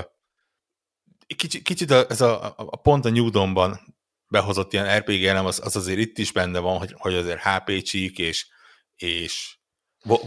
Kicsit, 1.36 1.64
kicsit 1.64 1.92
a, 1.92 2.06
ez 2.10 2.22
a, 2.22 2.54
a 2.58 2.76
pont 2.76 3.06
a 3.06 3.10
New 3.10 3.30
Dawn-ban 3.30 3.80
behozott 4.28 4.74
ilyen 4.74 4.98
RPG 4.98 5.24
elem, 5.24 5.46
az, 5.46 5.62
az 5.64 5.76
azért 5.76 6.00
itt 6.00 6.18
is 6.18 6.32
benne 6.32 6.60
van, 6.60 6.78
hogy, 6.78 6.94
hogy 6.98 7.14
azért 7.14 7.42
HP 7.42 7.82
csík, 7.82 8.18
és, 8.18 8.48
és 8.96 9.58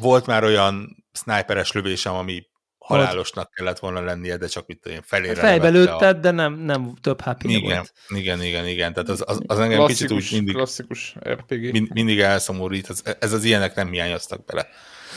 volt 0.01 0.27
már 0.27 0.45
olyan 0.45 1.05
sniperes 1.13 1.73
lövésem, 1.73 2.15
ami 2.15 2.47
halálosnak 2.79 3.51
kellett 3.51 3.79
volna 3.79 4.01
lennie, 4.01 4.37
de 4.37 4.47
csak 4.47 4.67
mit 4.67 4.87
olyan 4.87 5.03
felére 5.03 5.41
Fejbe 5.41 5.69
lőtted, 5.69 6.17
a... 6.17 6.21
de 6.21 6.31
nem, 6.31 6.55
nem 6.55 6.95
több 7.01 7.21
hp 7.21 7.43
igen, 7.45 7.77
volt. 7.77 7.93
Igen, 8.09 8.43
igen, 8.43 8.67
igen. 8.67 8.93
Tehát 8.93 9.09
az, 9.09 9.23
az, 9.27 9.41
az 9.47 9.59
engem 9.59 9.87
kicsit 9.87 10.11
úgy 10.11 10.29
mindig, 10.33 10.55
klasszikus 10.55 11.15
RPG. 11.29 11.73
Mind, 11.73 11.93
mindig 11.93 12.21
elszomorít. 12.21 12.91
Ez, 12.91 13.03
ez 13.21 13.33
az 13.33 13.45
ilyenek 13.45 13.75
nem 13.75 13.91
hiányoztak 13.91 14.45
bele, 14.45 14.69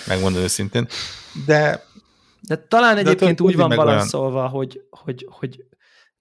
megmondom 0.07 0.41
őszintén. 0.41 0.87
De 1.45 1.89
de 2.41 2.55
talán 2.67 2.97
egyébként 2.97 3.37
de 3.37 3.43
úgy 3.43 3.55
van 3.55 3.69
balanszolva, 3.69 4.37
olyan... 4.37 4.49
hogy, 4.49 4.81
hogy, 4.89 5.27
hogy 5.29 5.63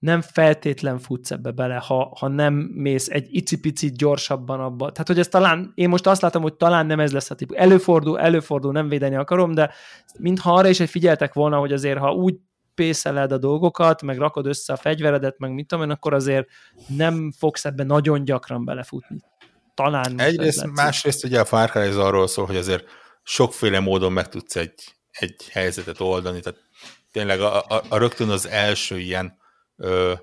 nem 0.01 0.21
feltétlen 0.21 0.99
futsz 0.99 1.31
ebbe 1.31 1.51
bele, 1.51 1.75
ha, 1.75 2.15
ha 2.19 2.27
nem 2.27 2.53
mész 2.53 3.07
egy 3.09 3.27
icipicit 3.29 3.97
gyorsabban 3.97 4.59
abba. 4.59 4.91
Tehát, 4.91 5.07
hogy 5.07 5.19
ez 5.19 5.27
talán, 5.27 5.71
én 5.75 5.89
most 5.89 6.07
azt 6.07 6.21
látom, 6.21 6.41
hogy 6.41 6.53
talán 6.53 6.85
nem 6.85 6.99
ez 6.99 7.11
lesz 7.11 7.29
a 7.29 7.35
típus. 7.35 7.57
Előfordul, 7.57 8.19
előfordul, 8.19 8.71
nem 8.71 8.89
védeni 8.89 9.15
akarom, 9.15 9.53
de 9.53 9.73
mintha 10.19 10.53
arra 10.53 10.69
is 10.69 10.79
egy 10.79 10.89
figyeltek 10.89 11.33
volna, 11.33 11.57
hogy 11.57 11.73
azért, 11.73 11.99
ha 11.99 12.13
úgy 12.13 12.35
pészeled 12.75 13.31
a 13.31 13.37
dolgokat, 13.37 14.01
meg 14.01 14.17
rakod 14.17 14.45
össze 14.45 14.73
a 14.73 14.77
fegyveredet, 14.77 15.39
meg 15.39 15.53
mit 15.53 15.67
tudom 15.67 15.83
én, 15.83 15.91
akkor 15.91 16.13
azért 16.13 16.47
nem 16.87 17.31
fogsz 17.37 17.65
ebbe 17.65 17.83
nagyon 17.83 18.23
gyakran 18.23 18.65
belefutni. 18.65 19.17
Talán. 19.73 20.19
Egyrészt, 20.19 20.65
másrészt 20.65 21.23
ugye 21.23 21.39
a 21.39 21.45
Far 21.45 21.69
Cry 21.69 21.87
arról 21.87 22.27
szól, 22.27 22.45
hogy 22.45 22.57
azért 22.57 22.85
sokféle 23.23 23.79
módon 23.79 24.11
meg 24.11 24.29
tudsz 24.29 24.55
egy 24.55 24.73
egy 25.11 25.49
helyzetet 25.49 25.99
oldani, 25.99 26.39
tehát 26.39 26.59
tényleg 27.11 27.41
a, 27.41 27.57
a, 27.57 27.81
a 27.89 27.97
rögtön 27.97 28.29
az 28.29 28.47
első 28.47 28.99
ilyen 28.99 29.39
ö, 29.81 30.13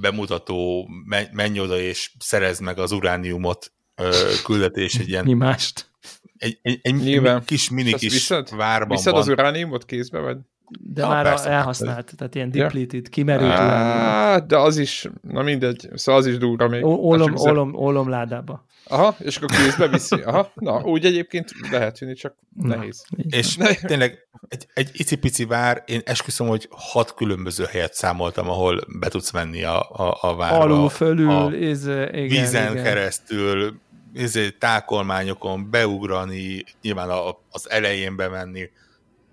bemutató, 0.00 0.88
menj 1.32 1.60
oda 1.60 1.78
és 1.78 2.12
szerezd 2.18 2.62
meg 2.62 2.78
az 2.78 2.92
urániumot 2.92 3.72
ö, 3.94 4.10
küldetés 4.44 4.94
egy 4.94 5.08
ilyen... 5.08 5.24
Mi 5.24 5.34
mást? 5.34 5.90
Egy, 6.38 6.58
egy, 6.62 6.78
egy 6.82 6.94
Nyilván. 6.94 7.44
kis 7.44 7.70
mini 7.70 7.92
kis 7.92 8.12
viszed, 8.12 8.56
várban 8.56 8.96
viszed 8.96 9.12
van. 9.12 9.20
az 9.20 9.28
urániumot 9.28 9.84
kézbe, 9.84 10.18
vagy? 10.18 10.36
De 10.80 11.02
ha, 11.02 11.12
már 11.12 11.24
persze, 11.24 11.48
elhasznált, 11.48 12.00
persze. 12.00 12.16
tehát 12.16 12.34
ilyen 12.34 12.50
depleted, 12.50 13.04
ja. 13.04 13.10
kimerült 13.10 13.50
Á, 13.50 14.38
De 14.38 14.58
az 14.58 14.76
is, 14.76 15.08
na 15.20 15.42
mindegy, 15.42 15.88
szóval 15.94 16.20
az 16.20 16.26
is 16.26 16.38
durva 16.38 16.68
még. 16.68 16.84
Ólom, 16.84 17.36
ólom, 17.36 17.74
ólom 17.74 18.08
ládába. 18.08 18.64
Aha, 18.86 19.16
és 19.18 19.36
akkor 19.36 19.50
kézbe 19.50 19.88
viszi. 19.88 20.20
Aha, 20.20 20.52
na, 20.54 20.80
úgy 20.82 21.04
egyébként 21.04 21.50
lehet 21.70 21.98
vinni, 21.98 22.14
csak 22.14 22.34
nehéz. 22.56 23.04
Na, 23.08 23.36
és 23.36 23.56
ne. 23.56 23.74
tényleg 23.92 24.28
egy, 24.48 24.66
egy 24.74 24.90
icipici 24.92 25.44
vár, 25.44 25.82
én 25.86 26.00
esküszöm, 26.04 26.46
hogy 26.46 26.68
hat 26.70 27.14
különböző 27.14 27.64
helyet 27.64 27.94
számoltam, 27.94 28.48
ahol 28.48 28.80
be 28.98 29.08
tudsz 29.08 29.30
menni 29.30 29.64
a, 29.64 29.80
a, 29.90 30.18
a 30.20 30.36
várba. 30.36 30.58
Alul, 30.58 30.88
fölül, 30.88 31.30
a 31.30 31.52
ez, 31.52 31.86
igen, 31.86 32.26
vízen 32.28 32.72
igen. 32.72 32.84
keresztül, 32.84 33.80
ezért 34.14 34.58
tákolmányokon 34.58 35.70
beugrani, 35.70 36.64
nyilván 36.82 37.10
a, 37.10 37.38
az 37.50 37.70
elején 37.70 38.16
bemenni, 38.16 38.70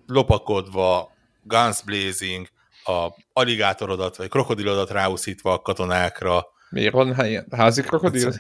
lopakodva, 0.08 1.12
guns 1.44 1.82
blazing, 1.84 2.48
a 2.84 3.08
aligátorodat 3.34 4.16
vagy 4.16 4.30
krokodilodat 4.30 4.90
ráúszítva 4.90 5.54
a 5.54 5.62
katonákra. 5.62 6.46
Miért 6.70 6.94
van 6.94 7.16
házi 7.52 7.82
krokodil? 7.82 8.34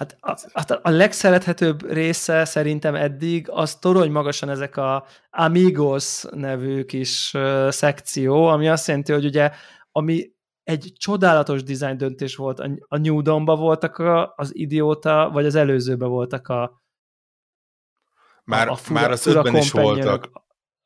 Hát 0.00 0.16
a, 0.20 0.38
hát 0.52 0.70
a 0.70 0.90
legszerethetőbb 0.90 1.92
része 1.92 2.44
szerintem 2.44 2.94
eddig 2.94 3.50
az 3.50 3.74
torony 3.74 4.10
magasan 4.10 4.48
ezek 4.48 4.76
a 4.76 5.06
Amigos 5.30 6.24
nevű 6.30 6.84
kis 6.84 7.36
szekció, 7.68 8.46
ami 8.46 8.68
azt 8.68 8.86
jelenti, 8.86 9.12
hogy 9.12 9.24
ugye 9.24 9.50
ami 9.92 10.32
egy 10.62 10.92
csodálatos 10.96 11.62
design 11.62 11.96
döntés 11.96 12.36
volt. 12.36 12.60
A, 12.88 12.96
New 12.96 13.20
Dawn-ba 13.22 13.56
voltak 13.56 13.98
a, 13.98 14.32
az 14.36 14.56
idióta, 14.56 15.30
vagy 15.32 15.46
az 15.46 15.54
előzőbe 15.54 16.06
voltak 16.06 16.48
a 16.48 16.82
már, 18.44 18.68
a, 18.68 18.74
fura, 18.74 19.00
már 19.00 19.10
az 19.10 19.26
ötben 19.26 19.56
is 19.56 19.70
voltak. 19.70 20.30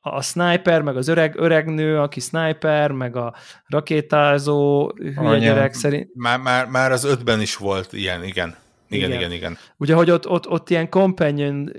A, 0.01 0.17
a 0.17 0.23
sniper, 0.23 0.83
meg 0.83 0.97
az 0.97 1.09
öreg, 1.09 1.37
öreg 1.37 1.75
nő, 1.75 2.01
aki 2.01 2.21
sniper, 2.21 2.91
meg 2.91 3.17
a 3.17 3.35
rakétázó 3.67 4.93
hülye 4.97 5.39
gyerek 5.39 5.75
szerint. 5.75 6.11
Már, 6.15 6.39
már, 6.39 6.67
már 6.67 6.93
az 6.93 7.05
ötben 7.05 7.41
is 7.41 7.57
volt 7.57 7.93
ilyen, 7.93 8.25
igen. 8.25 8.63
Igen, 8.95 9.11
igen, 9.11 9.21
igen. 9.21 9.33
igen. 9.33 9.57
Ugye, 9.77 9.95
hogy 9.95 10.11
ott, 10.11 10.29
ott, 10.29 10.49
ott 10.49 10.71
ilyen 10.71 10.91
companion 10.91 11.71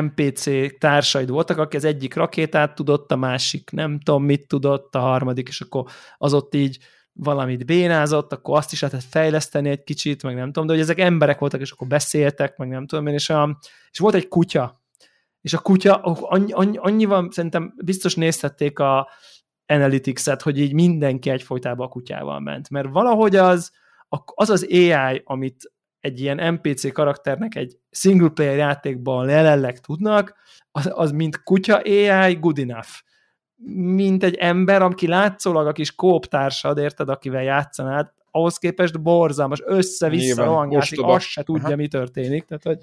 NPC 0.00 0.48
társaid 0.78 1.30
voltak, 1.30 1.58
aki 1.58 1.76
az 1.76 1.84
egyik 1.84 2.14
rakétát 2.14 2.74
tudott, 2.74 3.12
a 3.12 3.16
másik 3.16 3.70
nem 3.70 4.00
tudom 4.00 4.24
mit 4.24 4.48
tudott, 4.48 4.94
a 4.94 4.98
harmadik, 4.98 5.48
és 5.48 5.60
akkor 5.60 5.84
az 6.18 6.34
ott 6.34 6.54
így 6.54 6.78
valamit 7.12 7.66
bénázott, 7.66 8.32
akkor 8.32 8.56
azt 8.56 8.72
is 8.72 8.80
lehetett 8.80 9.06
fejleszteni 9.10 9.68
egy 9.68 9.84
kicsit, 9.84 10.22
meg 10.22 10.34
nem 10.34 10.46
tudom, 10.46 10.66
de 10.66 10.72
hogy 10.72 10.82
ezek 10.82 10.98
emberek 10.98 11.38
voltak, 11.38 11.60
és 11.60 11.70
akkor 11.70 11.86
beszéltek, 11.86 12.56
meg 12.56 12.68
nem 12.68 12.86
tudom 12.86 13.06
én, 13.06 13.14
és, 13.14 13.30
a, 13.30 13.58
és 13.90 13.98
volt 13.98 14.14
egy 14.14 14.28
kutya, 14.28 14.84
és 15.40 15.54
a 15.54 15.58
kutya, 15.58 15.94
annyi, 16.02 16.52
annyi, 16.52 16.76
annyival 16.76 17.28
szerintem 17.30 17.74
biztos 17.84 18.14
nézhették 18.14 18.78
a 18.78 19.08
Analytics-et, 19.66 20.42
hogy 20.42 20.58
így 20.58 20.72
mindenki 20.72 21.30
egyfolytában 21.30 21.86
a 21.86 21.90
kutyával 21.90 22.40
ment, 22.40 22.70
mert 22.70 22.88
valahogy 22.90 23.36
az, 23.36 23.72
az 24.24 24.50
az 24.50 24.66
AI, 24.70 25.22
amit 25.24 25.72
egy 26.06 26.20
ilyen 26.20 26.54
NPC 26.54 26.92
karakternek 26.92 27.54
egy 27.54 27.76
single 27.90 28.28
player 28.28 28.56
játékban 28.56 29.28
jelenleg 29.28 29.80
tudnak, 29.80 30.34
az, 30.70 30.90
az 30.94 31.10
mint 31.10 31.42
kutya 31.42 31.76
AI 31.76 32.34
good 32.34 32.58
enough. 32.58 32.88
Mint 33.74 34.22
egy 34.22 34.34
ember, 34.34 34.82
aki 34.82 35.06
látszólag 35.06 35.66
a 35.66 35.72
kis 35.72 35.94
kóp 35.94 36.26
társad, 36.26 36.78
érted, 36.78 37.08
akivel 37.08 37.42
játszanád, 37.42 38.12
ahhoz 38.30 38.58
képest 38.58 39.02
borzalmas, 39.02 39.62
össze-vissza 39.64 40.44
rohangászik, 40.44 41.02
azt 41.02 41.26
se 41.26 41.42
tudja, 41.42 41.66
Aha. 41.66 41.76
mi 41.76 41.88
történik. 41.88 42.44
Tehát, 42.44 42.62
hogy, 42.62 42.78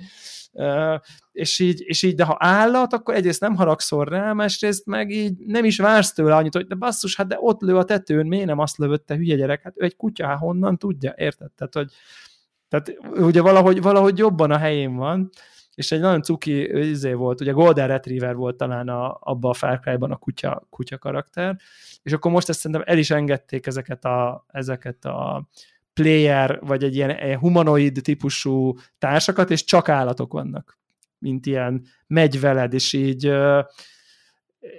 és, 1.31 1.59
így, 1.59 1.81
és 1.85 2.03
így, 2.03 2.15
de 2.15 2.23
ha 2.23 2.35
állat, 2.39 2.93
akkor 2.93 3.15
egyrészt 3.15 3.41
nem 3.41 3.55
haragszol 3.55 4.05
rá, 4.05 4.33
másrészt 4.33 4.85
meg 4.85 5.09
így 5.09 5.37
nem 5.45 5.65
is 5.65 5.77
vársz 5.77 6.13
tőle 6.13 6.35
annyit, 6.35 6.53
hogy 6.53 6.67
de 6.67 6.75
basszus, 6.75 7.15
hát 7.15 7.27
de 7.27 7.37
ott 7.39 7.61
lő 7.61 7.77
a 7.77 7.83
tetőn, 7.83 8.27
miért 8.27 8.45
nem 8.45 8.59
azt 8.59 8.77
lövött, 8.77 9.05
te 9.05 9.15
hülye 9.15 9.35
gyerek, 9.35 9.61
hát 9.61 9.73
ő 9.75 9.83
egy 9.83 9.95
kutya, 9.95 10.27
hát 10.27 10.37
honnan 10.37 10.77
tudja, 10.77 11.13
érted? 11.17 11.51
Tehát, 11.51 11.73
hogy 11.73 11.91
tehát 12.73 12.99
ugye 13.19 13.41
valahogy, 13.41 13.81
valahogy 13.81 14.17
jobban 14.17 14.51
a 14.51 14.57
helyén 14.57 14.95
van, 14.95 15.29
és 15.75 15.91
egy 15.91 15.99
nagyon 15.99 16.21
cuki 16.21 16.79
izé 16.89 17.13
volt, 17.13 17.41
ugye 17.41 17.51
Golden 17.51 17.87
Retriever 17.87 18.35
volt 18.35 18.57
talán 18.57 18.87
a, 18.89 19.17
abban 19.19 19.51
a 19.51 19.53
Far 19.53 19.79
Cry-ban 19.79 20.11
a 20.11 20.15
kutya, 20.15 20.67
kutya 20.69 20.97
karakter, 20.97 21.57
és 22.03 22.11
akkor 22.11 22.31
most 22.31 22.49
ezt 22.49 22.59
szerintem 22.59 22.85
el 22.85 22.97
is 22.97 23.11
engedték 23.11 23.65
ezeket 23.65 24.05
a, 24.05 24.45
ezeket 24.47 25.05
a 25.05 25.47
player, 25.93 26.59
vagy 26.61 26.83
egy 26.83 26.95
ilyen 26.95 27.37
humanoid 27.37 27.99
típusú 28.01 28.75
társakat, 28.97 29.51
és 29.51 29.63
csak 29.63 29.89
állatok 29.89 30.33
vannak, 30.33 30.79
mint 31.17 31.45
ilyen 31.45 31.85
megy 32.07 32.39
veled, 32.39 32.73
és 32.73 32.93
így 32.93 33.33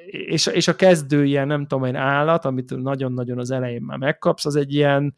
és, 0.07 0.47
és 0.47 0.69
a 0.69 0.77
kezdő 0.77 1.25
ilyen, 1.25 1.47
nem 1.47 1.67
tudom 1.67 1.85
én, 1.85 1.97
állat, 1.97 2.45
amit 2.45 2.77
nagyon-nagyon 2.77 3.39
az 3.39 3.51
elején 3.51 3.83
már 3.83 3.99
megkapsz, 3.99 4.47
az 4.47 4.57
egy 4.57 4.75
ilyen 4.75 5.15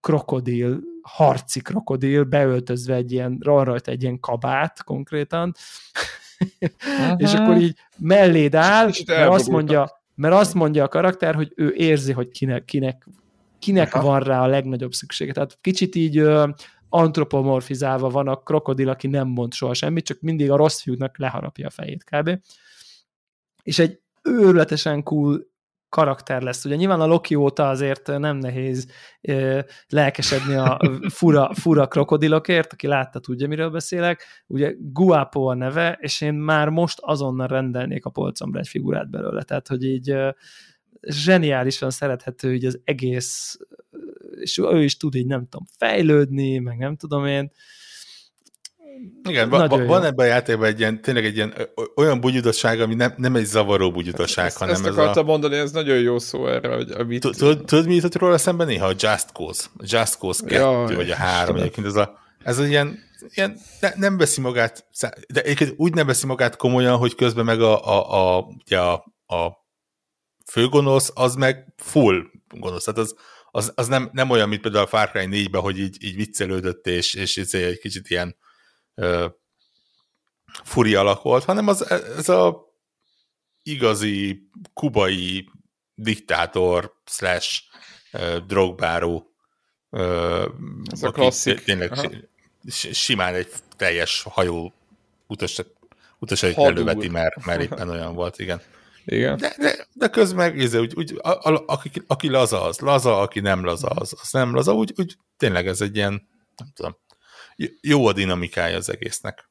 krokodil, 0.00 0.80
harci 1.02 1.60
krokodil, 1.60 2.24
beöltözve 2.24 2.94
egy 2.94 3.12
ilyen, 3.12 3.38
van 3.44 3.64
rajta 3.64 3.90
egy 3.90 4.02
ilyen 4.02 4.20
kabát 4.20 4.84
konkrétan, 4.84 5.54
és 7.16 7.34
akkor 7.34 7.56
így 7.56 7.76
melléd 7.98 8.54
áll, 8.54 8.90
mert 9.06 9.30
azt 9.30 9.48
mondja, 9.48 10.02
mert 10.14 10.34
azt 10.34 10.54
mondja 10.54 10.84
a 10.84 10.88
karakter, 10.88 11.34
hogy 11.34 11.52
ő 11.56 11.72
érzi, 11.76 12.12
hogy 12.12 12.28
kinek, 12.28 12.64
kinek, 12.64 13.06
kinek 13.58 13.94
van 13.94 14.20
rá 14.20 14.42
a 14.42 14.46
legnagyobb 14.46 14.92
szüksége. 14.92 15.32
Tehát 15.32 15.58
kicsit 15.60 15.94
így 15.94 16.18
ö, 16.18 16.48
antropomorfizálva 16.88 18.08
van 18.08 18.28
a 18.28 18.36
krokodil, 18.36 18.88
aki 18.88 19.06
nem 19.06 19.28
mond 19.28 19.52
soha 19.52 19.74
semmit, 19.74 20.04
csak 20.04 20.20
mindig 20.20 20.50
a 20.50 20.56
rossz 20.56 20.82
fiúknak 20.82 21.18
leharapja 21.18 21.66
a 21.66 21.70
fejét 21.70 22.04
kb. 22.04 22.38
És 23.62 23.78
egy 23.78 24.00
őrületesen 24.22 25.02
cool 25.02 25.49
karakter 25.90 26.42
lesz. 26.42 26.64
Ugye 26.64 26.74
nyilván 26.74 27.00
a 27.00 27.06
Loki 27.06 27.34
óta 27.34 27.68
azért 27.68 28.06
nem 28.06 28.36
nehéz 28.36 28.86
ö, 29.20 29.60
lelkesedni 29.88 30.54
a 30.54 30.80
fura, 31.18 31.54
fura 31.54 31.86
krokodilokért, 31.86 32.72
aki 32.72 32.86
látta, 32.86 33.18
tudja, 33.18 33.48
miről 33.48 33.70
beszélek. 33.70 34.24
Ugye 34.46 34.74
Guapo 34.78 35.44
a 35.44 35.54
neve, 35.54 35.98
és 36.00 36.20
én 36.20 36.34
már 36.34 36.68
most 36.68 36.98
azonnal 37.00 37.46
rendelnék 37.46 38.04
a 38.04 38.10
polcomra 38.10 38.58
egy 38.58 38.68
figurát 38.68 39.10
belőle. 39.10 39.42
Tehát, 39.42 39.68
hogy 39.68 39.84
így 39.84 40.10
ö, 40.10 40.30
zseniálisan 41.00 41.90
szerethető 41.90 42.54
így 42.54 42.64
az 42.64 42.80
egész, 42.84 43.58
és 44.40 44.58
ő 44.58 44.82
is 44.82 44.96
tud 44.96 45.14
így, 45.14 45.26
nem 45.26 45.46
tudom, 45.48 45.66
fejlődni, 45.78 46.58
meg 46.58 46.78
nem 46.78 46.96
tudom 46.96 47.26
én. 47.26 47.50
Igen, 49.28 49.48
va, 49.48 49.68
van 49.68 50.04
ebben 50.04 50.26
a 50.26 50.28
játékban 50.28 50.66
egy 50.66 50.78
ilyen, 50.78 51.02
tényleg 51.02 51.24
egy 51.24 51.36
ilyen 51.36 51.54
olyan 51.94 52.20
bugyudosság, 52.20 52.80
ami 52.80 52.94
nem, 52.94 53.14
nem 53.16 53.36
egy 53.36 53.44
zavaró 53.44 53.90
bugyudosság, 53.90 54.46
ezt, 54.46 54.58
hanem 54.58 54.74
ezt 54.74 54.86
ez 54.86 54.96
akartam 54.96 55.24
a... 55.24 55.30
mondani, 55.30 55.56
ez 55.56 55.70
nagyon 55.70 55.98
jó 55.98 56.18
szó 56.18 56.46
erre, 56.46 56.74
hogy 56.74 56.90
amit... 56.90 57.20
Tudod, 57.20 57.86
mi 57.86 57.94
jutott 57.94 58.16
róla 58.16 58.38
szemben 58.38 58.66
néha? 58.66 58.86
A 58.86 58.94
Just 58.98 59.28
Cause. 59.32 59.66
A 59.76 59.82
Just 59.86 60.18
Cause 60.18 60.40
2, 60.46 60.54
Jaj, 60.54 60.94
vagy 60.94 61.10
a 61.10 61.14
3 61.14 61.56
egyébként. 61.56 61.86
Ez, 61.86 61.96
a, 61.96 62.18
ez 62.42 62.58
a 62.58 62.66
ilyen, 62.66 62.98
ilyen 63.28 63.58
ne, 63.80 63.90
nem 63.96 64.16
veszi 64.16 64.40
magát, 64.40 64.86
de 65.28 65.42
egyébként 65.42 65.74
úgy 65.76 65.94
nem 65.94 66.06
veszi 66.06 66.26
magát 66.26 66.56
komolyan, 66.56 66.96
hogy 66.96 67.14
közben 67.14 67.44
meg 67.44 67.60
a, 67.60 67.86
a, 67.86 68.36
a, 68.36 68.46
ugye 68.64 68.78
a, 68.78 68.92
a 69.26 69.66
főgonosz, 70.50 71.10
az 71.14 71.34
meg 71.34 71.74
full 71.76 72.22
gonosz. 72.48 72.84
Tehát 72.84 73.00
az, 73.00 73.14
az, 73.50 73.72
az 73.74 73.86
nem, 73.86 74.10
nem 74.12 74.30
olyan, 74.30 74.48
mint 74.48 74.60
például 74.60 74.84
a 74.84 74.88
Far 74.88 75.10
Cry 75.10 75.26
4-ben, 75.30 75.60
hogy 75.60 75.78
így, 75.78 76.04
így 76.04 76.16
viccelődött, 76.16 76.86
és, 76.86 77.14
és 77.14 77.36
egy 77.36 77.78
kicsit 77.78 78.10
ilyen 78.10 78.36
furi 80.64 80.94
alak 80.94 81.22
volt, 81.22 81.44
hanem 81.44 81.68
az, 81.68 81.90
ez 81.90 82.28
a 82.28 82.68
igazi 83.62 84.48
kubai 84.74 85.50
diktátor 85.94 86.92
slash 87.04 87.62
drogbáró 88.46 89.34
ez 90.90 91.02
a 91.02 91.10
klasszik. 91.10 91.64
Tényleg 91.64 91.92
Aha. 91.92 92.10
simán 92.92 93.34
egy 93.34 93.52
teljes 93.76 94.22
hajó 94.22 94.72
utas, 95.26 95.62
utasait 96.18 96.58
előveti, 96.58 97.08
mert, 97.08 97.44
mert 97.44 97.62
éppen 97.62 97.88
olyan 97.88 98.14
volt, 98.14 98.38
igen. 98.38 98.60
Igen. 99.04 99.36
De, 99.36 99.54
de, 99.58 99.86
de 99.92 100.08
közben 100.08 100.50
meg, 100.50 100.60
íze, 100.60 100.80
úgy, 100.80 100.94
úgy, 100.96 101.18
a, 101.22 101.28
a, 101.28 101.64
aki, 101.66 101.90
aki 102.06 102.28
laza, 102.28 102.62
az 102.62 102.78
laza, 102.78 103.20
aki 103.20 103.40
nem 103.40 103.64
laza, 103.64 103.88
az, 103.88 104.14
az 104.20 104.30
nem 104.30 104.54
laza, 104.54 104.74
úgy, 104.74 104.92
úgy 104.96 105.16
tényleg 105.36 105.66
ez 105.66 105.80
egy 105.80 105.96
ilyen, 105.96 106.28
nem 106.56 106.68
tudom, 106.74 106.96
jó 107.80 108.06
a 108.06 108.12
dinamikája 108.12 108.76
az 108.76 108.90
egésznek. 108.90 109.50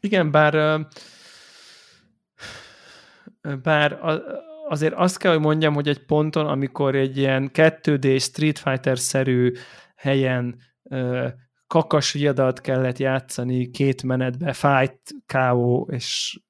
Igen, 0.00 0.30
bár 0.30 0.86
bár 3.62 3.98
azért 4.68 4.94
azt 4.94 5.18
kell, 5.18 5.32
hogy 5.32 5.40
mondjam, 5.40 5.74
hogy 5.74 5.88
egy 5.88 6.04
ponton, 6.04 6.46
amikor 6.46 6.94
egy 6.94 7.16
ilyen 7.16 7.50
2D 7.52 8.20
Street 8.20 8.58
Fighter-szerű 8.58 9.52
helyen 9.96 10.60
kakas 11.66 12.12
viadat 12.12 12.60
kellett 12.60 12.98
játszani 12.98 13.70
két 13.70 14.02
menetbe, 14.02 14.52
fight, 14.52 15.00
KO 15.26 15.86
és 15.90 16.40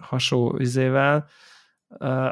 hasonló 0.00 0.58
izével, 0.58 1.28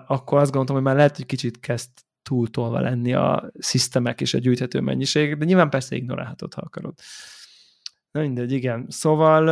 akkor 0.06 0.38
azt 0.38 0.50
gondoltam, 0.50 0.74
hogy 0.74 0.84
már 0.84 0.96
lehet, 0.96 1.16
hogy 1.16 1.26
kicsit 1.26 1.60
kezd 1.60 1.90
túltolva 2.22 2.80
lenni 2.80 3.12
a 3.12 3.50
szisztemek 3.58 4.20
és 4.20 4.34
a 4.34 4.38
gyűjthető 4.38 4.80
mennyiség, 4.80 5.36
de 5.36 5.44
nyilván 5.44 5.70
persze 5.70 5.96
ignorálhatod, 5.96 6.54
ha 6.54 6.60
akarod. 6.64 6.94
Na 8.12 8.20
mindegy, 8.20 8.52
igen. 8.52 8.86
Szóval 8.88 9.44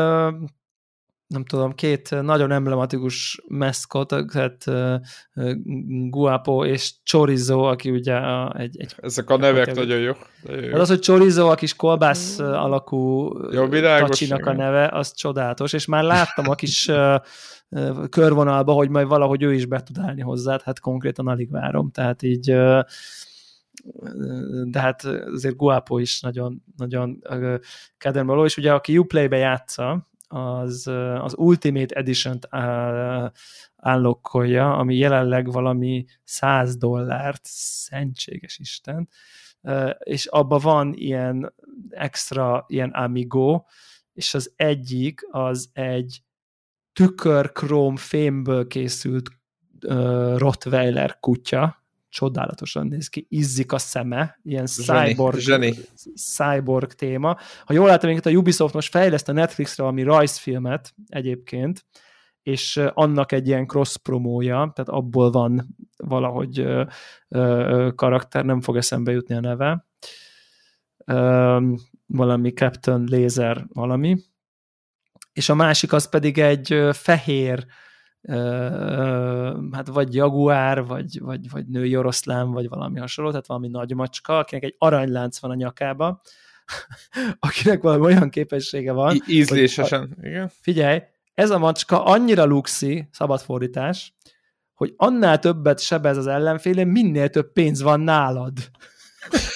nem 1.26 1.44
tudom, 1.44 1.72
két 1.72 2.22
nagyon 2.22 2.52
emblematikus 2.52 3.40
meszkot, 3.48 4.08
tehát 4.08 4.64
Guapo 6.08 6.64
és 6.64 6.94
Chorizo, 7.04 7.60
aki 7.60 7.90
ugye 7.90 8.14
a, 8.14 8.54
egy, 8.58 8.80
egy... 8.80 8.94
Ezek 8.96 9.30
a 9.30 9.36
nevek 9.36 9.74
nagyon 9.74 9.98
jó. 9.98 10.12
jó. 10.48 10.78
Az, 10.78 10.88
hogy 10.88 11.00
Chorizo, 11.00 11.50
a 11.50 11.54
kis 11.54 11.74
kolbász 11.76 12.38
alakú 12.38 13.30
jó, 13.52 13.68
tacsinak 13.68 14.46
a 14.46 14.52
neve, 14.52 14.88
az 14.92 15.14
csodálatos, 15.14 15.72
és 15.72 15.86
már 15.86 16.04
láttam 16.04 16.48
a 16.48 16.54
kis 16.54 16.90
körvonalba, 18.08 18.72
hogy 18.72 18.88
majd 18.88 19.06
valahogy 19.06 19.42
ő 19.42 19.54
is 19.54 19.66
be 19.66 19.82
tud 19.82 19.98
állni 19.98 20.20
hozzá, 20.20 20.60
hát 20.64 20.80
konkrétan 20.80 21.26
alig 21.26 21.50
várom, 21.50 21.90
tehát 21.90 22.22
így 22.22 22.56
de 24.64 24.80
hát 24.80 25.04
azért 25.04 25.56
Guapo 25.56 25.98
is 25.98 26.20
nagyon, 26.20 26.62
nagyon 26.76 27.22
kedvemre 27.98 28.44
és 28.44 28.56
ugye 28.56 28.72
aki 28.72 28.98
Uplay-be 28.98 29.36
játsza, 29.36 30.08
az, 30.32 30.86
az 31.20 31.34
Ultimate 31.36 31.94
Edition-t 31.94 32.48
állokkolja, 33.76 34.76
ami 34.76 34.96
jelenleg 34.96 35.52
valami 35.52 36.04
100 36.24 36.76
dollárt, 36.76 37.40
szentséges 37.44 38.58
Isten, 38.58 39.08
és 39.98 40.26
abban 40.26 40.60
van 40.62 40.92
ilyen 40.94 41.54
extra, 41.90 42.64
ilyen 42.68 42.90
Amigo, 42.90 43.62
és 44.12 44.34
az 44.34 44.52
egyik 44.56 45.20
az 45.30 45.70
egy 45.72 46.22
tükör 46.92 47.52
fémből 47.94 48.66
készült 48.66 49.30
uh, 49.86 50.38
Rottweiler 50.38 51.18
kutya, 51.20 51.79
csodálatosan 52.10 52.86
néz 52.86 53.08
ki, 53.08 53.26
izzik 53.28 53.72
a 53.72 53.78
szeme, 53.78 54.38
ilyen 54.42 54.66
zseni, 54.66 55.12
cyborg, 55.12 55.38
zseni. 55.38 55.74
cyborg 56.14 56.92
téma. 56.92 57.36
Ha 57.64 57.72
jól 57.72 57.86
látom, 57.86 58.18
a 58.22 58.30
Ubisoft 58.30 58.74
most 58.74 58.90
fejleszt 58.90 59.28
a 59.28 59.32
Netflixre 59.32 59.82
valami 59.82 60.02
rajzfilmet 60.02 60.94
egyébként, 61.08 61.84
és 62.42 62.80
annak 62.94 63.32
egy 63.32 63.46
ilyen 63.46 63.66
cross 63.66 63.96
promója, 63.96 64.72
tehát 64.74 64.88
abból 64.88 65.30
van 65.30 65.76
valahogy 65.96 66.58
ö, 66.58 66.84
ö, 67.28 67.90
karakter, 67.94 68.44
nem 68.44 68.60
fog 68.60 68.76
eszembe 68.76 69.12
jutni 69.12 69.34
a 69.34 69.40
neve. 69.40 69.86
Ö, 71.04 71.72
valami 72.06 72.50
Captain 72.50 73.04
Laser 73.10 73.66
valami. 73.72 74.16
És 75.32 75.48
a 75.48 75.54
másik 75.54 75.92
az 75.92 76.08
pedig 76.08 76.38
egy 76.38 76.88
fehér 76.92 77.66
hát 79.72 79.86
vagy 79.86 80.14
jaguár, 80.14 80.84
vagy, 80.84 81.20
vagy, 81.20 81.50
vagy 81.50 81.66
női 81.66 81.96
oroszlán, 81.96 82.50
vagy 82.50 82.68
valami 82.68 82.98
hasonló, 82.98 83.30
tehát 83.30 83.46
valami 83.46 83.68
nagy 83.68 83.94
macska, 83.94 84.38
akinek 84.38 84.64
egy 84.64 84.74
aranylánc 84.78 85.38
van 85.38 85.50
a 85.50 85.54
nyakába, 85.54 86.20
akinek 87.48 87.82
valami 87.82 88.04
olyan 88.04 88.30
képessége 88.30 88.92
van. 88.92 89.14
I- 89.14 89.22
ízlésesen, 89.26 90.14
hogy, 90.16 90.26
igen. 90.26 90.50
Figyelj, 90.60 91.02
ez 91.34 91.50
a 91.50 91.58
macska 91.58 92.04
annyira 92.04 92.44
luxi, 92.44 93.08
szabadfordítás, 93.12 94.14
hogy 94.74 94.94
annál 94.96 95.38
többet 95.38 95.80
sebez 95.80 96.16
az 96.16 96.26
ellenfélén, 96.26 96.86
minél 96.86 97.28
több 97.28 97.52
pénz 97.52 97.82
van 97.82 98.00
nálad. 98.00 98.52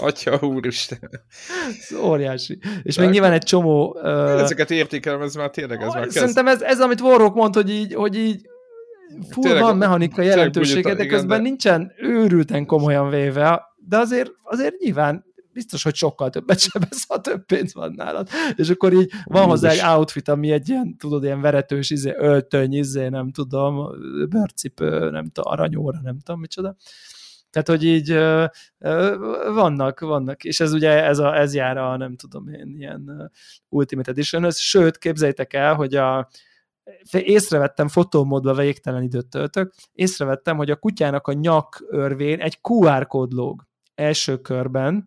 Atya 0.00 0.38
úristen. 0.40 1.10
Ez 1.68 1.96
óriási. 1.98 2.58
És 2.82 2.94
De 2.94 3.02
még 3.02 3.10
nyilván 3.10 3.32
egy 3.32 3.42
csomó... 3.42 3.96
Uh, 4.02 4.40
ezeket 4.40 4.70
értékelem, 4.70 5.20
ez 5.20 5.34
már 5.34 5.50
tényleg 5.50 5.80
ez 5.80 5.92
már 5.92 6.02
kezd. 6.02 6.16
Szerintem 6.16 6.46
ez, 6.46 6.62
ez, 6.62 6.80
amit 6.80 7.00
Warrock 7.00 7.34
mond, 7.34 7.54
hogy 7.54 7.70
így, 7.70 7.94
hogy 7.94 8.16
így 8.16 8.46
full 9.30 9.42
tényleg, 9.42 9.62
van 9.62 9.76
mechanikai 9.76 10.26
jelentősége, 10.26 10.94
de 10.94 11.06
közben 11.06 11.42
de... 11.42 11.48
nincsen 11.48 11.92
őrülten 11.98 12.66
komolyan 12.66 13.10
véve, 13.10 13.62
de 13.76 13.96
azért, 13.98 14.30
azért 14.42 14.74
nyilván 14.78 15.24
biztos, 15.52 15.82
hogy 15.82 15.94
sokkal 15.94 16.30
többet 16.30 16.58
sebesz, 16.58 17.04
ha 17.08 17.20
több 17.20 17.46
pénz 17.46 17.74
van 17.74 17.92
nálad. 17.96 18.28
És 18.56 18.68
akkor 18.68 18.92
így 18.92 19.12
van 19.24 19.44
hozzá 19.44 19.70
egy 19.70 19.96
outfit, 19.96 20.28
ami 20.28 20.50
egy 20.50 20.68
ilyen, 20.68 20.96
tudod, 20.98 21.24
ilyen 21.24 21.40
veretős 21.40 21.90
izé, 21.90 22.14
öltöny, 22.16 22.72
izé, 22.72 23.08
nem 23.08 23.30
tudom, 23.30 23.88
bőrcipő, 24.28 25.10
nem 25.10 25.24
tudom, 25.24 25.52
aranyóra, 25.52 26.00
nem 26.02 26.18
tudom, 26.24 26.40
micsoda. 26.40 26.76
Tehát, 27.56 27.80
hogy 27.80 27.84
így 27.84 28.10
ö, 28.10 28.44
ö, 28.78 29.16
vannak, 29.54 30.00
vannak, 30.00 30.44
és 30.44 30.60
ez 30.60 30.72
ugye 30.72 31.04
ez, 31.04 31.18
a, 31.18 31.36
ez 31.36 31.54
jár 31.54 31.76
a, 31.76 31.96
nem 31.96 32.16
tudom 32.16 32.48
én, 32.48 32.74
ilyen 32.76 33.32
Ultimate 33.68 34.10
edition 34.10 34.50
sőt, 34.50 34.98
képzeljétek 34.98 35.52
el, 35.52 35.74
hogy 35.74 35.94
a, 35.94 36.28
észrevettem, 37.10 37.88
fotómódba 37.88 38.54
végtelen 38.54 39.02
időt 39.02 39.26
töltök, 39.26 39.72
észrevettem, 39.92 40.56
hogy 40.56 40.70
a 40.70 40.76
kutyának 40.76 41.26
a 41.26 41.32
nyak 41.32 41.84
örvén 41.88 42.40
egy 42.40 42.58
QR 42.62 43.06
kód 43.06 43.32
lóg 43.32 43.66
első 43.94 44.36
körben, 44.40 45.04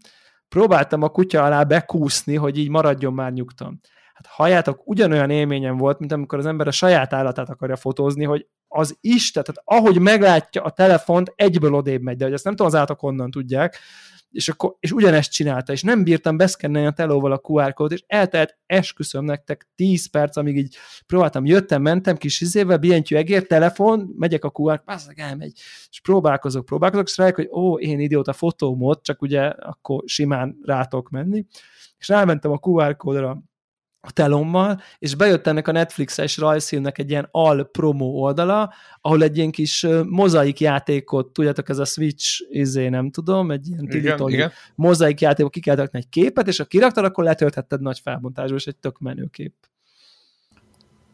próbáltam 0.47 1.01
a 1.01 1.09
kutya 1.09 1.43
alá 1.43 1.63
bekúszni, 1.63 2.35
hogy 2.35 2.57
így 2.57 2.69
maradjon 2.69 3.13
már 3.13 3.31
nyugton. 3.31 3.79
Hát 4.13 4.27
halljátok, 4.27 4.87
ugyanolyan 4.87 5.29
élményem 5.29 5.77
volt, 5.77 5.99
mint 5.99 6.11
amikor 6.11 6.39
az 6.39 6.45
ember 6.45 6.67
a 6.67 6.71
saját 6.71 7.13
állatát 7.13 7.49
akarja 7.49 7.75
fotózni, 7.75 8.23
hogy 8.23 8.47
az 8.71 8.97
is, 9.01 9.31
tehát 9.31 9.61
ahogy 9.63 9.99
meglátja 9.99 10.61
a 10.61 10.69
telefont, 10.69 11.33
egyből 11.35 11.73
odébb 11.73 12.01
megy, 12.01 12.17
de 12.17 12.23
hogy 12.23 12.33
ezt 12.33 12.43
nem 12.43 12.53
tudom, 12.53 12.67
az 12.67 12.75
állatok 12.75 12.99
honnan 12.99 13.31
tudják, 13.31 13.77
és, 14.31 14.49
akkor, 14.49 14.75
és 14.79 14.91
ugyanezt 14.91 15.31
csinálta, 15.31 15.71
és 15.71 15.81
nem 15.81 16.03
bírtam 16.03 16.37
beszkennelni 16.37 16.87
a 16.87 16.91
telóval 16.91 17.31
a 17.31 17.41
QR 17.43 17.73
kódot, 17.73 17.91
és 17.93 18.03
eltelt, 18.07 18.57
esküszöm 18.65 19.25
nektek 19.25 19.69
10 19.75 20.09
perc, 20.09 20.37
amíg 20.37 20.57
így 20.57 20.77
próbáltam, 21.07 21.45
jöttem, 21.45 21.81
mentem 21.81 22.17
kis 22.17 22.41
izével, 22.41 22.77
billentyű 22.77 23.15
egér, 23.15 23.47
telefon, 23.47 24.13
megyek 24.17 24.43
a 24.43 24.51
QR, 24.53 24.83
pászak 24.83 25.19
elmegy, 25.19 25.53
és 25.89 26.01
próbálkozok, 26.01 26.65
próbálkozok, 26.65 27.07
és 27.07 27.17
rájuk, 27.17 27.35
hogy 27.35 27.49
ó, 27.51 27.79
én 27.79 27.99
idióta 27.99 28.33
fotómód, 28.33 29.01
csak 29.01 29.21
ugye 29.21 29.41
akkor 29.41 30.03
simán 30.05 30.59
rátok 30.61 31.09
menni, 31.09 31.45
és 31.97 32.07
rámentem 32.07 32.51
a 32.51 32.59
QR 32.61 32.95
kódra, 32.95 33.43
a 34.01 34.11
telommal, 34.11 34.81
és 34.99 35.15
bejött 35.15 35.47
ennek 35.47 35.67
a 35.67 35.71
Netflixes 35.71 36.37
rajzfilmnek 36.37 36.97
egy 36.97 37.09
ilyen 37.09 37.27
al 37.31 37.63
promo 37.63 38.05
oldala, 38.05 38.73
ahol 39.01 39.23
egy 39.23 39.37
ilyen 39.37 39.51
kis 39.51 39.85
mozaik 40.05 40.59
játékot, 40.59 41.33
tudjátok, 41.33 41.69
ez 41.69 41.77
a 41.77 41.85
Switch, 41.85 42.41
izé, 42.49 42.89
nem 42.89 43.11
tudom, 43.11 43.51
egy 43.51 43.67
ilyen 43.67 43.87
igen, 44.31 44.51
mozaik 44.75 45.21
játékot 45.21 45.51
ki 45.51 45.59
kell 45.59 45.87
egy 45.91 46.09
képet, 46.09 46.47
és 46.47 46.57
ha 46.57 46.65
kiraktad, 46.65 47.05
akkor 47.05 47.23
letölthetted 47.23 47.81
nagy 47.81 47.99
felbontásba, 47.99 48.55
és 48.55 48.67
egy 48.67 48.77
tök 48.77 48.99
menő 48.99 49.27
kép. 49.31 49.53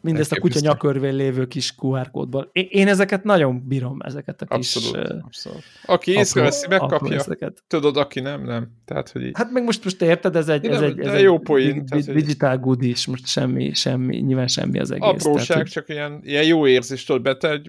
Mindezt 0.06 0.32
a 0.32 0.40
kutya 0.40 0.60
nyakörvén 0.60 1.14
lévő 1.14 1.46
kis 1.46 1.74
QR 1.76 2.10
kódból. 2.10 2.50
Én 2.52 2.88
ezeket 2.88 3.24
nagyon 3.24 3.66
bírom, 3.66 4.00
ezeket 4.00 4.42
a 4.42 4.56
kis... 4.56 4.76
Abszolút, 4.76 5.22
abszolút. 5.24 5.62
Aki 5.86 6.10
észreveszi, 6.10 6.66
megkapja. 6.68 7.22
Tudod, 7.66 7.96
aki 7.96 8.20
nem, 8.20 8.44
nem. 8.44 8.68
Tehát, 8.84 9.10
hogy 9.10 9.22
így... 9.22 9.32
Hát 9.34 9.50
meg 9.50 9.64
most, 9.64 9.84
most 9.84 10.02
érted, 10.02 10.36
ez 10.36 10.48
egy, 10.48 10.66
ez 10.66 10.80
egy, 10.80 11.00
ez 11.00 11.20
jó 11.20 11.38
poén. 11.38 11.84
Digital 12.06 12.58
good 12.58 12.82
is, 12.82 13.06
most 13.06 13.26
semmi, 13.26 13.74
semmi, 13.74 14.16
nyilván 14.16 14.48
semmi 14.48 14.78
az 14.78 14.90
egész. 14.90 15.24
Apróság, 15.24 15.46
tehát, 15.46 15.68
csak 15.68 15.88
ilyen, 15.88 16.20
ilyen 16.24 16.44
jó 16.44 16.66
érzés, 16.66 17.04
tudod, 17.04 17.22
be, 17.22 17.36
te, 17.36 17.60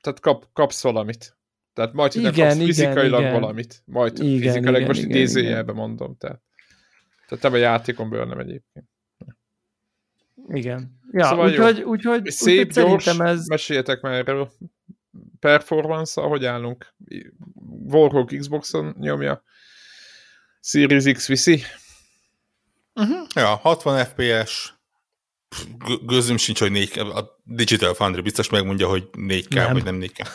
tehát 0.00 0.20
kap, 0.20 0.46
kapsz 0.52 0.82
valamit. 0.82 1.36
Tehát 1.72 1.92
majd, 1.92 2.12
hogy 2.12 2.22
igen, 2.22 2.48
kapsz 2.48 2.64
fizikailag 2.64 3.20
igen, 3.20 3.40
valamit. 3.40 3.82
Majd 3.84 4.18
igen, 4.18 4.40
fizikailag, 4.40 4.74
igen, 4.74 4.86
most 4.86 5.02
idézőjelben 5.02 5.74
mondom. 5.74 6.16
Tehát, 6.16 6.40
tehát 7.28 7.44
nem 7.44 7.52
a 7.52 7.56
játékon 7.56 8.10
belül 8.10 8.26
nem 8.26 8.38
egyébként. 8.38 8.86
Igen. 10.48 10.99
Ja, 11.12 11.24
szóval 11.24 11.48
úgyhogy, 11.48 11.82
úgyhogy, 11.82 12.30
Szép, 12.30 12.66
úgyhogy 12.66 12.84
gyors, 12.84 13.06
ez... 13.06 13.46
meséljetek 13.46 14.00
már 14.00 14.12
erről. 14.12 14.52
Performance, 15.40 16.20
ahogy 16.20 16.44
állunk. 16.44 16.94
Warhawk 17.84 18.36
Xboxon 18.38 18.94
nyomja. 18.98 19.42
Series 20.60 21.04
X 21.12 21.26
viszi. 21.26 21.62
Uh-huh. 22.94 23.26
Ja, 23.34 23.46
60 23.46 24.04
FPS. 24.04 24.74
Gőzöm 26.06 26.36
sincs, 26.36 26.58
hogy 26.58 26.70
4 26.70 26.98
A 26.98 27.40
Digital 27.44 27.94
Foundry 27.94 28.20
biztos 28.20 28.48
megmondja, 28.48 28.88
hogy 28.88 29.08
4K, 29.12 29.54
nem. 29.54 29.72
vagy 29.72 29.84
nem 29.84 30.00
4K. 30.00 30.28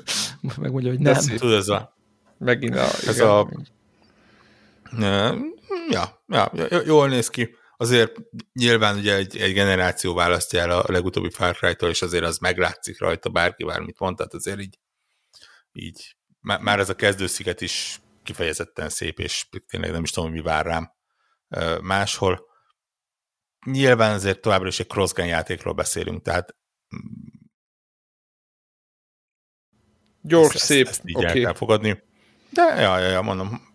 megmondja, 0.60 0.90
hogy 0.90 1.00
nem. 1.00 1.14
Tudod, 1.36 1.56
ez 1.56 1.68
a... 1.68 1.96
Megint 2.38 2.76
a... 2.76 2.84
Ez 2.84 3.16
igen. 3.16 3.28
a... 3.28 3.48
Ja, 5.88 6.22
ja, 6.28 6.52
jól 6.84 7.08
néz 7.08 7.28
ki 7.28 7.56
azért 7.82 8.12
nyilván 8.52 8.96
ugye 8.96 9.14
egy, 9.14 9.36
egy 9.36 9.52
generáció 9.52 10.14
választja 10.14 10.60
el 10.60 10.70
a 10.70 10.92
legutóbbi 10.92 11.30
Far 11.30 11.56
Cry-tól, 11.56 11.90
és 11.90 12.02
azért 12.02 12.24
az 12.24 12.38
meglátszik 12.38 13.00
rajta, 13.00 13.30
bárki 13.30 13.64
bármit 13.64 13.98
mond, 13.98 14.16
tehát 14.16 14.34
azért 14.34 14.60
így, 14.60 14.78
így 15.72 16.16
már 16.40 16.78
ez 16.78 16.88
a 16.88 16.94
kezdősziget 16.94 17.60
is 17.60 18.00
kifejezetten 18.22 18.88
szép, 18.88 19.18
és 19.18 19.48
tényleg 19.66 19.90
nem 19.90 20.02
is 20.02 20.10
tudom, 20.10 20.32
mi 20.32 20.40
vár 20.40 20.66
rám 20.66 20.92
máshol. 21.80 22.46
Nyilván 23.66 24.14
azért 24.14 24.40
továbbra 24.40 24.68
is 24.68 24.80
egy 24.80 24.86
crossgun 24.86 25.26
játékról 25.26 25.74
beszélünk, 25.74 26.22
tehát 26.22 26.56
gyors, 30.20 30.54
ezt, 30.54 30.64
szép, 30.64 30.86
ezt, 30.86 30.98
ezt 30.98 31.08
így 31.08 31.16
okay. 31.16 31.28
el 31.28 31.44
kell 31.44 31.54
fogadni. 31.54 32.02
De, 32.50 32.62
ja, 32.62 32.98
ja, 32.98 33.08
ja, 33.08 33.22
mondom, 33.22 33.71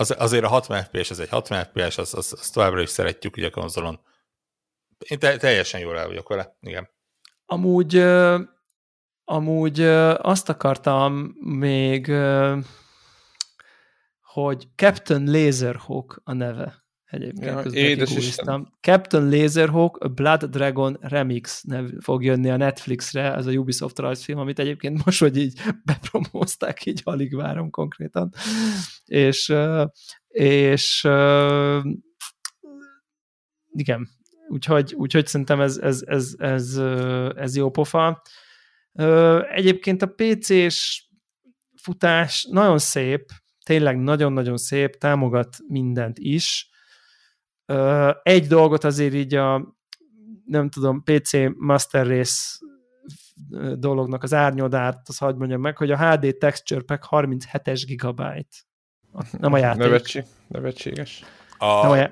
az, 0.00 0.14
azért 0.18 0.44
a 0.44 0.48
60 0.48 0.82
FPS, 0.82 1.10
ez 1.10 1.18
egy 1.18 1.28
60 1.28 1.64
FPS, 1.64 1.98
azt 1.98 2.14
az, 2.14 2.34
az 2.40 2.50
továbbra 2.50 2.80
is 2.80 2.90
szeretjük 2.90 3.36
ugye 3.36 3.46
a 3.46 3.50
konzolon. 3.50 4.00
Én 4.98 5.18
te, 5.18 5.36
teljesen 5.36 5.80
jól 5.80 5.98
el 5.98 6.06
vagyok 6.06 6.28
vele, 6.28 6.56
igen. 6.60 6.88
Amúgy, 7.46 8.04
amúgy 9.24 9.80
azt 10.16 10.48
akartam 10.48 11.14
még, 11.40 12.12
hogy 14.20 14.68
Captain 14.76 15.24
Laserhawk 15.24 16.20
a 16.24 16.32
neve. 16.32 16.86
Egyébként 17.10 17.44
ja, 17.44 17.62
közben 17.62 18.72
Captain 18.80 19.28
Laserhawk 19.30 19.96
a 19.96 20.08
Blood 20.08 20.44
Dragon 20.44 20.96
Remix 21.00 21.62
nev 21.62 21.90
fog 22.00 22.24
jönni 22.24 22.50
a 22.50 22.56
Netflixre, 22.56 23.34
ez 23.34 23.46
a 23.46 23.50
Ubisoft 23.50 23.98
rajzfilm, 23.98 24.38
amit 24.38 24.58
egyébként 24.58 25.00
most, 25.04 25.20
hogy 25.20 25.36
így 25.36 25.60
bepromózták, 25.84 26.86
így 26.86 27.00
alig 27.04 27.34
várom 27.34 27.70
konkrétan. 27.70 28.32
És, 29.04 29.54
és 30.28 31.08
igen, 33.72 34.08
úgyhogy, 34.48 34.94
úgyhogy 34.94 35.26
szerintem 35.26 35.60
ez, 35.60 35.76
ez, 35.76 36.02
ez, 36.06 36.34
ez, 36.38 36.76
ez 37.36 37.56
jó 37.56 37.70
pofa. 37.70 38.22
Egyébként 39.54 40.02
a 40.02 40.14
PC-s 40.16 41.08
futás 41.82 42.46
nagyon 42.50 42.78
szép, 42.78 43.30
tényleg 43.64 43.98
nagyon-nagyon 43.98 44.56
szép, 44.56 44.96
támogat 44.96 45.56
mindent 45.68 46.18
is, 46.18 46.68
egy 48.22 48.46
dolgot 48.46 48.84
azért 48.84 49.14
így 49.14 49.34
a 49.34 49.76
nem 50.44 50.68
tudom, 50.68 51.02
PC 51.02 51.32
Master 51.56 52.06
Race 52.06 52.58
dolognak 53.74 54.22
az 54.22 54.34
árnyodárt, 54.34 55.08
az 55.08 55.18
hagyd 55.18 55.38
mondjam 55.38 55.60
meg, 55.60 55.76
hogy 55.76 55.90
a 55.90 56.10
HD 56.10 56.36
Texture 56.36 56.82
Pack 56.82 57.06
37-es 57.10 57.82
gigabyte. 57.86 58.56
Nem 59.38 59.52
a 59.52 59.58
játék. 59.66 59.80
Nevetség, 59.80 60.24
nevetséges. 60.48 61.24
A, 61.58 61.82
nem 61.82 61.90
a 61.90 61.96
já... 61.96 62.10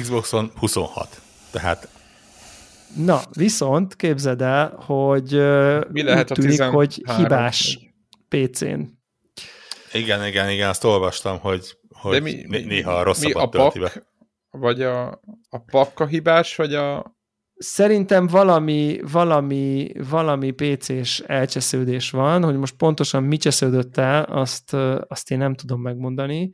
Xboxon 0.00 0.52
26. 0.56 1.20
Tehát 1.50 1.88
Na, 2.96 3.20
viszont 3.32 3.96
képzeld 3.96 4.42
el, 4.42 4.68
hogy 4.68 5.30
Mi 5.92 6.02
lehet 6.02 6.26
tűnik, 6.26 6.50
13, 6.50 6.74
hogy 6.74 7.02
hibás 7.16 7.78
PC-n. 8.28 8.80
Igen, 9.92 10.26
igen, 10.26 10.50
igen, 10.50 10.68
azt 10.68 10.84
olvastam, 10.84 11.38
hogy, 11.38 11.78
hogy 11.88 12.22
mi, 12.22 12.44
néha 12.48 13.02
rosszabbat 13.02 13.52
mi 13.52 13.58
a 13.58 13.62
tölti 13.62 13.78
be. 13.78 14.07
Vagy 14.58 14.82
a, 14.82 15.08
a 15.48 15.58
pakka 15.70 16.06
hibás, 16.06 16.56
vagy 16.56 16.74
a... 16.74 17.16
Szerintem 17.54 18.26
valami, 18.26 19.00
valami, 19.12 19.92
valami 20.10 20.50
PC-s 20.50 21.20
elcsesződés 21.20 22.10
van, 22.10 22.44
hogy 22.44 22.56
most 22.56 22.76
pontosan 22.76 23.22
mi 23.22 23.36
csesződött 23.36 23.96
el, 23.96 24.22
azt, 24.22 24.72
azt 25.08 25.30
én 25.30 25.38
nem 25.38 25.54
tudom 25.54 25.80
megmondani, 25.80 26.52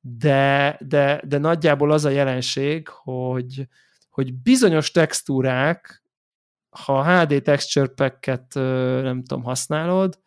de, 0.00 0.78
de, 0.80 1.22
de 1.26 1.38
nagyjából 1.38 1.90
az 1.90 2.04
a 2.04 2.08
jelenség, 2.08 2.88
hogy, 2.88 3.68
hogy 4.10 4.34
bizonyos 4.34 4.90
textúrák, 4.90 6.02
ha 6.70 7.20
HD 7.20 7.42
texture 7.42 7.86
packet 7.86 8.54
nem 9.02 9.22
tudom, 9.22 9.42
használod, 9.42 10.18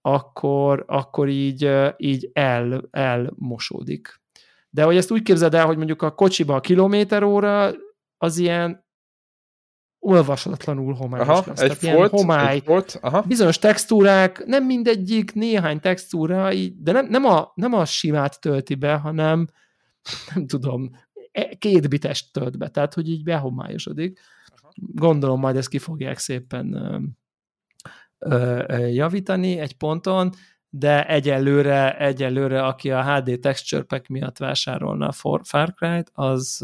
akkor, 0.00 0.84
akkor 0.86 1.28
így, 1.28 1.70
így 1.96 2.30
el, 2.32 2.88
elmosódik. 2.90 4.22
De 4.74 4.82
hogy 4.82 4.96
ezt 4.96 5.10
úgy 5.10 5.22
képzeld 5.22 5.54
el, 5.54 5.66
hogy 5.66 5.76
mondjuk 5.76 6.02
a 6.02 6.14
kocsiba 6.14 6.54
a 6.54 6.60
kilométer 6.60 7.22
óra 7.22 7.72
az 8.16 8.38
ilyen 8.38 8.84
olvasatlanul 9.98 10.94
homályos 10.94 11.28
aha, 11.28 11.44
lesz. 11.46 11.60
Egy 11.60 11.78
Tehát 11.78 11.96
volt, 11.96 12.10
homály, 12.10 12.54
egy 12.54 12.64
volt, 12.64 12.98
aha. 13.00 13.22
bizonyos 13.22 13.58
textúrák, 13.58 14.44
nem 14.44 14.64
mindegyik, 14.64 15.34
néhány 15.34 15.80
textúra, 15.80 16.50
de 16.76 16.92
nem, 16.92 17.06
nem, 17.06 17.24
a, 17.24 17.52
nem 17.54 17.72
a 17.72 17.84
simát 17.84 18.40
tölti 18.40 18.74
be, 18.74 18.94
hanem 18.94 19.46
nem 20.34 20.46
tudom, 20.46 20.90
e, 21.32 21.48
két 21.48 21.88
bites 21.88 22.30
tölt 22.30 22.58
be, 22.58 22.68
tehát 22.68 22.94
hogy 22.94 23.08
így 23.08 23.22
behomályosodik. 23.22 24.20
Aha. 24.46 24.72
Gondolom 24.76 25.40
majd 25.40 25.56
ezt 25.56 25.68
ki 25.68 25.78
fogják 25.78 26.18
szépen 26.18 26.74
ö, 28.18 28.86
javítani 28.86 29.58
egy 29.58 29.76
ponton, 29.76 30.32
de 30.76 31.06
egyelőre, 31.06 31.98
egyelőre 31.98 32.66
aki 32.66 32.90
a 32.90 33.14
HD 33.14 33.38
texture 33.40 33.82
pack 33.82 34.08
miatt 34.08 34.38
vásárolna 34.38 35.08
a 35.08 35.12
Far 35.42 35.74
Cry-t, 35.74 36.10
az, 36.12 36.60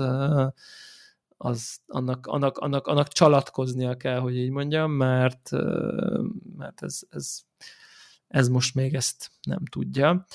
az 1.37 1.78
annak, 1.87 2.27
annak, 2.27 2.59
annak, 2.59 2.87
annak 2.87 3.09
csalatkoznia 3.09 3.97
kell, 3.97 4.19
hogy 4.19 4.37
így 4.37 4.51
mondjam, 4.51 4.93
mert, 4.93 5.51
mert 6.57 6.82
ez, 6.82 7.01
ez, 7.11 7.41
ez 8.28 8.49
most 8.49 8.74
még 8.74 8.95
ezt 8.95 9.31
nem 9.43 9.65
tudja. 9.65 10.27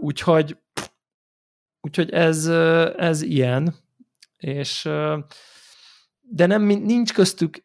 Úgyhogy, 0.00 0.58
úgyhogy 1.80 2.10
ez, 2.10 2.46
ez 2.96 3.22
ilyen, 3.22 3.74
és 4.36 4.82
de 6.20 6.46
nem, 6.46 6.62
nincs 6.62 7.12
köztük 7.12 7.64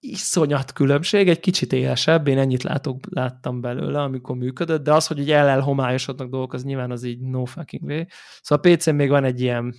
iszonyat 0.00 0.72
különbség, 0.72 1.28
egy 1.28 1.40
kicsit 1.40 1.72
élesebb, 1.72 2.26
én 2.26 2.38
ennyit 2.38 2.62
látok, 2.62 3.00
láttam 3.10 3.60
belőle, 3.60 4.02
amikor 4.02 4.36
működött, 4.36 4.82
de 4.82 4.92
az, 4.92 5.06
hogy 5.06 5.18
így 5.18 5.30
el 5.30 5.60
homályosodnak 5.60 6.30
dolgok, 6.30 6.52
az 6.52 6.64
nyilván 6.64 6.90
az 6.90 7.04
így 7.04 7.20
no 7.20 7.44
fucking 7.44 7.82
way. 7.82 8.04
Szóval 8.42 8.64
a 8.64 8.76
PC-n 8.76 8.94
még 8.94 9.08
van 9.08 9.24
egy 9.24 9.40
ilyen 9.40 9.74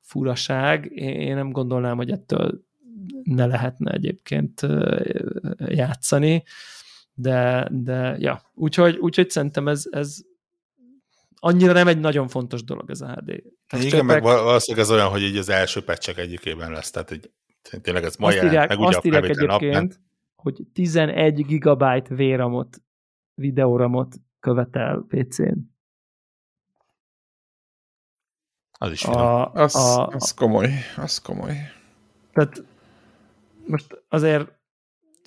furaság, 0.00 0.90
én 0.94 1.34
nem 1.34 1.52
gondolnám, 1.52 1.96
hogy 1.96 2.10
ettől 2.10 2.64
ne 3.22 3.46
lehetne 3.46 3.92
egyébként 3.92 4.66
játszani, 5.66 6.44
de, 7.14 7.68
de 7.70 8.16
ja, 8.18 8.42
úgyhogy, 8.54 8.96
úgyhogy 8.96 9.30
szerintem 9.30 9.68
ez, 9.68 9.84
ez 9.90 10.16
annyira 11.34 11.72
nem 11.72 11.88
egy 11.88 12.00
nagyon 12.00 12.28
fontos 12.28 12.64
dolog 12.64 12.90
ez 12.90 13.00
a 13.00 13.08
HD. 13.08 13.42
Tehát 13.66 13.84
Igen, 13.84 14.04
meg 14.04 14.22
valószínűleg 14.22 14.86
ez 14.86 14.92
olyan, 14.92 15.08
hogy 15.08 15.22
így 15.22 15.36
az 15.36 15.48
első 15.48 15.84
pecsek 15.84 16.18
egyikében 16.18 16.70
lesz, 16.70 16.90
tehát 16.90 17.08
hogy 17.08 17.30
tényleg 17.82 18.04
ez 18.04 18.16
ma 18.16 18.26
azt 18.26 18.34
jelent, 18.34 18.52
írják, 18.52 18.68
meg 18.68 18.78
azt 18.78 19.04
írják 19.04 19.24
egyébként, 19.24 19.72
nap, 19.72 20.00
hogy 20.36 20.66
11 20.72 21.46
gigabyte 21.46 22.14
véramot, 22.14 22.82
videóramot 23.34 24.14
követel 24.40 25.04
PC-n. 25.08 25.74
Az 28.78 28.92
is 28.92 29.04
a, 29.04 29.52
az, 29.52 29.74
a, 29.74 30.06
az 30.06 30.34
komoly, 30.34 30.70
az 30.96 31.18
komoly. 31.18 31.54
Tehát 32.32 32.64
most 33.66 34.02
azért, 34.08 34.52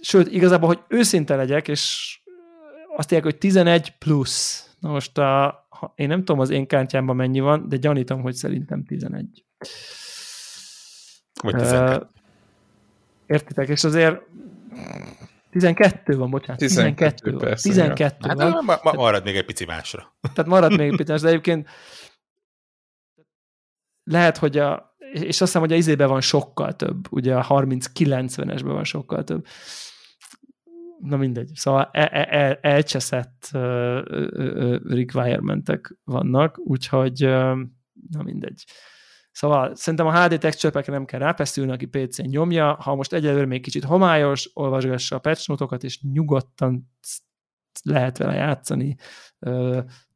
sőt, 0.02 0.28
igazából, 0.28 0.68
hogy 0.68 0.84
őszinte 0.88 1.36
legyek, 1.36 1.68
és 1.68 2.14
azt 2.95 3.11
írják, 3.11 3.24
hogy 3.24 3.38
11 3.38 3.98
plusz. 3.98 4.70
Na 4.80 4.90
most 4.90 5.18
a, 5.18 5.68
én 5.95 6.07
nem 6.07 6.20
tudom 6.20 6.40
az 6.40 6.49
én 6.49 6.68
kártyámban 6.68 7.16
mennyi 7.16 7.40
van, 7.40 7.70
de 7.70 7.78
gyanítom, 7.78 8.22
hogy 8.22 8.34
szerintem 8.34 8.84
11. 8.84 9.45
Vagy 11.41 11.53
12. 11.53 12.07
Értitek? 13.30 13.68
És 13.68 13.84
azért 13.84 14.22
12 15.49 16.18
van, 16.18 16.30
bocsánat. 16.30 16.60
12, 16.60 16.95
12 16.95 17.31
van. 17.31 17.39
Persze, 17.39 17.69
12 17.69 18.15
ja. 18.19 18.35
van. 18.35 18.51
Hát, 18.51 18.61
ma, 18.61 18.80
ma, 18.84 18.91
marad 18.93 19.23
még 19.23 19.35
egy 19.35 19.45
pici 19.45 19.65
másra. 19.65 20.15
Tehát 20.34 20.51
marad 20.51 20.77
még 20.77 20.89
egy 20.89 20.95
pici 20.95 21.11
másra, 21.11 21.26
de 21.26 21.31
egyébként 21.31 21.69
lehet, 24.03 24.38
hogy 24.38 24.57
a, 24.57 24.95
és 25.11 25.27
azt 25.27 25.39
hiszem, 25.39 25.61
hogy 25.61 25.72
a 25.72 25.76
izében 25.76 26.07
van 26.07 26.22
sokkal 26.22 26.76
több, 26.76 27.11
ugye 27.11 27.35
a 27.35 27.45
30-90-esben 27.47 28.61
van 28.64 28.84
sokkal 28.84 29.23
több. 29.23 29.45
Na 30.99 31.18
mindegy. 31.18 31.51
Szóval 31.53 31.89
el, 31.91 32.07
el, 32.07 32.23
e, 32.23 32.60
elcseszett 32.61 33.49
uh, 33.53 34.01
uh, 34.10 34.80
requirementek 34.84 35.97
vannak, 36.03 36.60
úgyhogy 36.60 37.26
uh, 37.26 37.57
na 38.10 38.23
mindegy. 38.23 38.64
Szóval 39.40 39.76
szerintem 39.76 40.07
a 40.07 40.24
HD 40.24 40.38
texture 40.38 40.84
nem 40.86 41.06
kell 41.06 41.20
rápeszülni, 41.20 41.72
aki 41.72 41.86
PC-n 41.86 42.28
nyomja. 42.28 42.74
Ha 42.74 42.95
most 42.95 43.14
egyelőre 43.14 43.45
még 43.45 43.61
kicsit 43.61 43.84
homályos, 43.84 44.49
olvasgassa 44.53 45.16
a 45.16 45.20
patch 45.20 45.49
notokat, 45.49 45.84
és 45.84 46.02
nyugodtan 46.02 46.91
lehet 47.84 48.18
vele 48.18 48.34
játszani. 48.34 48.95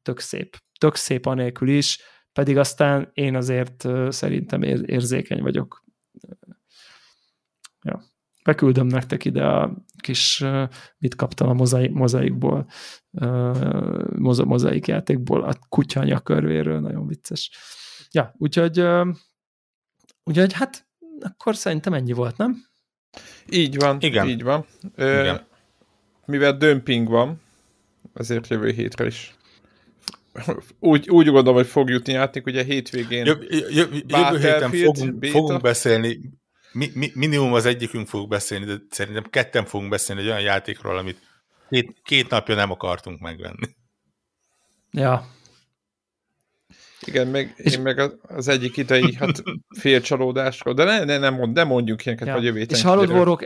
Tök 0.02 0.20
szép. 0.20 0.58
Tök 0.80 0.96
szép 0.96 1.26
anélkül 1.26 1.70
is 1.70 2.00
pedig 2.34 2.58
aztán 2.58 3.10
én 3.14 3.36
azért 3.36 3.86
szerintem 4.10 4.62
érzékeny 4.62 5.42
vagyok. 5.42 5.84
Ja. 7.82 8.04
Beküldöm 8.44 8.88
nektek 8.88 9.26
ide 9.26 9.46
a 9.46 9.86
kis, 9.98 10.44
mit 10.98 11.16
kaptam 11.16 11.50
a 11.50 11.54
mozaik, 11.54 11.92
mozaikból, 11.92 12.70
moza, 14.16 14.46
mozaik 14.46 14.88
játékból, 14.88 15.44
a 15.44 15.54
kutya 15.70 16.04
nyakörvéről, 16.04 16.80
nagyon 16.80 17.08
vicces. 17.08 17.52
Ja, 18.14 18.34
úgyhogy, 18.38 18.80
úgyhogy 20.24 20.54
hát 20.54 20.88
akkor 21.20 21.56
szerintem 21.56 21.94
ennyi 21.94 22.14
volt, 22.14 22.38
nem? 22.38 22.66
Így 23.50 23.78
van, 23.78 23.98
Igen. 24.00 24.28
így 24.28 24.44
van. 24.44 24.66
Igen. 24.98 25.48
Mivel 26.26 26.58
dömping 26.58 27.08
van, 27.08 27.42
ezért 28.14 28.48
jövő 28.48 28.72
hétre 28.72 29.06
is 29.06 29.36
úgy, 30.80 31.10
úgy 31.10 31.26
gondolom, 31.26 31.56
hogy 31.56 31.68
fog 31.68 31.90
jutni 31.90 32.14
játék, 32.14 32.46
ugye 32.46 32.64
hétvégén 32.64 33.26
jö, 33.26 33.34
jö, 33.50 33.86
jövő 34.08 34.38
héten 34.38 34.72
fogunk, 34.72 35.26
fogunk 35.26 35.62
beszélni, 35.62 36.20
mi, 36.72 36.90
mi, 36.94 37.12
minimum 37.14 37.54
az 37.54 37.66
egyikünk 37.66 38.08
fog 38.08 38.30
beszélni, 38.30 38.66
de 38.66 38.76
szerintem 38.90 39.24
ketten 39.30 39.66
fogunk 39.66 39.90
beszélni 39.90 40.22
egy 40.22 40.28
olyan 40.28 40.42
játékról, 40.42 40.98
amit 40.98 41.20
két, 41.70 42.02
két 42.04 42.30
napja 42.30 42.56
nem 42.56 42.72
akartunk 42.72 43.20
megvenni. 43.20 43.68
Ja. 44.92 45.28
Igen, 47.08 47.28
meg, 47.28 47.54
és... 47.58 47.76
én 47.76 47.82
meg 47.82 48.12
az 48.22 48.48
egyik 48.48 48.78
idei 48.78 49.14
hát 49.14 49.44
félcsalódásról, 49.80 50.74
de 50.74 50.84
ne, 50.84 51.04
ne, 51.04 51.18
nem, 51.18 51.34
mond, 51.34 51.56
nem 51.56 51.68
mondjuk 51.68 52.06
ilyeneket, 52.06 52.28
ja. 52.28 52.34
vagy 52.34 52.44
jövő 52.44 52.60
És 52.60 52.82
hallod, 52.82 53.12
Vorok, 53.12 53.46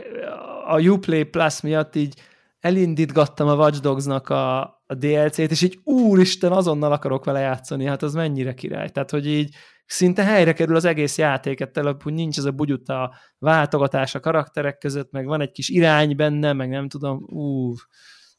a 0.66 0.80
Uplay 0.80 1.22
Plus 1.22 1.60
miatt 1.60 1.96
így 1.96 2.14
elindítgattam 2.60 3.48
a 3.48 3.54
Watch 3.54 3.80
Dogs-nak 3.80 4.28
a, 4.28 4.60
a 4.86 4.94
DLC-t, 4.94 5.50
és 5.50 5.62
így 5.62 5.78
úristen, 5.84 6.52
azonnal 6.52 6.92
akarok 6.92 7.24
vele 7.24 7.40
játszani, 7.40 7.84
hát 7.84 8.02
az 8.02 8.14
mennyire 8.14 8.54
király. 8.54 8.88
Tehát, 8.88 9.10
hogy 9.10 9.26
így 9.26 9.54
szinte 9.86 10.24
helyre 10.24 10.52
kerül 10.52 10.76
az 10.76 10.84
egész 10.84 11.18
játék, 11.18 11.60
ettől, 11.60 11.96
hogy 12.02 12.12
nincs 12.12 12.38
ez 12.38 12.44
a 12.44 12.50
bugyuta 12.50 13.14
váltogatás 13.38 14.14
a 14.14 14.20
karakterek 14.20 14.78
között, 14.78 15.10
meg 15.10 15.26
van 15.26 15.40
egy 15.40 15.50
kis 15.50 15.68
irány 15.68 16.16
benne, 16.16 16.52
meg 16.52 16.68
nem 16.68 16.88
tudom, 16.88 17.24
ú, 17.26 17.74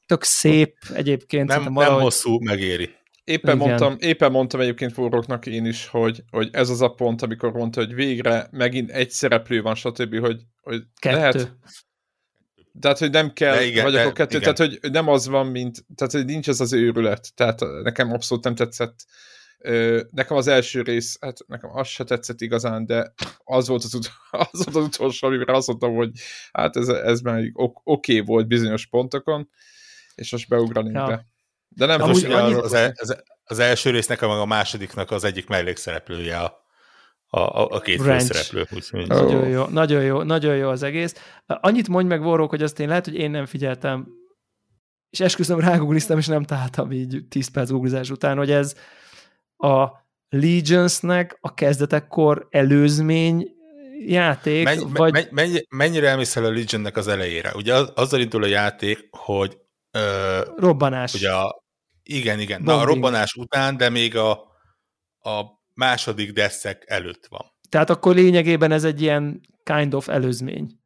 tök 0.06 0.24
szép 0.24 0.76
egyébként. 0.94 1.48
Nem, 1.48 1.74
valahogy... 1.74 1.96
nem 1.96 2.04
hosszú, 2.04 2.40
megéri. 2.40 2.90
Éppen 3.30 3.58
mondtam, 3.58 3.96
éppen 4.00 4.32
mondtam 4.32 4.60
egyébként 4.60 4.94
forróknak 4.94 5.46
én 5.46 5.66
is, 5.66 5.88
hogy, 5.88 6.24
hogy 6.32 6.50
ez 6.52 6.70
az 6.70 6.82
a 6.82 6.90
pont, 6.90 7.22
amikor 7.22 7.52
mondta, 7.52 7.80
hogy 7.80 7.94
végre 7.94 8.48
megint 8.52 8.90
egy 8.90 9.10
szereplő 9.10 9.62
van, 9.62 9.76
stb., 9.76 10.20
hogy, 10.20 10.42
hogy 10.62 10.84
Kettő. 11.00 11.16
lehet, 11.16 11.58
tehát, 12.80 12.98
hogy 12.98 13.10
nem 13.10 13.34
kell, 13.34 13.62
igen, 13.62 13.84
vagy 13.84 13.96
akkor 13.96 14.12
kettő, 14.12 14.38
igen. 14.38 14.54
tehát, 14.56 14.72
hogy 14.72 14.92
nem 14.92 15.08
az 15.08 15.28
van, 15.28 15.48
mint, 15.48 15.86
tehát, 15.96 16.14
hogy 16.14 16.26
nincs 16.26 16.48
ez 16.48 16.60
az 16.60 16.74
őrület, 16.74 17.36
tehát 17.36 17.60
nekem 17.84 18.12
abszolút 18.12 18.44
nem 18.44 18.56
tetszett. 18.56 19.06
Nekem 20.12 20.38
az 20.38 20.48
első 20.48 20.82
rész, 20.82 21.18
hát 21.22 21.38
nekem 21.48 21.70
az 21.74 21.88
se 21.88 22.04
tetszett 22.04 22.42
igazán, 22.42 22.86
de 22.86 23.14
az 23.44 23.68
volt 23.68 23.84
az, 23.84 23.94
ut- 23.94 24.12
az, 24.52 24.66
volt 24.66 24.76
az 24.76 24.84
utolsó, 24.84 25.28
amivel 25.28 25.56
azt 25.56 25.68
mondtam, 25.68 25.96
hogy 25.96 26.12
hát 26.52 26.76
ez, 26.76 26.88
ez 26.88 27.20
már 27.20 27.44
ok- 27.54 27.82
oké 27.84 28.14
okay 28.14 28.26
volt 28.26 28.48
bizonyos 28.48 28.86
pontokon, 28.86 29.50
és 30.16 30.32
most 30.32 30.50
beugranék 30.50 30.94
ja. 30.94 31.06
be. 31.06 31.26
De 31.70 31.86
nem 31.86 32.00
most 32.00 32.26
annyit... 32.26 32.58
az, 32.58 32.74
az, 32.96 33.24
az 33.44 33.60
első 33.60 33.90
résznek, 33.90 34.22
meg 34.22 34.30
a 34.30 34.46
másodiknak 34.46 35.12
az 35.12 35.24
egyik 35.24 35.48
mellékszereplője 35.48 36.38
a 36.38 36.68
a, 37.32 37.40
a, 37.40 37.68
a 37.70 37.80
két 37.80 38.02
főszereplő. 38.02 38.68
Nagyon 39.08 39.48
jó, 39.48 39.66
nagyon 39.66 40.04
jó, 40.04 40.22
nagyon 40.22 40.56
jó 40.56 40.70
az 40.70 40.84
egész. 40.84 41.16
Annyit 41.46 41.88
mondj 41.88 42.08
meg, 42.08 42.22
Vorrók, 42.22 42.50
hogy 42.50 42.64
azt 42.64 42.80
én 42.80 42.88
lehet, 42.88 43.06
hogy 43.06 43.16
én 43.16 43.32
nem 43.32 43.46
figyeltem, 43.46 44.08
és 45.10 45.20
esküszöm 45.20 45.60
rágoogliztam, 45.60 46.18
és 46.18 46.28
nem 46.28 46.44
találtam 46.44 46.92
így 46.92 47.26
10 47.30 47.48
perc 47.48 47.70
googlizás 47.70 48.10
után, 48.10 48.38
hogy 48.38 48.52
ez 48.52 48.76
a 49.58 49.88
Legionsnek 50.30 51.38
a 51.42 51.54
kezdetekkor 51.54 52.48
előzmény 52.50 53.48
játék, 54.06 54.64
menny, 54.64 54.92
vagy... 54.94 55.28
Menny, 55.32 55.56
mennyire 55.70 56.08
elmész 56.08 56.36
el 56.36 56.46
a 56.46 56.52
Legionnek 56.52 56.98
az 56.98 57.08
elejére? 57.08 57.52
Ugye 57.56 57.74
az, 57.74 57.92
azzal 57.96 58.20
indul 58.20 58.44
a 58.44 58.48
játék, 58.48 59.08
hogy 59.12 59.58
ö, 59.92 60.42
robbanás. 60.58 61.14
Ugye 61.14 61.32
a, 61.32 61.64
igen, 62.04 62.40
igen. 62.40 62.62
Na, 62.62 62.80
a 62.80 62.84
robbanás 62.84 63.34
után, 63.34 63.78
de 63.78 63.90
még 63.90 64.16
a, 64.16 64.32
a 65.20 65.42
második 65.74 66.32
deszek 66.32 66.84
előtt 66.88 67.28
van. 67.30 67.46
Tehát 67.70 67.90
akkor 67.90 68.16
lényegében 68.16 68.72
ez 68.72 68.84
egy 68.84 69.02
ilyen 69.02 69.42
kind 69.64 69.94
of 69.94 70.10
előzmény. 70.10 70.78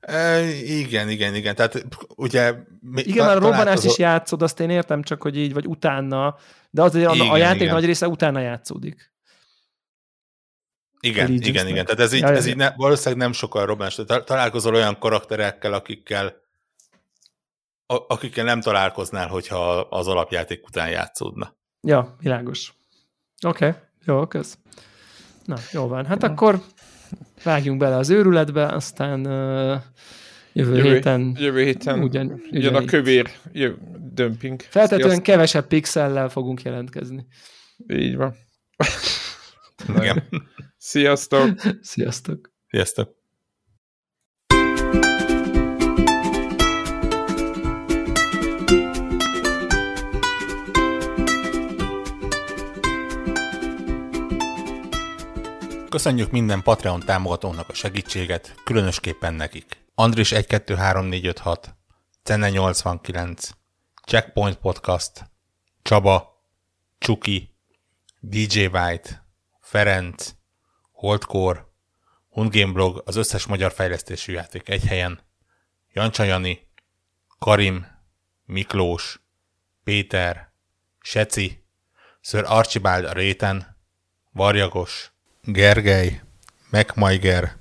E, 0.00 0.40
igen, 0.54 1.08
igen, 1.08 1.34
igen. 1.34 1.54
Tehát 1.54 1.86
ugye... 2.16 2.54
Igen, 2.94 3.26
már 3.26 3.36
a 3.36 3.40
robbanást 3.40 3.84
is 3.84 3.98
játszod, 3.98 4.42
azt 4.42 4.60
én 4.60 4.70
értem 4.70 5.02
csak, 5.02 5.22
hogy 5.22 5.36
így, 5.36 5.52
vagy 5.52 5.66
utána, 5.66 6.36
de 6.70 6.82
azért 6.82 7.14
igen, 7.14 7.26
a, 7.28 7.32
a 7.32 7.36
játék 7.36 7.60
igen. 7.60 7.74
nagy 7.74 7.84
része 7.84 8.08
utána 8.08 8.40
játszódik. 8.40 9.12
Igen, 11.00 11.32
igen, 11.32 11.68
igen. 11.68 11.84
Tehát 11.84 12.00
ez 12.00 12.12
így, 12.12 12.20
ja, 12.20 12.28
ez 12.28 12.46
így 12.46 12.56
ne, 12.56 12.70
valószínűleg 12.76 13.18
nem 13.18 13.32
sokkal 13.32 13.66
robbanás. 13.66 14.00
Találkozol 14.24 14.74
olyan 14.74 14.98
karakterekkel, 14.98 15.72
akikkel 15.72 16.41
akikkel 18.08 18.44
nem 18.44 18.60
találkoznál, 18.60 19.28
hogyha 19.28 19.80
az 19.80 20.08
alapjáték 20.08 20.66
után 20.66 20.90
játszódna. 20.90 21.56
Ja, 21.80 22.16
világos. 22.18 22.74
Oké. 23.46 23.66
Okay. 23.66 23.80
Jó, 24.04 24.26
kösz. 24.26 24.58
Na, 25.44 25.56
jó 25.72 25.86
van. 25.86 26.06
Hát 26.06 26.22
ja. 26.22 26.28
akkor 26.28 26.60
vágjunk 27.44 27.78
bele 27.78 27.96
az 27.96 28.10
őrületbe, 28.10 28.66
aztán 28.66 29.26
uh, 29.26 29.82
Jövő, 30.52 30.76
Jövő, 30.76 30.92
héten 30.92 31.36
jövő 31.38 31.62
héten 31.62 32.02
ugyan, 32.02 32.26
ugyan, 32.26 32.42
ugyan 32.50 32.74
a 32.74 32.84
kövér 32.84 33.30
jö, 33.52 33.72
dömping. 34.12 34.60
Feltetően 34.60 35.22
kevesebb 35.22 35.66
pixellel 35.66 36.28
fogunk 36.28 36.62
jelentkezni. 36.62 37.26
Így 37.86 38.16
van. 38.16 38.34
Igen. 39.88 40.28
Sziasztok! 40.78 41.60
Sziasztok! 41.80 42.52
Sziasztok! 42.68 43.21
Köszönjük 55.92 56.30
minden 56.30 56.62
Patreon 56.62 57.00
támogatónak 57.00 57.68
a 57.68 57.74
segítséget, 57.74 58.54
különösképpen 58.64 59.34
nekik. 59.34 59.84
Andris 59.94 60.32
123456, 60.32 61.74
Cenne 62.22 62.50
89, 62.50 63.50
Checkpoint 64.06 64.56
Podcast, 64.56 65.30
Csaba, 65.82 66.44
Csuki, 66.98 67.56
DJ 68.20 68.64
White, 68.64 69.26
Ferenc, 69.60 70.34
Holdcore, 70.92 71.66
Hundgame 72.28 72.72
Blog, 72.72 73.02
az 73.04 73.16
összes 73.16 73.46
magyar 73.46 73.72
fejlesztésű 73.72 74.32
játék 74.32 74.68
egy 74.68 74.84
helyen, 74.84 75.20
Jancsa 75.92 76.24
Karim, 77.38 77.86
Miklós, 78.44 79.20
Péter, 79.84 80.52
Seci, 81.00 81.64
Sir 82.20 82.44
Archibald 82.46 83.04
a 83.04 83.12
réten, 83.12 83.76
Varjagos, 84.30 85.11
Gergely, 85.46 86.20
Megmajger, 86.70 87.56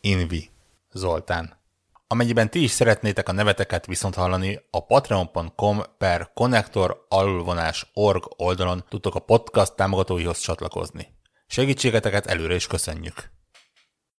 Invi, 0.00 0.50
Zoltán. 0.92 1.56
Amennyiben 2.06 2.50
ti 2.50 2.62
is 2.62 2.70
szeretnétek 2.70 3.28
a 3.28 3.32
neveteket 3.32 3.86
viszont 3.86 4.14
hallani, 4.14 4.60
a 4.70 4.86
patreon.com 4.86 5.82
per 5.98 6.30
connector 6.34 7.06
alulvonás 7.08 7.90
org 7.94 8.24
oldalon 8.36 8.84
tudtok 8.88 9.14
a 9.14 9.20
podcast 9.20 9.74
támogatóihoz 9.74 10.38
csatlakozni. 10.38 11.08
Segítségeteket 11.46 12.26
előre 12.26 12.54
is 12.54 12.66
köszönjük! 12.66 13.35